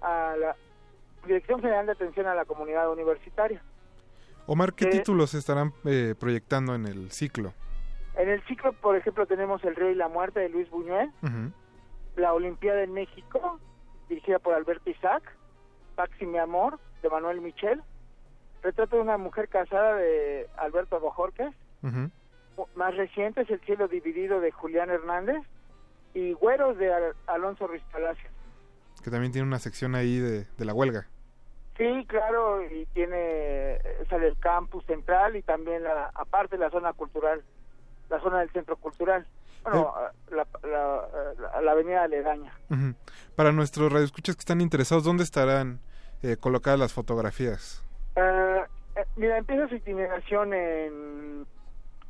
a 0.03 0.35
la 0.39 0.57
Dirección 1.27 1.61
General 1.61 1.87
de 1.87 1.93
Atención 1.93 2.27
a 2.27 2.35
la 2.35 2.45
Comunidad 2.45 2.91
Universitaria. 2.91 3.63
Omar, 4.47 4.75
¿qué 4.75 4.85
Eh, 4.87 4.91
títulos 4.91 5.35
estarán 5.35 5.73
eh, 5.85 6.15
proyectando 6.19 6.75
en 6.75 6.87
el 6.87 7.11
ciclo? 7.11 7.53
En 8.17 8.29
el 8.29 8.43
ciclo, 8.47 8.73
por 8.73 8.97
ejemplo, 8.97 9.27
tenemos 9.27 9.63
El 9.65 9.75
Rey 9.75 9.93
y 9.93 9.95
la 9.97 10.09
Muerte 10.09 10.41
de 10.41 10.49
Luis 10.49 10.71
Buñuel. 10.71 11.11
La 12.17 12.33
Olimpiada 12.33 12.83
en 12.83 12.93
México, 12.95 13.61
dirigida 14.09 14.39
por 14.39 14.55
Alberto 14.55 14.89
Isaac, 14.89 15.23
Taxi 15.97 16.25
Mi 16.25 16.39
Amor, 16.39 16.79
de 17.03 17.11
Manuel 17.11 17.41
Michel, 17.41 17.83
Retrato 18.63 18.97
de 18.97 19.03
una 19.03 19.19
mujer 19.19 19.49
casada 19.49 19.95
de 19.97 20.49
Alberto 20.57 20.99
Más 22.75 22.97
reciente 22.97 23.43
es 23.43 23.51
El 23.51 23.61
Cielo 23.61 23.87
Dividido 23.89 24.41
de 24.41 24.51
Julián 24.53 24.91
Hernández, 24.91 25.43
y 26.15 26.33
Güeros 26.33 26.79
de 26.79 26.93
Al- 26.93 27.17
Alonso 27.27 27.67
Ruiz. 27.67 27.83
Que 29.05 29.11
también 29.11 29.33
tiene 29.33 29.47
una 29.47 29.59
sección 29.59 29.95
ahí 29.95 30.19
de, 30.19 30.45
de 30.57 30.65
la 30.65 30.73
huelga. 30.73 31.07
Sí, 31.77 32.07
claro, 32.09 32.63
y 32.65 32.87
tiene, 32.95 33.79
sale 34.09 34.29
el 34.29 34.39
campus 34.39 34.85
central 34.87 35.37
y 35.37 35.43
también 35.43 35.83
la, 35.83 36.11
aparte 36.15 36.57
la 36.57 36.71
zona 36.71 36.95
cultural, 36.95 37.43
la 38.09 38.19
zona 38.21 38.41
del 38.41 38.51
centro 38.51 38.77
cultural. 38.77 39.27
Bueno, 39.63 39.93
la, 40.31 40.47
la, 40.63 41.09
la- 41.53 41.61
la 41.61 41.71
avenida 41.73 42.05
aledaña. 42.05 42.53
Ujú. 42.71 42.95
Para 43.35 43.53
nuestros 43.53 43.93
radioescuchas 43.93 44.37
que 44.37 44.41
están 44.41 44.61
interesados, 44.63 45.05
¿dónde 45.05 45.25
estarán 45.25 45.81
eh, 46.23 46.37
colocadas 46.39 46.79
las 46.81 46.95
fotografías? 46.95 47.85
Eh, 48.15 48.65
eh, 48.97 49.05
mira, 49.17 49.37
empieza 49.37 49.69
su 49.69 49.75
itineración 49.75 50.55
en 50.55 51.47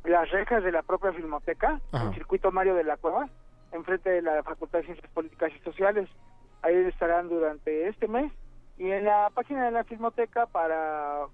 las 0.07 0.29
rejas 0.31 0.63
de 0.63 0.71
la 0.71 0.81
propia 0.83 1.13
filmoteca, 1.13 1.79
Ajá. 1.91 2.05
en 2.07 2.13
circuito 2.13 2.51
Mario 2.51 2.75
de 2.75 2.83
la 2.83 2.97
Cueva, 2.97 3.29
enfrente 3.71 4.09
de 4.09 4.21
la 4.21 4.41
Facultad 4.43 4.79
de 4.79 4.85
Ciencias 4.85 5.11
Políticas 5.11 5.51
y 5.55 5.59
Sociales. 5.59 6.09
Ahí 6.61 6.75
estarán 6.75 7.29
durante 7.29 7.87
este 7.87 8.07
mes 8.07 8.31
Y 8.79 8.89
en 8.91 9.05
la 9.05 9.29
página 9.33 9.65
de 9.65 9.71
la 9.71 9.83
Filmoteca, 9.83 10.45
para, 10.45 11.25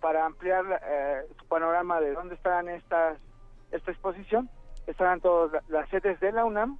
para 0.00 0.24
ampliar 0.26 0.64
eh, 0.84 1.22
su 1.38 1.46
panorama 1.46 2.00
de 2.00 2.12
dónde 2.12 2.34
estarán 2.36 2.68
estas, 2.68 3.18
esta 3.72 3.90
exposición, 3.90 4.48
estarán 4.86 5.20
todas 5.20 5.52
la- 5.52 5.62
las 5.80 5.88
sedes 5.90 6.20
de 6.20 6.30
la 6.32 6.44
UNAM, 6.44 6.78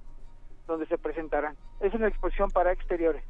donde 0.67 0.85
se 0.87 0.97
presentarán. 0.97 1.57
Es 1.81 1.93
una 1.93 2.07
exposición 2.07 2.49
para 2.51 2.71
exteriores. 2.71 3.23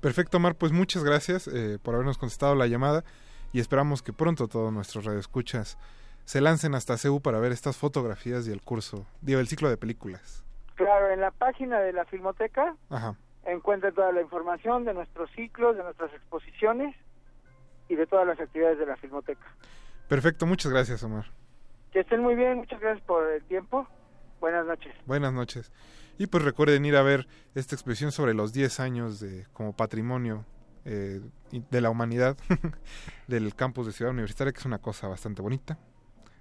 Perfecto, 0.00 0.36
Omar, 0.36 0.54
pues 0.54 0.70
muchas 0.72 1.02
gracias 1.02 1.48
eh, 1.48 1.78
por 1.82 1.94
habernos 1.94 2.18
contestado 2.18 2.54
la 2.54 2.66
llamada 2.66 3.04
y 3.52 3.60
esperamos 3.60 4.02
que 4.02 4.12
pronto 4.12 4.48
todos 4.48 4.72
nuestros 4.72 5.04
radioescuchas 5.04 5.78
se 6.24 6.40
lancen 6.40 6.74
hasta 6.74 6.98
CEU 6.98 7.20
para 7.20 7.38
ver 7.38 7.52
estas 7.52 7.76
fotografías 7.76 8.46
y 8.46 8.52
el 8.52 8.60
curso, 8.60 9.06
digo, 9.22 9.40
el 9.40 9.48
ciclo 9.48 9.70
de 9.70 9.76
películas. 9.76 10.44
Claro, 10.74 11.10
en 11.10 11.20
la 11.20 11.30
página 11.30 11.80
de 11.80 11.92
la 11.92 12.04
Filmoteca 12.04 12.76
Ajá. 12.90 13.16
encuentran 13.46 13.94
toda 13.94 14.12
la 14.12 14.20
información 14.20 14.84
de 14.84 14.94
nuestros 14.94 15.30
ciclos, 15.32 15.76
de 15.76 15.82
nuestras 15.82 16.12
exposiciones 16.12 16.94
y 17.88 17.96
de 17.96 18.06
todas 18.06 18.26
las 18.26 18.38
actividades 18.38 18.78
de 18.78 18.86
la 18.86 18.96
Filmoteca. 18.96 19.46
Perfecto, 20.08 20.46
muchas 20.46 20.70
gracias, 20.70 21.02
Omar. 21.02 21.26
Que 21.92 22.00
estén 22.00 22.20
muy 22.20 22.34
bien, 22.34 22.58
muchas 22.58 22.80
gracias 22.80 23.04
por 23.06 23.26
el 23.30 23.42
tiempo. 23.44 23.88
Buenas 24.40 24.66
noches. 24.66 24.94
Buenas 25.06 25.32
noches. 25.32 25.72
Y 26.18 26.26
pues 26.26 26.44
recuerden 26.44 26.84
ir 26.84 26.96
a 26.96 27.02
ver 27.02 27.26
esta 27.54 27.74
exposición 27.74 28.12
sobre 28.12 28.34
los 28.34 28.52
10 28.52 28.80
años 28.80 29.20
de 29.20 29.46
como 29.52 29.74
patrimonio 29.74 30.44
eh, 30.84 31.20
de 31.70 31.80
la 31.80 31.90
humanidad 31.90 32.36
del 33.28 33.54
campus 33.54 33.86
de 33.86 33.92
Ciudad 33.92 34.12
Universitaria, 34.12 34.52
que 34.52 34.60
es 34.60 34.66
una 34.66 34.78
cosa 34.78 35.08
bastante 35.08 35.42
bonita. 35.42 35.78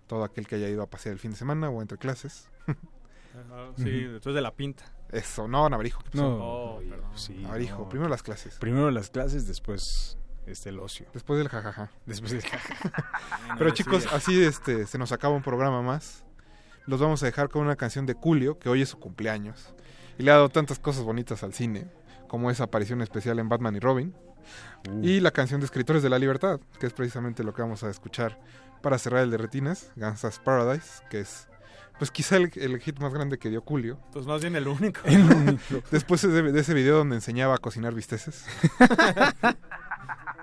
Todo 0.07 0.23
aquel 0.23 0.47
que 0.47 0.55
haya 0.55 0.69
ido 0.69 0.81
a 0.81 0.89
pasear 0.89 1.13
el 1.13 1.19
fin 1.19 1.31
de 1.31 1.37
semana 1.37 1.69
o 1.69 1.81
entre 1.81 1.97
clases. 1.97 2.49
Ah, 3.51 3.71
sí, 3.77 4.03
después 4.03 4.33
de 4.33 4.41
la 4.41 4.55
pinta. 4.55 4.83
Eso, 5.11 5.47
no, 5.47 5.69
Navarijo. 5.69 6.01
¿qué 6.03 6.11
pasó? 6.11 6.23
No, 6.23 6.37
Oh, 6.41 6.81
sí, 7.15 7.35
Navarijo, 7.35 7.79
no. 7.83 7.89
primero 7.89 8.09
las 8.09 8.23
clases. 8.23 8.55
Primero 8.55 8.89
las 8.89 9.09
clases, 9.09 9.47
después 9.47 10.17
este 10.45 10.69
el 10.69 10.79
ocio. 10.79 11.05
Después 11.13 11.37
del 11.37 11.49
jajaja. 11.49 11.91
Después 12.05 12.31
del 12.31 12.41
Pero 13.57 13.69
chicos, 13.71 14.07
así 14.13 14.41
este 14.43 14.85
se 14.87 14.97
nos 14.97 15.11
acaba 15.11 15.35
un 15.35 15.43
programa 15.43 15.81
más. 15.81 16.23
Los 16.85 17.01
vamos 17.01 17.21
a 17.21 17.25
dejar 17.25 17.49
con 17.49 17.63
una 17.63 17.75
canción 17.75 18.05
de 18.05 18.13
Julio, 18.13 18.57
que 18.59 18.69
hoy 18.69 18.81
es 18.81 18.89
su 18.89 18.97
cumpleaños. 18.99 19.73
Y 20.17 20.23
le 20.23 20.31
ha 20.31 20.35
dado 20.35 20.49
tantas 20.49 20.79
cosas 20.79 21.03
bonitas 21.03 21.43
al 21.43 21.53
cine, 21.53 21.91
como 22.29 22.49
esa 22.49 22.63
aparición 22.63 23.01
especial 23.01 23.39
en 23.39 23.49
Batman 23.49 23.75
y 23.75 23.79
Robin. 23.79 24.15
Y 25.01 25.19
la 25.19 25.31
canción 25.31 25.59
de 25.59 25.65
Escritores 25.65 26.03
de 26.03 26.09
la 26.09 26.19
Libertad, 26.19 26.59
que 26.79 26.87
es 26.87 26.93
precisamente 26.93 27.43
lo 27.43 27.53
que 27.53 27.61
vamos 27.61 27.83
a 27.83 27.89
escuchar 27.89 28.39
para 28.81 28.97
cerrar 28.97 29.23
el 29.23 29.31
de 29.31 29.37
Retinas, 29.37 29.91
Gansas 29.95 30.39
Paradise, 30.39 31.03
que 31.09 31.21
es 31.21 31.47
pues 31.97 32.11
quizá 32.11 32.37
el, 32.37 32.51
el 32.55 32.79
hit 32.79 32.99
más 32.99 33.13
grande 33.13 33.39
que 33.39 33.49
dio 33.49 33.61
Julio. 33.61 33.99
Pues 34.13 34.25
más 34.27 34.41
bien 34.41 34.55
el 34.55 34.67
único. 34.67 35.01
El 35.03 35.23
único. 35.23 35.81
Después 35.91 36.21
de, 36.21 36.51
de 36.51 36.59
ese 36.59 36.73
video 36.73 36.97
donde 36.97 37.15
enseñaba 37.15 37.55
a 37.55 37.57
cocinar 37.57 37.93
bisteces. 37.93 38.45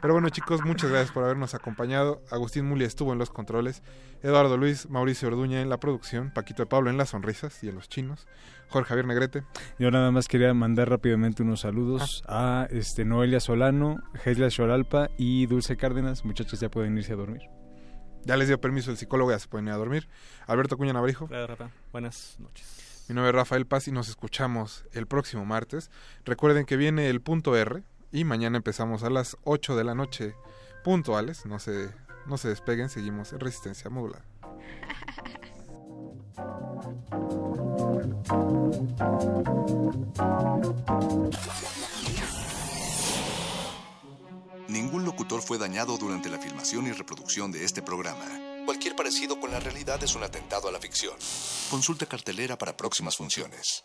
Pero 0.04 0.12
bueno 0.12 0.28
chicos, 0.28 0.62
muchas 0.66 0.90
gracias 0.90 1.12
por 1.12 1.24
habernos 1.24 1.54
acompañado. 1.54 2.20
Agustín 2.30 2.66
Muli 2.66 2.84
estuvo 2.84 3.14
en 3.14 3.18
los 3.18 3.30
controles, 3.30 3.82
Eduardo 4.22 4.58
Luis, 4.58 4.90
Mauricio 4.90 5.28
Orduña 5.28 5.62
en 5.62 5.70
la 5.70 5.80
producción, 5.80 6.30
Paquito 6.30 6.64
de 6.64 6.66
Pablo 6.66 6.90
en 6.90 6.98
las 6.98 7.08
sonrisas 7.08 7.64
y 7.64 7.70
en 7.70 7.76
los 7.76 7.88
chinos, 7.88 8.26
Jorge 8.68 8.90
Javier 8.90 9.06
Negrete. 9.06 9.44
Yo 9.78 9.90
nada 9.90 10.10
más 10.10 10.28
quería 10.28 10.52
mandar 10.52 10.90
rápidamente 10.90 11.42
unos 11.42 11.60
saludos 11.60 12.22
a 12.28 12.68
este 12.70 13.06
Noelia 13.06 13.40
Solano, 13.40 13.96
Geisla 14.12 14.50
Choralpa 14.50 15.08
y 15.16 15.46
Dulce 15.46 15.78
Cárdenas. 15.78 16.26
Muchachos, 16.26 16.60
ya 16.60 16.68
pueden 16.68 16.98
irse 16.98 17.14
a 17.14 17.16
dormir. 17.16 17.40
Ya 18.26 18.36
les 18.36 18.48
dio 18.48 18.60
permiso 18.60 18.90
el 18.90 18.98
psicólogo, 18.98 19.30
ya 19.30 19.38
se 19.38 19.48
pueden 19.48 19.68
ir 19.68 19.72
a 19.72 19.78
dormir. 19.78 20.06
Alberto 20.46 20.76
Cuña 20.76 20.92
Navarijo. 20.92 21.28
Claro, 21.28 21.46
Rafa. 21.46 21.70
Buenas 21.92 22.36
noches. 22.40 23.06
Mi 23.08 23.14
nombre 23.14 23.30
es 23.30 23.36
Rafael 23.36 23.64
Paz 23.66 23.88
y 23.88 23.92
nos 23.92 24.10
escuchamos 24.10 24.84
el 24.92 25.06
próximo 25.06 25.46
martes. 25.46 25.90
Recuerden 26.26 26.66
que 26.66 26.76
viene 26.76 27.08
el 27.08 27.22
punto 27.22 27.56
R 27.56 27.84
y 28.14 28.22
mañana 28.24 28.56
empezamos 28.58 29.02
a 29.02 29.10
las 29.10 29.36
8 29.42 29.74
de 29.74 29.82
la 29.82 29.96
noche 29.96 30.36
puntuales. 30.84 31.46
No 31.46 31.58
se, 31.58 31.90
no 32.26 32.38
se 32.38 32.48
despeguen, 32.48 32.88
seguimos 32.88 33.32
en 33.32 33.40
resistencia 33.40 33.90
modular. 33.90 34.22
Ningún 44.68 45.04
locutor 45.04 45.42
fue 45.42 45.58
dañado 45.58 45.98
durante 45.98 46.30
la 46.30 46.38
filmación 46.38 46.86
y 46.86 46.92
reproducción 46.92 47.50
de 47.50 47.64
este 47.64 47.82
programa. 47.82 48.43
Cualquier 48.64 48.96
parecido 48.96 49.38
con 49.38 49.50
la 49.50 49.60
realidad 49.60 50.02
es 50.02 50.14
un 50.14 50.22
atentado 50.22 50.68
a 50.68 50.72
la 50.72 50.80
ficción. 50.80 51.14
Consulta 51.70 52.06
cartelera 52.06 52.56
para 52.56 52.76
próximas 52.76 53.16
funciones. 53.16 53.84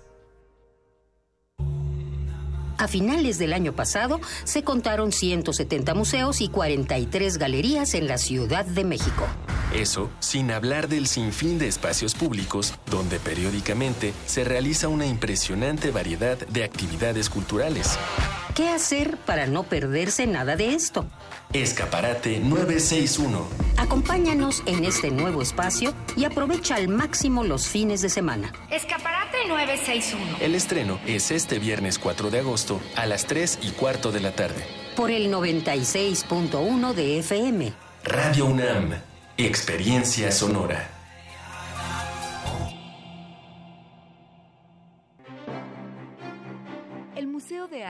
A 2.81 2.87
finales 2.87 3.37
del 3.37 3.53
año 3.53 3.73
pasado 3.73 4.19
se 4.43 4.63
contaron 4.63 5.11
170 5.11 5.93
museos 5.93 6.41
y 6.41 6.47
43 6.47 7.37
galerías 7.37 7.93
en 7.93 8.07
la 8.07 8.17
Ciudad 8.17 8.65
de 8.65 8.83
México. 8.83 9.27
Eso 9.73 10.09
sin 10.19 10.51
hablar 10.51 10.89
del 10.89 11.07
sinfín 11.07 11.57
de 11.57 11.67
espacios 11.67 12.13
públicos 12.13 12.73
donde 12.89 13.19
periódicamente 13.19 14.13
se 14.25 14.43
realiza 14.43 14.89
una 14.89 15.05
impresionante 15.05 15.91
variedad 15.91 16.37
de 16.37 16.63
actividades 16.63 17.29
culturales. 17.29 17.97
¿Qué 18.53 18.67
hacer 18.67 19.17
para 19.17 19.47
no 19.47 19.63
perderse 19.63 20.27
nada 20.27 20.57
de 20.57 20.73
esto? 20.75 21.05
Escaparate 21.53 22.39
961. 22.39 23.47
Acompáñanos 23.77 24.61
en 24.65 24.83
este 24.83 25.09
nuevo 25.09 25.41
espacio 25.41 25.93
y 26.17 26.25
aprovecha 26.25 26.75
al 26.75 26.89
máximo 26.89 27.43
los 27.45 27.67
fines 27.67 28.01
de 28.01 28.09
semana. 28.09 28.51
Escaparate 28.69 29.37
961. 29.47 30.37
El 30.41 30.55
estreno 30.55 30.99
es 31.07 31.31
este 31.31 31.59
viernes 31.59 31.97
4 31.97 32.29
de 32.29 32.39
agosto 32.39 32.81
a 32.95 33.05
las 33.05 33.25
3 33.25 33.59
y 33.61 33.71
cuarto 33.71 34.11
de 34.11 34.19
la 34.19 34.33
tarde. 34.33 34.65
Por 34.95 35.11
el 35.11 35.31
96.1 35.31 36.93
de 36.93 37.19
FM. 37.19 37.73
Radio 38.03 38.45
UNAM. 38.45 39.10
Experiencia 39.37 40.31
sonora. 40.31 41.00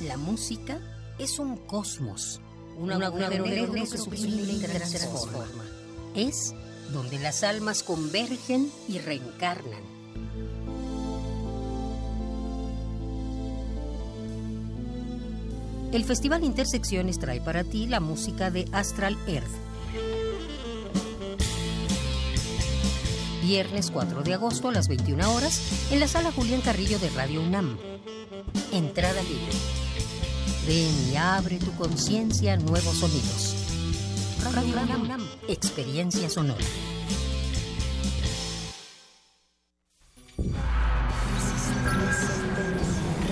La 0.00 0.16
música 0.16 0.80
es 1.18 1.38
un 1.38 1.58
cosmos, 1.58 2.40
un 2.78 2.90
agujero 2.90 3.44
negro 3.44 3.74
que 3.74 3.86
suprime 3.86 4.42
y 4.42 4.58
transforma. 4.58 5.46
Es 6.14 6.54
donde 6.90 7.18
las 7.18 7.44
almas 7.44 7.82
convergen 7.82 8.72
y 8.88 8.98
reencarnan. 8.98 9.82
El 15.92 16.04
Festival 16.04 16.44
Intersecciones 16.44 17.18
trae 17.18 17.42
para 17.42 17.64
ti 17.64 17.86
la 17.86 18.00
música 18.00 18.50
de 18.50 18.66
Astral 18.72 19.18
Earth. 19.26 19.50
Viernes 23.42 23.90
4 23.90 24.22
de 24.22 24.32
agosto 24.32 24.68
a 24.68 24.72
las 24.72 24.88
21 24.88 25.34
horas 25.34 25.60
en 25.90 26.00
la 26.00 26.08
sala 26.08 26.32
Julián 26.32 26.62
Carrillo 26.62 26.98
de 26.98 27.10
Radio 27.10 27.42
UNAM. 27.42 27.76
Entrada 28.72 29.20
libre. 29.22 29.89
Ven 30.70 31.12
y 31.12 31.16
abre 31.16 31.58
tu 31.58 31.72
conciencia 31.72 32.52
a 32.52 32.56
nuevos 32.56 32.98
sonidos. 32.98 33.56
Radio 34.54 34.76
UNAM, 35.02 35.20
experiencia 35.48 36.30
sonora. 36.30 36.64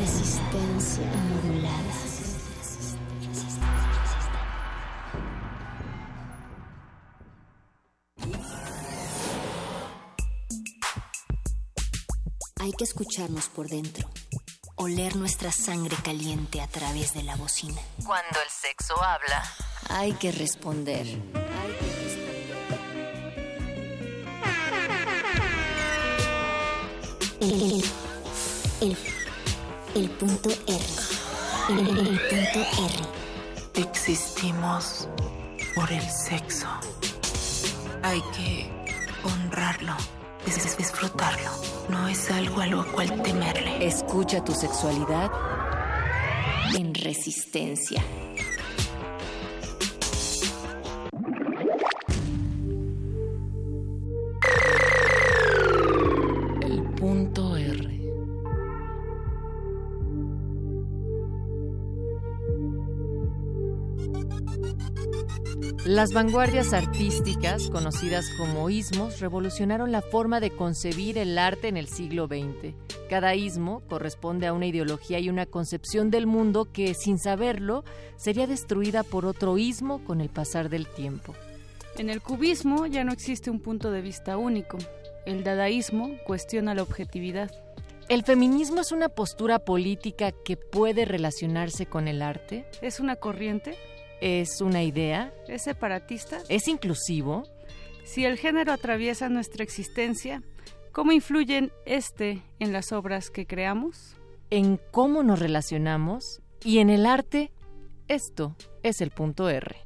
Resistencia 0.01 1.05
modulada. 1.31 1.79
Hay 12.57 12.73
que 12.73 12.83
escucharnos 12.83 13.49
por 13.51 13.69
dentro, 13.69 14.09
oler 14.79 15.17
nuestra 15.17 15.53
sangre 15.53 15.97
caliente 16.03 16.61
a 16.61 16.67
través 16.69 17.13
de 17.15 17.23
la 17.23 17.37
bocina. 17.37 17.81
Cuando 18.05 18.41
el 18.43 18.49
sexo 18.51 18.95
habla. 19.03 19.43
Hay 19.91 20.13
que 20.15 20.33
responder. 20.33 21.07
El, 27.41 27.53
el, 27.53 27.85
el, 28.81 28.97
el 29.95 30.11
punto 30.11 30.51
R. 30.67 30.85
El, 31.71 31.79
el- 31.89 31.99
el 32.09 32.19
punto 32.29 32.61
R. 32.61 33.83
Existimos 33.83 35.09
por 35.75 35.91
el 35.93 36.03
sexo. 36.11 36.67
Hay 38.03 38.21
que 38.37 38.71
honrarlo, 39.25 39.95
dis- 40.47 40.77
disfrutarlo. 40.77 41.51
No 41.89 42.09
es 42.09 42.31
algo 42.31 42.61
a 42.61 42.67
lo 42.67 42.85
cual 42.93 43.23
temerle. 43.23 43.87
Escucha 43.87 44.43
tu 44.45 44.53
sexualidad 44.55 45.31
en 46.77 46.95
resistencia. 46.95 48.03
Las 65.89 66.13
vanguardias 66.13 66.75
artísticas, 66.75 67.71
conocidas 67.71 68.29
como 68.37 68.69
ismos, 68.69 69.21
revolucionaron 69.21 69.91
la 69.91 70.03
forma 70.03 70.39
de 70.39 70.51
concebir 70.51 71.17
el 71.17 71.39
arte 71.39 71.69
en 71.69 71.79
el 71.79 71.89
siglo 71.89 72.27
XX. 72.27 72.75
Cada 73.09 73.35
ismo 73.35 73.81
corresponde 73.89 74.47
a 74.47 74.53
una 74.53 74.67
ideología 74.67 75.19
y 75.19 75.31
una 75.31 75.47
concepción 75.47 76.11
del 76.11 76.27
mundo 76.27 76.71
que, 76.71 76.93
sin 76.93 77.19
saberlo, 77.19 77.87
sería 78.19 78.47
destruida 78.47 79.03
por 79.03 79.25
otro 79.25 79.57
ismo 79.57 80.05
con 80.05 80.21
el 80.21 80.29
pasar 80.29 80.69
del 80.69 80.87
tiempo. 80.87 81.35
En 81.97 82.11
el 82.11 82.21
cubismo 82.21 82.85
ya 82.85 83.03
no 83.03 83.13
existe 83.13 83.51
un 83.51 83.61
punto 83.61 83.91
de 83.91 84.03
vista 84.03 84.37
único. 84.37 84.77
El 85.25 85.43
dadaísmo 85.43 86.19
cuestiona 86.27 86.75
la 86.75 86.83
objetividad. 86.83 87.51
¿El 88.11 88.25
feminismo 88.25 88.83
es 88.83 88.93
una 88.93 89.09
postura 89.09 89.59
política 89.59 90.33
que 90.33 90.59
puede 90.59 91.07
relacionarse 91.07 91.87
con 91.87 92.09
el 92.09 92.21
arte? 92.21 92.67
¿Es 92.83 93.01
una 93.01 93.17
corriente? 93.17 93.79
Es 94.21 94.61
una 94.61 94.83
idea, 94.83 95.33
¿Es 95.47 95.63
separatista? 95.63 96.39
es 96.49 96.69
inclusivo, 96.69 97.45
Si 98.05 98.25
el 98.25 98.39
género 98.39 98.73
atraviesa 98.73 99.29
nuestra 99.29 99.63
existencia, 99.63 100.43
¿cómo 100.93 101.13
influyen 101.13 101.71
este 101.87 102.43
en 102.59 102.73
las 102.73 102.93
obras 102.93 103.31
que 103.31 103.47
creamos? 103.47 104.15
en 104.51 104.81
cómo 104.93 105.23
nos 105.23 105.39
relacionamos 105.41 106.41
y 106.65 106.79
en 106.79 106.89
el 106.89 107.05
arte, 107.05 107.53
esto 108.09 108.57
es 108.83 109.03
el 109.03 109.11
punto 109.11 109.51
R. 109.51 109.77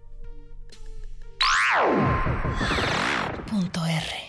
Punto 3.50 3.84
R. 3.84 4.21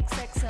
XXXO, 0.00 0.48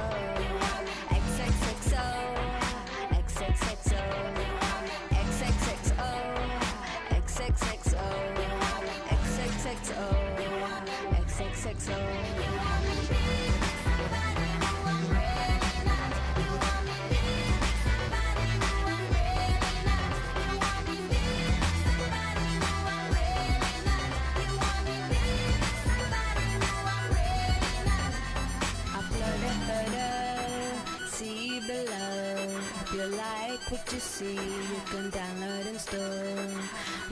XXXO, 11.27 12.40
you 34.01 34.07
see, 34.07 34.35
you 34.35 34.81
can 34.87 35.11
download 35.11 35.67
and 35.67 35.79
store. 35.79 36.47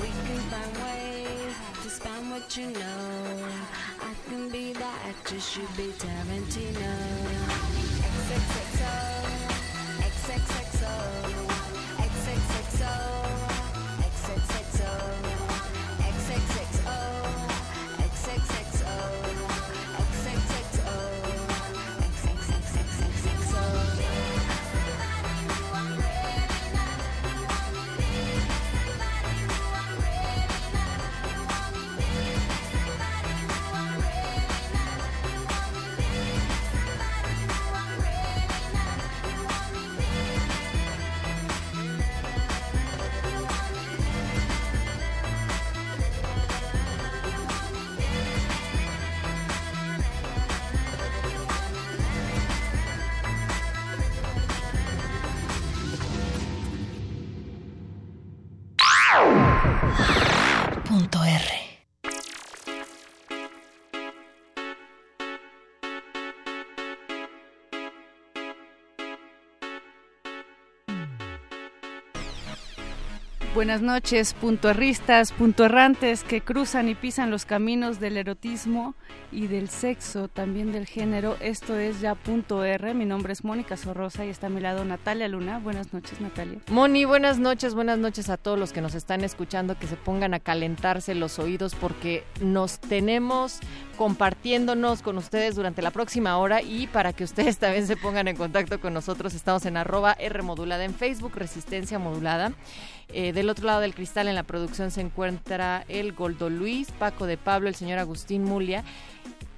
We 0.01 0.06
can 0.06 0.39
find 0.48 0.74
ways 0.85 1.55
to 1.82 1.89
spam 1.89 2.31
what 2.31 2.56
you 2.56 2.69
know. 2.69 3.48
I 4.01 4.15
can 4.27 4.48
be 4.48 4.73
the 4.73 4.90
actress, 5.10 5.56
you 5.56 5.69
be 5.77 5.93
Tarantino. 6.02 6.94
XXXO, 8.09 8.94
XXXO, 10.12 11.47
Buenas 73.59 73.82
noches, 73.82 74.35
puntoerristas, 74.35 75.32
puntoerrantes 75.32 76.22
que 76.22 76.40
cruzan 76.43 76.89
y 76.89 76.94
pisan 76.94 77.32
los 77.32 77.44
caminos 77.44 77.98
del 77.98 78.16
erotismo 78.16 78.94
y 79.32 79.48
del 79.48 79.68
sexo, 79.68 80.28
también 80.28 80.70
del 80.70 80.86
género. 80.86 81.36
Esto 81.40 81.76
es 81.76 82.01
ya 82.01 82.14
punto 82.14 82.62
R. 82.62 82.94
Mi 82.94 83.05
nombre 83.05 83.32
es 83.32 83.43
Mónica 83.43 83.76
Sorrosa 83.76 84.24
y 84.24 84.28
está 84.28 84.47
a 84.47 84.51
mi 84.51 84.60
lado 84.60 84.85
Natalia 84.85 85.26
Luna. 85.26 85.59
Buenas 85.59 85.93
noches, 85.93 86.20
Natalia. 86.20 86.60
Moni, 86.70 87.05
buenas 87.05 87.40
noches, 87.40 87.74
buenas 87.74 87.98
noches 87.98 88.30
a 88.30 88.36
todos 88.36 88.60
los 88.60 88.72
que 88.72 88.80
nos 88.80 88.94
están 88.94 89.24
escuchando, 89.24 89.76
que 89.76 89.89
se 89.89 89.97
pongan 89.97 90.35
a 90.35 90.39
calentarse 90.39 91.16
los 91.16 91.40
oídos 91.40 91.74
porque 91.74 92.22
nos 92.40 92.78
tenemos 92.78 93.59
compartiéndonos 93.97 95.02
con 95.02 95.18
ustedes 95.18 95.56
durante 95.56 95.82
la 95.82 95.90
próxima 95.90 96.39
hora 96.39 96.62
y 96.62 96.86
para 96.86 97.12
que 97.12 97.24
ustedes 97.24 97.59
también 97.59 97.89
se 97.89 97.97
pongan 97.97 98.28
en 98.28 98.36
contacto 98.36 98.80
con 98.80 98.94
nosotros, 98.94 99.35
estamos 99.35 99.66
en 99.66 99.76
arroba 99.76 100.12
R 100.12 100.43
modulada 100.43 100.85
en 100.85 100.94
Facebook, 100.94 101.32
Resistencia 101.35 101.98
Modulada. 101.98 102.52
Eh, 103.12 103.32
del 103.32 103.48
otro 103.48 103.66
lado 103.66 103.80
del 103.80 103.94
cristal 103.94 104.28
en 104.28 104.35
la 104.35 104.43
producción 104.43 104.90
se 104.90 105.01
encuentra 105.01 105.85
el 105.89 106.12
Goldo 106.12 106.51
Luis, 106.51 106.90
Paco 106.93 107.26
de 107.26 107.39
Pablo, 107.39 107.68
el 107.68 107.74
señor 107.74 107.98
Agustín 107.98 108.44
Mulia. 108.44 108.85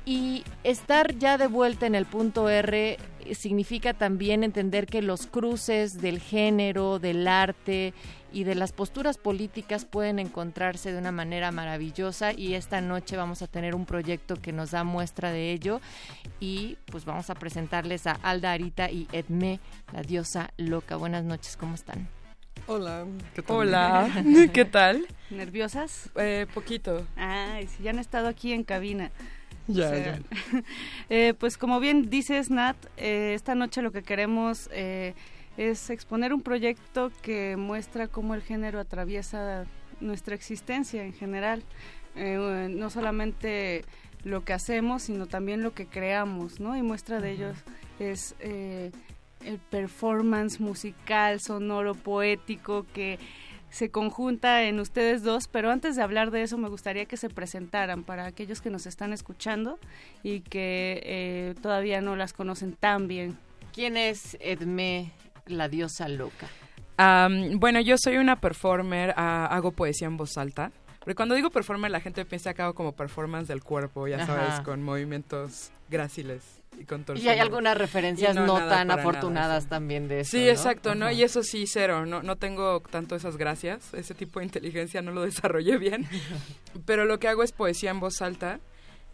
Y 0.06 0.44
estar 0.64 1.16
ya 1.18 1.36
de 1.36 1.46
vuelta 1.46 1.86
en 1.86 1.94
el 1.94 2.06
punto 2.06 2.48
R 2.48 2.98
eh, 3.20 3.34
significa 3.34 3.92
también 3.92 4.44
entender 4.44 4.86
que 4.86 5.02
los 5.02 5.26
cruces 5.26 6.00
del 6.00 6.20
género, 6.20 6.98
del 6.98 7.28
arte 7.28 7.92
y 8.32 8.44
de 8.44 8.54
las 8.54 8.72
posturas 8.72 9.18
políticas 9.18 9.84
pueden 9.84 10.18
encontrarse 10.18 10.92
de 10.92 10.98
una 10.98 11.12
manera 11.12 11.50
maravillosa 11.50 12.32
y 12.32 12.54
esta 12.54 12.80
noche 12.80 13.16
vamos 13.16 13.42
a 13.42 13.46
tener 13.46 13.74
un 13.74 13.86
proyecto 13.86 14.36
que 14.36 14.52
nos 14.52 14.70
da 14.70 14.84
muestra 14.84 15.32
de 15.32 15.52
ello 15.52 15.80
y 16.38 16.78
pues 16.86 17.04
vamos 17.04 17.28
a 17.28 17.34
presentarles 17.34 18.06
a 18.06 18.12
Alda 18.12 18.52
Arita 18.52 18.90
y 18.90 19.08
Edme, 19.12 19.60
la 19.92 20.02
diosa 20.02 20.50
loca. 20.56 20.96
Buenas 20.96 21.24
noches, 21.24 21.56
¿cómo 21.56 21.74
están? 21.74 22.19
Hola, 22.66 23.06
¿qué 23.34 23.42
tal? 23.42 23.56
Hola, 23.56 24.24
¿qué 24.52 24.64
tal? 24.64 25.06
¿Nerviosas? 25.30 26.10
Eh, 26.16 26.46
poquito. 26.54 27.06
Ay, 27.16 27.66
sí, 27.66 27.82
ya 27.82 27.90
han 27.90 27.98
estado 27.98 28.28
aquí 28.28 28.52
en 28.52 28.64
cabina. 28.64 29.10
Ya, 29.66 29.86
O 29.86 29.88
sea, 29.90 30.18
eh, 31.10 31.34
pues 31.38 31.56
como 31.56 31.80
bien 31.80 32.10
dices, 32.10 32.50
Nat, 32.50 32.76
eh, 32.96 33.32
esta 33.34 33.54
noche 33.54 33.82
lo 33.82 33.92
que 33.92 34.02
queremos 34.02 34.68
eh, 34.72 35.14
es 35.56 35.90
exponer 35.90 36.32
un 36.32 36.42
proyecto 36.42 37.12
que 37.22 37.56
muestra 37.56 38.08
cómo 38.08 38.34
el 38.34 38.42
género 38.42 38.80
atraviesa 38.80 39.66
nuestra 40.00 40.34
existencia 40.34 41.04
en 41.04 41.12
general. 41.12 41.62
Eh, 42.16 42.68
no 42.70 42.90
solamente 42.90 43.84
lo 44.24 44.44
que 44.44 44.52
hacemos, 44.52 45.02
sino 45.04 45.26
también 45.26 45.62
lo 45.62 45.72
que 45.74 45.86
creamos, 45.86 46.60
¿no? 46.60 46.76
Y 46.76 46.82
muestra 46.82 47.20
de 47.20 47.30
ellos 47.30 47.56
es 47.98 48.34
eh, 48.40 48.90
el 49.44 49.58
performance 49.58 50.60
musical, 50.60 51.40
sonoro, 51.40 51.94
poético, 51.94 52.86
que 52.92 53.18
se 53.70 53.90
conjunta 53.90 54.64
en 54.64 54.80
ustedes 54.80 55.22
dos, 55.22 55.48
pero 55.48 55.70
antes 55.70 55.96
de 55.96 56.02
hablar 56.02 56.30
de 56.30 56.42
eso 56.42 56.58
me 56.58 56.68
gustaría 56.68 57.06
que 57.06 57.16
se 57.16 57.30
presentaran 57.30 58.02
para 58.02 58.26
aquellos 58.26 58.60
que 58.60 58.70
nos 58.70 58.86
están 58.86 59.12
escuchando 59.12 59.78
y 60.22 60.40
que 60.40 61.00
eh, 61.04 61.54
todavía 61.62 62.00
no 62.00 62.16
las 62.16 62.32
conocen 62.32 62.72
tan 62.72 63.06
bien. 63.08 63.38
¿Quién 63.72 63.96
es 63.96 64.36
Edme, 64.40 65.12
la 65.46 65.68
diosa 65.68 66.08
loca? 66.08 66.48
bueno, 67.54 67.80
yo 67.80 67.96
soy 67.96 68.18
una 68.18 68.42
performer, 68.42 69.14
ah, 69.16 69.46
hago 69.46 69.72
poesía 69.72 70.06
en 70.06 70.18
voz 70.18 70.36
alta. 70.36 70.70
Porque 71.00 71.14
cuando 71.14 71.34
digo 71.34 71.50
performer, 71.50 71.90
la 71.90 72.00
gente 72.00 72.24
piensa 72.26 72.52
que 72.52 72.60
hago 72.60 72.74
como 72.74 72.92
performance 72.92 73.48
del 73.48 73.62
cuerpo, 73.62 74.06
ya 74.06 74.26
sabes, 74.26 74.60
con 74.60 74.82
movimientos 74.82 75.72
gráciles 75.88 76.60
y 76.78 76.84
contorsiones. 76.84 77.24
Y 77.24 77.28
hay 77.28 77.38
algunas 77.38 77.76
referencias 77.76 78.36
no, 78.36 78.58
tan 78.68 78.90
afortunadas 78.90 79.66
también 79.66 80.08
de 80.08 80.20
eso. 80.20 80.32
Sí, 80.32 80.48
exacto, 80.48 80.94
¿no? 80.94 81.10
Y 81.10 81.22
eso 81.22 81.42
sí, 81.42 81.64
cero. 81.66 82.04
No, 82.04 82.22
no 82.22 82.36
tengo 82.36 82.80
tanto 82.80 83.16
esas 83.16 83.38
gracias. 83.38 83.94
Ese 83.94 84.14
tipo 84.14 84.40
de 84.40 84.46
inteligencia 84.46 85.00
no 85.00 85.12
lo 85.12 85.22
desarrollé 85.24 85.78
bien. 85.78 86.06
Pero 86.84 87.06
lo 87.06 87.18
que 87.18 87.28
hago 87.28 87.42
es 87.42 87.52
poesía 87.52 87.90
en 87.90 88.00
voz 88.00 88.20
alta. 88.20 88.60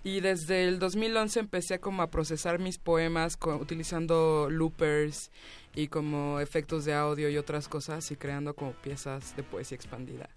Y 0.03 0.21
desde 0.21 0.69
el 0.69 0.79
2011 0.79 1.41
empecé 1.41 1.81
como 1.81 2.03
a 2.03 2.11
procesar 2.11 2.61
mis 2.61 2.79
poemas 2.79 3.37
utilizando 3.61 4.49
loopers 4.49 5.33
y 5.75 5.89
como 5.89 6.39
efectos 6.39 6.85
de 6.85 6.95
audio 6.95 7.29
y 7.29 7.37
otras 7.39 7.67
cosas 7.67 8.09
y 8.13 8.17
creando 8.17 8.55
como 8.55 8.73
piezas 8.73 9.35
de 9.35 9.43
poesía 9.43 9.75
expandida. 9.75 10.29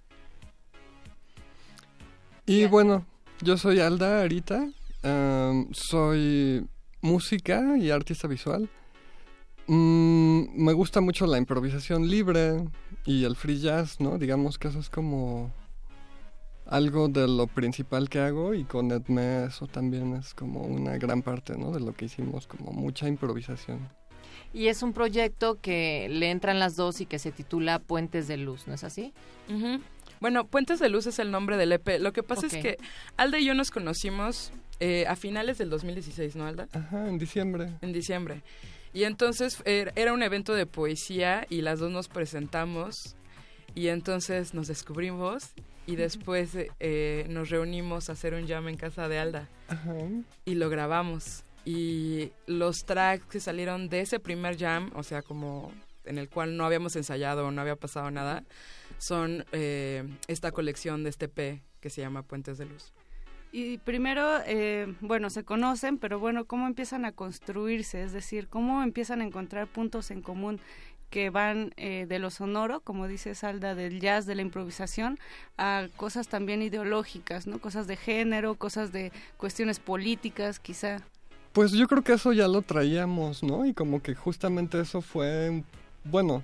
Y 2.49 2.65
bueno, 2.65 3.05
yo 3.43 3.57
soy 3.57 3.79
Alda 3.79 4.23
Arita, 4.23 4.67
soy 5.71 6.65
música 6.99 7.77
y 7.77 7.91
artista 7.91 8.27
visual. 8.27 8.67
Mm, 9.67 10.45
me 10.55 10.73
gusta 10.73 10.99
mucho 10.99 11.27
la 11.27 11.37
improvisación 11.37 12.09
libre 12.09 12.67
y 13.05 13.23
el 13.25 13.35
free 13.35 13.59
jazz, 13.59 13.99
¿no? 13.99 14.17
Digamos 14.17 14.57
que 14.57 14.69
eso 14.69 14.79
es 14.79 14.89
como 14.89 15.53
algo 16.65 17.07
de 17.07 17.27
lo 17.27 17.45
principal 17.45 18.09
que 18.09 18.17
hago 18.17 18.55
y 18.55 18.63
con 18.63 18.89
Edme 18.89 19.43
eso 19.43 19.67
también 19.67 20.15
es 20.15 20.33
como 20.33 20.61
una 20.61 20.97
gran 20.97 21.21
parte, 21.21 21.55
¿no? 21.55 21.69
De 21.69 21.79
lo 21.79 21.93
que 21.93 22.05
hicimos, 22.05 22.47
como 22.47 22.71
mucha 22.71 23.07
improvisación. 23.07 23.87
Y 24.53 24.69
es 24.69 24.81
un 24.81 24.93
proyecto 24.93 25.59
que 25.61 26.07
le 26.09 26.31
entran 26.31 26.57
las 26.57 26.75
dos 26.75 26.99
y 27.01 27.05
que 27.05 27.19
se 27.19 27.31
titula 27.31 27.77
Puentes 27.77 28.27
de 28.27 28.37
Luz, 28.37 28.67
¿no 28.67 28.73
es 28.73 28.83
así? 28.83 29.13
Bueno, 30.19 30.45
Puentes 30.47 30.79
de 30.79 30.89
Luz 30.89 31.07
es 31.07 31.19
el 31.19 31.31
nombre 31.31 31.57
del 31.57 31.71
EP. 31.71 31.99
Lo 31.99 32.11
que 32.13 32.23
pasa 32.23 32.47
es 32.47 32.53
que 32.53 32.77
Alda 33.17 33.39
y 33.39 33.45
yo 33.45 33.53
nos 33.53 33.71
conocimos 33.71 34.51
eh, 34.79 35.05
a 35.07 35.15
finales 35.15 35.57
del 35.57 35.69
2016, 35.69 36.35
¿no, 36.35 36.45
Alda? 36.45 36.67
Ajá, 36.73 37.07
en 37.07 37.17
diciembre. 37.17 37.69
En 37.81 37.93
diciembre. 37.93 38.43
Y 38.93 39.03
entonces 39.03 39.61
er, 39.65 39.93
era 39.95 40.13
un 40.13 40.23
evento 40.23 40.53
de 40.53 40.65
poesía 40.65 41.45
y 41.49 41.61
las 41.61 41.79
dos 41.79 41.91
nos 41.91 42.07
presentamos 42.07 43.15
y 43.75 43.87
entonces 43.87 44.53
nos 44.53 44.67
descubrimos 44.67 45.51
y 45.85 45.95
después 45.95 46.51
eh, 46.79 47.25
nos 47.29 47.49
reunimos 47.49 48.09
a 48.09 48.13
hacer 48.13 48.33
un 48.33 48.47
jam 48.47 48.67
en 48.67 48.77
casa 48.77 49.07
de 49.07 49.19
Alda 49.19 49.47
Ajá. 49.67 49.93
y 50.45 50.55
lo 50.55 50.69
grabamos 50.69 51.43
y 51.65 52.31
los 52.47 52.85
tracks 52.85 53.25
que 53.25 53.39
salieron 53.39 53.89
de 53.89 54.01
ese 54.01 54.19
primer 54.19 54.57
jam, 54.57 54.91
o 54.95 55.03
sea, 55.03 55.21
como 55.21 55.71
en 56.05 56.17
el 56.17 56.29
cual 56.29 56.57
no 56.57 56.65
habíamos 56.65 56.95
ensayado 56.95 57.45
o 57.45 57.51
no 57.51 57.61
había 57.61 57.75
pasado 57.75 58.09
nada, 58.09 58.43
son 58.99 59.45
eh, 59.51 60.07
esta 60.27 60.51
colección 60.51 61.03
de 61.03 61.09
este 61.09 61.27
P 61.27 61.63
que 61.79 61.89
se 61.89 62.01
llama 62.01 62.21
Puentes 62.21 62.57
de 62.57 62.65
Luz. 62.65 62.93
Y 63.51 63.79
primero, 63.79 64.37
eh, 64.45 64.93
bueno, 65.01 65.31
se 65.31 65.43
conocen, 65.43 65.97
pero 65.97 66.19
bueno, 66.19 66.45
¿cómo 66.45 66.67
empiezan 66.67 67.03
a 67.03 67.13
construirse? 67.13 68.03
Es 68.03 68.11
decir, 68.11 68.47
¿cómo 68.47 68.83
empiezan 68.83 69.21
a 69.21 69.25
encontrar 69.25 69.67
puntos 69.67 70.11
en 70.11 70.21
común 70.21 70.59
que 71.09 71.31
van 71.31 71.73
eh, 71.77 72.05
de 72.07 72.19
lo 72.19 72.29
sonoro, 72.29 72.81
como 72.81 73.07
dice 73.07 73.33
Salda, 73.33 73.73
del 73.73 73.99
jazz, 73.99 74.27
de 74.27 74.35
la 74.35 74.43
improvisación, 74.43 75.17
a 75.57 75.87
cosas 75.95 76.27
también 76.27 76.61
ideológicas, 76.61 77.47
¿no? 77.47 77.59
Cosas 77.59 77.87
de 77.87 77.95
género, 77.95 78.53
cosas 78.53 78.91
de 78.91 79.11
cuestiones 79.37 79.79
políticas, 79.79 80.59
quizá. 80.59 81.01
Pues 81.53 81.71
yo 81.71 81.87
creo 81.87 82.03
que 82.03 82.13
eso 82.13 82.31
ya 82.31 82.47
lo 82.47 82.61
traíamos, 82.61 83.41
¿no? 83.41 83.65
Y 83.65 83.73
como 83.73 84.03
que 84.03 84.13
justamente 84.13 84.79
eso 84.79 85.01
fue, 85.01 85.63
bueno, 86.03 86.43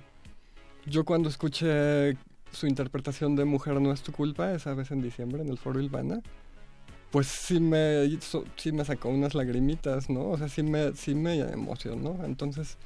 yo 0.84 1.04
cuando 1.04 1.28
escuché 1.28 2.16
su 2.52 2.66
interpretación 2.66 3.36
de 3.36 3.44
Mujer 3.44 3.80
no 3.80 3.92
es 3.92 4.02
tu 4.02 4.12
culpa, 4.12 4.52
esa 4.52 4.74
vez 4.74 4.90
en 4.90 5.02
diciembre 5.02 5.42
en 5.42 5.48
el 5.48 5.58
Foro 5.58 5.80
Ilvana, 5.80 6.22
pues 7.10 7.26
sí 7.26 7.60
me, 7.60 8.04
hizo, 8.04 8.44
sí 8.56 8.72
me 8.72 8.84
sacó 8.84 9.08
unas 9.08 9.34
lagrimitas, 9.34 10.10
¿no? 10.10 10.28
O 10.30 10.38
sea, 10.38 10.48
sí 10.48 10.62
me, 10.62 10.92
sí 10.94 11.14
me 11.14 11.38
emocionó. 11.40 12.18
Entonces 12.24 12.76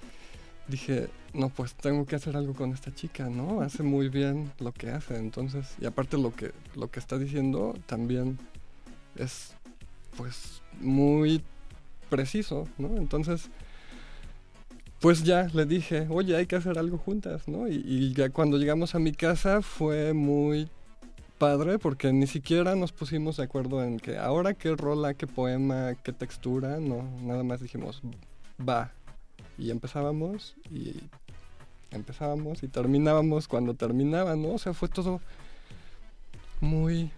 dije, 0.69 1.09
no, 1.35 1.49
pues 1.49 1.75
tengo 1.75 2.07
que 2.07 2.17
hacer 2.17 2.37
algo 2.37 2.55
con 2.55 2.73
esta 2.73 2.95
chica, 2.95 3.29
¿no? 3.29 3.61
Hace 3.61 3.83
muy 3.83 4.09
bien 4.09 4.53
lo 4.59 4.73
que 4.73 4.91
hace. 4.91 5.17
Entonces, 5.17 5.75
y 5.81 5.87
aparte 5.87 6.17
lo 6.17 6.35
que, 6.35 6.53
lo 6.77 6.91
que 6.91 7.01
está 7.01 7.19
diciendo 7.19 7.77
también 7.87 8.39
es, 9.17 9.55
pues, 10.17 10.63
muy 10.81 11.43
preciso, 12.09 12.69
¿no? 12.79 12.97
Entonces, 12.97 13.51
pues 15.01 15.25
ya 15.25 15.49
le 15.55 15.65
dije, 15.65 16.07
oye, 16.11 16.37
hay 16.37 16.47
que 16.47 16.57
hacer 16.57 16.79
algo 16.79 16.99
juntas, 16.99 17.49
¿no? 17.49 17.67
Y, 17.67 18.13
ya 18.13 18.29
cuando 18.29 18.59
llegamos 18.59 18.95
a 18.95 18.99
mi 18.99 19.13
casa 19.13 19.63
fue 19.63 20.13
muy 20.13 20.69
padre 21.39 21.79
porque 21.79 22.13
ni 22.13 22.27
siquiera 22.27 22.75
nos 22.77 22.93
pusimos 22.93 23.39
de 23.39 23.45
acuerdo 23.45 23.83
en 23.83 23.99
que 23.99 24.19
ahora 24.19 24.53
qué 24.53 24.77
rola, 24.77 25.15
qué 25.15 25.27
poema, 25.27 25.95
qué 26.03 26.13
textura, 26.13 26.79
no, 26.81 27.03
nada 27.23 27.43
más 27.43 27.61
dijimos, 27.61 28.03
va. 28.61 28.93
Y 29.57 29.71
empezábamos 29.71 30.55
y 30.71 31.01
empezábamos 31.91 32.63
y 32.63 32.69
terminábamos 32.69 33.49
cuando 33.49 33.73
terminaba, 33.73 34.37
¿no? 34.37 34.51
O 34.53 34.59
sea, 34.59 34.75
fue 34.75 34.89
todo 34.89 35.23
muy 36.61 37.11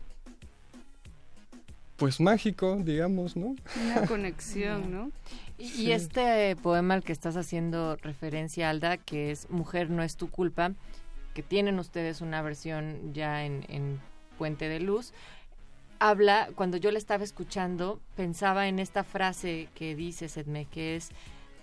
pues 1.97 2.21
mágico, 2.21 2.81
digamos, 2.83 3.37
¿no? 3.37 3.55
Una 3.81 4.07
conexión, 4.09 4.91
¿no? 4.91 5.13
Y, 5.63 5.93
este 5.93 6.57
poema 6.57 6.95
al 6.95 7.05
que 7.05 7.13
estás 7.13 7.37
haciendo 7.37 7.95
referencia, 7.97 8.69
Alda, 8.69 8.97
que 8.97 9.31
es 9.31 9.49
Mujer 9.49 9.91
no 9.91 10.03
es 10.03 10.17
tu 10.17 10.29
culpa, 10.29 10.73
que 11.35 11.43
tienen 11.45 11.79
ustedes 11.79 12.21
una 12.21 12.43
versión 12.43 13.15
ya 13.15 13.45
en, 13.45 14.01
Puente 14.39 14.69
de 14.69 14.81
Luz, 14.81 15.13
habla, 16.01 16.49
cuando 16.57 16.79
yo 16.79 16.91
le 16.91 16.99
estaba 16.99 17.23
escuchando, 17.23 18.01
pensaba 18.17 18.67
en 18.67 18.81
esta 18.81 19.05
frase 19.05 19.69
que 19.77 19.95
dice 19.95 20.29
Sedme, 20.29 20.65
que 20.65 20.97
es 20.97 21.11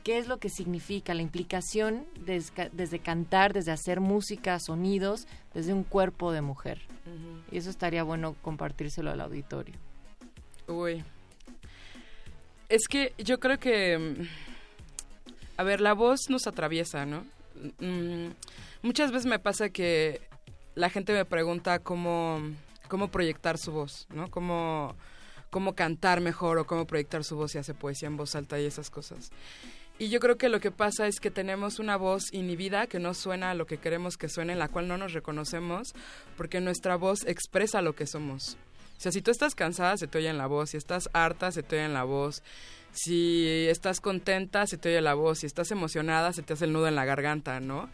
qué 0.03 0.17
es 0.17 0.27
lo 0.27 0.38
que 0.38 0.47
significa 0.47 1.13
la 1.13 1.21
implicación 1.21 2.05
desde, 2.26 2.99
cantar, 2.99 3.51
desde 3.51 3.71
hacer 3.73 3.99
música, 3.99 4.57
sonidos, 4.59 5.27
desde 5.53 5.73
un 5.73 5.84
cuerpo 5.84 6.31
de 6.31 6.41
mujer. 6.41 6.80
Y 7.51 7.57
eso 7.57 7.69
estaría 7.69 8.03
bueno 8.03 8.35
compartírselo 8.43 9.11
al 9.11 9.19
auditorio. 9.19 9.76
Uy. 10.67 11.03
Es 12.70 12.88
que 12.88 13.14
yo 13.18 13.40
creo 13.40 13.60
que... 13.60 13.98
Mm, 13.98 14.28
a 15.58 15.64
ver, 15.64 15.82
la 15.82 15.94
voz 15.94 16.30
nos 16.30 16.48
atraviesa, 16.48 17.06
¿no? 17.06 17.26
Mm, 17.80 18.30
muchas 18.82 19.12
veces 19.12 19.26
me 19.26 19.40
pasa 19.40 19.70
que 19.70 20.22
la 20.76 20.90
gente 20.90 21.12
me 21.12 21.26
pregunta 21.26 21.80
cómo, 21.80 22.40
cómo 22.88 23.10
proyectar 23.10 23.58
su 23.58 23.72
voz, 23.72 24.08
¿no? 24.14 24.30
Cómo, 24.30 24.96
cómo 25.50 25.76
cantar 25.76 26.22
mejor 26.22 26.60
o 26.60 26.66
cómo 26.66 26.86
proyectar 26.86 27.24
su 27.24 27.36
voz 27.36 27.56
y 27.56 27.58
hace 27.58 27.74
poesía 27.74 28.08
en 28.08 28.16
voz 28.16 28.36
alta 28.36 28.60
y 28.60 28.66
esas 28.66 28.90
cosas. 28.90 29.32
Y 29.98 30.08
yo 30.08 30.22
creo 30.22 30.38
que 30.38 30.48
lo 30.48 30.62
que 30.62 30.72
pasa 30.72 31.08
es 31.08 31.20
que 31.20 31.30
tenemos 31.30 31.80
una 31.80 31.98
voz 31.98 32.32
inhibida 32.32 32.88
que 32.88 33.00
no 33.00 33.14
suena 33.14 33.52
a 33.52 33.54
lo 33.54 33.66
que 33.66 33.80
queremos 33.80 34.16
que 34.16 34.30
suene, 34.30 34.54
en 34.54 34.60
la 34.60 34.70
cual 34.70 34.88
no 34.88 34.98
nos 34.98 35.12
reconocemos, 35.12 35.90
porque 36.38 36.62
nuestra 36.62 36.96
voz 36.96 37.26
expresa 37.26 37.82
lo 37.82 37.94
que 37.94 38.08
somos. 38.08 38.58
Sea, 38.99 39.13
si 39.13 39.21
tú 39.21 39.31
estás 39.31 39.55
cansada, 39.55 39.95
se 39.95 40.07
te 40.07 40.17
oye 40.17 40.27
en 40.27 40.38
la 40.38 40.45
voz. 40.45 40.71
Si 40.71 40.77
estás 40.77 41.09
harta, 41.13 41.53
se 41.53 41.63
te 41.63 41.77
oye 41.77 41.85
en 41.85 41.93
la 41.93 42.03
voz. 42.03 42.43
Si 42.91 43.47
estás 43.69 44.01
contenta, 44.01 44.67
se 44.67 44.77
te 44.77 44.89
oye 44.89 44.99
la 44.99 45.13
voz. 45.13 45.39
Si 45.39 45.45
estás 45.45 45.71
emocionada, 45.71 46.34
se 46.34 46.43
te 46.43 46.51
hace 46.51 46.65
el 46.65 46.73
nudo 46.73 46.89
en 46.89 46.95
la 46.95 47.05
garganta, 47.05 47.61
¿no? 47.61 47.89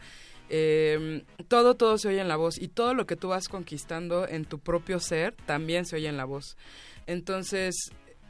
Em, 0.48 1.22
todo, 1.46 1.76
todo 1.76 1.96
se 1.96 2.08
oye 2.08 2.20
en 2.20 2.26
la 2.26 2.34
voz. 2.34 2.60
Y 2.60 2.66
todo 2.66 2.92
lo 2.92 3.06
que 3.06 3.14
tú 3.14 3.28
vas 3.28 3.46
conquistando 3.46 4.26
en 4.26 4.46
tu 4.46 4.58
propio 4.58 4.98
ser 4.98 5.36
también 5.46 5.86
se 5.86 5.94
oye 5.94 6.08
en 6.08 6.16
la 6.16 6.24
voz. 6.24 6.56
Entonces, 7.06 7.76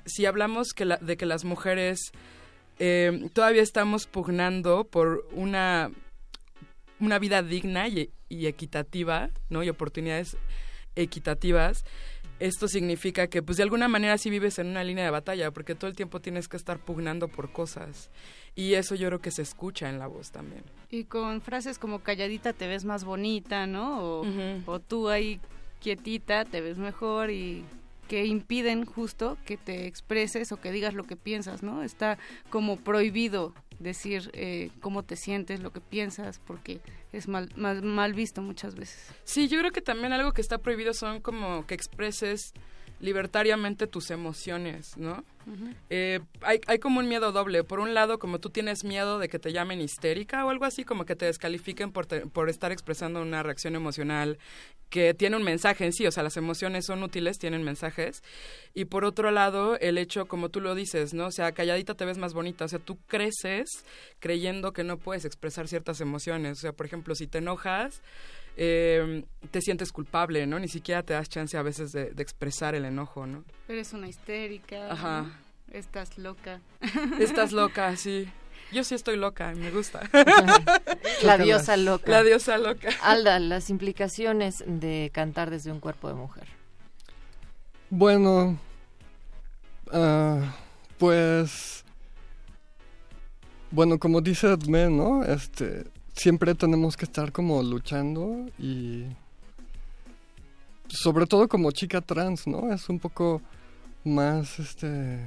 si 0.04 0.26
hablamos 0.26 0.68
de 1.00 1.16
que 1.16 1.24
las 1.24 1.44
mujeres 1.44 2.12
em, 2.78 3.30
todavía 3.30 3.62
estamos 3.62 4.06
pugnando 4.06 4.84
por 4.84 5.26
una, 5.32 5.90
una 7.00 7.18
vida 7.18 7.42
digna 7.42 7.88
y 7.88 8.10
equitativa, 8.28 9.30
¿no? 9.48 9.62
Y 9.62 9.70
oportunidades 9.70 10.36
equitativas, 10.96 11.84
esto 12.38 12.68
significa 12.68 13.26
que 13.28 13.42
pues 13.42 13.56
de 13.56 13.62
alguna 13.62 13.88
manera 13.88 14.18
sí 14.18 14.30
vives 14.30 14.58
en 14.58 14.68
una 14.68 14.84
línea 14.84 15.04
de 15.04 15.10
batalla, 15.10 15.50
porque 15.50 15.74
todo 15.74 15.88
el 15.88 15.96
tiempo 15.96 16.20
tienes 16.20 16.48
que 16.48 16.56
estar 16.56 16.78
pugnando 16.78 17.28
por 17.28 17.50
cosas. 17.50 18.10
Y 18.54 18.74
eso 18.74 18.94
yo 18.94 19.08
creo 19.08 19.20
que 19.20 19.30
se 19.30 19.42
escucha 19.42 19.88
en 19.88 19.98
la 19.98 20.06
voz 20.06 20.30
también. 20.30 20.62
Y 20.90 21.04
con 21.04 21.40
frases 21.40 21.78
como 21.78 22.00
calladita 22.00 22.52
te 22.52 22.66
ves 22.66 22.84
más 22.84 23.04
bonita, 23.04 23.66
¿no? 23.66 24.02
O, 24.02 24.26
o 24.66 24.80
tú 24.80 25.08
ahí 25.08 25.40
quietita 25.80 26.44
te 26.44 26.60
ves 26.60 26.78
mejor 26.78 27.30
y 27.30 27.64
que 28.08 28.24
impiden 28.26 28.84
justo 28.84 29.36
que 29.44 29.56
te 29.56 29.86
expreses 29.86 30.52
o 30.52 30.60
que 30.60 30.70
digas 30.72 30.94
lo 30.94 31.04
que 31.04 31.16
piensas, 31.16 31.62
¿no? 31.62 31.82
Está 31.82 32.18
como 32.50 32.76
prohibido 32.76 33.54
decir 33.78 34.30
eh, 34.32 34.70
cómo 34.80 35.02
te 35.02 35.16
sientes, 35.16 35.60
lo 35.60 35.72
que 35.72 35.80
piensas, 35.80 36.40
porque 36.46 36.80
es 37.12 37.28
mal, 37.28 37.50
mal, 37.56 37.82
mal 37.82 38.14
visto 38.14 38.42
muchas 38.42 38.74
veces. 38.74 39.12
Sí, 39.24 39.48
yo 39.48 39.58
creo 39.58 39.72
que 39.72 39.82
también 39.82 40.12
algo 40.12 40.32
que 40.32 40.40
está 40.40 40.58
prohibido 40.58 40.94
son 40.94 41.20
como 41.20 41.66
que 41.66 41.74
expreses 41.74 42.52
libertariamente 43.01 43.86
tus 43.86 44.10
emociones, 44.10 44.97
¿no? 44.97 45.24
Eh, 45.90 46.18
hay, 46.40 46.60
hay 46.66 46.78
como 46.81 46.98
un 46.98 47.09
miedo 47.09 47.31
doble. 47.31 47.62
Por 47.62 47.78
un 47.78 47.94
lado, 47.94 48.18
como 48.18 48.40
tú 48.40 48.51
tienes 48.51 48.82
miedo 48.82 49.20
de 49.20 49.28
que 49.28 49.39
te 49.39 49.52
llamen 49.52 49.81
histérica 49.81 50.44
o 50.44 50.51
algo 50.51 50.64
así, 50.64 50.82
como 50.85 51.05
que 51.05 51.14
te 51.14 51.27
descalifiquen 51.27 51.93
por, 51.93 52.06
te- 52.06 52.27
por 52.27 52.48
estar 52.51 52.73
expresando 52.73 53.23
una 53.23 53.44
reacción 53.44 53.77
emocional 53.77 54.39
que 54.90 55.14
tiene 55.14 55.36
un 55.36 55.44
mensaje 55.44 55.85
en 55.85 55.93
sí. 55.93 56.05
O 56.05 56.10
sea, 56.10 56.24
las 56.24 56.36
emociones 56.36 56.86
son 56.86 57.01
útiles, 57.05 57.39
tienen 57.39 57.62
mensajes. 57.62 58.24
Y 58.74 58.86
por 58.86 59.05
otro 59.05 59.31
lado, 59.31 59.78
el 59.78 59.98
hecho, 59.98 60.27
como 60.27 60.48
tú 60.48 60.60
lo 60.60 60.74
dices, 60.74 61.14
¿no? 61.14 61.27
O 61.27 61.32
sea, 61.32 61.52
calladita 61.52 61.94
te 61.94 62.05
ves 62.05 62.18
más 62.18 62.35
bonita. 62.35 62.64
O 62.64 62.68
sea, 62.68 62.81
tú 62.81 62.98
creces 63.06 63.68
creyendo 64.18 64.73
que 64.73 64.82
no 64.82 64.97
puedes 64.97 65.24
expresar 65.24 65.68
ciertas 65.68 66.01
emociones. 66.01 66.59
O 66.59 66.60
sea, 66.62 66.73
por 66.73 66.86
ejemplo, 66.86 67.14
si 67.14 67.28
te 67.28 67.39
enojas, 67.39 68.02
eh, 68.56 69.24
te 69.50 69.60
sientes 69.60 69.92
culpable, 69.92 70.46
¿no? 70.46 70.58
Ni 70.58 70.68
siquiera 70.68 71.02
te 71.02 71.12
das 71.12 71.28
chance 71.28 71.56
a 71.56 71.62
veces 71.62 71.92
de, 71.92 72.10
de 72.10 72.22
expresar 72.22 72.74
el 72.74 72.84
enojo, 72.84 73.26
¿no? 73.26 73.44
Eres 73.68 73.92
una 73.92 74.08
histérica. 74.08 74.90
Ajá. 74.90 75.22
¿no? 75.22 75.46
Estás 75.72 76.16
loca. 76.16 76.60
Estás 77.20 77.52
loca, 77.52 77.96
sí. 77.96 78.28
Yo 78.72 78.82
sí 78.82 78.94
estoy 78.94 79.16
loca, 79.16 79.52
me 79.54 79.70
gusta. 79.70 80.08
La 81.22 81.38
diosa 81.38 81.76
loca. 81.76 82.10
La 82.10 82.22
diosa 82.22 82.58
loca. 82.58 82.88
Alda, 83.02 83.38
las 83.38 83.70
implicaciones 83.70 84.64
de 84.66 85.10
cantar 85.12 85.50
desde 85.50 85.70
un 85.70 85.80
cuerpo 85.80 86.08
de 86.08 86.14
mujer. 86.14 86.48
Bueno, 87.90 88.58
ah, 89.92 90.52
pues, 90.98 91.84
bueno, 93.70 93.98
como 93.98 94.20
dice 94.20 94.52
Edme, 94.52 94.90
¿no? 94.90 95.22
Este, 95.22 95.84
siempre 96.16 96.55
tenemos 96.55 96.97
que 96.97 97.05
estar 97.05 97.30
como 97.30 97.62
luchando 97.62 98.47
y, 98.59 99.05
sobre 100.88 101.26
todo 101.26 101.47
como 101.48 101.70
chica 101.72 102.01
trans, 102.01 102.47
¿no? 102.47 102.72
Es 102.72 102.88
un 102.88 102.98
poco 102.98 103.40
más, 104.05 104.59
este, 104.59 105.20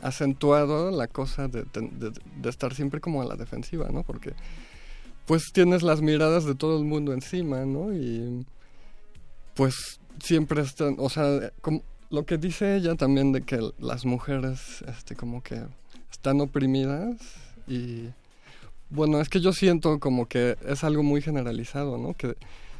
acentuado 0.00 0.90
la 0.90 1.06
cosa 1.06 1.48
de, 1.48 1.64
de- 1.72 2.48
estar 2.48 2.74
siempre 2.74 3.00
como 3.00 3.22
a 3.22 3.24
la 3.24 3.36
defensiva, 3.36 3.88
¿no? 3.90 4.02
Porque, 4.02 4.32
pues, 5.26 5.44
tienes 5.52 5.82
las 5.82 6.00
miradas 6.02 6.44
de 6.44 6.54
todo 6.54 6.78
el 6.78 6.84
mundo 6.84 7.12
encima, 7.12 7.64
¿no? 7.64 7.92
Y 7.92 8.44
pues 9.54 9.74
siempre 10.22 10.62
están, 10.62 10.94
o 10.98 11.08
sea, 11.10 11.50
lo 12.10 12.24
que 12.24 12.38
dice 12.38 12.76
ella 12.76 12.94
también 12.94 13.32
de 13.32 13.42
que 13.42 13.58
las 13.80 14.04
mujeres, 14.04 14.82
este, 14.86 15.16
como 15.16 15.42
que 15.42 15.60
están 16.12 16.40
oprimidas 16.40 17.16
y 17.66 18.08
bueno, 18.90 19.20
es 19.20 19.28
que 19.28 19.40
yo 19.40 19.52
siento 19.52 19.98
como 19.98 20.26
que 20.26 20.56
es 20.66 20.84
algo 20.84 21.02
muy 21.02 21.20
generalizado, 21.20 21.98
¿no? 21.98 22.14
Que 22.14 22.36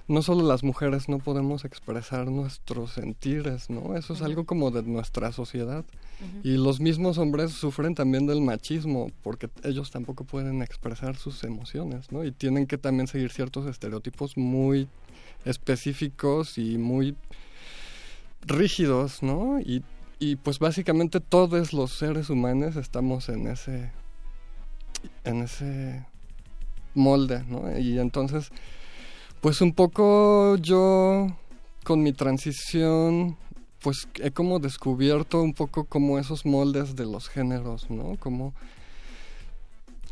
no 0.08 0.22
solo 0.22 0.46
las 0.46 0.64
mujeres 0.64 1.08
no 1.08 1.18
podemos 1.18 1.66
expresar 1.66 2.30
nuestros 2.30 2.92
sentires, 2.92 3.68
¿no? 3.68 3.94
Eso 3.94 4.14
es 4.14 4.22
algo 4.22 4.44
como 4.44 4.70
de 4.70 4.82
nuestra 4.82 5.32
sociedad. 5.32 5.84
Y 6.42 6.56
los 6.56 6.80
mismos 6.80 7.18
hombres 7.18 7.52
sufren 7.52 7.94
también 7.94 8.26
del 8.26 8.40
machismo, 8.40 9.12
porque 9.22 9.50
ellos 9.62 9.90
tampoco 9.90 10.24
pueden 10.24 10.62
expresar 10.62 11.16
sus 11.16 11.44
emociones, 11.44 12.10
¿no? 12.10 12.24
Y 12.24 12.32
tienen 12.32 12.66
que 12.66 12.78
también 12.78 13.06
seguir 13.06 13.30
ciertos 13.30 13.66
estereotipos 13.66 14.36
muy 14.36 14.88
específicos 15.44 16.56
y 16.56 16.78
muy 16.78 17.14
rígidos, 18.46 19.22
¿no? 19.22 19.60
Y, 19.60 19.84
y 20.18 20.36
pues 20.36 20.58
básicamente 20.58 21.20
todos 21.20 21.74
los 21.74 21.92
seres 21.92 22.30
humanos 22.30 22.76
estamos 22.76 23.28
en 23.28 23.46
ese 23.46 23.92
en 25.24 25.42
ese 25.42 26.04
molde, 26.94 27.44
¿no? 27.48 27.78
Y 27.78 27.98
entonces, 27.98 28.50
pues 29.40 29.60
un 29.60 29.72
poco 29.72 30.56
yo 30.56 31.28
con 31.84 32.02
mi 32.02 32.12
transición, 32.12 33.36
pues 33.80 34.08
he 34.20 34.30
como 34.30 34.58
descubierto 34.58 35.40
un 35.42 35.54
poco 35.54 35.84
como 35.84 36.18
esos 36.18 36.44
moldes 36.44 36.96
de 36.96 37.06
los 37.06 37.28
géneros, 37.28 37.88
¿no? 37.90 38.16
Como, 38.18 38.52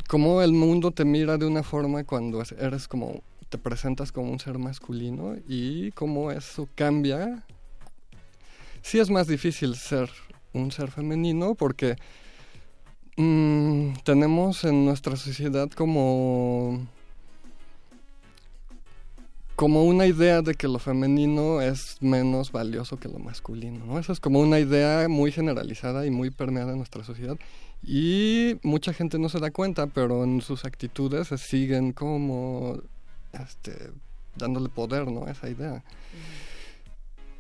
como 0.09 0.43
el 0.43 0.53
mundo 0.53 0.91
te 0.93 1.05
mira 1.05 1.37
de 1.37 1.47
una 1.47 1.63
forma 1.63 2.05
cuando 2.05 2.41
es- 2.41 2.53
eres 2.53 2.87
como, 2.87 3.23
te 3.49 3.59
presentas 3.59 4.13
como 4.13 4.31
un 4.31 4.39
ser 4.39 4.59
masculino 4.59 5.35
y 5.49 5.91
cómo 5.93 6.31
eso 6.31 6.69
cambia. 6.75 7.45
Sí 8.83 9.01
es 9.01 9.11
más 9.11 9.27
difícil 9.27 9.75
ser 9.75 10.09
un 10.53 10.71
ser 10.71 10.91
femenino 10.91 11.55
porque 11.57 11.97
Mm, 13.17 13.95
tenemos 14.05 14.65
en 14.65 14.85
nuestra 14.85 15.17
sociedad 15.17 15.71
como 15.71 16.87
como 19.57 19.85
una 19.85 20.07
idea 20.07 20.43
de 20.43 20.55
que 20.55 20.69
lo 20.69 20.79
femenino 20.79 21.63
es 21.63 21.97
menos 22.01 22.53
valioso 22.53 22.99
que 22.99 23.09
lo 23.09 23.19
masculino, 23.19 23.87
¿no? 23.87 23.99
Eso 23.99 24.13
es 24.13 24.21
como 24.21 24.41
una 24.41 24.59
idea 24.59 25.09
muy 25.09 25.33
generalizada 25.33 26.05
y 26.05 26.11
muy 26.11 26.31
permeada 26.31 26.73
en 26.73 26.77
nuestra 26.77 27.05
sociedad 27.05 27.39
y 27.83 28.59
mucha 28.63 28.93
gente 28.93 29.19
no 29.19 29.31
se 29.31 29.41
da 29.41 29.51
cuenta, 29.51 29.87
pero 29.87 30.25
en 30.25 30.43
sus 30.43 30.67
actitudes 30.67 31.29
se 31.29 31.39
siguen 31.39 31.93
como 31.93 32.83
este 33.33 33.93
dándole 34.37 34.69
poder, 34.69 35.11
¿no? 35.11 35.25
A 35.25 35.31
esa 35.31 35.49
idea. 35.49 35.83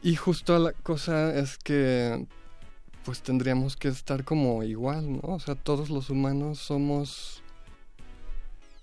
Y 0.02 0.16
justo 0.16 0.58
la 0.58 0.72
cosa 0.72 1.38
es 1.38 1.58
que 1.58 2.26
pues 3.06 3.22
tendríamos 3.22 3.76
que 3.76 3.88
estar 3.88 4.24
como 4.24 4.62
igual, 4.64 5.10
¿no? 5.12 5.20
O 5.22 5.40
sea, 5.40 5.54
todos 5.54 5.88
los 5.88 6.10
humanos 6.10 6.58
somos 6.58 7.42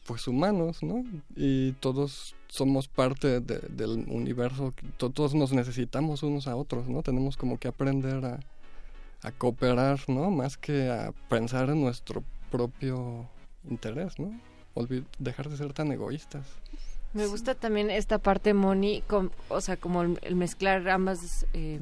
pues 0.07 0.27
humanos, 0.27 0.81
¿no? 0.83 1.05
Y 1.35 1.73
todos 1.73 2.35
somos 2.49 2.87
parte 2.87 3.39
de- 3.39 3.59
del 3.69 4.05
universo, 4.09 4.73
to- 4.97 5.09
todos 5.11 5.33
nos 5.33 5.53
necesitamos 5.53 6.23
unos 6.23 6.47
a 6.47 6.55
otros, 6.55 6.87
¿no? 6.89 7.03
Tenemos 7.03 7.37
como 7.37 7.57
que 7.57 7.67
aprender 7.69 8.23
a, 8.25 8.39
a 9.21 9.31
cooperar, 9.31 9.99
¿no? 10.07 10.29
Más 10.31 10.57
que 10.57 10.89
a 10.89 11.13
pensar 11.29 11.69
en 11.69 11.81
nuestro 11.81 12.23
propio 12.51 13.27
interés, 13.69 14.19
¿no? 14.19 14.37
Olvid- 14.75 15.05
dejar 15.19 15.49
de 15.49 15.57
ser 15.57 15.71
tan 15.73 15.91
egoístas. 15.91 16.45
Me 17.13 17.27
gusta 17.27 17.55
también 17.55 17.89
esta 17.91 18.17
parte, 18.17 18.53
Moni, 18.53 19.03
com- 19.07 19.29
o 19.49 19.61
sea, 19.61 19.77
como 19.77 20.01
el, 20.01 20.19
el 20.23 20.35
mezclar 20.35 20.89
ambas 20.89 21.45
eh, 21.53 21.79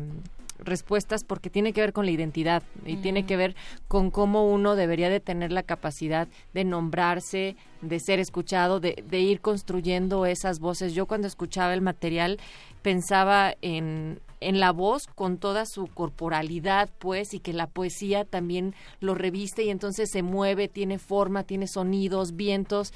respuestas 0.62 1.24
porque 1.24 1.50
tiene 1.50 1.74
que 1.74 1.82
ver 1.82 1.94
con 1.94 2.06
la 2.06 2.12
identidad 2.12 2.64
y 2.86 2.98
tiene 2.98 3.26
que 3.26 3.38
ver 3.38 3.56
con 3.88 4.12
cómo 4.12 4.50
uno 4.50 4.76
debería 4.76 5.10
de 5.10 5.20
tener 5.20 5.52
la 5.52 5.64
capacidad 5.64 6.28
de 6.54 6.64
nombrarse, 6.64 7.56
de 7.82 8.00
ser 8.00 8.20
escuchado, 8.20 8.80
de, 8.80 9.04
de 9.08 9.20
ir 9.20 9.42
construyendo 9.42 10.26
esas 10.26 10.60
voces. 10.60 10.94
Yo 10.94 11.06
cuando 11.06 11.28
escuchaba 11.28 11.74
el 11.74 11.82
material 11.82 12.40
pensaba 12.82 13.54
en, 13.62 14.20
en 14.40 14.60
la 14.60 14.72
voz 14.72 15.08
con 15.08 15.38
toda 15.38 15.66
su 15.66 15.88
corporalidad, 15.88 16.90
pues, 17.00 17.34
y 17.34 17.40
que 17.40 17.54
la 17.54 17.68
poesía 17.68 18.26
también 18.26 18.74
lo 19.00 19.16
reviste 19.16 19.64
y 19.64 19.70
entonces 19.70 20.10
se 20.12 20.24
mueve, 20.24 20.68
tiene 20.68 20.98
forma, 20.98 21.44
tiene 21.44 21.68
sonidos, 21.68 22.36
vientos 22.36 22.94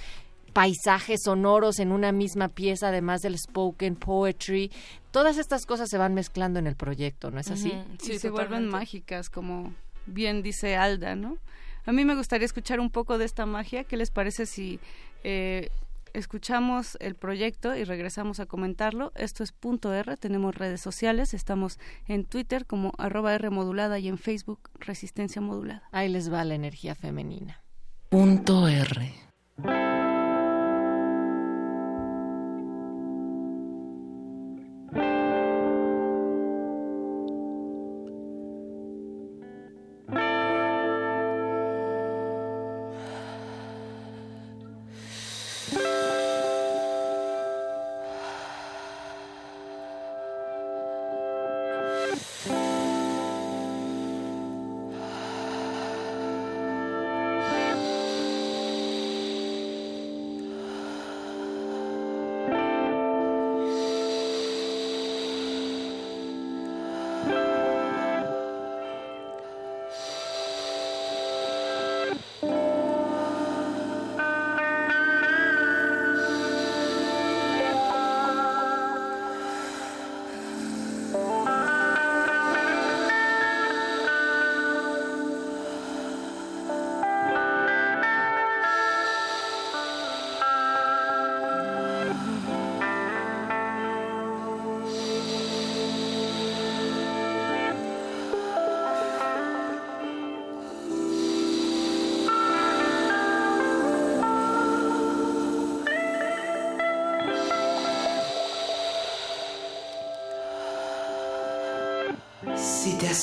paisajes 0.56 1.24
sonoros 1.24 1.80
en 1.80 1.92
una 1.92 2.14
misma 2.14 2.48
pieza, 2.48 2.88
además 2.88 3.22
del 3.22 3.38
spoken 3.38 3.98
poetry. 3.98 4.72
Todas 5.12 5.38
estas 5.38 5.66
cosas 5.66 5.90
se 5.90 5.98
van 5.98 6.14
mezclando 6.14 6.60
en 6.60 6.66
el 6.66 6.78
proyecto, 6.78 7.30
¿no 7.30 7.42
es 7.42 7.52
así? 7.52 7.74
y 8.02 8.20
se 8.20 8.30
vuelven 8.30 8.66
mágicas, 8.70 9.30
como 9.30 9.74
bien 10.06 10.42
dice 10.44 10.78
Alda, 10.78 11.18
¿no? 11.18 11.40
A 11.86 11.92
mí 11.92 12.06
me 12.06 12.16
gustaría 12.16 12.46
escuchar 12.46 12.80
un 12.80 12.90
poco 12.90 13.18
de 13.18 13.26
esta 13.26 13.46
magia. 13.46 13.84
¿Qué 13.84 13.98
les 13.98 14.12
parece 14.12 14.46
si 14.46 14.80
eh, 15.26 15.72
escuchamos 16.14 16.98
el 17.02 17.16
proyecto 17.16 17.76
y 17.76 17.84
regresamos 17.84 18.40
a 18.40 18.46
comentarlo? 18.46 19.12
Esto 19.16 19.44
es 19.44 19.52
Punto 19.52 19.94
R, 19.94 20.16
tenemos 20.16 20.56
redes 20.56 20.80
sociales, 20.80 21.34
estamos 21.34 21.80
en 22.08 22.24
Twitter 22.24 22.66
como 22.66 22.94
arroba 22.98 23.36
R 23.36 23.50
modulada 23.50 24.00
y 24.00 24.08
en 24.08 24.18
Facebook 24.18 24.70
Resistencia 24.80 25.42
Modulada. 25.42 25.84
Ahí 25.92 26.08
les 26.08 26.32
va 26.32 26.46
la 26.46 26.56
energía 26.56 26.96
femenina. 26.96 27.62
Punto 28.10 28.70
R. 28.70 30.05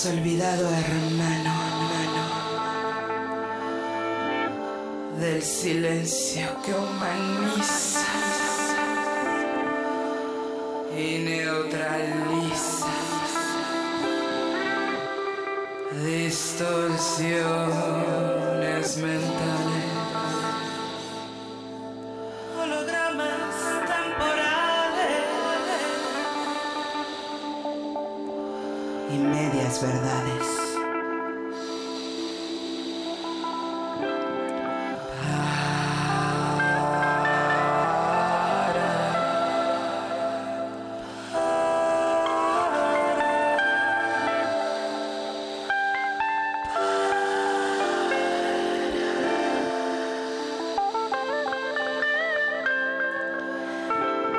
olvidado, 0.06 0.68
hermano, 0.68 1.52
hermano, 1.68 2.24
del 5.20 5.42
silencio 5.42 6.48
que 6.64 6.72
humaniza 6.74 8.06
y 10.96 11.18
neutraliza 11.18 12.86
distorsiones 16.04 18.96
mentales. 18.96 19.81
Medias 29.72 29.80
verdades. 29.80 30.46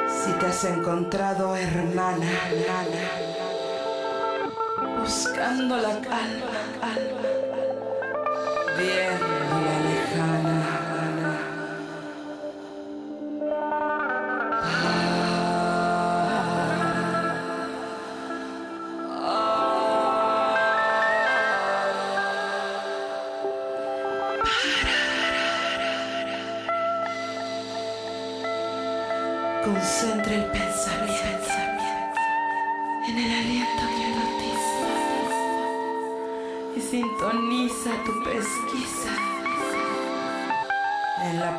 Si 0.09 0.31
te 0.39 0.45
has 0.45 0.63
encontrado, 0.65 1.55
hermana, 1.55 2.25
hermana, 2.49 3.22
buscando 5.03 5.75
la 5.75 5.99
calma, 5.99 6.61
calma, 6.79 7.21
bien 8.77 9.42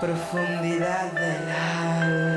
profundidad 0.04 1.12
del 1.12 1.50
alma. 1.50 2.33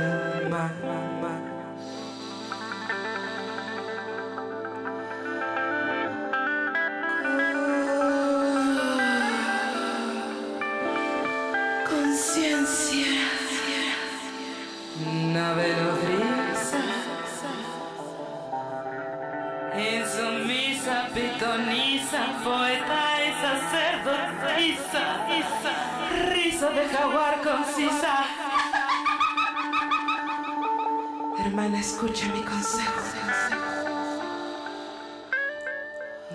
Hermana, 31.40 31.80
escucha 31.80 32.26
mi 32.30 32.42
consejo. 32.42 33.02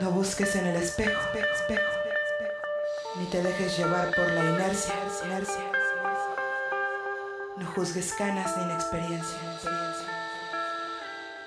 No 0.01 0.11
busques 0.13 0.55
en 0.55 0.67
el 0.69 0.77
espejo, 0.77 1.21
ni 3.17 3.27
te 3.27 3.43
dejes 3.43 3.77
llevar 3.77 4.15
por 4.15 4.31
la 4.31 4.45
inercia. 4.45 4.95
inercia. 5.25 5.73
No 7.57 7.67
juzgues 7.75 8.13
canas 8.13 8.57
ni 8.57 8.63
inexperiencia. 8.63 9.39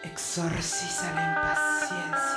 Exorciza 0.03 1.14
la 1.14 1.27
impaciencia. 1.30 2.35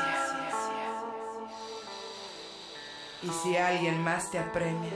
Y 3.21 3.31
si 3.43 3.57
alguien 3.57 4.01
más 4.05 4.31
te 4.31 4.39
apremia, 4.39 4.93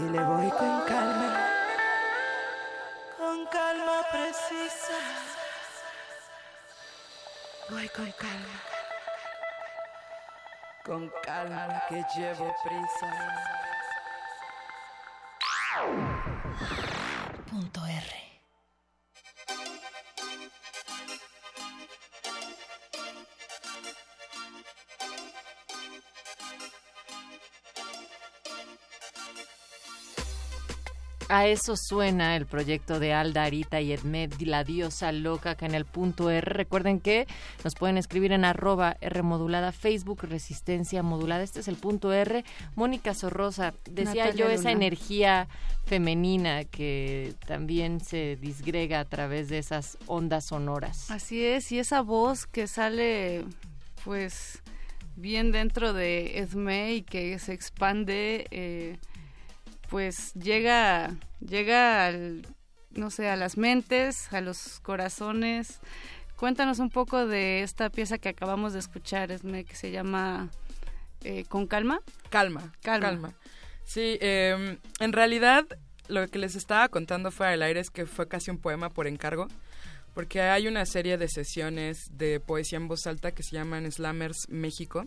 dile 0.00 0.22
voy 0.24 0.50
con 0.50 0.80
calma. 0.86 1.30
Con 3.18 3.46
calma 3.46 4.02
precisa. 4.10 4.98
Voy 7.68 7.88
con 7.88 8.10
calma. 8.12 8.56
Con 10.84 11.12
calma 11.22 11.82
que 11.88 12.04
llevo 12.16 12.54
prisa. 12.64 13.10
Punto 17.50 17.86
R. 17.86 18.29
A 31.30 31.46
eso 31.46 31.76
suena 31.76 32.34
el 32.34 32.44
proyecto 32.44 32.98
de 32.98 33.12
Alda 33.12 33.44
Arita 33.44 33.80
y 33.80 33.92
Edmed, 33.92 34.32
la 34.40 34.64
diosa 34.64 35.12
loca, 35.12 35.54
que 35.54 35.64
en 35.64 35.76
el 35.76 35.84
punto 35.84 36.28
R. 36.28 36.40
Recuerden 36.40 36.98
que 36.98 37.28
nos 37.62 37.76
pueden 37.76 37.98
escribir 37.98 38.32
en 38.32 38.44
arroba 38.44 38.96
R 39.00 39.22
modulada, 39.22 39.70
Facebook 39.70 40.24
Resistencia 40.24 41.04
Modulada. 41.04 41.44
Este 41.44 41.60
es 41.60 41.68
el 41.68 41.76
punto 41.76 42.12
R. 42.12 42.44
Mónica 42.74 43.14
Sorrosa, 43.14 43.74
decía 43.88 44.24
Natalia 44.24 44.44
yo 44.44 44.50
esa 44.50 44.72
energía 44.72 45.46
femenina 45.86 46.64
que 46.64 47.34
también 47.46 48.00
se 48.00 48.34
disgrega 48.34 48.98
a 48.98 49.04
través 49.04 49.48
de 49.50 49.58
esas 49.58 49.98
ondas 50.06 50.46
sonoras. 50.46 51.12
Así 51.12 51.44
es, 51.44 51.70
y 51.70 51.78
esa 51.78 52.00
voz 52.00 52.46
que 52.46 52.66
sale, 52.66 53.44
pues, 54.04 54.64
bien 55.14 55.52
dentro 55.52 55.92
de 55.92 56.40
Esme 56.40 56.94
y 56.94 57.02
que 57.02 57.38
se 57.38 57.52
expande, 57.52 58.48
eh, 58.50 58.98
pues 59.90 60.32
llega, 60.34 61.16
llega 61.40 62.06
al, 62.06 62.46
no 62.92 63.10
sé, 63.10 63.28
a 63.28 63.36
las 63.36 63.56
mentes, 63.56 64.32
a 64.32 64.40
los 64.40 64.80
corazones. 64.80 65.80
Cuéntanos 66.36 66.78
un 66.78 66.90
poco 66.90 67.26
de 67.26 67.62
esta 67.62 67.90
pieza 67.90 68.18
que 68.18 68.30
acabamos 68.30 68.72
de 68.72 68.78
escuchar, 68.78 69.30
Esme, 69.32 69.64
que 69.64 69.74
se 69.74 69.90
llama 69.90 70.48
eh, 71.24 71.44
Con 71.48 71.66
Calma. 71.66 72.00
Calma, 72.30 72.72
Calma. 72.80 73.08
calma. 73.08 73.34
Sí, 73.84 74.16
eh, 74.20 74.78
en 75.00 75.12
realidad 75.12 75.66
lo 76.08 76.26
que 76.28 76.38
les 76.38 76.54
estaba 76.54 76.88
contando 76.88 77.30
fuera 77.30 77.52
del 77.52 77.62
aire 77.62 77.80
es 77.80 77.90
que 77.90 78.06
fue 78.06 78.28
casi 78.28 78.50
un 78.50 78.58
poema 78.58 78.90
por 78.90 79.06
encargo, 79.06 79.48
porque 80.14 80.40
hay 80.40 80.68
una 80.68 80.86
serie 80.86 81.18
de 81.18 81.28
sesiones 81.28 81.98
de 82.12 82.40
poesía 82.40 82.78
en 82.78 82.88
voz 82.88 83.06
alta 83.06 83.32
que 83.32 83.42
se 83.42 83.56
llaman 83.56 83.90
Slammers 83.90 84.48
México. 84.48 85.06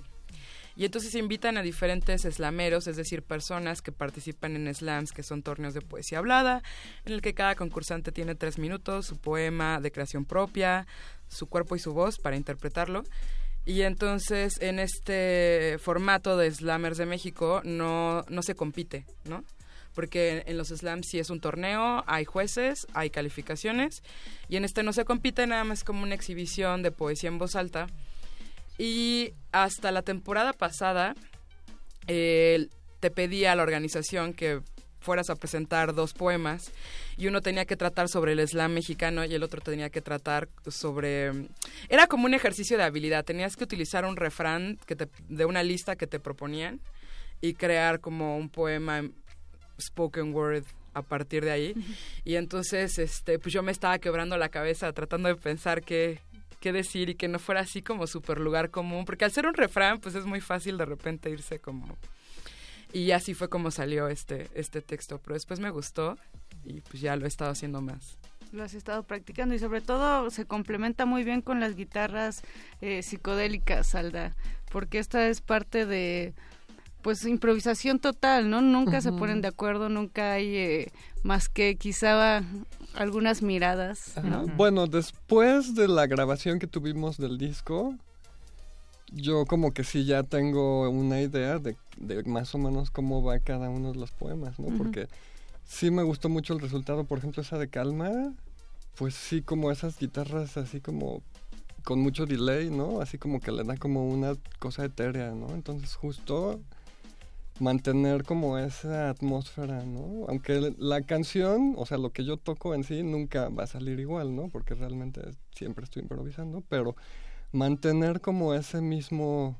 Y 0.75 0.85
entonces 0.85 1.13
invitan 1.15 1.57
a 1.57 1.61
diferentes 1.61 2.23
slameros, 2.23 2.87
es 2.87 2.95
decir, 2.95 3.21
personas 3.21 3.81
que 3.81 3.91
participan 3.91 4.55
en 4.55 4.73
slams, 4.73 5.11
que 5.11 5.21
son 5.21 5.43
torneos 5.43 5.73
de 5.73 5.81
poesía 5.81 6.17
hablada, 6.17 6.63
en 7.05 7.13
el 7.13 7.21
que 7.21 7.33
cada 7.33 7.55
concursante 7.55 8.11
tiene 8.11 8.35
tres 8.35 8.57
minutos, 8.57 9.05
su 9.05 9.17
poema 9.17 9.79
de 9.79 9.91
creación 9.91 10.25
propia, 10.25 10.87
su 11.27 11.47
cuerpo 11.47 11.75
y 11.75 11.79
su 11.79 11.93
voz 11.93 12.17
para 12.17 12.35
interpretarlo. 12.35 13.03
Y 13.65 13.83
entonces 13.83 14.59
en 14.61 14.79
este 14.79 15.77
formato 15.79 16.37
de 16.37 16.51
Slammers 16.51 16.97
de 16.97 17.05
México 17.05 17.61
no, 17.63 18.25
no 18.27 18.41
se 18.41 18.55
compite, 18.55 19.05
¿no? 19.25 19.43
Porque 19.93 20.43
en 20.47 20.57
los 20.57 20.69
slams 20.69 21.07
sí 21.09 21.19
es 21.19 21.29
un 21.29 21.39
torneo, 21.39 22.03
hay 22.07 22.25
jueces, 22.25 22.87
hay 22.93 23.11
calificaciones, 23.11 24.01
y 24.49 24.57
en 24.57 24.65
este 24.65 24.81
no 24.81 24.91
se 24.91 25.05
compite, 25.05 25.45
nada 25.45 25.63
más 25.63 25.83
como 25.83 26.01
una 26.01 26.15
exhibición 26.15 26.81
de 26.81 26.91
poesía 26.91 27.29
en 27.29 27.37
voz 27.37 27.55
alta. 27.55 27.87
Y 28.85 29.33
hasta 29.53 29.91
la 29.93 30.01
temporada 30.01 30.51
pasada 30.51 31.15
eh, 32.07 32.67
te 32.99 33.11
pedía 33.11 33.53
a 33.53 33.55
la 33.55 33.63
organización 33.63 34.33
que 34.33 34.59
fueras 34.99 35.29
a 35.29 35.35
presentar 35.37 35.93
dos 35.93 36.11
poemas 36.13 36.69
y 37.15 37.27
uno 37.27 37.39
tenía 37.39 37.63
que 37.63 37.77
tratar 37.77 38.09
sobre 38.09 38.33
el 38.33 38.45
slam 38.45 38.73
mexicano 38.73 39.23
y 39.23 39.33
el 39.33 39.43
otro 39.43 39.61
tenía 39.61 39.89
que 39.89 40.01
tratar 40.01 40.49
sobre... 40.67 41.31
Era 41.87 42.07
como 42.07 42.25
un 42.25 42.33
ejercicio 42.33 42.75
de 42.77 42.83
habilidad, 42.83 43.23
tenías 43.23 43.55
que 43.55 43.63
utilizar 43.63 44.03
un 44.03 44.17
refrán 44.17 44.77
que 44.85 44.97
te- 44.97 45.07
de 45.29 45.45
una 45.45 45.63
lista 45.63 45.95
que 45.95 46.05
te 46.07 46.19
proponían 46.19 46.81
y 47.39 47.53
crear 47.53 48.01
como 48.01 48.35
un 48.37 48.49
poema 48.49 48.97
en 48.97 49.13
spoken 49.81 50.33
word 50.33 50.65
a 50.93 51.01
partir 51.03 51.45
de 51.45 51.51
ahí. 51.51 51.73
Y 52.25 52.35
entonces, 52.35 52.99
este, 52.99 53.39
pues 53.39 53.53
yo 53.53 53.63
me 53.63 53.71
estaba 53.71 53.97
quebrando 53.99 54.37
la 54.37 54.49
cabeza 54.49 54.91
tratando 54.91 55.29
de 55.29 55.35
pensar 55.35 55.83
qué, 55.83 56.19
qué 56.64 56.72
decir 56.72 57.09
y 57.09 57.16
que 57.16 57.27
no 57.27 57.40
fuera 57.40 57.59
así 57.59 57.82
como 57.82 58.08
súper 58.08 58.40
lugar 58.40 58.69
común, 58.72 59.03
porque 59.03 59.25
al 59.25 59.32
ser 59.33 59.45
un 59.45 59.53
refrán, 59.53 60.00
pues 60.00 60.16
es 60.16 60.25
muy 60.25 60.40
fácil 60.40 60.77
de 60.77 60.85
repente 60.85 61.30
irse 61.30 61.59
como... 61.59 61.98
Y 62.93 63.11
así 63.11 63.33
fue 63.33 63.50
como 63.50 63.69
salió 63.69 64.08
este, 64.08 64.48
este 64.56 64.80
texto, 64.82 65.19
pero 65.22 65.33
después 65.33 65.59
me 65.59 65.72
gustó 65.72 66.17
y 66.64 66.80
pues 66.80 67.01
ya 67.01 67.17
lo 67.17 67.25
he 67.25 67.27
estado 67.27 67.51
haciendo 67.51 67.82
más. 67.82 68.17
Lo 68.53 68.64
has 68.64 68.75
estado 68.75 69.03
practicando 69.03 69.53
y 69.56 69.59
sobre 69.59 69.82
todo 69.82 70.30
se 70.30 70.45
complementa 70.45 71.06
muy 71.06 71.25
bien 71.25 71.42
con 71.42 71.59
las 71.59 71.75
guitarras 71.75 72.43
eh, 72.80 73.03
psicodélicas, 73.03 73.93
Alda, 73.93 74.33
porque 74.72 75.00
esta 75.00 75.27
es 75.27 75.42
parte 75.42 75.85
de 75.85 76.33
pues 77.01 77.25
improvisación 77.25 78.00
total, 78.00 78.50
¿no? 78.50 78.61
Nunca 78.61 79.01
se 79.01 79.09
Ujú. 79.09 79.19
ponen 79.19 79.42
de 79.42 79.50
acuerdo, 79.50 79.90
nunca 79.90 80.32
hay 80.32 80.56
eh, 80.56 80.92
más 81.24 81.50
que 81.50 81.75
quizá 81.75 82.42
algunas 82.95 83.41
miradas. 83.41 84.13
Bueno, 84.55 84.88
después 84.88 85.75
de 85.75 85.88
la 85.88 86.07
grabación 86.07 86.59
que 86.59 86.67
tuvimos 86.67 87.17
del 87.17 87.38
disco, 87.38 87.95
yo 89.11 89.45
como 89.45 89.73
que 89.73 89.83
sí 89.83 90.05
ya 90.05 90.23
tengo 90.23 90.89
una 90.89 91.22
idea 91.22 91.59
de, 91.59 91.75
de 91.97 92.23
más 92.23 92.53
o 92.55 92.57
menos 92.57 92.91
cómo 92.91 93.23
va 93.23 93.39
cada 93.39 93.69
uno 93.69 93.91
de 93.91 93.99
los 93.99 94.11
poemas, 94.11 94.59
¿no? 94.59 94.75
Porque 94.77 95.07
sí 95.65 95.91
me 95.91 96.03
gustó 96.03 96.30
mucho 96.30 96.53
el 96.53 96.59
resultado, 96.59 97.03
por 97.03 97.19
ejemplo, 97.19 97.41
esa 97.41 97.57
de 97.57 97.67
Calma, 97.67 98.33
pues 98.95 99.15
sí 99.15 99.41
como 99.41 99.72
esas 99.72 99.97
guitarras 99.99 100.57
así 100.57 100.80
como 100.80 101.22
con 101.83 101.99
mucho 101.99 102.25
delay, 102.25 102.69
¿no? 102.69 103.01
Así 103.01 103.17
como 103.17 103.39
que 103.39 103.51
le 103.51 103.63
da 103.63 103.77
como 103.77 104.07
una 104.07 104.35
cosa 104.59 104.85
etérea, 104.85 105.31
¿no? 105.31 105.53
Entonces 105.53 105.95
justo 105.95 106.59
mantener 107.59 108.23
como 108.23 108.57
esa 108.57 109.09
atmósfera, 109.09 109.85
¿no? 109.85 110.25
Aunque 110.27 110.73
la 110.77 111.01
canción, 111.01 111.75
o 111.77 111.85
sea, 111.85 111.98
lo 111.98 112.11
que 112.11 112.25
yo 112.25 112.38
toco 112.38 112.73
en 112.73 112.83
sí 112.83 113.03
nunca 113.03 113.49
va 113.49 113.64
a 113.64 113.67
salir 113.67 113.99
igual, 113.99 114.35
¿no? 114.35 114.49
Porque 114.49 114.73
realmente 114.73 115.22
siempre 115.51 115.83
estoy 115.83 116.03
improvisando, 116.03 116.64
pero 116.67 116.95
mantener 117.51 118.22
como 118.22 118.53
ese 118.53 118.82
mismo 118.82 119.57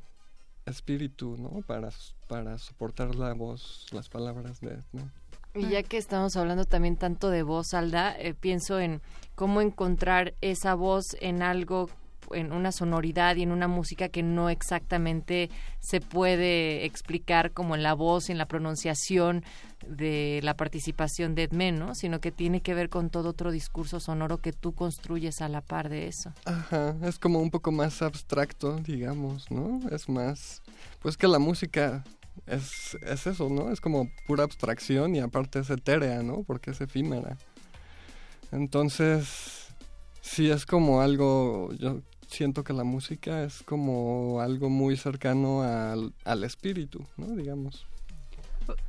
espíritu, 0.66 1.38
¿no? 1.38 1.62
Para, 1.62 1.90
para 2.28 2.58
soportar 2.58 3.16
la 3.16 3.34
voz, 3.34 3.88
las 3.92 4.10
palabras 4.10 4.60
de... 4.62 4.80
¿no? 4.92 5.12
Y 5.56 5.70
ya 5.70 5.84
que 5.84 5.98
estamos 5.98 6.36
hablando 6.36 6.66
también 6.66 6.98
tanto 6.98 7.30
de 7.30 7.44
voz, 7.44 7.76
Alda, 7.76 8.16
eh, 8.18 8.34
pienso 8.34 8.80
en 8.80 9.02
cómo 9.36 9.62
encontrar 9.62 10.34
esa 10.42 10.74
voz 10.74 11.16
en 11.22 11.44
algo, 11.44 11.90
en 12.34 12.52
una 12.52 12.72
sonoridad 12.72 13.36
y 13.36 13.44
en 13.44 13.52
una 13.52 13.68
música 13.68 14.10
que 14.10 14.24
no 14.24 14.50
exactamente 14.50 15.50
se 15.80 16.02
puede 16.02 16.86
explicar 16.86 17.52
como 17.52 17.76
en 17.76 17.84
la 17.84 17.94
voz, 17.94 18.30
en 18.30 18.38
la 18.38 18.48
pronunciación 18.48 19.44
de 19.88 20.40
la 20.44 20.56
participación 20.56 21.36
de 21.36 21.44
Edmen, 21.44 21.78
¿no? 21.78 21.96
Sino 21.96 22.20
que 22.20 22.32
tiene 22.32 22.62
que 22.62 22.74
ver 22.74 22.90
con 22.90 23.10
todo 23.10 23.30
otro 23.30 23.52
discurso 23.52 24.00
sonoro 24.00 24.38
que 24.38 24.54
tú 24.54 24.74
construyes 24.74 25.42
a 25.42 25.50
la 25.50 25.62
par 25.62 25.90
de 25.90 26.08
eso. 26.08 26.34
Ajá, 26.46 26.96
es 27.04 27.20
como 27.20 27.40
un 27.40 27.52
poco 27.52 27.72
más 27.72 28.02
abstracto, 28.02 28.78
digamos, 28.78 29.52
¿no? 29.52 29.82
Es 29.90 30.10
más, 30.10 30.62
pues 31.02 31.18
que 31.18 31.28
la 31.28 31.40
música 31.40 32.04
es, 32.48 32.98
es 33.02 33.28
eso, 33.28 33.50
¿no? 33.50 33.72
Es 33.72 33.82
como 33.82 34.10
pura 34.26 34.44
abstracción 34.44 35.16
y 35.16 35.20
aparte 35.20 35.60
es 35.60 35.70
etérea, 35.70 36.24
¿no? 36.24 36.44
Porque 36.44 36.72
es 36.72 36.82
efímera. 36.82 37.38
Entonces, 38.52 39.68
sí 40.22 40.50
es 40.50 40.66
como 40.66 41.02
algo, 41.02 41.72
yo 41.74 42.02
siento 42.34 42.64
que 42.64 42.74
la 42.74 42.84
música 42.84 43.44
es 43.44 43.64
como 43.64 44.42
algo 44.42 44.70
muy 44.70 44.98
cercano 44.98 45.62
al, 45.62 46.14
al 46.26 46.44
espíritu, 46.44 47.06
¿no? 47.18 47.28
Digamos. 47.36 47.86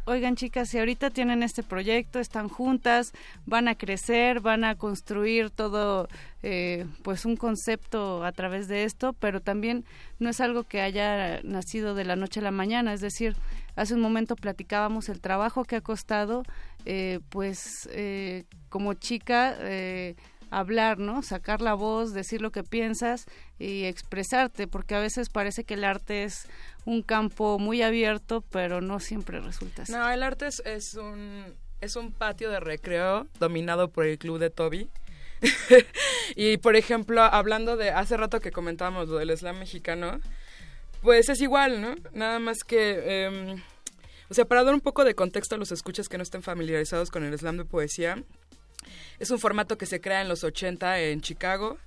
Oigan 0.04 0.36
chicas, 0.36 0.68
si 0.68 0.78
ahorita 0.78 1.10
tienen 1.10 1.42
este 1.42 1.62
proyecto, 1.62 2.20
están 2.20 2.48
juntas, 2.48 3.12
van 3.46 3.68
a 3.68 3.74
crecer, 3.74 4.40
van 4.40 4.62
a 4.62 4.76
construir 4.76 5.50
todo, 5.50 6.08
eh, 6.42 6.86
pues 7.02 7.24
un 7.24 7.36
concepto 7.36 8.24
a 8.24 8.32
través 8.32 8.68
de 8.68 8.84
esto, 8.84 9.14
pero 9.14 9.40
también 9.40 9.84
no 10.18 10.28
es 10.30 10.40
algo 10.40 10.64
que 10.64 10.80
haya 10.80 11.40
nacido 11.42 11.94
de 11.94 12.04
la 12.04 12.16
noche 12.16 12.40
a 12.40 12.44
la 12.44 12.50
mañana, 12.50 12.92
es 12.92 13.00
decir, 13.00 13.34
hace 13.76 13.94
un 13.94 14.00
momento 14.00 14.36
platicábamos 14.36 15.08
el 15.08 15.20
trabajo 15.20 15.64
que 15.64 15.76
ha 15.76 15.80
costado, 15.80 16.44
eh, 16.84 17.20
pues 17.30 17.88
eh, 17.92 18.44
como 18.68 18.94
chica, 18.94 19.56
eh, 19.60 20.16
hablar, 20.58 20.98
¿no? 20.98 21.22
Sacar 21.22 21.60
la 21.60 21.74
voz, 21.74 22.12
decir 22.12 22.40
lo 22.40 22.52
que 22.52 22.62
piensas 22.62 23.26
y 23.58 23.84
expresarte, 23.84 24.66
porque 24.66 24.94
a 24.94 25.00
veces 25.00 25.28
parece 25.28 25.64
que 25.64 25.74
el 25.74 25.84
arte 25.84 26.24
es 26.24 26.46
un 26.84 27.02
campo 27.02 27.58
muy 27.58 27.82
abierto, 27.82 28.42
pero 28.50 28.80
no 28.80 29.00
siempre 29.00 29.40
resulta 29.40 29.82
así. 29.82 29.92
No, 29.92 30.08
el 30.10 30.22
arte 30.22 30.46
es, 30.46 30.62
es 30.64 30.94
un 30.94 31.44
es 31.80 31.96
un 31.96 32.12
patio 32.12 32.50
de 32.50 32.60
recreo 32.60 33.26
dominado 33.38 33.88
por 33.88 34.06
el 34.06 34.18
club 34.18 34.38
de 34.38 34.50
Toby. 34.50 34.88
y 36.36 36.56
por 36.56 36.76
ejemplo, 36.76 37.22
hablando 37.22 37.76
de 37.76 37.90
hace 37.90 38.16
rato 38.16 38.40
que 38.40 38.52
comentábamos 38.52 39.08
lo 39.08 39.18
del 39.18 39.36
slam 39.36 39.58
mexicano, 39.58 40.20
pues 41.02 41.28
es 41.28 41.40
igual, 41.42 41.82
¿no? 41.82 41.94
Nada 42.12 42.38
más 42.38 42.64
que 42.64 43.26
em, 43.26 43.62
o 44.30 44.34
sea, 44.34 44.46
para 44.46 44.64
dar 44.64 44.74
un 44.74 44.80
poco 44.80 45.04
de 45.04 45.14
contexto 45.14 45.54
a 45.54 45.58
los 45.58 45.70
escuchas 45.70 46.08
que 46.08 46.16
no 46.16 46.22
estén 46.22 46.42
familiarizados 46.42 47.10
con 47.10 47.24
el 47.24 47.38
slam 47.38 47.58
de 47.58 47.64
poesía, 47.64 48.22
es 49.18 49.30
un 49.30 49.38
formato 49.38 49.78
que 49.78 49.86
se 49.86 50.00
crea 50.00 50.20
en 50.22 50.28
los 50.28 50.44
80 50.44 51.00
en 51.00 51.20
Chicago, 51.20 51.78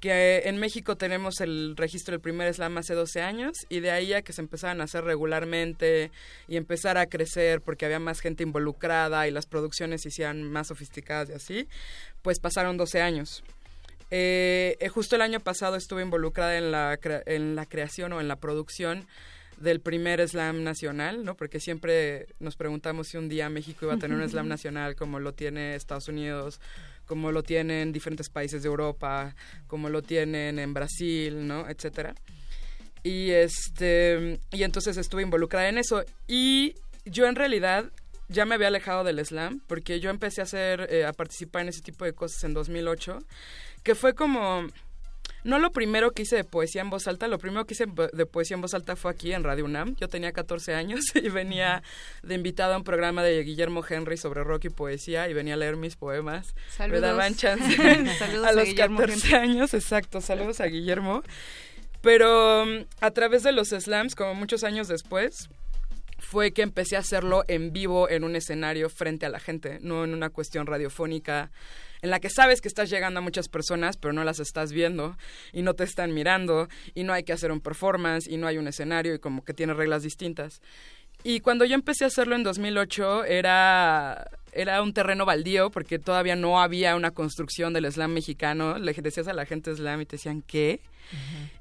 que 0.00 0.42
en 0.44 0.58
México 0.58 0.96
tenemos 0.96 1.40
el 1.40 1.74
registro 1.76 2.12
del 2.12 2.20
primer 2.20 2.52
slam 2.54 2.78
hace 2.78 2.94
12 2.94 3.20
años 3.20 3.56
y 3.68 3.80
de 3.80 3.90
ahí 3.90 4.12
a 4.12 4.22
que 4.22 4.32
se 4.32 4.40
empezaran 4.40 4.80
a 4.80 4.84
hacer 4.84 5.04
regularmente 5.04 6.12
y 6.46 6.56
empezar 6.56 6.98
a 6.98 7.06
crecer 7.06 7.60
porque 7.60 7.84
había 7.84 7.98
más 7.98 8.20
gente 8.20 8.44
involucrada 8.44 9.26
y 9.26 9.32
las 9.32 9.46
producciones 9.46 10.02
se 10.02 10.08
hicieran 10.08 10.44
más 10.44 10.68
sofisticadas 10.68 11.30
y 11.30 11.32
así, 11.32 11.68
pues 12.22 12.38
pasaron 12.38 12.76
12 12.76 13.02
años. 13.02 13.42
Eh, 14.10 14.76
eh, 14.80 14.88
justo 14.88 15.16
el 15.16 15.22
año 15.22 15.40
pasado 15.40 15.76
estuve 15.76 16.02
involucrada 16.02 16.56
en 16.56 16.70
la, 16.70 16.98
en 17.26 17.56
la 17.56 17.66
creación 17.66 18.12
o 18.12 18.20
en 18.20 18.28
la 18.28 18.36
producción 18.36 19.06
del 19.60 19.80
primer 19.80 20.26
slam 20.28 20.62
nacional, 20.62 21.24
¿no? 21.24 21.34
Porque 21.34 21.60
siempre 21.60 22.26
nos 22.38 22.56
preguntamos 22.56 23.08
si 23.08 23.16
un 23.16 23.28
día 23.28 23.48
México 23.48 23.86
iba 23.86 23.94
a 23.94 23.98
tener 23.98 24.16
un 24.16 24.28
slam 24.28 24.48
nacional 24.48 24.94
como 24.94 25.20
lo 25.20 25.32
tiene 25.32 25.74
Estados 25.74 26.08
Unidos, 26.08 26.60
como 27.06 27.32
lo 27.32 27.42
tienen 27.42 27.92
diferentes 27.92 28.28
países 28.28 28.62
de 28.62 28.68
Europa, 28.68 29.34
como 29.66 29.88
lo 29.88 30.02
tienen 30.02 30.58
en 30.58 30.74
Brasil, 30.74 31.46
¿no? 31.46 31.68
Etcétera. 31.68 32.14
Y 33.02 33.30
este 33.30 34.38
y 34.52 34.62
entonces 34.62 34.96
estuve 34.96 35.22
involucrada 35.22 35.68
en 35.68 35.78
eso 35.78 36.04
y 36.26 36.74
yo 37.04 37.26
en 37.26 37.34
realidad 37.34 37.90
ya 38.28 38.44
me 38.44 38.54
había 38.54 38.68
alejado 38.68 39.04
del 39.04 39.24
slam 39.24 39.60
porque 39.66 40.00
yo 40.00 40.10
empecé 40.10 40.40
a 40.40 40.44
hacer 40.44 40.86
eh, 40.92 41.06
a 41.06 41.12
participar 41.12 41.62
en 41.62 41.68
ese 41.68 41.80
tipo 41.80 42.04
de 42.04 42.12
cosas 42.12 42.44
en 42.44 42.54
2008, 42.54 43.18
que 43.82 43.94
fue 43.94 44.14
como 44.14 44.66
no 45.48 45.58
lo 45.58 45.72
primero 45.72 46.10
que 46.12 46.22
hice 46.22 46.36
de 46.36 46.44
poesía 46.44 46.82
en 46.82 46.90
voz 46.90 47.08
alta, 47.08 47.26
lo 47.26 47.38
primero 47.38 47.64
que 47.64 47.72
hice 47.72 47.86
de 47.86 48.26
poesía 48.26 48.54
en 48.56 48.60
voz 48.60 48.74
alta 48.74 48.96
fue 48.96 49.10
aquí 49.10 49.32
en 49.32 49.42
Radio 49.44 49.64
UNAM. 49.64 49.96
Yo 49.96 50.06
tenía 50.08 50.30
14 50.32 50.74
años 50.74 51.00
y 51.14 51.30
venía 51.30 51.82
de 52.22 52.34
invitada 52.34 52.74
a 52.74 52.78
un 52.78 52.84
programa 52.84 53.22
de 53.22 53.42
Guillermo 53.42 53.82
Henry 53.88 54.18
sobre 54.18 54.44
rock 54.44 54.66
y 54.66 54.68
poesía 54.68 55.26
y 55.28 55.32
venía 55.32 55.54
a 55.54 55.56
leer 55.56 55.76
mis 55.76 55.96
poemas. 55.96 56.54
Me 56.54 56.72
Saludos. 56.72 57.00
daban 57.00 57.34
chance 57.34 57.76
Saludos 58.18 58.46
a 58.46 58.48
a 58.50 58.52
los 58.52 58.64
Guillermo 58.66 58.98
14 58.98 59.26
Henry. 59.26 59.34
años, 59.50 59.72
exacto. 59.72 60.20
Saludos 60.20 60.60
a 60.60 60.66
Guillermo. 60.66 61.22
Pero 62.02 62.66
mm, 62.66 62.84
a 63.00 63.10
través 63.12 63.42
de 63.42 63.52
los 63.52 63.68
slams, 63.68 64.14
como 64.14 64.34
muchos 64.34 64.64
años 64.64 64.86
después, 64.86 65.48
fue 66.18 66.52
que 66.52 66.60
empecé 66.60 66.96
a 66.96 67.00
hacerlo 67.00 67.44
en 67.48 67.72
vivo 67.72 68.10
en 68.10 68.22
un 68.22 68.36
escenario 68.36 68.90
frente 68.90 69.24
a 69.24 69.30
la 69.30 69.40
gente, 69.40 69.78
no 69.80 70.04
en 70.04 70.12
una 70.12 70.28
cuestión 70.28 70.66
radiofónica 70.66 71.50
en 72.02 72.10
la 72.10 72.20
que 72.20 72.30
sabes 72.30 72.60
que 72.60 72.68
estás 72.68 72.90
llegando 72.90 73.18
a 73.18 73.22
muchas 73.22 73.48
personas, 73.48 73.96
pero 73.96 74.12
no 74.12 74.24
las 74.24 74.40
estás 74.40 74.72
viendo 74.72 75.16
y 75.52 75.62
no 75.62 75.74
te 75.74 75.84
están 75.84 76.14
mirando 76.14 76.68
y 76.94 77.04
no 77.04 77.12
hay 77.12 77.24
que 77.24 77.32
hacer 77.32 77.52
un 77.52 77.60
performance 77.60 78.26
y 78.26 78.36
no 78.36 78.46
hay 78.46 78.58
un 78.58 78.68
escenario 78.68 79.14
y 79.14 79.18
como 79.18 79.44
que 79.44 79.54
tiene 79.54 79.74
reglas 79.74 80.02
distintas. 80.02 80.60
Y 81.24 81.40
cuando 81.40 81.64
yo 81.64 81.74
empecé 81.74 82.04
a 82.04 82.08
hacerlo 82.08 82.36
en 82.36 82.44
2008 82.44 83.24
era 83.24 84.30
era 84.52 84.82
un 84.82 84.92
terreno 84.92 85.24
baldío 85.26 85.70
porque 85.70 85.98
todavía 85.98 86.36
no 86.36 86.60
había 86.60 86.96
una 86.96 87.10
construcción 87.10 87.72
del 87.72 87.90
slam 87.90 88.12
mexicano. 88.12 88.78
Le 88.78 88.92
decías 88.92 89.28
a 89.28 89.32
la 89.32 89.46
gente 89.46 89.74
slam 89.74 90.00
y 90.00 90.06
te 90.06 90.16
decían 90.16 90.42
¿qué? 90.42 90.80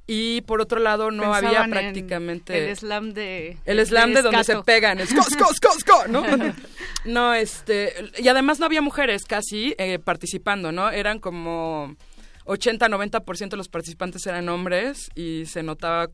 Y 0.09 0.42
por 0.42 0.61
otro 0.61 0.80
lado 0.80 1.11
no 1.11 1.34
había 1.34 1.50
Pensaban 1.50 1.72
prácticamente 1.72 2.69
el 2.69 2.77
slam 2.77 3.14
de 3.14 3.58
el 3.66 3.85
slam 3.85 4.14
de 4.14 4.22
donde 4.22 4.43
se 4.45 4.56
pegan, 4.64 5.00
es 5.00 5.09
"Sco, 5.09 5.24
sco, 5.24 5.53
sco, 5.53 5.69
sco", 5.80 6.08
¿no? 6.08 6.24
no, 7.06 7.34
este, 7.34 7.93
y 8.17 8.27
además 8.30 8.59
no 8.59 8.66
había 8.66 8.82
mujeres 8.82 9.26
casi 9.26 9.76
eh, 9.77 10.00
participando, 10.00 10.72
¿no? 10.72 10.92
Eran 10.92 11.19
como 11.19 11.98
80, 12.45 12.88
90% 12.88 13.50
de 13.50 13.58
los 13.58 13.67
participantes 13.67 14.26
eran 14.26 14.48
hombres 14.48 15.09
y 15.14 15.45
se 15.45 15.61
notaba 15.61 16.08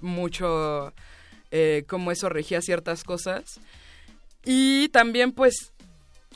mucho 0.00 0.92
eh, 1.50 1.84
cómo 1.88 2.12
eso 2.12 2.28
regía 2.28 2.62
ciertas 2.62 3.02
cosas. 3.02 3.60
Y 4.44 4.88
también, 4.90 5.32
pues, 5.32 5.72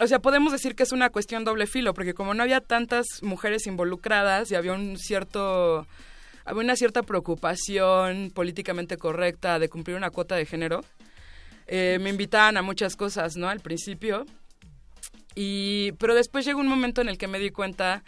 o 0.01 0.07
sea, 0.07 0.19
podemos 0.19 0.53
decir 0.53 0.75
que 0.75 0.83
es 0.83 0.93
una 0.93 1.11
cuestión 1.11 1.45
doble 1.45 1.67
filo, 1.67 1.95
porque 1.95 2.15
como 2.15 2.35
no 2.35 2.43
había 2.43 2.61
tantas 2.61 3.07
mujeres 3.23 3.67
involucradas 3.67 4.51
y 4.51 4.55
había 4.55 4.73
un 4.73 4.99
cierto 4.99 5.87
había 6.45 6.63
una 6.63 6.77
cierta 6.77 7.03
preocupación 7.03 8.31
políticamente 8.35 8.97
correcta 8.97 9.59
de 9.59 9.69
cumplir 9.69 9.97
una 9.97 10.11
cuota 10.11 10.37
de 10.37 10.47
género. 10.47 10.81
Eh, 11.67 11.99
me 12.01 12.11
invitaban 12.11 12.57
a 12.57 12.63
muchas 12.63 12.97
cosas, 12.97 13.37
¿no? 13.37 13.49
Al 13.49 13.61
principio. 13.61 14.27
Y, 15.35 15.93
pero 15.93 16.15
después 16.15 16.45
llegó 16.45 16.61
un 16.61 16.69
momento 16.69 17.01
en 17.01 17.09
el 17.09 17.19
que 17.19 17.29
me 17.29 17.39
di 17.39 17.51
cuenta 17.51 18.03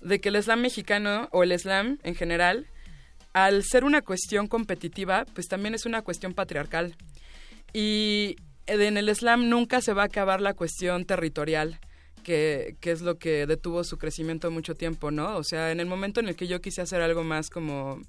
de 0.00 0.20
que 0.20 0.30
el 0.30 0.42
slam 0.42 0.60
mexicano 0.60 1.28
o 1.32 1.42
el 1.42 1.58
slam 1.58 1.98
en 2.02 2.14
general, 2.14 2.66
al 3.32 3.62
ser 3.64 3.84
una 3.84 4.02
cuestión 4.02 4.46
competitiva, 4.46 5.24
pues 5.34 5.46
también 5.46 5.74
es 5.74 5.86
una 5.86 6.02
cuestión 6.02 6.34
patriarcal. 6.34 6.96
Y 7.72 8.36
en 8.66 8.96
el 8.96 9.14
slam 9.14 9.48
nunca 9.48 9.80
se 9.80 9.92
va 9.92 10.02
a 10.02 10.06
acabar 10.06 10.40
la 10.40 10.54
cuestión 10.54 11.04
territorial. 11.04 11.78
Que, 12.26 12.74
que 12.80 12.90
es 12.90 13.02
lo 13.02 13.18
que 13.18 13.46
detuvo 13.46 13.84
su 13.84 13.98
crecimiento 13.98 14.50
mucho 14.50 14.74
tiempo, 14.74 15.12
¿no? 15.12 15.36
O 15.36 15.44
sea, 15.44 15.70
en 15.70 15.78
el 15.78 15.86
momento 15.86 16.18
en 16.18 16.26
el 16.26 16.34
que 16.34 16.48
yo 16.48 16.60
quise 16.60 16.82
hacer 16.82 17.00
algo 17.00 17.22
más 17.22 17.50
como 17.50 18.00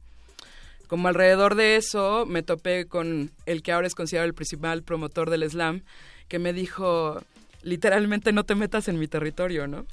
como 0.87 1.07
alrededor 1.07 1.53
de 1.53 1.75
eso 1.75 2.25
me 2.25 2.41
topé 2.41 2.87
con 2.87 3.29
el 3.45 3.61
que 3.61 3.73
ahora 3.73 3.85
es 3.85 3.93
considerado 3.93 4.27
el 4.27 4.33
principal 4.33 4.81
promotor 4.81 5.29
del 5.29 5.47
slam, 5.47 5.83
que 6.29 6.39
me 6.39 6.51
dijo, 6.51 7.21
literalmente 7.61 8.31
no 8.31 8.43
te 8.43 8.55
metas 8.55 8.87
en 8.87 8.97
mi 8.97 9.07
territorio, 9.07 9.67
¿no? 9.67 9.85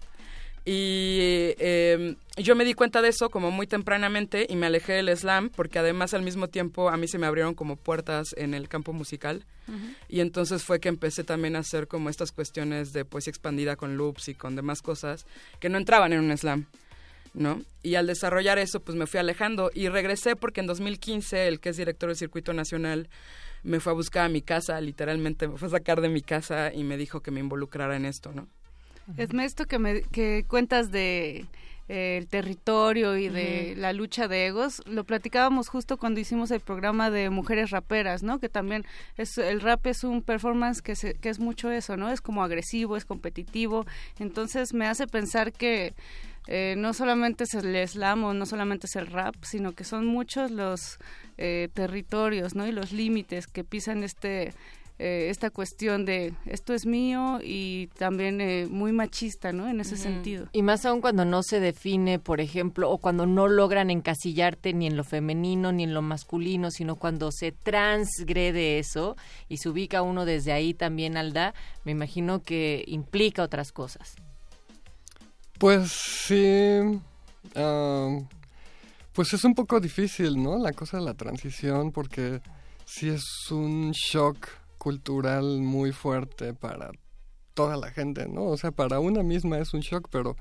Y 0.67 1.53
eh, 1.59 2.17
yo 2.39 2.57
me 2.57 2.65
di 2.65 2.73
cuenta 2.73 3.03
de 3.03 3.09
eso 3.09 3.29
como 3.29 3.51
muy 3.51 3.67
tempranamente 3.67 4.47
y 4.49 4.57
me 4.57 4.67
alejé 4.67 4.95
del 4.95 5.15
slam 5.15 5.51
porque 5.51 5.79
además 5.79 6.15
al 6.15 6.23
mismo 6.23 6.49
tiempo 6.49 6.89
a 6.89 6.97
mí 6.97 7.07
se 7.07 7.19
me 7.19 7.27
abrieron 7.27 7.55
como 7.55 7.77
puertas 7.77 8.35
en 8.39 8.55
el 8.55 8.69
campo 8.69 8.95
musical 8.95 9.45
y 10.09 10.21
entonces 10.21 10.63
fue 10.63 10.81
que 10.81 10.89
empecé 10.89 11.25
también 11.25 11.57
a 11.57 11.61
hacer 11.61 11.87
como 11.87 12.09
estas 12.09 12.33
cuestiones 12.33 12.93
de 12.93 13.05
poesía 13.05 13.31
expandida 13.31 13.77
con 13.77 13.97
loops 13.97 14.29
y 14.29 14.35
con 14.35 14.57
demás 14.57 14.81
cosas 14.81 15.27
que 15.61 15.69
no 15.69 15.79
entraban 15.79 16.13
en 16.13 16.21
un 16.21 16.37
slam. 16.37 16.67
¿no? 17.35 17.63
Y 17.83 17.97
al 17.97 18.07
desarrollar 18.07 18.59
eso, 18.59 18.81
pues 18.81 18.97
me 18.97 19.07
fui 19.07 19.19
alejando 19.19 19.71
y 19.75 19.89
regresé 19.89 20.37
porque 20.37 20.61
en 20.61 20.67
2015 20.67 21.49
el 21.49 21.61
que 21.61 21.71
es 21.71 21.77
director 21.77 22.09
del 22.09 22.17
Circuito 22.17 22.53
Nacional 22.53 23.09
me 23.65 23.81
fue 23.81 23.93
a 23.93 23.95
buscar 23.95 24.27
a 24.27 24.29
mi 24.29 24.41
casa, 24.41 24.81
literalmente 24.81 25.49
me 25.49 25.59
fue 25.59 25.69
a 25.69 25.73
sacar 25.73 26.01
de 26.01 26.09
mi 26.09 26.23
casa 26.23 26.73
y 26.73 26.85
me 26.85 26.97
dijo 26.97 27.21
que 27.23 27.33
me 27.33 27.41
involucrara 27.41 27.97
en 27.97 28.05
esto, 28.05 28.33
¿no? 28.33 28.47
Esme, 29.17 29.45
esto 29.45 29.67
que, 29.67 29.79
me, 29.79 30.03
que 30.03 30.45
cuentas 30.49 30.91
de 30.91 31.47
eh, 31.89 32.17
el 32.17 32.29
territorio 32.29 33.17
y 33.19 33.29
de 33.29 33.75
la 33.77 33.93
lucha 33.93 34.27
de 34.27 34.47
egos, 34.47 34.83
lo 34.87 35.05
platicábamos 35.05 35.69
justo 35.69 35.99
cuando 35.99 36.19
hicimos 36.19 36.51
el 36.51 36.61
programa 36.61 37.11
de 37.11 37.29
mujeres 37.29 37.71
raperas, 37.71 38.23
¿no? 38.23 38.39
Que 38.39 38.49
también 38.49 38.87
es 39.19 39.37
el 39.37 39.61
rap 39.61 39.87
es 39.87 40.03
un 40.03 40.23
performance 40.23 40.81
que, 40.81 40.97
se, 40.97 41.13
que 41.15 41.29
es 41.29 41.41
mucho 41.41 41.71
eso, 41.71 41.99
¿no? 41.99 42.11
Es 42.11 42.23
como 42.23 42.43
agresivo, 42.43 42.97
es 42.97 43.05
competitivo, 43.05 43.85
entonces 44.19 44.73
me 44.73 44.87
hace 44.87 45.07
pensar 45.07 45.53
que 45.53 45.93
eh, 46.47 46.75
no 46.79 46.95
solamente 46.95 47.45
es 47.45 47.55
el 47.55 47.89
slam 47.89 48.25
o 48.25 48.33
no 48.33 48.47
solamente 48.47 48.87
es 48.87 48.97
el 48.97 49.07
rap, 49.07 49.35
sino 49.43 49.73
que 49.73 49.85
son 49.85 50.07
muchos 50.07 50.51
los 50.51 50.99
eh, 51.37 51.69
territorios, 51.75 52.55
¿no? 52.55 52.67
Y 52.67 52.73
los 52.73 52.93
límites 52.93 53.47
que 53.47 53.63
pisan 53.63 54.03
este 54.03 54.55
eh, 54.97 55.29
esta 55.29 55.51
cuestión 55.51 56.05
de 56.05 56.35
esto 56.47 56.73
es 56.73 56.87
mío 56.87 57.41
y 57.43 57.89
también 57.99 58.41
eh, 58.41 58.69
muy 58.71 58.93
machista, 58.93 59.53
¿no? 59.53 59.69
En 59.69 59.81
ese 59.81 59.97
sentido. 59.97 60.47
Y 60.53 60.63
más 60.63 60.85
aún 60.85 61.01
cuando 61.01 61.25
no 61.25 61.43
se 61.43 61.59
define, 61.59 62.21
por 62.21 62.41
ejemplo, 62.41 62.89
o 62.89 62.99
cuando 62.99 63.27
no 63.27 63.49
logran 63.49 63.91
encasillarte 63.91 64.73
ni 64.73 64.87
en 64.87 64.97
lo 64.97 65.03
femenino 65.03 65.73
ni 65.73 65.83
en 65.83 65.95
lo 65.95 66.03
masculino, 66.03 66.71
sino 66.71 66.95
cuando 66.95 67.33
se 67.33 67.51
transgrede 67.51 68.79
eso 68.79 69.17
y 69.49 69.57
se 69.57 69.69
ubica 69.69 70.03
uno 70.03 70.25
desde 70.25 70.53
ahí 70.53 70.75
también, 70.75 71.17
Alda, 71.17 71.55
me 71.85 71.91
imagino 71.91 72.43
que 72.43 72.85
implica 72.87 73.43
otras 73.43 73.73
cosas. 73.73 74.15
Pues 75.59 75.91
sí. 75.91 77.01
ah, 77.57 78.17
pues 79.13 79.33
es 79.33 79.43
un 79.45 79.55
poco 79.55 79.81
difícil, 79.81 80.41
¿no? 80.41 80.57
La 80.59 80.73
cosa 80.73 80.99
de 80.99 81.05
la 81.05 81.15
transición, 81.15 81.91
porque 81.91 82.41
sí 82.85 83.09
es 83.09 83.25
un 83.51 83.91
shock 83.91 84.49
cultural 84.85 85.63
muy 85.63 85.93
fuerte 85.93 86.53
para 86.53 86.91
toda 87.55 87.79
la 87.79 87.91
gente, 87.91 88.29
¿no? 88.29 88.45
O 88.45 88.59
sea, 88.59 88.71
para 88.71 89.01
una 89.01 89.23
misma 89.23 89.57
es 89.57 89.73
un 89.73 89.81
shock, 89.81 90.09
pero, 90.11 90.37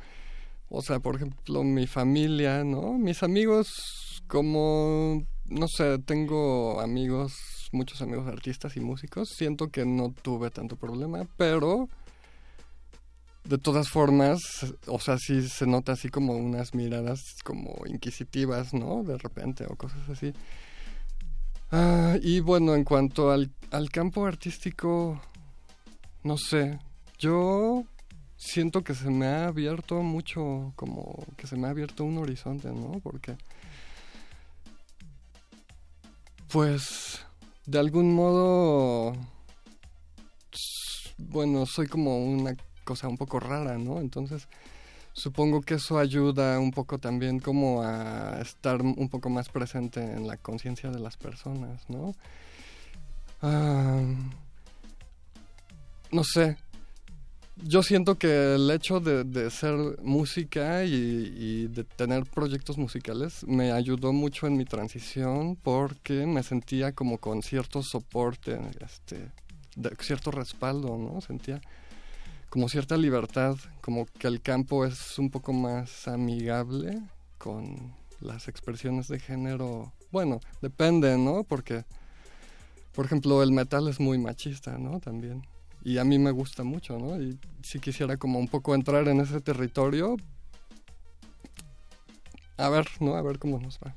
o 0.67 0.81
sea, 0.81 0.99
por 0.99 1.15
ejemplo, 1.15 1.63
mi 1.63 1.88
familia, 1.88 2.65
¿no? 2.65 2.97
Mis 2.97 3.23
amigos, 3.23 4.22
como, 4.27 5.23
no 5.45 5.67
sé, 5.69 5.97
tengo 5.99 6.81
amigos, 6.81 7.31
muchos 7.72 8.01
amigos 8.01 8.27
artistas 8.27 8.75
y 8.75 8.81
músicos, 8.81 9.30
siento 9.30 9.69
que 9.69 9.85
no 9.85 10.11
tuve 10.11 10.51
tanto 10.51 10.75
problema, 10.75 11.25
pero 11.38 11.88
de 13.45 13.57
todas 13.57 13.88
formas, 13.88 14.41
o 14.88 14.99
sea, 14.99 15.17
sí 15.19 15.47
se 15.47 15.65
nota 15.65 15.93
así 15.93 16.09
como 16.09 16.35
unas 16.35 16.73
miradas 16.73 17.38
como 17.45 17.75
inquisitivas, 17.85 18.73
¿no? 18.73 19.03
De 19.03 19.17
repente 19.17 19.65
o 19.69 19.77
cosas 19.77 20.09
así. 20.09 20.33
Ah, 21.76 22.18
y 22.22 22.40
bueno, 22.40 22.76
en 22.76 22.84
cuanto 22.84 23.32
al, 23.32 23.50
al 23.72 23.90
campo 23.90 24.27
artístico, 24.27 25.19
no 26.22 26.38
sé, 26.38 26.77
yo 27.18 27.84
siento 28.38 28.84
que 28.84 28.93
se 28.93 29.10
me 29.10 29.26
ha 29.26 29.48
abierto 29.48 29.95
mucho, 30.03 30.72
como 30.76 31.26
que 31.35 31.48
se 31.48 31.56
me 31.56 31.66
ha 31.66 31.72
abierto 31.72 32.03
un 32.03 32.19
horizonte, 32.19 32.68
¿no? 32.68 33.00
Porque, 33.02 33.38
pues, 36.48 37.26
de 37.66 37.80
algún 37.80 38.14
modo, 38.14 39.14
bueno, 41.18 41.66
soy 41.66 41.88
como 41.88 42.24
una 42.24 42.56
cosa 42.84 43.08
un 43.08 43.18
poco 43.18 43.40
rara, 43.40 43.80
¿no? 43.80 44.00
Entonces, 44.00 44.48
supongo 45.14 45.61
que 45.61 45.75
eso 45.75 45.98
ayuda 45.98 46.59
un 46.59 46.72
poco 46.72 46.98
también 46.98 47.40
como 47.40 47.82
a 47.83 48.42
estar 48.42 48.82
un 48.82 49.09
poco 49.09 49.30
más 49.30 49.50
presente 49.50 50.01
en 50.01 50.27
la 50.27 50.38
conciencia 50.38 50.90
de 50.90 51.00
las 51.00 51.17
personas, 51.17 51.88
¿no? 51.90 52.14
No 56.11 56.24
sé. 56.24 56.58
Yo 57.56 57.83
siento 57.83 58.16
que 58.16 58.56
el 58.56 58.69
hecho 58.72 59.00
de, 59.00 59.50
ser 59.51 59.75
música 60.01 60.83
y, 60.85 61.67
de 61.67 61.83
tener 61.83 62.24
proyectos 62.25 62.77
musicales 62.77 63.45
me 63.48 63.72
ayudó 63.72 64.11
mucho 64.11 64.48
en 64.48 64.58
mi 64.58 64.66
transición 64.66 65.56
porque 65.56 66.25
me 66.25 66.42
sentía 66.42 66.93
como 66.93 67.19
con 67.19 67.43
cierto 67.43 67.83
soporte, 67.83 68.59
este, 68.82 69.30
cierto 70.00 70.32
respaldo, 70.32 70.98
¿no? 70.98 71.22
Sentía 71.22 71.61
como 72.53 72.69
cierta 72.69 72.98
libertad, 72.98 73.56
como 73.82 74.06
que 74.06 74.27
el 74.27 74.40
campo 74.40 74.85
es 74.85 75.17
un 75.17 75.32
poco 75.32 75.53
más 75.53 76.07
amigable 76.07 77.01
con 77.40 77.95
las 78.22 78.48
expresiones 78.48 79.07
de 79.07 79.17
género. 79.19 79.91
Bueno, 80.11 80.40
depende, 80.61 81.17
¿no? 81.17 81.43
Porque, 81.45 81.83
por 82.93 83.06
ejemplo, 83.07 83.41
el 83.41 83.51
metal 83.51 83.88
es 83.88 83.99
muy 83.99 84.19
machista, 84.19 84.77
¿no? 84.77 84.99
También. 84.99 85.41
Y 85.83 85.98
a 85.98 86.03
mí 86.03 86.19
me 86.19 86.30
gusta 86.30 86.64
mucho, 86.64 86.99
¿no? 86.99 87.19
Y 87.19 87.40
si 87.64 87.80
quisiera 87.80 88.17
como 88.17 88.38
un 88.38 88.48
poco 88.48 88.75
entrar 88.75 89.07
en 89.07 89.19
ese 89.22 89.41
territorio, 89.41 90.15
a 92.57 92.69
ver, 92.69 92.85
¿no? 92.99 93.15
A 93.15 93.23
ver 93.23 93.40
cómo 93.40 93.57
nos 93.59 93.80
va. 93.80 93.95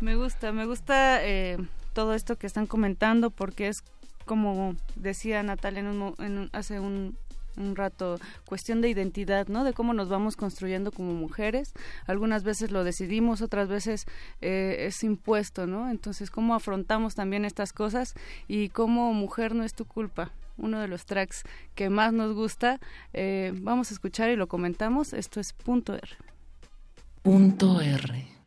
Me 0.00 0.14
gusta, 0.14 0.52
me 0.52 0.64
gusta 0.64 1.26
eh, 1.26 1.58
todo 1.92 2.14
esto 2.14 2.36
que 2.36 2.46
están 2.46 2.68
comentando 2.68 3.30
porque 3.30 3.66
es 3.66 3.82
como 4.26 4.76
decía 4.94 5.42
Natalia 5.42 5.80
en 5.80 5.86
un 5.88 6.14
en 6.20 6.38
un- 6.38 6.50
hace 6.52 6.78
un, 6.78 7.16
un 7.58 7.76
rato, 7.76 8.18
cuestión 8.44 8.80
de 8.80 8.88
identidad, 8.88 9.48
¿no? 9.48 9.64
De 9.64 9.72
cómo 9.72 9.92
nos 9.92 10.08
vamos 10.08 10.36
construyendo 10.36 10.92
como 10.92 11.12
mujeres. 11.12 11.72
Algunas 12.06 12.44
veces 12.44 12.70
lo 12.70 12.84
decidimos, 12.84 13.42
otras 13.42 13.68
veces 13.68 14.06
eh, 14.40 14.86
es 14.86 15.02
impuesto, 15.04 15.66
¿no? 15.66 15.90
Entonces, 15.90 16.30
cómo 16.30 16.54
afrontamos 16.54 17.14
también 17.14 17.44
estas 17.44 17.72
cosas 17.72 18.14
y 18.46 18.68
cómo 18.68 19.12
mujer 19.12 19.54
no 19.54 19.64
es 19.64 19.74
tu 19.74 19.84
culpa. 19.84 20.32
Uno 20.56 20.80
de 20.80 20.88
los 20.88 21.06
tracks 21.06 21.44
que 21.74 21.88
más 21.88 22.12
nos 22.12 22.34
gusta, 22.34 22.80
eh, 23.12 23.52
vamos 23.54 23.90
a 23.90 23.94
escuchar 23.94 24.30
y 24.30 24.36
lo 24.36 24.48
comentamos. 24.48 25.12
Esto 25.12 25.38
es 25.38 25.52
punto 25.52 25.94
R. 25.94 26.08
Punto 27.22 27.80
R. 27.80 28.37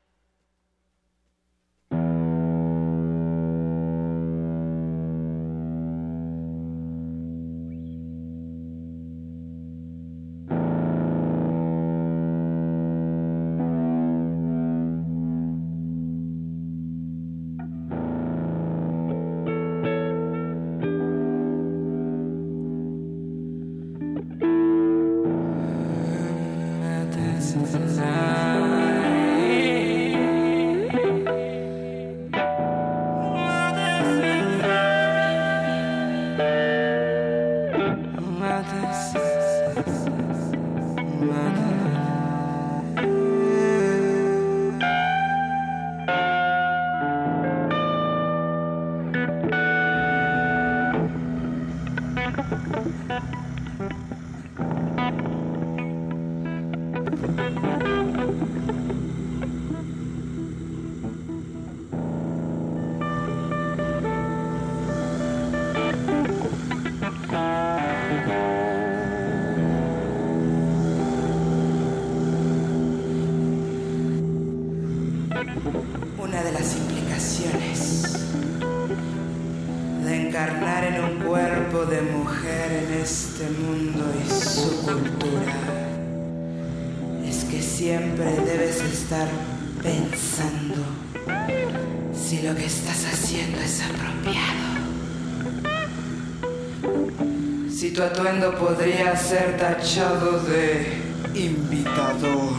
ser 99.32 99.56
tachado 99.56 100.40
de 100.42 100.92
invitador. 101.36 102.52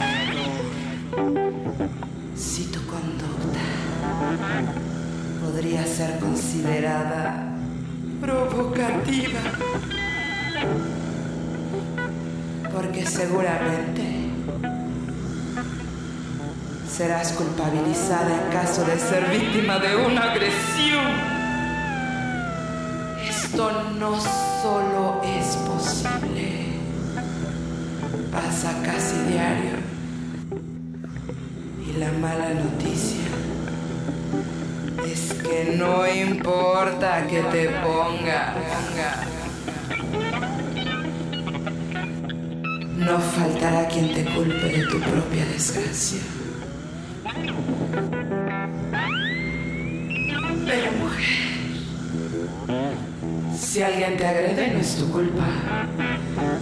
Si 2.34 2.64
tu 2.72 2.80
conducta 2.86 3.60
podría 5.42 5.84
ser 5.86 6.18
considerada 6.18 7.58
provocativa. 8.22 9.40
Porque 12.72 13.04
seguramente 13.04 14.30
serás 16.90 17.32
culpabilizada 17.32 18.30
en 18.32 18.50
caso 18.50 18.82
de 18.84 18.98
ser 18.98 19.28
víctima 19.28 19.78
de 19.78 19.96
una 19.96 20.11
propia 45.32 45.46
desgracia. 45.46 46.20
Pero 50.66 50.92
mujer, 50.92 51.24
si 53.58 53.82
alguien 53.82 54.16
te 54.18 54.26
agrede 54.26 54.72
no 54.72 54.80
es 54.80 54.96
tu 54.96 55.10
culpa, 55.10 55.46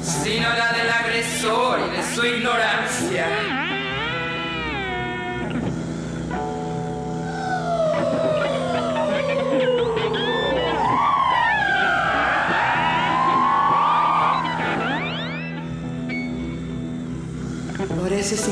sino 0.02 0.48
la 0.48 0.72
del 0.72 0.88
agresor 0.88 1.80
y 1.80 1.96
de 1.96 2.14
su 2.14 2.24
ignorancia. 2.24 3.59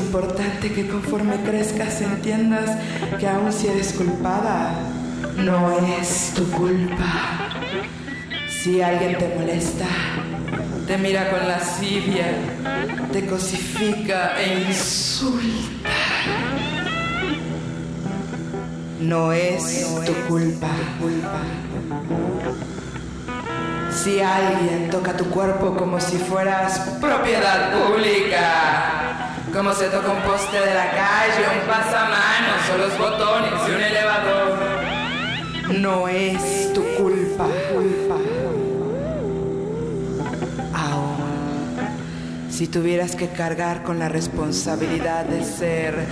Importante 0.09 0.73
que 0.73 0.87
conforme 0.87 1.35
crezcas 1.43 2.01
entiendas 2.01 2.75
que 3.19 3.27
aun 3.27 3.53
si 3.53 3.67
eres 3.67 3.93
culpada, 3.93 4.73
no 5.37 5.71
es 5.99 6.33
tu 6.35 6.49
culpa. 6.49 7.51
Si 8.49 8.81
alguien 8.81 9.19
te 9.19 9.35
molesta, 9.37 9.85
te 10.87 10.97
mira 10.97 11.29
con 11.29 11.47
lascivia, 11.47 12.25
te 13.13 13.27
cosifica 13.27 14.41
e 14.41 14.63
insulta, 14.67 15.99
no 18.99 19.31
es 19.31 19.85
tu 20.07 20.13
culpa. 20.27 20.69
Si 23.91 24.19
alguien 24.21 24.89
toca 24.89 25.15
tu 25.15 25.25
cuerpo 25.25 25.75
como 25.75 25.99
si 25.99 26.17
fueras 26.17 26.79
propiedad 26.99 27.73
pública, 27.73 28.98
como 29.53 29.73
se 29.73 29.87
toca 29.87 30.11
un 30.11 30.21
poste 30.21 30.59
de 30.59 30.73
la 30.73 30.91
calle, 30.91 31.45
un 31.59 31.67
pasamanos 31.67 32.69
o 32.73 32.77
los 32.77 32.97
botones 32.97 33.65
de 33.65 33.75
un 33.75 33.81
elevador, 33.81 34.59
no 35.79 36.07
es 36.07 36.73
tu 36.73 36.83
culpa. 36.97 37.45
Ahora, 40.73 41.91
si 42.49 42.67
tuvieras 42.67 43.15
que 43.15 43.29
cargar 43.29 43.83
con 43.83 43.97
la 43.99 44.09
responsabilidad 44.09 45.25
de 45.25 45.43
ser 45.43 46.05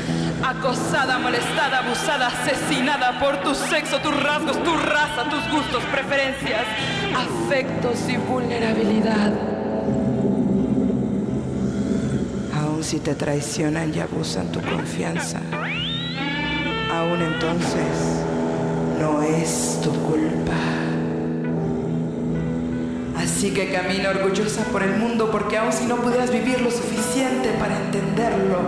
acosada, 0.44 1.20
molestada, 1.20 1.80
abusada, 1.80 2.28
asesinada 2.28 3.20
por 3.20 3.38
tu 3.42 3.54
sexo, 3.54 4.00
tus 4.00 4.24
rasgos, 4.24 4.64
tu 4.64 4.76
raza, 4.76 5.30
tus 5.30 5.52
gustos, 5.52 5.84
preferencias, 5.92 6.66
afectos 7.16 7.98
y 8.10 8.18
vulnerabilidad. 8.18 9.34
Aun 12.60 12.77
si 12.88 13.00
te 13.02 13.16
traicionan 13.16 13.94
y 13.94 14.00
abusan 14.00 14.50
tu 14.50 14.62
confianza, 14.62 15.42
aún 16.90 17.22
entonces 17.22 18.24
no 18.98 19.22
es 19.24 19.82
tu 19.84 19.92
culpa. 19.92 20.54
Así 23.18 23.54
que 23.54 23.74
camina 23.74 24.12
orgullosa 24.12 24.64
por 24.72 24.84
el 24.84 24.96
mundo 24.96 25.30
porque 25.30 25.58
aun 25.58 25.74
si 25.74 25.84
no 25.84 25.98
pudieras 25.98 26.32
vivir 26.32 26.62
lo 26.62 26.72
suficiente 26.72 27.50
para 27.60 27.76
entenderlo, 27.76 28.60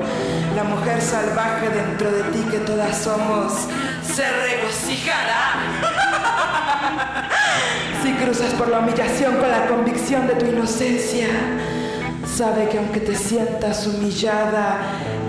la 0.54 0.66
mujer 0.66 1.02
salvaje 1.02 1.70
dentro 1.70 2.12
de 2.12 2.24
ti 2.24 2.40
que 2.52 2.58
todas 2.58 2.98
somos 2.98 3.54
se 4.04 4.26
regocijará. 4.30 5.54
Si 8.04 8.14
cruzas 8.14 8.54
por 8.54 8.70
la 8.70 8.80
humillación 8.80 9.38
con 9.38 9.50
la 9.50 9.68
convicción 9.68 10.26
de 10.28 10.36
tu 10.36 10.46
inocencia, 10.46 11.28
sabe 12.40 12.70
que 12.70 12.78
aunque 12.78 13.02
te 13.02 13.18
sientas 13.18 13.86
humillada 13.86 14.80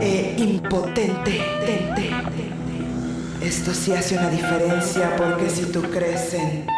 e 0.01 0.37
impotente, 0.39 1.41
esto 3.43 3.75
sí 3.75 3.93
hace 3.93 4.17
una 4.17 4.31
diferencia 4.31 5.17
porque 5.17 5.51
si 5.51 5.65
tú 5.73 5.83
crees 5.91 6.35
en 6.35 6.67
ti, 6.67 6.69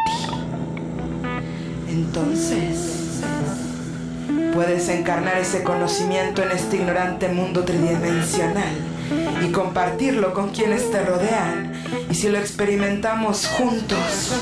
entonces 1.91 3.21
puedes 4.55 4.89
encarnar 4.89 5.37
ese 5.37 5.63
conocimiento 5.63 6.43
en 6.43 6.53
este 6.53 6.77
ignorante 6.77 7.29
mundo 7.29 7.63
tridimensional 7.65 8.73
y 9.47 9.53
compartirlo 9.53 10.33
con 10.33 10.49
quienes 10.49 10.91
te 10.91 11.05
rodean. 11.05 11.75
Y 12.11 12.15
si 12.15 12.31
lo 12.31 12.39
experimentamos 12.39 13.49
juntos, 13.49 14.33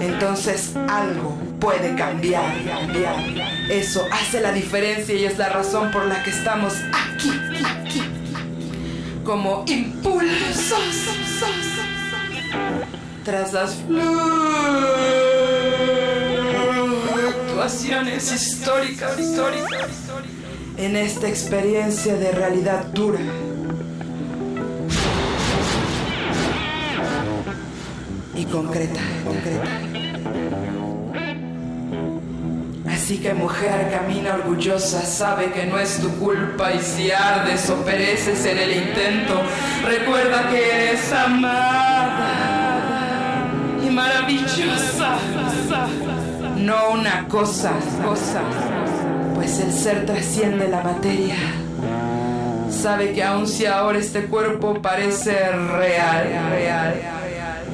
entonces 0.00 0.72
algo 0.88 1.36
puede 1.60 1.94
cambiar, 1.94 2.52
cambiar. 2.64 3.47
Eso 3.70 4.06
hace 4.10 4.40
la 4.40 4.52
diferencia 4.52 5.14
y 5.14 5.26
es 5.26 5.36
la 5.36 5.50
razón 5.50 5.90
por 5.90 6.06
la 6.06 6.22
que 6.22 6.30
estamos 6.30 6.72
aquí, 6.90 7.30
aquí, 7.64 8.02
como 9.24 9.64
impulsos 9.66 10.78
tras 13.24 13.52
las 13.52 13.74
fluctuaciones 17.46 18.32
históricas, 18.32 19.18
históricas, 19.18 19.90
en 20.78 20.96
esta 20.96 21.28
experiencia 21.28 22.16
de 22.16 22.32
realidad 22.32 22.86
dura. 22.86 23.20
Y 28.34 28.46
concreta, 28.46 29.00
concreta. 29.26 29.87
Así 33.08 33.16
que 33.20 33.32
mujer 33.32 33.90
camina 33.90 34.34
orgullosa, 34.34 35.00
sabe 35.00 35.50
que 35.50 35.64
no 35.64 35.78
es 35.78 35.98
tu 35.98 36.10
culpa 36.18 36.74
y 36.74 36.78
si 36.78 37.10
ardes 37.10 37.70
o 37.70 37.76
pereces 37.76 38.44
en 38.44 38.58
el 38.58 38.70
intento, 38.70 39.40
recuerda 39.82 40.50
que 40.50 40.90
eres 40.90 41.10
amada 41.10 42.28
y 43.82 43.88
maravillosa. 43.88 45.16
No 46.58 46.90
una 46.90 47.26
cosa, 47.28 47.72
cosa, 48.04 48.42
pues 49.34 49.58
el 49.58 49.72
ser 49.72 50.04
trasciende 50.04 50.68
la 50.68 50.82
materia. 50.82 51.36
Sabe 52.70 53.14
que 53.14 53.24
aun 53.24 53.48
si 53.48 53.64
ahora 53.64 54.00
este 54.00 54.26
cuerpo 54.26 54.82
parece 54.82 55.32
real, 55.50 56.50
real, 56.50 57.17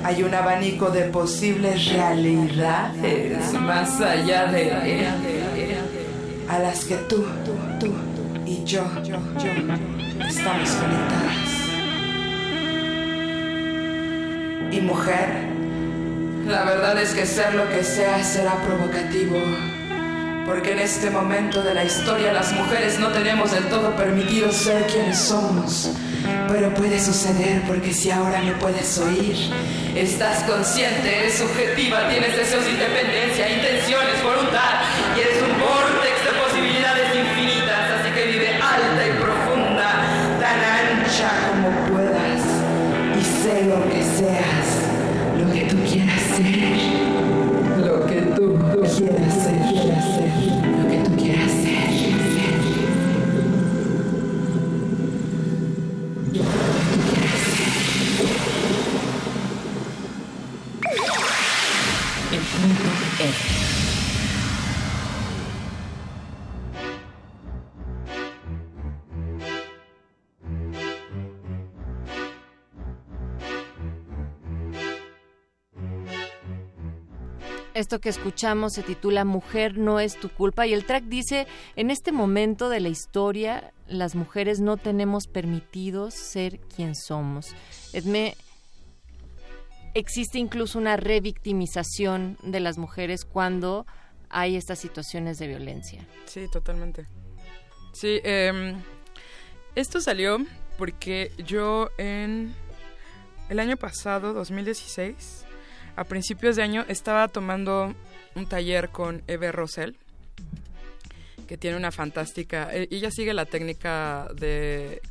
hay 0.04 0.22
un 0.22 0.34
abanico 0.34 0.90
de 0.90 1.04
posibles 1.04 1.90
realidades 1.92 3.52
más 3.54 4.00
allá 4.02 4.46
de 4.46 4.68
él, 4.68 5.06
a 6.46 6.58
las 6.58 6.84
que 6.84 6.96
tú, 7.08 7.24
tú, 7.44 7.54
tú 7.80 7.90
y 8.44 8.62
yo, 8.64 8.84
yo, 9.02 9.16
yo 9.42 9.50
estamos 10.28 10.70
conectadas. 10.72 11.54
Y 14.70 14.80
mujer, 14.82 15.28
la 16.48 16.64
verdad 16.64 17.00
es 17.00 17.14
que 17.14 17.24
ser 17.24 17.54
lo 17.54 17.66
que 17.70 17.82
sea 17.82 18.22
será 18.22 18.56
provocativo. 18.60 19.36
Porque 20.46 20.72
en 20.72 20.78
este 20.78 21.10
momento 21.10 21.62
de 21.62 21.74
la 21.74 21.84
historia 21.84 22.32
las 22.32 22.52
mujeres 22.52 22.98
no 22.98 23.08
tenemos 23.08 23.50
del 23.52 23.64
todo 23.68 23.96
permitido 23.96 24.52
ser 24.52 24.86
quienes 24.86 25.18
somos. 25.18 25.90
pero 26.48 26.72
puede 26.74 27.00
suceder 27.00 27.62
porque 27.66 27.92
si 27.92 28.10
ahora 28.10 28.40
me 28.42 28.52
puedes 28.52 28.98
oír, 28.98 29.36
estás 29.94 30.42
consciente, 30.44 31.18
eres 31.18 31.38
subjetiva, 31.38 32.08
tienes 32.08 32.36
deseos 32.36 32.64
de 32.64 32.70
independencia, 32.72 33.50
intenciones, 33.50 34.22
voluntad, 34.22 34.82
y 35.16 35.20
eres 35.20 35.42
un 35.42 35.60
vortex 35.60 35.93
Esto 77.84 78.00
que 78.00 78.08
escuchamos 78.08 78.72
se 78.72 78.82
titula 78.82 79.26
Mujer 79.26 79.76
no 79.76 80.00
es 80.00 80.18
tu 80.18 80.30
culpa 80.30 80.66
y 80.66 80.72
el 80.72 80.86
track 80.86 81.04
dice, 81.04 81.46
en 81.76 81.90
este 81.90 82.12
momento 82.12 82.70
de 82.70 82.80
la 82.80 82.88
historia, 82.88 83.74
las 83.86 84.14
mujeres 84.14 84.58
no 84.58 84.78
tenemos 84.78 85.26
permitidos 85.26 86.14
ser 86.14 86.60
quien 86.60 86.94
somos. 86.94 87.54
Edme, 87.92 88.38
existe 89.92 90.38
incluso 90.38 90.78
una 90.78 90.96
revictimización 90.96 92.38
de 92.42 92.60
las 92.60 92.78
mujeres 92.78 93.26
cuando 93.26 93.84
hay 94.30 94.56
estas 94.56 94.78
situaciones 94.78 95.36
de 95.36 95.48
violencia. 95.48 96.08
Sí, 96.24 96.48
totalmente. 96.50 97.06
Sí, 97.92 98.18
em, 98.24 98.80
esto 99.74 100.00
salió 100.00 100.38
porque 100.78 101.32
yo 101.36 101.90
en 101.98 102.54
el 103.50 103.60
año 103.60 103.76
pasado, 103.76 104.32
2016, 104.32 105.43
a 105.96 106.04
principios 106.04 106.56
de 106.56 106.62
año, 106.62 106.84
estaba 106.88 107.28
tomando 107.28 107.94
un 108.34 108.46
taller 108.46 108.88
con 108.90 109.22
Eve 109.26 109.52
Rosell, 109.52 109.96
que 111.46 111.56
tiene 111.56 111.76
una 111.76 111.92
fantástica... 111.92 112.68
eh, 112.72 112.88
Ella 112.90 113.10
sigue 113.10 113.34
la 113.34 113.44
técnica 113.44 114.28
de, 114.34 115.02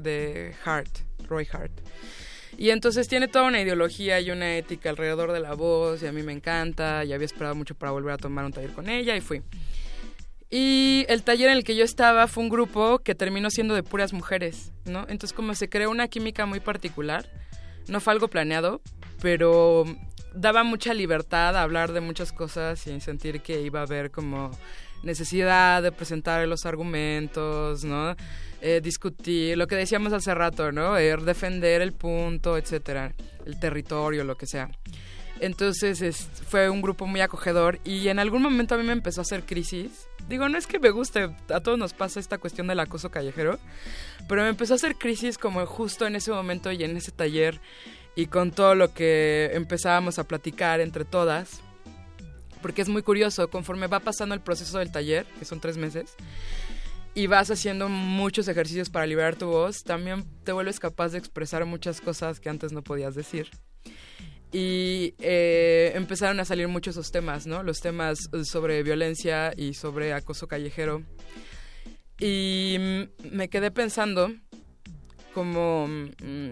de 0.00 0.54
Hart, 0.64 0.90
Roy 1.28 1.46
Hart. 1.52 1.72
Y 2.58 2.70
entonces 2.70 3.08
tiene 3.08 3.28
toda 3.28 3.46
una 3.46 3.60
ideología 3.60 4.20
y 4.20 4.30
una 4.30 4.56
ética 4.56 4.90
alrededor 4.90 5.32
de 5.32 5.40
la 5.40 5.54
voz 5.54 6.02
y 6.02 6.06
a 6.06 6.12
mí 6.12 6.22
me 6.22 6.32
encanta 6.32 7.04
y 7.04 7.12
había 7.12 7.24
esperado 7.24 7.54
mucho 7.54 7.74
para 7.74 7.92
volver 7.92 8.12
a 8.12 8.18
tomar 8.18 8.44
un 8.44 8.52
taller 8.52 8.72
con 8.72 8.88
ella 8.88 9.16
y 9.16 9.20
fui. 9.20 9.42
Y 10.50 11.06
el 11.08 11.22
taller 11.22 11.48
en 11.48 11.56
el 11.56 11.64
que 11.64 11.76
yo 11.76 11.84
estaba 11.84 12.26
fue 12.28 12.42
un 12.42 12.50
grupo 12.50 12.98
que 12.98 13.14
terminó 13.14 13.48
siendo 13.48 13.74
de 13.74 13.82
puras 13.82 14.12
mujeres, 14.12 14.70
¿no? 14.84 15.00
Entonces 15.08 15.32
como 15.32 15.54
se 15.54 15.70
creó 15.70 15.90
una 15.90 16.08
química 16.08 16.44
muy 16.44 16.60
particular, 16.60 17.26
no 17.88 18.00
fue 18.00 18.12
algo 18.12 18.28
planeado, 18.28 18.82
pero 19.22 19.84
daba 20.34 20.64
mucha 20.64 20.94
libertad 20.94 21.56
a 21.56 21.62
hablar 21.62 21.92
de 21.92 22.00
muchas 22.00 22.32
cosas 22.32 22.78
sin 22.80 23.00
sentir 23.00 23.40
que 23.40 23.60
iba 23.62 23.80
a 23.80 23.84
haber 23.84 24.10
como 24.10 24.50
necesidad 25.02 25.82
de 25.82 25.90
presentar 25.92 26.46
los 26.46 26.64
argumentos, 26.64 27.84
¿no? 27.84 28.14
Eh, 28.60 28.80
discutir, 28.82 29.58
lo 29.58 29.66
que 29.66 29.74
decíamos 29.74 30.12
hace 30.12 30.32
rato, 30.34 30.70
¿no? 30.70 30.96
Eh, 30.96 31.16
defender 31.16 31.82
el 31.82 31.92
punto, 31.92 32.56
etcétera, 32.56 33.12
el 33.44 33.58
territorio, 33.58 34.22
lo 34.24 34.36
que 34.36 34.46
sea. 34.46 34.70
Entonces 35.40 36.00
es- 36.02 36.28
fue 36.46 36.70
un 36.70 36.80
grupo 36.82 37.06
muy 37.06 37.20
acogedor 37.20 37.80
y 37.84 38.06
en 38.08 38.20
algún 38.20 38.42
momento 38.42 38.76
a 38.76 38.78
mí 38.78 38.84
me 38.84 38.92
empezó 38.92 39.20
a 39.20 39.22
hacer 39.22 39.44
crisis. 39.44 40.06
Digo, 40.28 40.48
no 40.48 40.56
es 40.56 40.68
que 40.68 40.78
me 40.78 40.90
guste, 40.90 41.30
a 41.48 41.58
todos 41.60 41.76
nos 41.78 41.94
pasa 41.94 42.20
esta 42.20 42.38
cuestión 42.38 42.68
del 42.68 42.78
acoso 42.78 43.10
callejero, 43.10 43.58
pero 44.28 44.42
me 44.42 44.50
empezó 44.50 44.74
a 44.74 44.76
hacer 44.76 44.94
crisis 44.94 45.36
como 45.38 45.66
justo 45.66 46.06
en 46.06 46.14
ese 46.14 46.30
momento 46.30 46.70
y 46.70 46.84
en 46.84 46.96
ese 46.96 47.10
taller 47.10 47.60
y 48.14 48.26
con 48.26 48.50
todo 48.50 48.74
lo 48.74 48.92
que 48.92 49.50
empezábamos 49.54 50.18
a 50.18 50.24
platicar 50.24 50.80
entre 50.80 51.04
todas. 51.04 51.60
Porque 52.60 52.82
es 52.82 52.88
muy 52.88 53.02
curioso, 53.02 53.50
conforme 53.50 53.88
va 53.88 54.00
pasando 54.00 54.34
el 54.34 54.40
proceso 54.40 54.78
del 54.78 54.92
taller, 54.92 55.26
que 55.38 55.44
son 55.44 55.60
tres 55.60 55.76
meses, 55.76 56.14
y 57.14 57.26
vas 57.26 57.50
haciendo 57.50 57.88
muchos 57.88 58.48
ejercicios 58.48 58.88
para 58.88 59.06
liberar 59.06 59.36
tu 59.36 59.46
voz, 59.46 59.82
también 59.82 60.24
te 60.44 60.52
vuelves 60.52 60.78
capaz 60.78 61.10
de 61.10 61.18
expresar 61.18 61.64
muchas 61.64 62.00
cosas 62.00 62.40
que 62.40 62.48
antes 62.48 62.72
no 62.72 62.82
podías 62.82 63.14
decir. 63.14 63.50
Y 64.52 65.14
eh, 65.18 65.92
empezaron 65.94 66.38
a 66.38 66.44
salir 66.44 66.68
muchos 66.68 66.94
esos 66.94 67.10
temas, 67.10 67.46
¿no? 67.46 67.62
Los 67.62 67.80
temas 67.80 68.18
sobre 68.44 68.82
violencia 68.82 69.52
y 69.56 69.74
sobre 69.74 70.12
acoso 70.12 70.46
callejero. 70.46 71.02
Y 72.18 72.76
mm, 72.78 73.34
me 73.34 73.48
quedé 73.48 73.70
pensando 73.70 74.30
como 75.32 75.88
mm, 75.88 76.50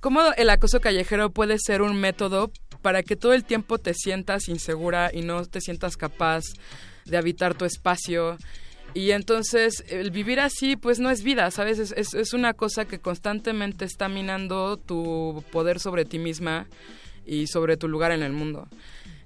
cómo 0.00 0.20
el 0.36 0.50
acoso 0.50 0.80
callejero 0.80 1.30
puede 1.30 1.58
ser 1.58 1.82
un 1.82 2.00
método 2.00 2.50
para 2.82 3.02
que 3.02 3.16
todo 3.16 3.32
el 3.32 3.44
tiempo 3.44 3.78
te 3.78 3.94
sientas 3.94 4.48
insegura 4.48 5.10
y 5.12 5.22
no 5.22 5.44
te 5.44 5.60
sientas 5.60 5.96
capaz 5.96 6.44
de 7.04 7.16
habitar 7.16 7.54
tu 7.54 7.64
espacio. 7.64 8.38
Y 8.94 9.10
entonces 9.10 9.84
el 9.88 10.10
vivir 10.10 10.40
así 10.40 10.76
pues 10.76 10.98
no 10.98 11.10
es 11.10 11.22
vida, 11.22 11.50
¿sabes? 11.50 11.78
Es, 11.78 12.14
es, 12.14 12.32
una 12.32 12.54
cosa 12.54 12.86
que 12.86 12.98
constantemente 12.98 13.84
está 13.84 14.08
minando 14.08 14.76
tu 14.76 15.44
poder 15.52 15.78
sobre 15.78 16.04
ti 16.04 16.18
misma 16.18 16.66
y 17.26 17.46
sobre 17.48 17.76
tu 17.76 17.88
lugar 17.88 18.12
en 18.12 18.22
el 18.22 18.32
mundo. 18.32 18.66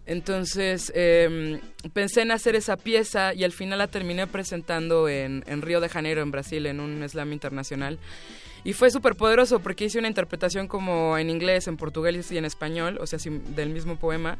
Entonces 0.05 0.91
eh, 0.97 1.60
pensé 1.92 2.23
en 2.23 2.33
hacer 2.33 2.57
esa 2.57 2.76
pieza 2.76 3.34
y 3.34 3.44
al 3.44 3.52
final 3.52 3.78
la 3.78 3.86
terminé 3.86 4.26
presentando 4.26 5.09
en, 5.09 5.44
en 5.47 5.62
Río 5.62 5.81
de 5.81 5.89
Janeiro, 5.89 6.23
en 6.23 6.33
Brasil, 6.33 6.67
en 6.67 6.81
un 6.81 7.09
slam 7.09 7.33
internacional. 7.33 8.01
Y 8.65 8.73
fue 8.74 8.91
súper 8.91 9.16
poderoso 9.16 9.60
porque 9.60 9.84
hice 9.84 9.99
una 9.99 10.08
interpretación 10.08 10.68
como 10.68 11.18
en 11.18 11.31
inglés, 11.31 11.66
en 11.66 11.76
portugués 11.76 12.31
y 12.31 12.39
en 12.39 12.44
español, 12.44 12.99
o 13.00 13.07
sea, 13.07 13.18
del 13.57 13.70
mismo 13.70 13.97
poema. 13.97 14.39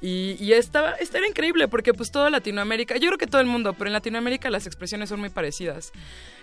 Y, 0.00 0.36
y 0.38 0.52
estaba, 0.52 0.92
esta 0.92 1.18
era 1.18 1.26
increíble 1.26 1.68
porque 1.68 1.94
pues 1.94 2.10
toda 2.10 2.28
Latinoamérica, 2.28 2.96
yo 2.96 3.08
creo 3.08 3.18
que 3.18 3.26
todo 3.26 3.40
el 3.40 3.46
mundo, 3.46 3.72
pero 3.72 3.88
en 3.88 3.92
Latinoamérica 3.94 4.50
las 4.50 4.66
expresiones 4.66 5.08
son 5.08 5.20
muy 5.20 5.30
parecidas. 5.30 5.92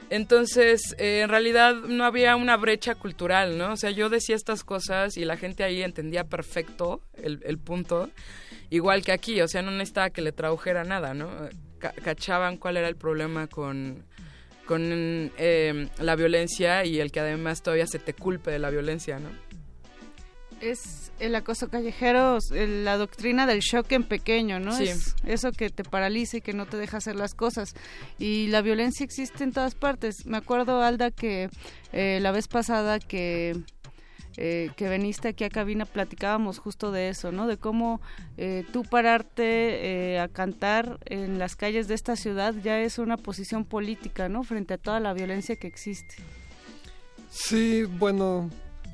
Entonces, 0.09 0.95
eh, 0.97 1.21
en 1.21 1.30
realidad 1.30 1.75
no 1.75 2.03
había 2.03 2.35
una 2.35 2.57
brecha 2.57 2.95
cultural, 2.95 3.57
¿no? 3.57 3.73
O 3.73 3.77
sea, 3.77 3.91
yo 3.91 4.09
decía 4.09 4.35
estas 4.35 4.63
cosas 4.63 5.15
y 5.15 5.25
la 5.25 5.38
gente 5.38 5.63
ahí 5.63 5.83
entendía 5.83 6.23
perfecto 6.23 7.01
el, 7.21 7.57
punto, 7.59 8.09
igual 8.69 9.03
que 9.03 9.11
aquí, 9.11 9.41
o 9.41 9.47
sea, 9.47 9.61
no 9.61 9.71
necesitaba 9.71 10.09
que 10.09 10.21
le 10.21 10.31
tradujera 10.31 10.83
nada, 10.83 11.13
¿no? 11.13 11.30
Ca- 11.77 11.93
cachaban 12.03 12.57
cuál 12.57 12.77
era 12.77 12.88
el 12.88 12.95
problema 12.95 13.47
con, 13.47 14.03
con 14.72 15.33
eh, 15.38 15.90
la 16.00 16.16
violencia 16.16 16.85
y 16.85 17.01
el 17.01 17.11
que 17.11 17.19
además 17.19 17.61
todavía 17.61 17.88
se 17.88 18.00
te 18.00 18.14
culpe 18.14 18.51
de 18.51 18.59
la 18.59 18.69
violencia, 18.69 19.19
¿no? 19.19 19.27
Es 20.61 21.11
el 21.19 21.35
acoso 21.35 21.67
callejero, 21.67 22.38
la 22.51 22.95
doctrina 22.95 23.45
del 23.48 23.59
shock 23.59 23.91
en 23.91 24.06
pequeño, 24.06 24.61
¿no? 24.61 24.72
Sí. 24.72 24.85
Es 24.85 25.14
eso 25.25 25.51
que 25.51 25.72
te 25.72 25.83
paraliza 25.83 26.38
y 26.38 26.41
que 26.41 26.53
no 26.53 26.67
te 26.67 26.77
deja 26.77 26.98
hacer 26.98 27.17
las 27.17 27.33
cosas. 27.33 27.74
Y 28.17 28.48
la 28.48 28.61
violencia 28.61 29.03
existe 29.03 29.43
en 29.43 29.51
todas 29.51 29.75
partes. 29.75 30.25
Me 30.25 30.38
acuerdo, 30.38 30.82
Alda, 30.82 31.11
que 31.11 31.50
eh, 31.91 32.19
la 32.22 32.32
vez 32.32 32.48
pasada 32.48 33.00
que, 33.00 33.58
eh, 34.37 34.69
que 34.75 34.87
veniste 34.89 35.27
aquí 35.29 35.43
a 35.43 35.49
cabina 35.49 35.85
platicábamos 35.85 36.59
justo 36.59 36.91
de 36.91 37.09
eso, 37.09 37.31
¿no? 37.31 37.47
De 37.47 37.57
cómo 37.57 38.01
eh, 38.37 38.65
tú 38.71 38.83
pararte 38.83 40.13
eh, 40.13 40.19
a 40.19 40.27
cantar 40.27 40.99
en 41.05 41.39
las 41.39 41.55
calles 41.55 41.87
de 41.87 41.95
esta 41.95 42.15
ciudad 42.15 42.53
ya 42.63 42.79
es 42.79 42.97
una 42.97 43.17
posición 43.17 43.65
política, 43.65 44.29
¿no? 44.29 44.43
Frente 44.43 44.73
a 44.75 44.77
toda 44.77 44.99
la 44.99 45.13
violencia 45.13 45.55
que 45.55 45.67
existe. 45.67 46.15
Sí, 47.29 47.83
bueno, 47.83 48.49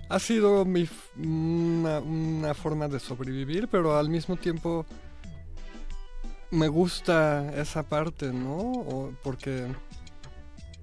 ha 0.10 0.20
sido 0.20 0.64
mi 0.66 0.88
una, 1.18 2.00
una 2.00 2.54
forma 2.54 2.88
de 2.88 3.00
sobrevivir, 3.00 3.68
pero 3.68 3.98
al 3.98 4.10
mismo 4.10 4.36
tiempo 4.38 4.86
me 6.52 6.68
gusta 6.68 7.52
esa 7.60 7.84
parte, 7.84 8.32
¿no? 8.32 8.58
O- 8.58 9.14
porque 9.24 9.66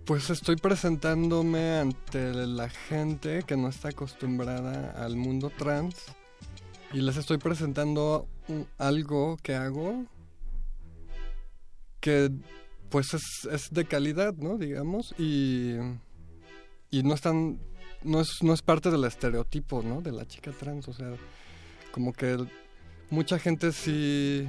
pues 0.05 0.29
estoy 0.29 0.57
presentándome 0.57 1.79
ante 1.79 2.33
la 2.35 2.69
gente 2.69 3.43
que 3.43 3.57
no 3.57 3.69
está 3.69 3.89
acostumbrada 3.89 4.91
al 5.03 5.17
mundo 5.17 5.51
trans 5.57 5.97
y 6.93 7.01
les 7.01 7.17
estoy 7.17 7.39
presentando 7.39 8.29
algo 8.79 9.39
que 9.43 9.55
hago 9.55 10.05
que 12.01 12.31
pues 12.91 13.15
es, 13.15 13.49
es 13.51 13.71
de 13.73 13.87
calidad, 13.87 14.35
¿no? 14.35 14.59
Digamos, 14.59 15.15
y, 15.19 15.73
y 16.91 17.03
no 17.03 17.15
están, 17.15 17.59
no 18.03 18.21
es, 18.21 18.43
no 18.43 18.53
es 18.53 18.63
parte 18.63 18.91
del 18.91 19.05
estereotipo, 19.05 19.83
¿no? 19.83 20.03
De 20.03 20.13
la 20.13 20.27
chica 20.27 20.53
trans, 20.53 20.87
o 20.87 20.93
sea, 20.93 21.15
como 21.91 22.13
que 22.13 22.37
mucha 23.11 23.39
gente 23.39 23.73
sí, 23.73 24.47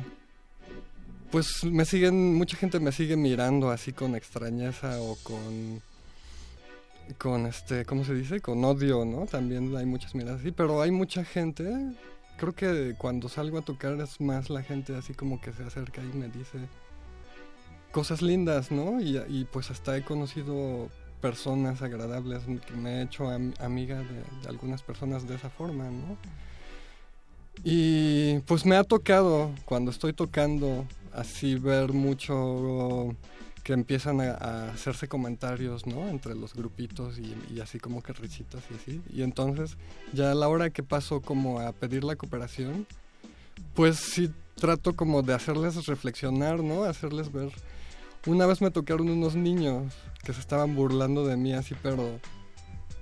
pues 1.31 1.63
me 1.63 1.85
siguen, 1.85 2.35
mucha 2.35 2.57
gente 2.57 2.79
me 2.79 2.91
sigue 2.91 3.17
mirando 3.17 3.69
así 3.69 3.93
con 3.93 4.15
extrañeza 4.15 5.01
o 5.01 5.17
con, 5.23 5.81
con 7.17 7.45
este, 7.45 7.85
¿cómo 7.85 8.03
se 8.05 8.13
dice? 8.13 8.39
Con 8.41 8.63
odio, 8.63 9.05
¿no? 9.05 9.25
También 9.25 9.75
hay 9.75 9.85
muchas 9.85 10.15
miradas 10.15 10.41
así, 10.41 10.51
pero 10.51 10.81
hay 10.81 10.91
mucha 10.91 11.23
gente, 11.25 11.71
creo 12.37 12.53
que 12.53 12.95
cuando 12.97 13.29
salgo 13.29 13.57
a 13.57 13.61
tocar 13.61 13.99
es 14.01 14.19
más 14.21 14.49
la 14.49 14.63
gente 14.63 14.95
así 14.95 15.13
como 15.13 15.41
que 15.41 15.51
se 15.53 15.63
acerca 15.63 16.01
y 16.01 16.17
me 16.17 16.27
dice 16.29 16.59
cosas 17.91 18.21
lindas, 18.21 18.71
¿no? 18.71 18.99
Y, 18.99 19.47
pues 19.51 19.71
hasta 19.71 19.95
he 19.95 20.03
conocido 20.03 20.89
personas 21.21 21.81
agradables, 21.81 22.41
me 22.75 22.99
he 22.99 23.01
hecho 23.03 23.29
am- 23.29 23.53
amiga 23.59 23.99
de 23.99 24.49
algunas 24.49 24.83
personas 24.83 25.27
de 25.27 25.35
esa 25.35 25.49
forma, 25.49 25.85
¿no? 25.85 26.17
Y 27.63 28.39
pues 28.39 28.65
me 28.65 28.75
ha 28.75 28.83
tocado 28.83 29.51
cuando 29.65 29.91
estoy 29.91 30.13
tocando 30.13 30.85
así 31.13 31.55
ver 31.55 31.93
mucho 31.93 33.15
que 33.63 33.73
empiezan 33.73 34.21
a, 34.21 34.69
hacerse 34.71 35.07
comentarios, 35.07 35.87
¿no? 35.87 36.07
Entre 36.07 36.35
los 36.35 36.53
grupitos 36.53 37.17
y, 37.17 37.35
y 37.51 37.61
así 37.61 37.79
como 37.79 38.03
que 38.03 38.13
risitas 38.13 38.63
y 38.69 38.75
así. 38.75 39.01
Y 39.11 39.23
entonces 39.23 39.77
ya 40.13 40.31
a 40.31 40.35
la 40.35 40.47
hora 40.47 40.69
que 40.69 40.83
paso 40.83 41.21
como 41.21 41.59
a 41.59 41.71
pedir 41.71 42.03
la 42.03 42.15
cooperación, 42.15 42.85
pues 43.73 43.97
sí 43.97 44.31
trato 44.55 44.95
como 44.95 45.21
de 45.21 45.33
hacerles 45.33 45.85
reflexionar, 45.85 46.61
¿no? 46.61 46.83
Hacerles 46.83 47.31
ver. 47.31 47.51
Una 48.25 48.45
vez 48.45 48.61
me 48.61 48.71
tocaron 48.71 49.09
unos 49.09 49.35
niños 49.35 49.93
que 50.23 50.33
se 50.33 50.39
estaban 50.39 50.75
burlando 50.75 51.25
de 51.25 51.37
mí 51.37 51.53
así, 51.53 51.75
pero 51.83 52.19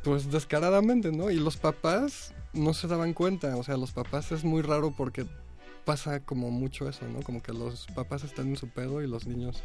pues 0.03 0.30
descaradamente, 0.32 1.11
¿no? 1.11 1.32
Y 1.32 1.35
los 1.35 1.57
papás 1.57 2.33
no 2.53 2.73
se 2.73 2.88
daban 2.88 3.14
cuenta, 3.14 3.56
o 3.57 3.64
sea, 3.64 3.77
los 3.77 3.91
papás 3.91 4.32
es 4.32 4.43
muy 4.43 4.61
raro 4.61 4.93
porque 4.95 5.25
pasa 5.85 6.19
como 6.22 6.51
mucho 6.51 6.88
eso, 6.88 7.07
¿no? 7.07 7.22
Como 7.22 7.41
que 7.41 7.51
los 7.51 7.88
papás 7.88 8.23
están 8.23 8.48
en 8.49 8.57
su 8.57 8.69
pedo 8.69 9.01
y 9.01 9.07
los 9.07 9.27
niños 9.27 9.64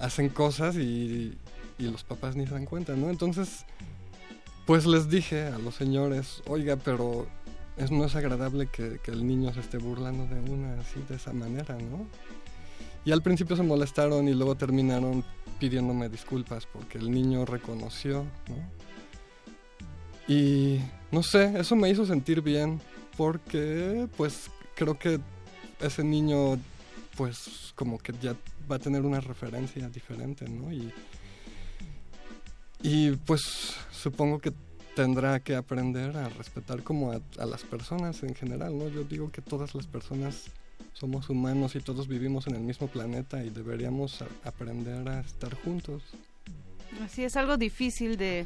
hacen 0.00 0.28
cosas 0.28 0.76
y, 0.76 1.38
y 1.78 1.84
los 1.84 2.04
papás 2.04 2.36
ni 2.36 2.46
se 2.46 2.52
dan 2.52 2.66
cuenta, 2.66 2.94
¿no? 2.94 3.08
Entonces, 3.10 3.64
pues 4.66 4.86
les 4.86 5.08
dije 5.08 5.46
a 5.46 5.58
los 5.58 5.76
señores, 5.76 6.42
oiga, 6.46 6.76
pero 6.76 7.26
es, 7.76 7.90
no 7.90 8.04
es 8.04 8.14
agradable 8.16 8.66
que, 8.66 8.98
que 9.02 9.10
el 9.10 9.26
niño 9.26 9.52
se 9.54 9.60
esté 9.60 9.78
burlando 9.78 10.26
de 10.26 10.40
una 10.40 10.80
así, 10.80 11.02
de 11.08 11.16
esa 11.16 11.32
manera, 11.32 11.76
¿no? 11.76 12.06
Y 13.04 13.12
al 13.12 13.22
principio 13.22 13.56
se 13.56 13.62
molestaron 13.62 14.28
y 14.28 14.34
luego 14.34 14.56
terminaron 14.56 15.24
pidiéndome 15.58 16.08
disculpas 16.08 16.66
porque 16.66 16.98
el 16.98 17.10
niño 17.10 17.46
reconoció, 17.46 18.24
¿no? 18.48 18.78
Y 20.26 20.80
no 21.10 21.22
sé, 21.22 21.58
eso 21.58 21.76
me 21.76 21.88
hizo 21.88 22.04
sentir 22.04 22.42
bien 22.42 22.80
porque 23.16 24.06
pues 24.16 24.50
creo 24.74 24.98
que 24.98 25.18
ese 25.80 26.04
niño 26.04 26.58
pues 27.16 27.72
como 27.74 27.98
que 27.98 28.12
ya 28.20 28.36
va 28.70 28.76
a 28.76 28.78
tener 28.78 29.02
una 29.02 29.20
referencia 29.20 29.88
diferente, 29.88 30.48
¿no? 30.48 30.72
Y, 30.72 30.92
y 32.82 33.10
pues 33.12 33.74
supongo 33.90 34.38
que 34.38 34.52
tendrá 34.94 35.40
que 35.40 35.54
aprender 35.54 36.16
a 36.16 36.28
respetar 36.28 36.82
como 36.82 37.12
a, 37.12 37.46
las 37.46 37.62
personas 37.64 38.22
en 38.22 38.34
general, 38.34 38.76
¿no? 38.76 38.88
Yo 38.88 39.04
digo 39.04 39.30
que 39.30 39.40
todas 39.40 39.74
las 39.74 39.86
personas 39.86 40.50
somos 40.92 41.30
humanos 41.30 41.76
y 41.76 41.80
todos 41.80 42.08
vivimos 42.08 42.46
en 42.46 42.56
el 42.56 42.62
mismo 42.62 42.88
planeta 42.88 43.44
y 43.44 43.50
deberíamos 43.50 44.24
aprender 44.44 45.08
a 45.08 45.20
estar 45.20 45.54
juntos. 45.54 46.02
Así 47.02 47.22
es 47.22 47.36
algo 47.36 47.56
difícil 47.56 48.16
de 48.16 48.44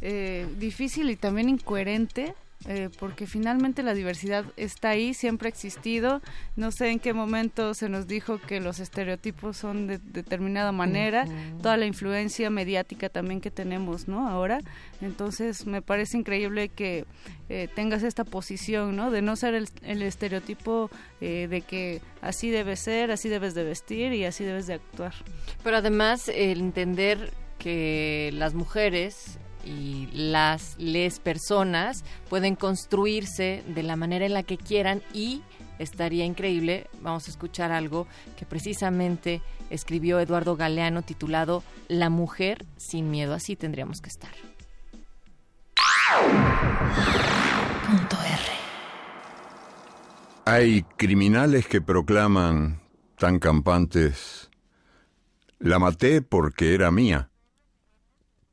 eh, 0.00 0.46
difícil 0.58 1.10
y 1.10 1.16
también 1.16 1.48
incoherente 1.48 2.34
eh, 2.66 2.90
porque 2.98 3.28
finalmente 3.28 3.84
la 3.84 3.94
diversidad 3.94 4.44
está 4.56 4.90
ahí, 4.90 5.14
siempre 5.14 5.46
ha 5.46 5.50
existido. 5.50 6.20
No 6.56 6.72
sé 6.72 6.88
en 6.90 6.98
qué 6.98 7.12
momento 7.12 7.72
se 7.72 7.88
nos 7.88 8.08
dijo 8.08 8.38
que 8.38 8.58
los 8.58 8.80
estereotipos 8.80 9.56
son 9.56 9.86
de 9.86 9.98
determinada 9.98 10.72
manera, 10.72 11.24
Ujú. 11.24 11.62
toda 11.62 11.76
la 11.76 11.86
influencia 11.86 12.50
mediática 12.50 13.08
también 13.10 13.40
que 13.40 13.52
tenemos, 13.52 14.08
¿no? 14.08 14.28
Ahora, 14.28 14.58
entonces 15.00 15.66
me 15.66 15.82
parece 15.82 16.18
increíble 16.18 16.68
que 16.68 17.04
eh, 17.48 17.68
tengas 17.76 18.02
esta 18.02 18.24
posición, 18.24 18.96
¿no? 18.96 19.12
De 19.12 19.22
no 19.22 19.36
ser 19.36 19.54
el, 19.54 19.68
el 19.82 20.02
estereotipo 20.02 20.90
eh, 21.20 21.46
de 21.48 21.60
que 21.60 22.00
así 22.22 22.50
debes 22.50 22.80
ser, 22.80 23.12
así 23.12 23.28
debes 23.28 23.54
de 23.54 23.62
vestir 23.62 24.12
y 24.12 24.24
así 24.24 24.42
debes 24.42 24.66
de 24.66 24.74
actuar. 24.74 25.14
Pero 25.62 25.76
además 25.76 26.28
el 26.28 26.58
entender 26.58 27.32
que 27.58 28.30
las 28.34 28.54
mujeres 28.54 29.38
y 29.68 30.08
las 30.12 30.76
les 30.78 31.20
personas 31.20 32.04
pueden 32.30 32.56
construirse 32.56 33.62
de 33.66 33.82
la 33.82 33.96
manera 33.96 34.24
en 34.24 34.32
la 34.32 34.42
que 34.42 34.56
quieran 34.56 35.02
y 35.12 35.42
estaría 35.78 36.24
increíble, 36.24 36.88
vamos 37.02 37.28
a 37.28 37.30
escuchar 37.30 37.70
algo 37.70 38.06
que 38.36 38.46
precisamente 38.46 39.42
escribió 39.70 40.18
Eduardo 40.20 40.56
Galeano 40.56 41.02
titulado 41.02 41.62
La 41.88 42.08
mujer 42.08 42.64
sin 42.76 43.10
miedo, 43.10 43.34
así 43.34 43.56
tendríamos 43.56 44.00
que 44.00 44.08
estar. 44.08 44.32
Punto 47.86 48.16
R. 48.22 48.42
Hay 50.46 50.82
criminales 50.96 51.66
que 51.66 51.82
proclaman 51.82 52.80
tan 53.16 53.38
campantes, 53.38 54.50
la 55.58 55.78
maté 55.78 56.22
porque 56.22 56.74
era 56.74 56.90
mía. 56.90 57.30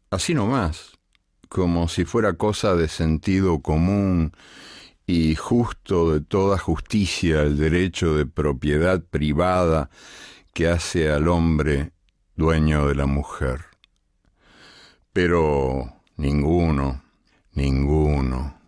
Así 0.09 0.33
nomás, 0.33 0.94
como 1.49 1.87
si 1.87 2.05
fuera 2.05 2.33
cosa 2.33 2.75
de 2.75 2.87
sentido 2.87 3.59
común 3.59 4.33
y 5.07 5.35
justo 5.35 6.13
de 6.13 6.21
toda 6.21 6.57
justicia 6.57 7.43
el 7.43 7.57
derecho 7.57 8.15
de 8.15 8.25
propiedad 8.25 9.03
privada 9.03 9.89
que 10.53 10.67
hace 10.67 11.11
al 11.11 11.27
hombre 11.27 11.91
dueño 12.35 12.87
de 12.87 12.95
la 12.95 13.05
mujer. 13.05 13.65
Pero 15.13 16.01
ninguno, 16.17 17.03
ninguno, 17.53 18.59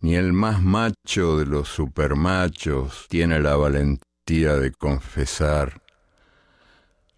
ni 0.00 0.14
el 0.14 0.32
más 0.32 0.62
macho 0.62 1.38
de 1.38 1.46
los 1.46 1.68
supermachos 1.68 3.06
tiene 3.08 3.40
la 3.40 3.56
valentía 3.56 4.54
de 4.56 4.72
confesar, 4.72 5.82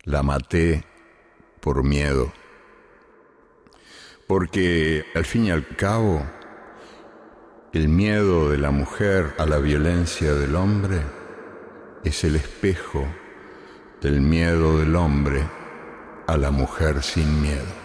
la 0.04 0.22
maté 0.22 0.84
por 1.60 1.84
miedo. 1.84 2.32
Porque 4.30 5.06
al 5.16 5.24
fin 5.24 5.46
y 5.46 5.50
al 5.50 5.66
cabo, 5.66 6.24
el 7.72 7.88
miedo 7.88 8.48
de 8.48 8.58
la 8.58 8.70
mujer 8.70 9.34
a 9.38 9.44
la 9.44 9.58
violencia 9.58 10.34
del 10.34 10.54
hombre 10.54 11.00
es 12.04 12.22
el 12.22 12.36
espejo 12.36 13.04
del 14.00 14.20
miedo 14.20 14.78
del 14.78 14.94
hombre 14.94 15.42
a 16.28 16.36
la 16.36 16.52
mujer 16.52 17.02
sin 17.02 17.42
miedo. 17.42 17.79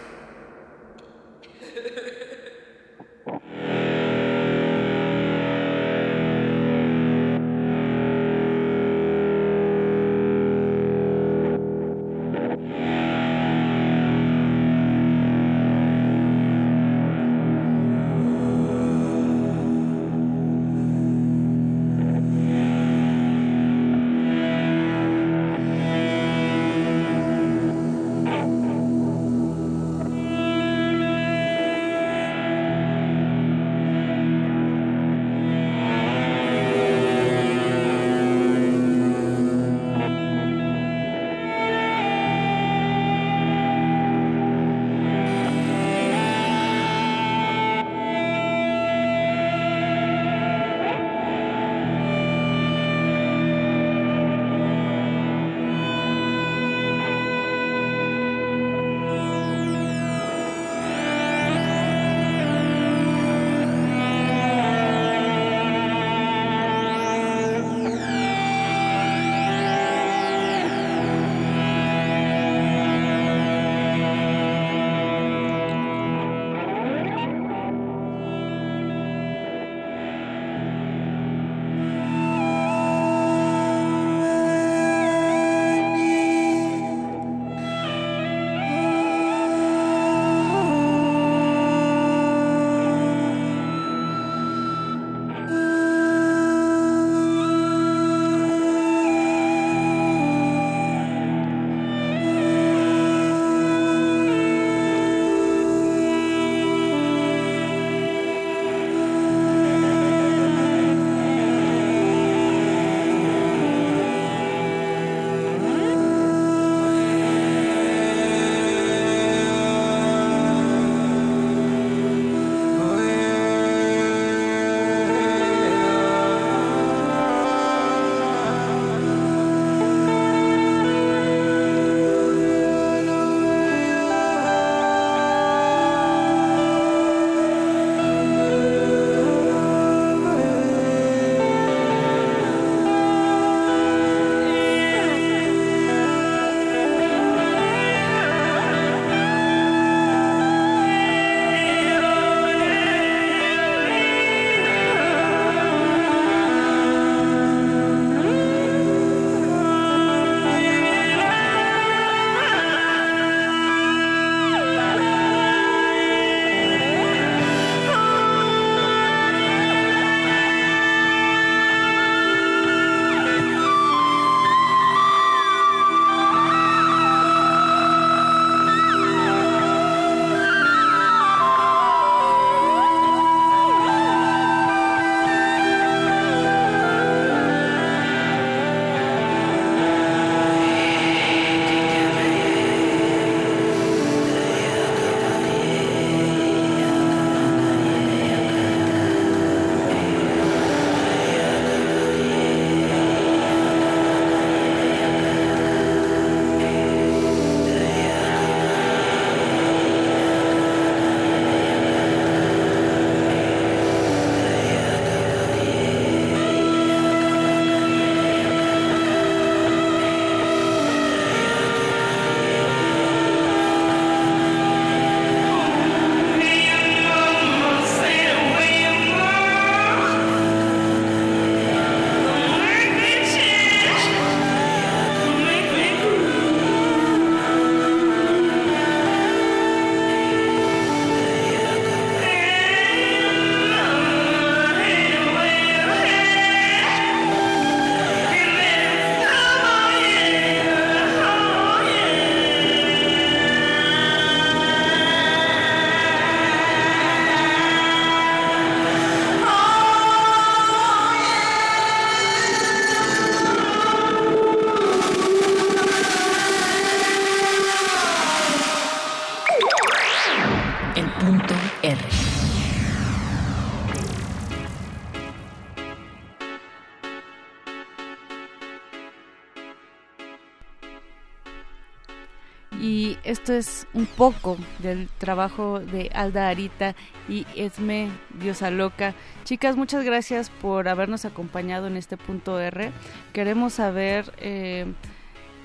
Esto 283.45 283.53
es 283.53 283.87
un 283.93 284.07
poco 284.07 284.57
del 284.79 285.07
trabajo 285.19 285.79
de 285.79 286.09
Alda 286.15 286.49
Arita 286.49 286.95
y 287.29 287.45
Esme 287.55 288.09
Diosa 288.39 288.71
Loca. 288.71 289.13
Chicas, 289.43 289.75
muchas 289.75 290.03
gracias 290.03 290.49
por 290.49 290.87
habernos 290.87 291.25
acompañado 291.25 291.85
en 291.85 291.95
este 291.95 292.17
punto 292.17 292.59
R. 292.59 292.91
Queremos 293.33 293.73
saber 293.73 294.33
eh, 294.39 294.87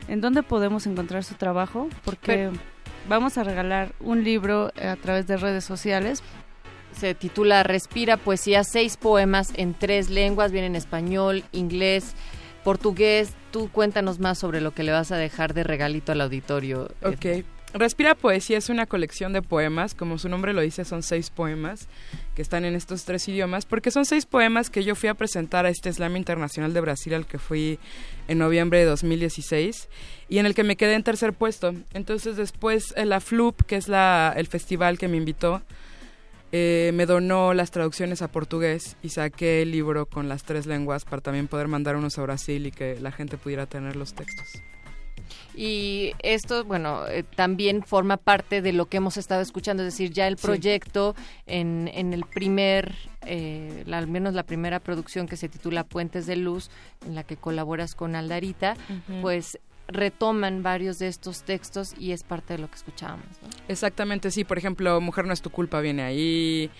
en 0.09 0.20
dónde 0.20 0.42
podemos 0.42 0.86
encontrar 0.86 1.25
su 1.25 1.36
trabajo, 1.36 1.89
porque 2.05 2.50
vamos 3.09 3.39
a 3.39 3.44
regalar 3.44 3.94
un 3.99 4.25
libro 4.25 4.73
a 4.78 4.97
través 4.97 5.26
de 5.26 5.39
redes 5.39 5.65
sociales. 5.65 6.23
Se 6.92 7.15
titula 7.15 7.62
Respira 7.62 8.18
Poesía, 8.18 8.62
seis 8.62 8.99
poemas 8.99 9.55
en 9.57 9.73
tres 9.73 10.10
lenguas, 10.10 10.52
vienen 10.52 10.73
en 10.73 10.76
español, 10.76 11.44
inglés, 11.52 12.12
portugués. 12.62 13.33
Tú 13.50 13.70
cuéntanos 13.73 14.18
más 14.18 14.36
sobre 14.36 14.60
lo 14.60 14.73
que 14.73 14.83
le 14.83 14.92
vas 14.92 15.12
a 15.12 15.17
dejar 15.17 15.55
de 15.55 15.65
regalito 15.65 16.12
al 16.12 16.20
auditorio. 16.20 16.91
Ok. 17.02 17.42
Respira 17.73 18.16
Poesía 18.16 18.58
es 18.58 18.68
una 18.68 18.86
colección 18.86 19.32
de 19.32 19.42
poemas, 19.42 19.94
como 19.94 20.18
su 20.18 20.28
nombre 20.28 20.52
lo 20.52 20.60
dice, 20.60 20.84
son 20.84 21.05
seis 21.05 21.31
poemas 21.31 21.86
que 22.34 22.42
están 22.42 22.65
en 22.65 22.74
estos 22.74 23.05
tres 23.05 23.28
idiomas, 23.28 23.65
porque 23.65 23.92
son 23.92 24.05
seis 24.05 24.26
poemas 24.26 24.70
que 24.70 24.82
yo 24.82 24.97
fui 24.97 25.08
a 25.08 25.15
presentar 25.15 25.66
a 25.66 25.68
este 25.68 25.92
Slam 25.92 26.16
Internacional 26.16 26.74
de 26.74 26.81
Brasil 26.81 27.15
al 27.15 27.26
que 27.26 27.39
fui 27.39 27.78
en 28.26 28.39
noviembre 28.39 28.81
de 28.81 28.86
2016 28.86 29.89
y 30.28 30.39
en 30.39 30.47
el 30.47 30.55
que 30.57 30.65
me 30.65 30.76
quedé 30.76 30.94
en 30.94 31.05
tercer 31.05 31.32
puesto. 31.32 31.73
Entonces 31.94 32.36
después 32.36 32.92
eh, 32.97 33.05
la 33.05 33.20
FLUP, 33.20 33.62
que 33.62 33.76
es 33.76 33.86
la, 33.86 34.34
el 34.36 34.49
festival 34.49 34.99
que 34.99 35.07
me 35.07 35.16
invitó, 35.16 35.62
eh, 36.50 36.90
me 36.94 37.07
donó 37.07 37.55
las 37.55 37.70
traducciones 37.70 38.20
a 38.23 38.32
portugués 38.32 38.97
y 39.00 39.10
saqué 39.10 39.62
el 39.62 39.70
libro 39.70 40.07
con 40.07 40.28
las 40.28 40.42
tres 40.42 40.66
lenguas 40.66 41.05
para 41.05 41.23
también 41.23 41.47
poder 41.47 41.68
mandar 41.68 41.94
unos 41.94 42.18
a 42.18 42.23
Brasil 42.23 42.66
y 42.66 42.73
que 42.73 42.99
la 42.99 43.12
gente 43.12 43.36
pudiera 43.36 43.66
tener 43.66 43.94
los 43.94 44.15
textos. 44.15 44.60
Y 45.54 46.12
esto, 46.22 46.64
bueno, 46.64 47.06
eh, 47.08 47.24
también 47.34 47.82
forma 47.82 48.16
parte 48.16 48.62
de 48.62 48.72
lo 48.72 48.86
que 48.86 48.98
hemos 48.98 49.16
estado 49.16 49.40
escuchando, 49.42 49.82
es 49.82 49.92
decir, 49.92 50.10
ya 50.12 50.26
el 50.28 50.36
Sí. 50.38 50.46
proyecto 50.46 51.14
en, 51.46 51.90
en 51.94 52.12
el 52.14 52.24
primer, 52.24 52.94
eh, 53.26 53.82
la- 53.86 53.98
al 53.98 54.06
menos 54.06 54.34
la 54.34 54.44
primera 54.44 54.78
producción 54.80 55.26
que 55.26 55.36
se 55.36 55.48
titula 55.48 55.84
Puentes 55.84 56.26
de 56.26 56.36
Luz, 56.36 56.70
en 57.06 57.14
la 57.14 57.24
que 57.24 57.36
colaboras 57.36 57.94
con 57.94 58.14
Aldarita, 58.14 58.76
pues 59.22 59.58
retoman 59.88 60.62
varios 60.62 60.98
de 60.98 61.08
estos 61.08 61.42
textos 61.42 61.88
y 61.98 62.12
es 62.12 62.22
parte 62.22 62.54
de 62.54 62.60
lo 62.60 62.68
que 62.68 62.76
escuchábamos. 62.76 63.26
¿no? 63.42 63.48
Exactamente, 63.68 64.30
sí. 64.30 64.44
Por 64.44 64.56
ejemplo, 64.56 65.00
Mujer 65.00 65.24
no 65.26 65.32
es 65.32 65.42
tu 65.42 65.50
culpa 65.50 65.80
viene 65.80 66.02
ahí, 66.02 66.70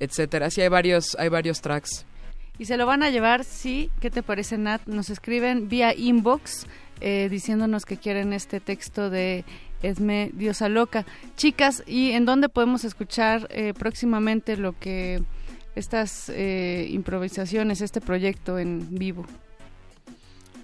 etcétera. 0.00 0.48
Sí, 0.50 0.62
hay 0.62 0.68
varios, 0.68 1.14
hay 1.18 1.28
varios 1.28 1.60
tracks. 1.60 2.06
Y 2.58 2.64
se 2.66 2.76
lo 2.76 2.86
van 2.86 3.02
a 3.02 3.10
llevar, 3.10 3.44
sí. 3.44 3.90
¿Qué 4.00 4.10
te 4.10 4.22
parece, 4.22 4.56
Nat? 4.56 4.80
Nos 4.86 5.10
escriben 5.10 5.68
vía 5.68 5.92
inbox 5.94 6.66
eh, 7.00 7.28
diciéndonos 7.30 7.84
que 7.84 7.96
quieren 7.96 8.32
este 8.32 8.60
texto 8.60 9.10
de 9.10 9.44
Esme 9.82 10.30
Diosa 10.32 10.68
Loca. 10.68 11.04
Chicas, 11.36 11.82
¿y 11.86 12.12
en 12.12 12.24
dónde 12.24 12.48
podemos 12.48 12.84
escuchar 12.84 13.46
eh, 13.50 13.74
próximamente 13.74 14.56
lo 14.56 14.78
que 14.78 15.22
estas 15.74 16.28
eh, 16.30 16.86
improvisaciones, 16.90 17.80
este 17.80 18.00
proyecto 18.00 18.58
en 18.58 18.96
vivo? 18.96 19.26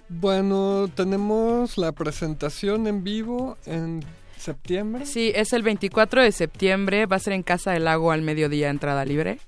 Bueno, 0.09 0.89
tenemos 0.93 1.77
la 1.77 1.91
presentación 1.93 2.87
en 2.87 3.03
vivo 3.03 3.57
en 3.65 4.03
septiembre. 4.37 5.05
Sí, 5.05 5.31
es 5.33 5.53
el 5.53 5.63
24 5.63 6.23
de 6.23 6.31
septiembre. 6.31 7.05
Va 7.05 7.15
a 7.15 7.19
ser 7.19 7.33
en 7.33 7.43
Casa 7.43 7.71
del 7.71 7.85
Lago 7.85 8.11
al 8.11 8.21
mediodía, 8.21 8.69
entrada 8.69 9.05
libre. 9.05 9.39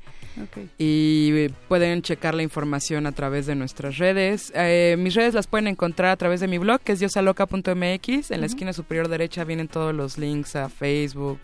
Y 0.78 1.50
pueden 1.68 2.02
checar 2.02 2.34
la 2.34 2.44
información 2.44 3.06
a 3.06 3.12
través 3.12 3.45
de 3.45 3.56
nuestras 3.56 3.98
redes. 3.98 4.52
Eh, 4.56 4.95
mis 4.98 5.14
redes 5.16 5.34
las 5.34 5.48
pueden 5.48 5.68
encontrar 5.68 6.12
a 6.12 6.18
través 6.18 6.40
de 6.40 6.48
mi 6.48 6.58
blog, 6.58 6.82
que 6.82 6.94
es 6.94 7.00
diosaloca.mx. 7.00 8.32
En 8.32 8.42
la 8.42 8.45
Ujú. 8.45 8.45
esquina 8.45 8.74
superior 8.74 9.08
derecha 9.08 9.44
vienen 9.44 9.68
todos 9.68 9.94
los 9.94 10.18
links 10.18 10.56
a 10.56 10.70
Facebook, 10.70 11.40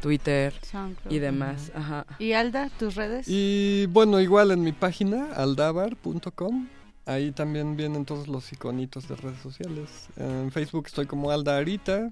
Twitter 0.00 0.52
SoundCloud. 0.62 1.12
y 1.14 1.18
demás. 1.18 1.72
Ajá. 1.74 2.06
¿Y 2.18 2.32
Alda, 2.32 2.70
tus 2.78 2.94
redes? 2.94 3.26
Y 3.28 3.86
bueno, 3.86 4.20
igual 4.20 4.50
en 4.50 4.62
mi 4.62 4.72
página, 4.72 5.32
aldabar.com. 5.34 6.68
Ahí 7.06 7.32
también 7.32 7.76
vienen 7.76 8.04
todos 8.04 8.28
los 8.28 8.52
iconitos 8.52 9.08
de 9.08 9.16
redes 9.16 9.40
sociales. 9.40 9.88
En 10.16 10.52
Facebook 10.52 10.86
estoy 10.86 11.06
como 11.06 11.30
Alda 11.30 11.56
Arita. 11.56 12.10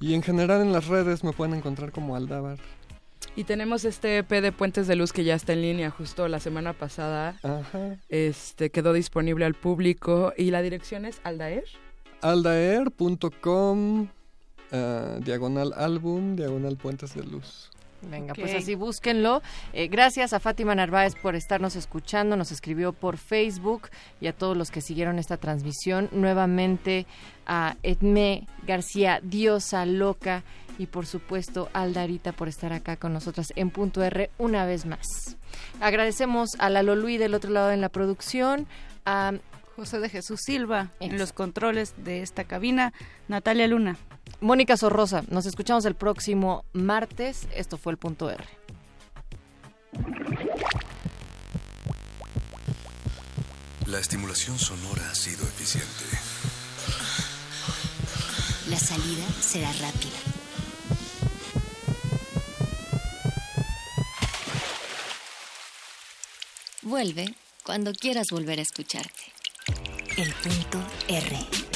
Y 0.00 0.14
en 0.14 0.22
general 0.22 0.62
en 0.62 0.72
las 0.72 0.86
redes 0.88 1.22
me 1.22 1.32
pueden 1.32 1.54
encontrar 1.54 1.92
como 1.92 2.16
Aldabar. 2.16 2.58
Y 3.36 3.44
tenemos 3.44 3.84
este 3.84 4.18
EP 4.18 4.28
de 4.28 4.52
Puentes 4.52 4.86
de 4.86 4.96
Luz 4.96 5.12
que 5.12 5.24
ya 5.24 5.34
está 5.34 5.52
en 5.52 5.62
línea 5.62 5.90
justo 5.90 6.26
la 6.28 6.40
semana 6.40 6.72
pasada. 6.72 7.38
Ajá. 7.42 7.96
Este 8.08 8.70
quedó 8.70 8.92
disponible 8.92 9.44
al 9.44 9.54
público 9.54 10.32
y 10.36 10.50
la 10.50 10.62
dirección 10.62 11.04
es 11.04 11.20
Aldaer. 11.22 11.64
Aldaer.com, 12.22 14.08
eh, 14.72 15.20
diagonal 15.24 15.72
álbum, 15.76 16.36
diagonal 16.36 16.76
puentes 16.76 17.14
de 17.14 17.24
luz. 17.24 17.69
Venga, 18.02 18.34
pues 18.34 18.54
así 18.54 18.74
búsquenlo. 18.74 19.42
Eh, 19.72 19.88
gracias 19.88 20.32
a 20.32 20.40
Fátima 20.40 20.74
Narváez 20.74 21.14
por 21.14 21.34
estarnos 21.34 21.76
escuchando, 21.76 22.36
nos 22.36 22.50
escribió 22.52 22.92
por 22.92 23.18
Facebook 23.18 23.88
y 24.20 24.26
a 24.26 24.32
todos 24.32 24.56
los 24.56 24.70
que 24.70 24.80
siguieron 24.80 25.18
esta 25.18 25.36
transmisión. 25.36 26.08
Nuevamente 26.12 27.06
a 27.46 27.76
Edmé 27.82 28.46
García, 28.66 29.20
Diosa 29.22 29.84
Loca, 29.84 30.42
y 30.80 30.86
por 30.86 31.04
supuesto 31.04 31.68
Aldarita 31.74 32.32
por 32.32 32.48
estar 32.48 32.72
acá 32.72 32.96
con 32.96 33.12
nosotras 33.12 33.48
en 33.54 33.68
Punto 33.68 34.02
R 34.02 34.30
una 34.38 34.64
vez 34.64 34.86
más. 34.86 35.36
Agradecemos 35.78 36.50
a 36.58 36.70
Lalo 36.70 36.96
Luis 36.96 37.18
del 37.18 37.34
otro 37.34 37.50
lado 37.50 37.70
en 37.70 37.82
la 37.82 37.90
producción, 37.90 38.66
a 39.04 39.34
José 39.76 40.00
de 40.00 40.08
Jesús 40.08 40.40
Silva 40.42 40.90
en 40.98 41.18
los 41.18 41.34
controles 41.34 41.94
de 41.98 42.22
esta 42.22 42.44
cabina, 42.44 42.94
Natalia 43.28 43.66
Luna. 43.66 43.98
Mónica 44.40 44.76
Sorrosa. 44.76 45.22
Nos 45.28 45.46
escuchamos 45.46 45.84
el 45.84 45.94
próximo 45.94 46.64
martes. 46.72 47.48
Esto 47.54 47.76
fue 47.76 47.92
el 47.92 47.98
Punto 47.98 48.30
R. 48.30 48.44
La 53.86 53.98
estimulación 53.98 54.58
sonora 54.58 55.02
ha 55.10 55.14
sido 55.14 55.42
eficiente. 55.44 56.04
La 58.68 58.78
salida 58.78 59.26
será 59.40 59.72
rápida. 59.72 60.16
Vuelve 66.82 67.34
cuando 67.64 67.92
quieras 67.92 68.28
volver 68.30 68.60
a 68.60 68.62
escucharte. 68.62 69.32
El 70.16 70.32
punto 70.34 70.78
R. 71.08 71.69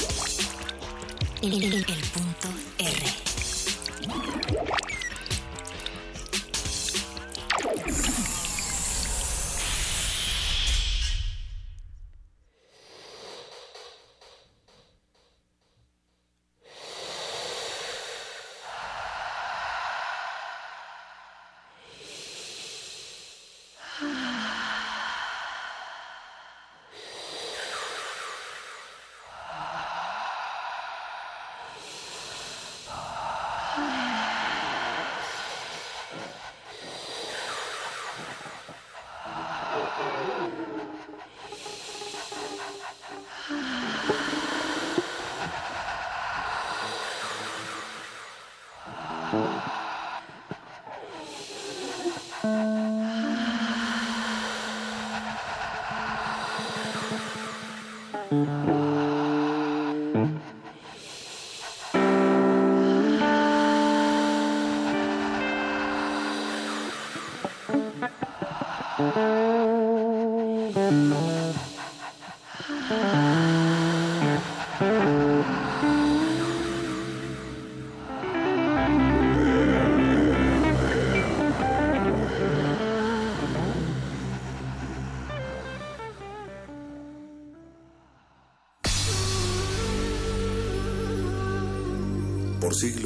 El, 1.41 1.85
punto 2.13 2.47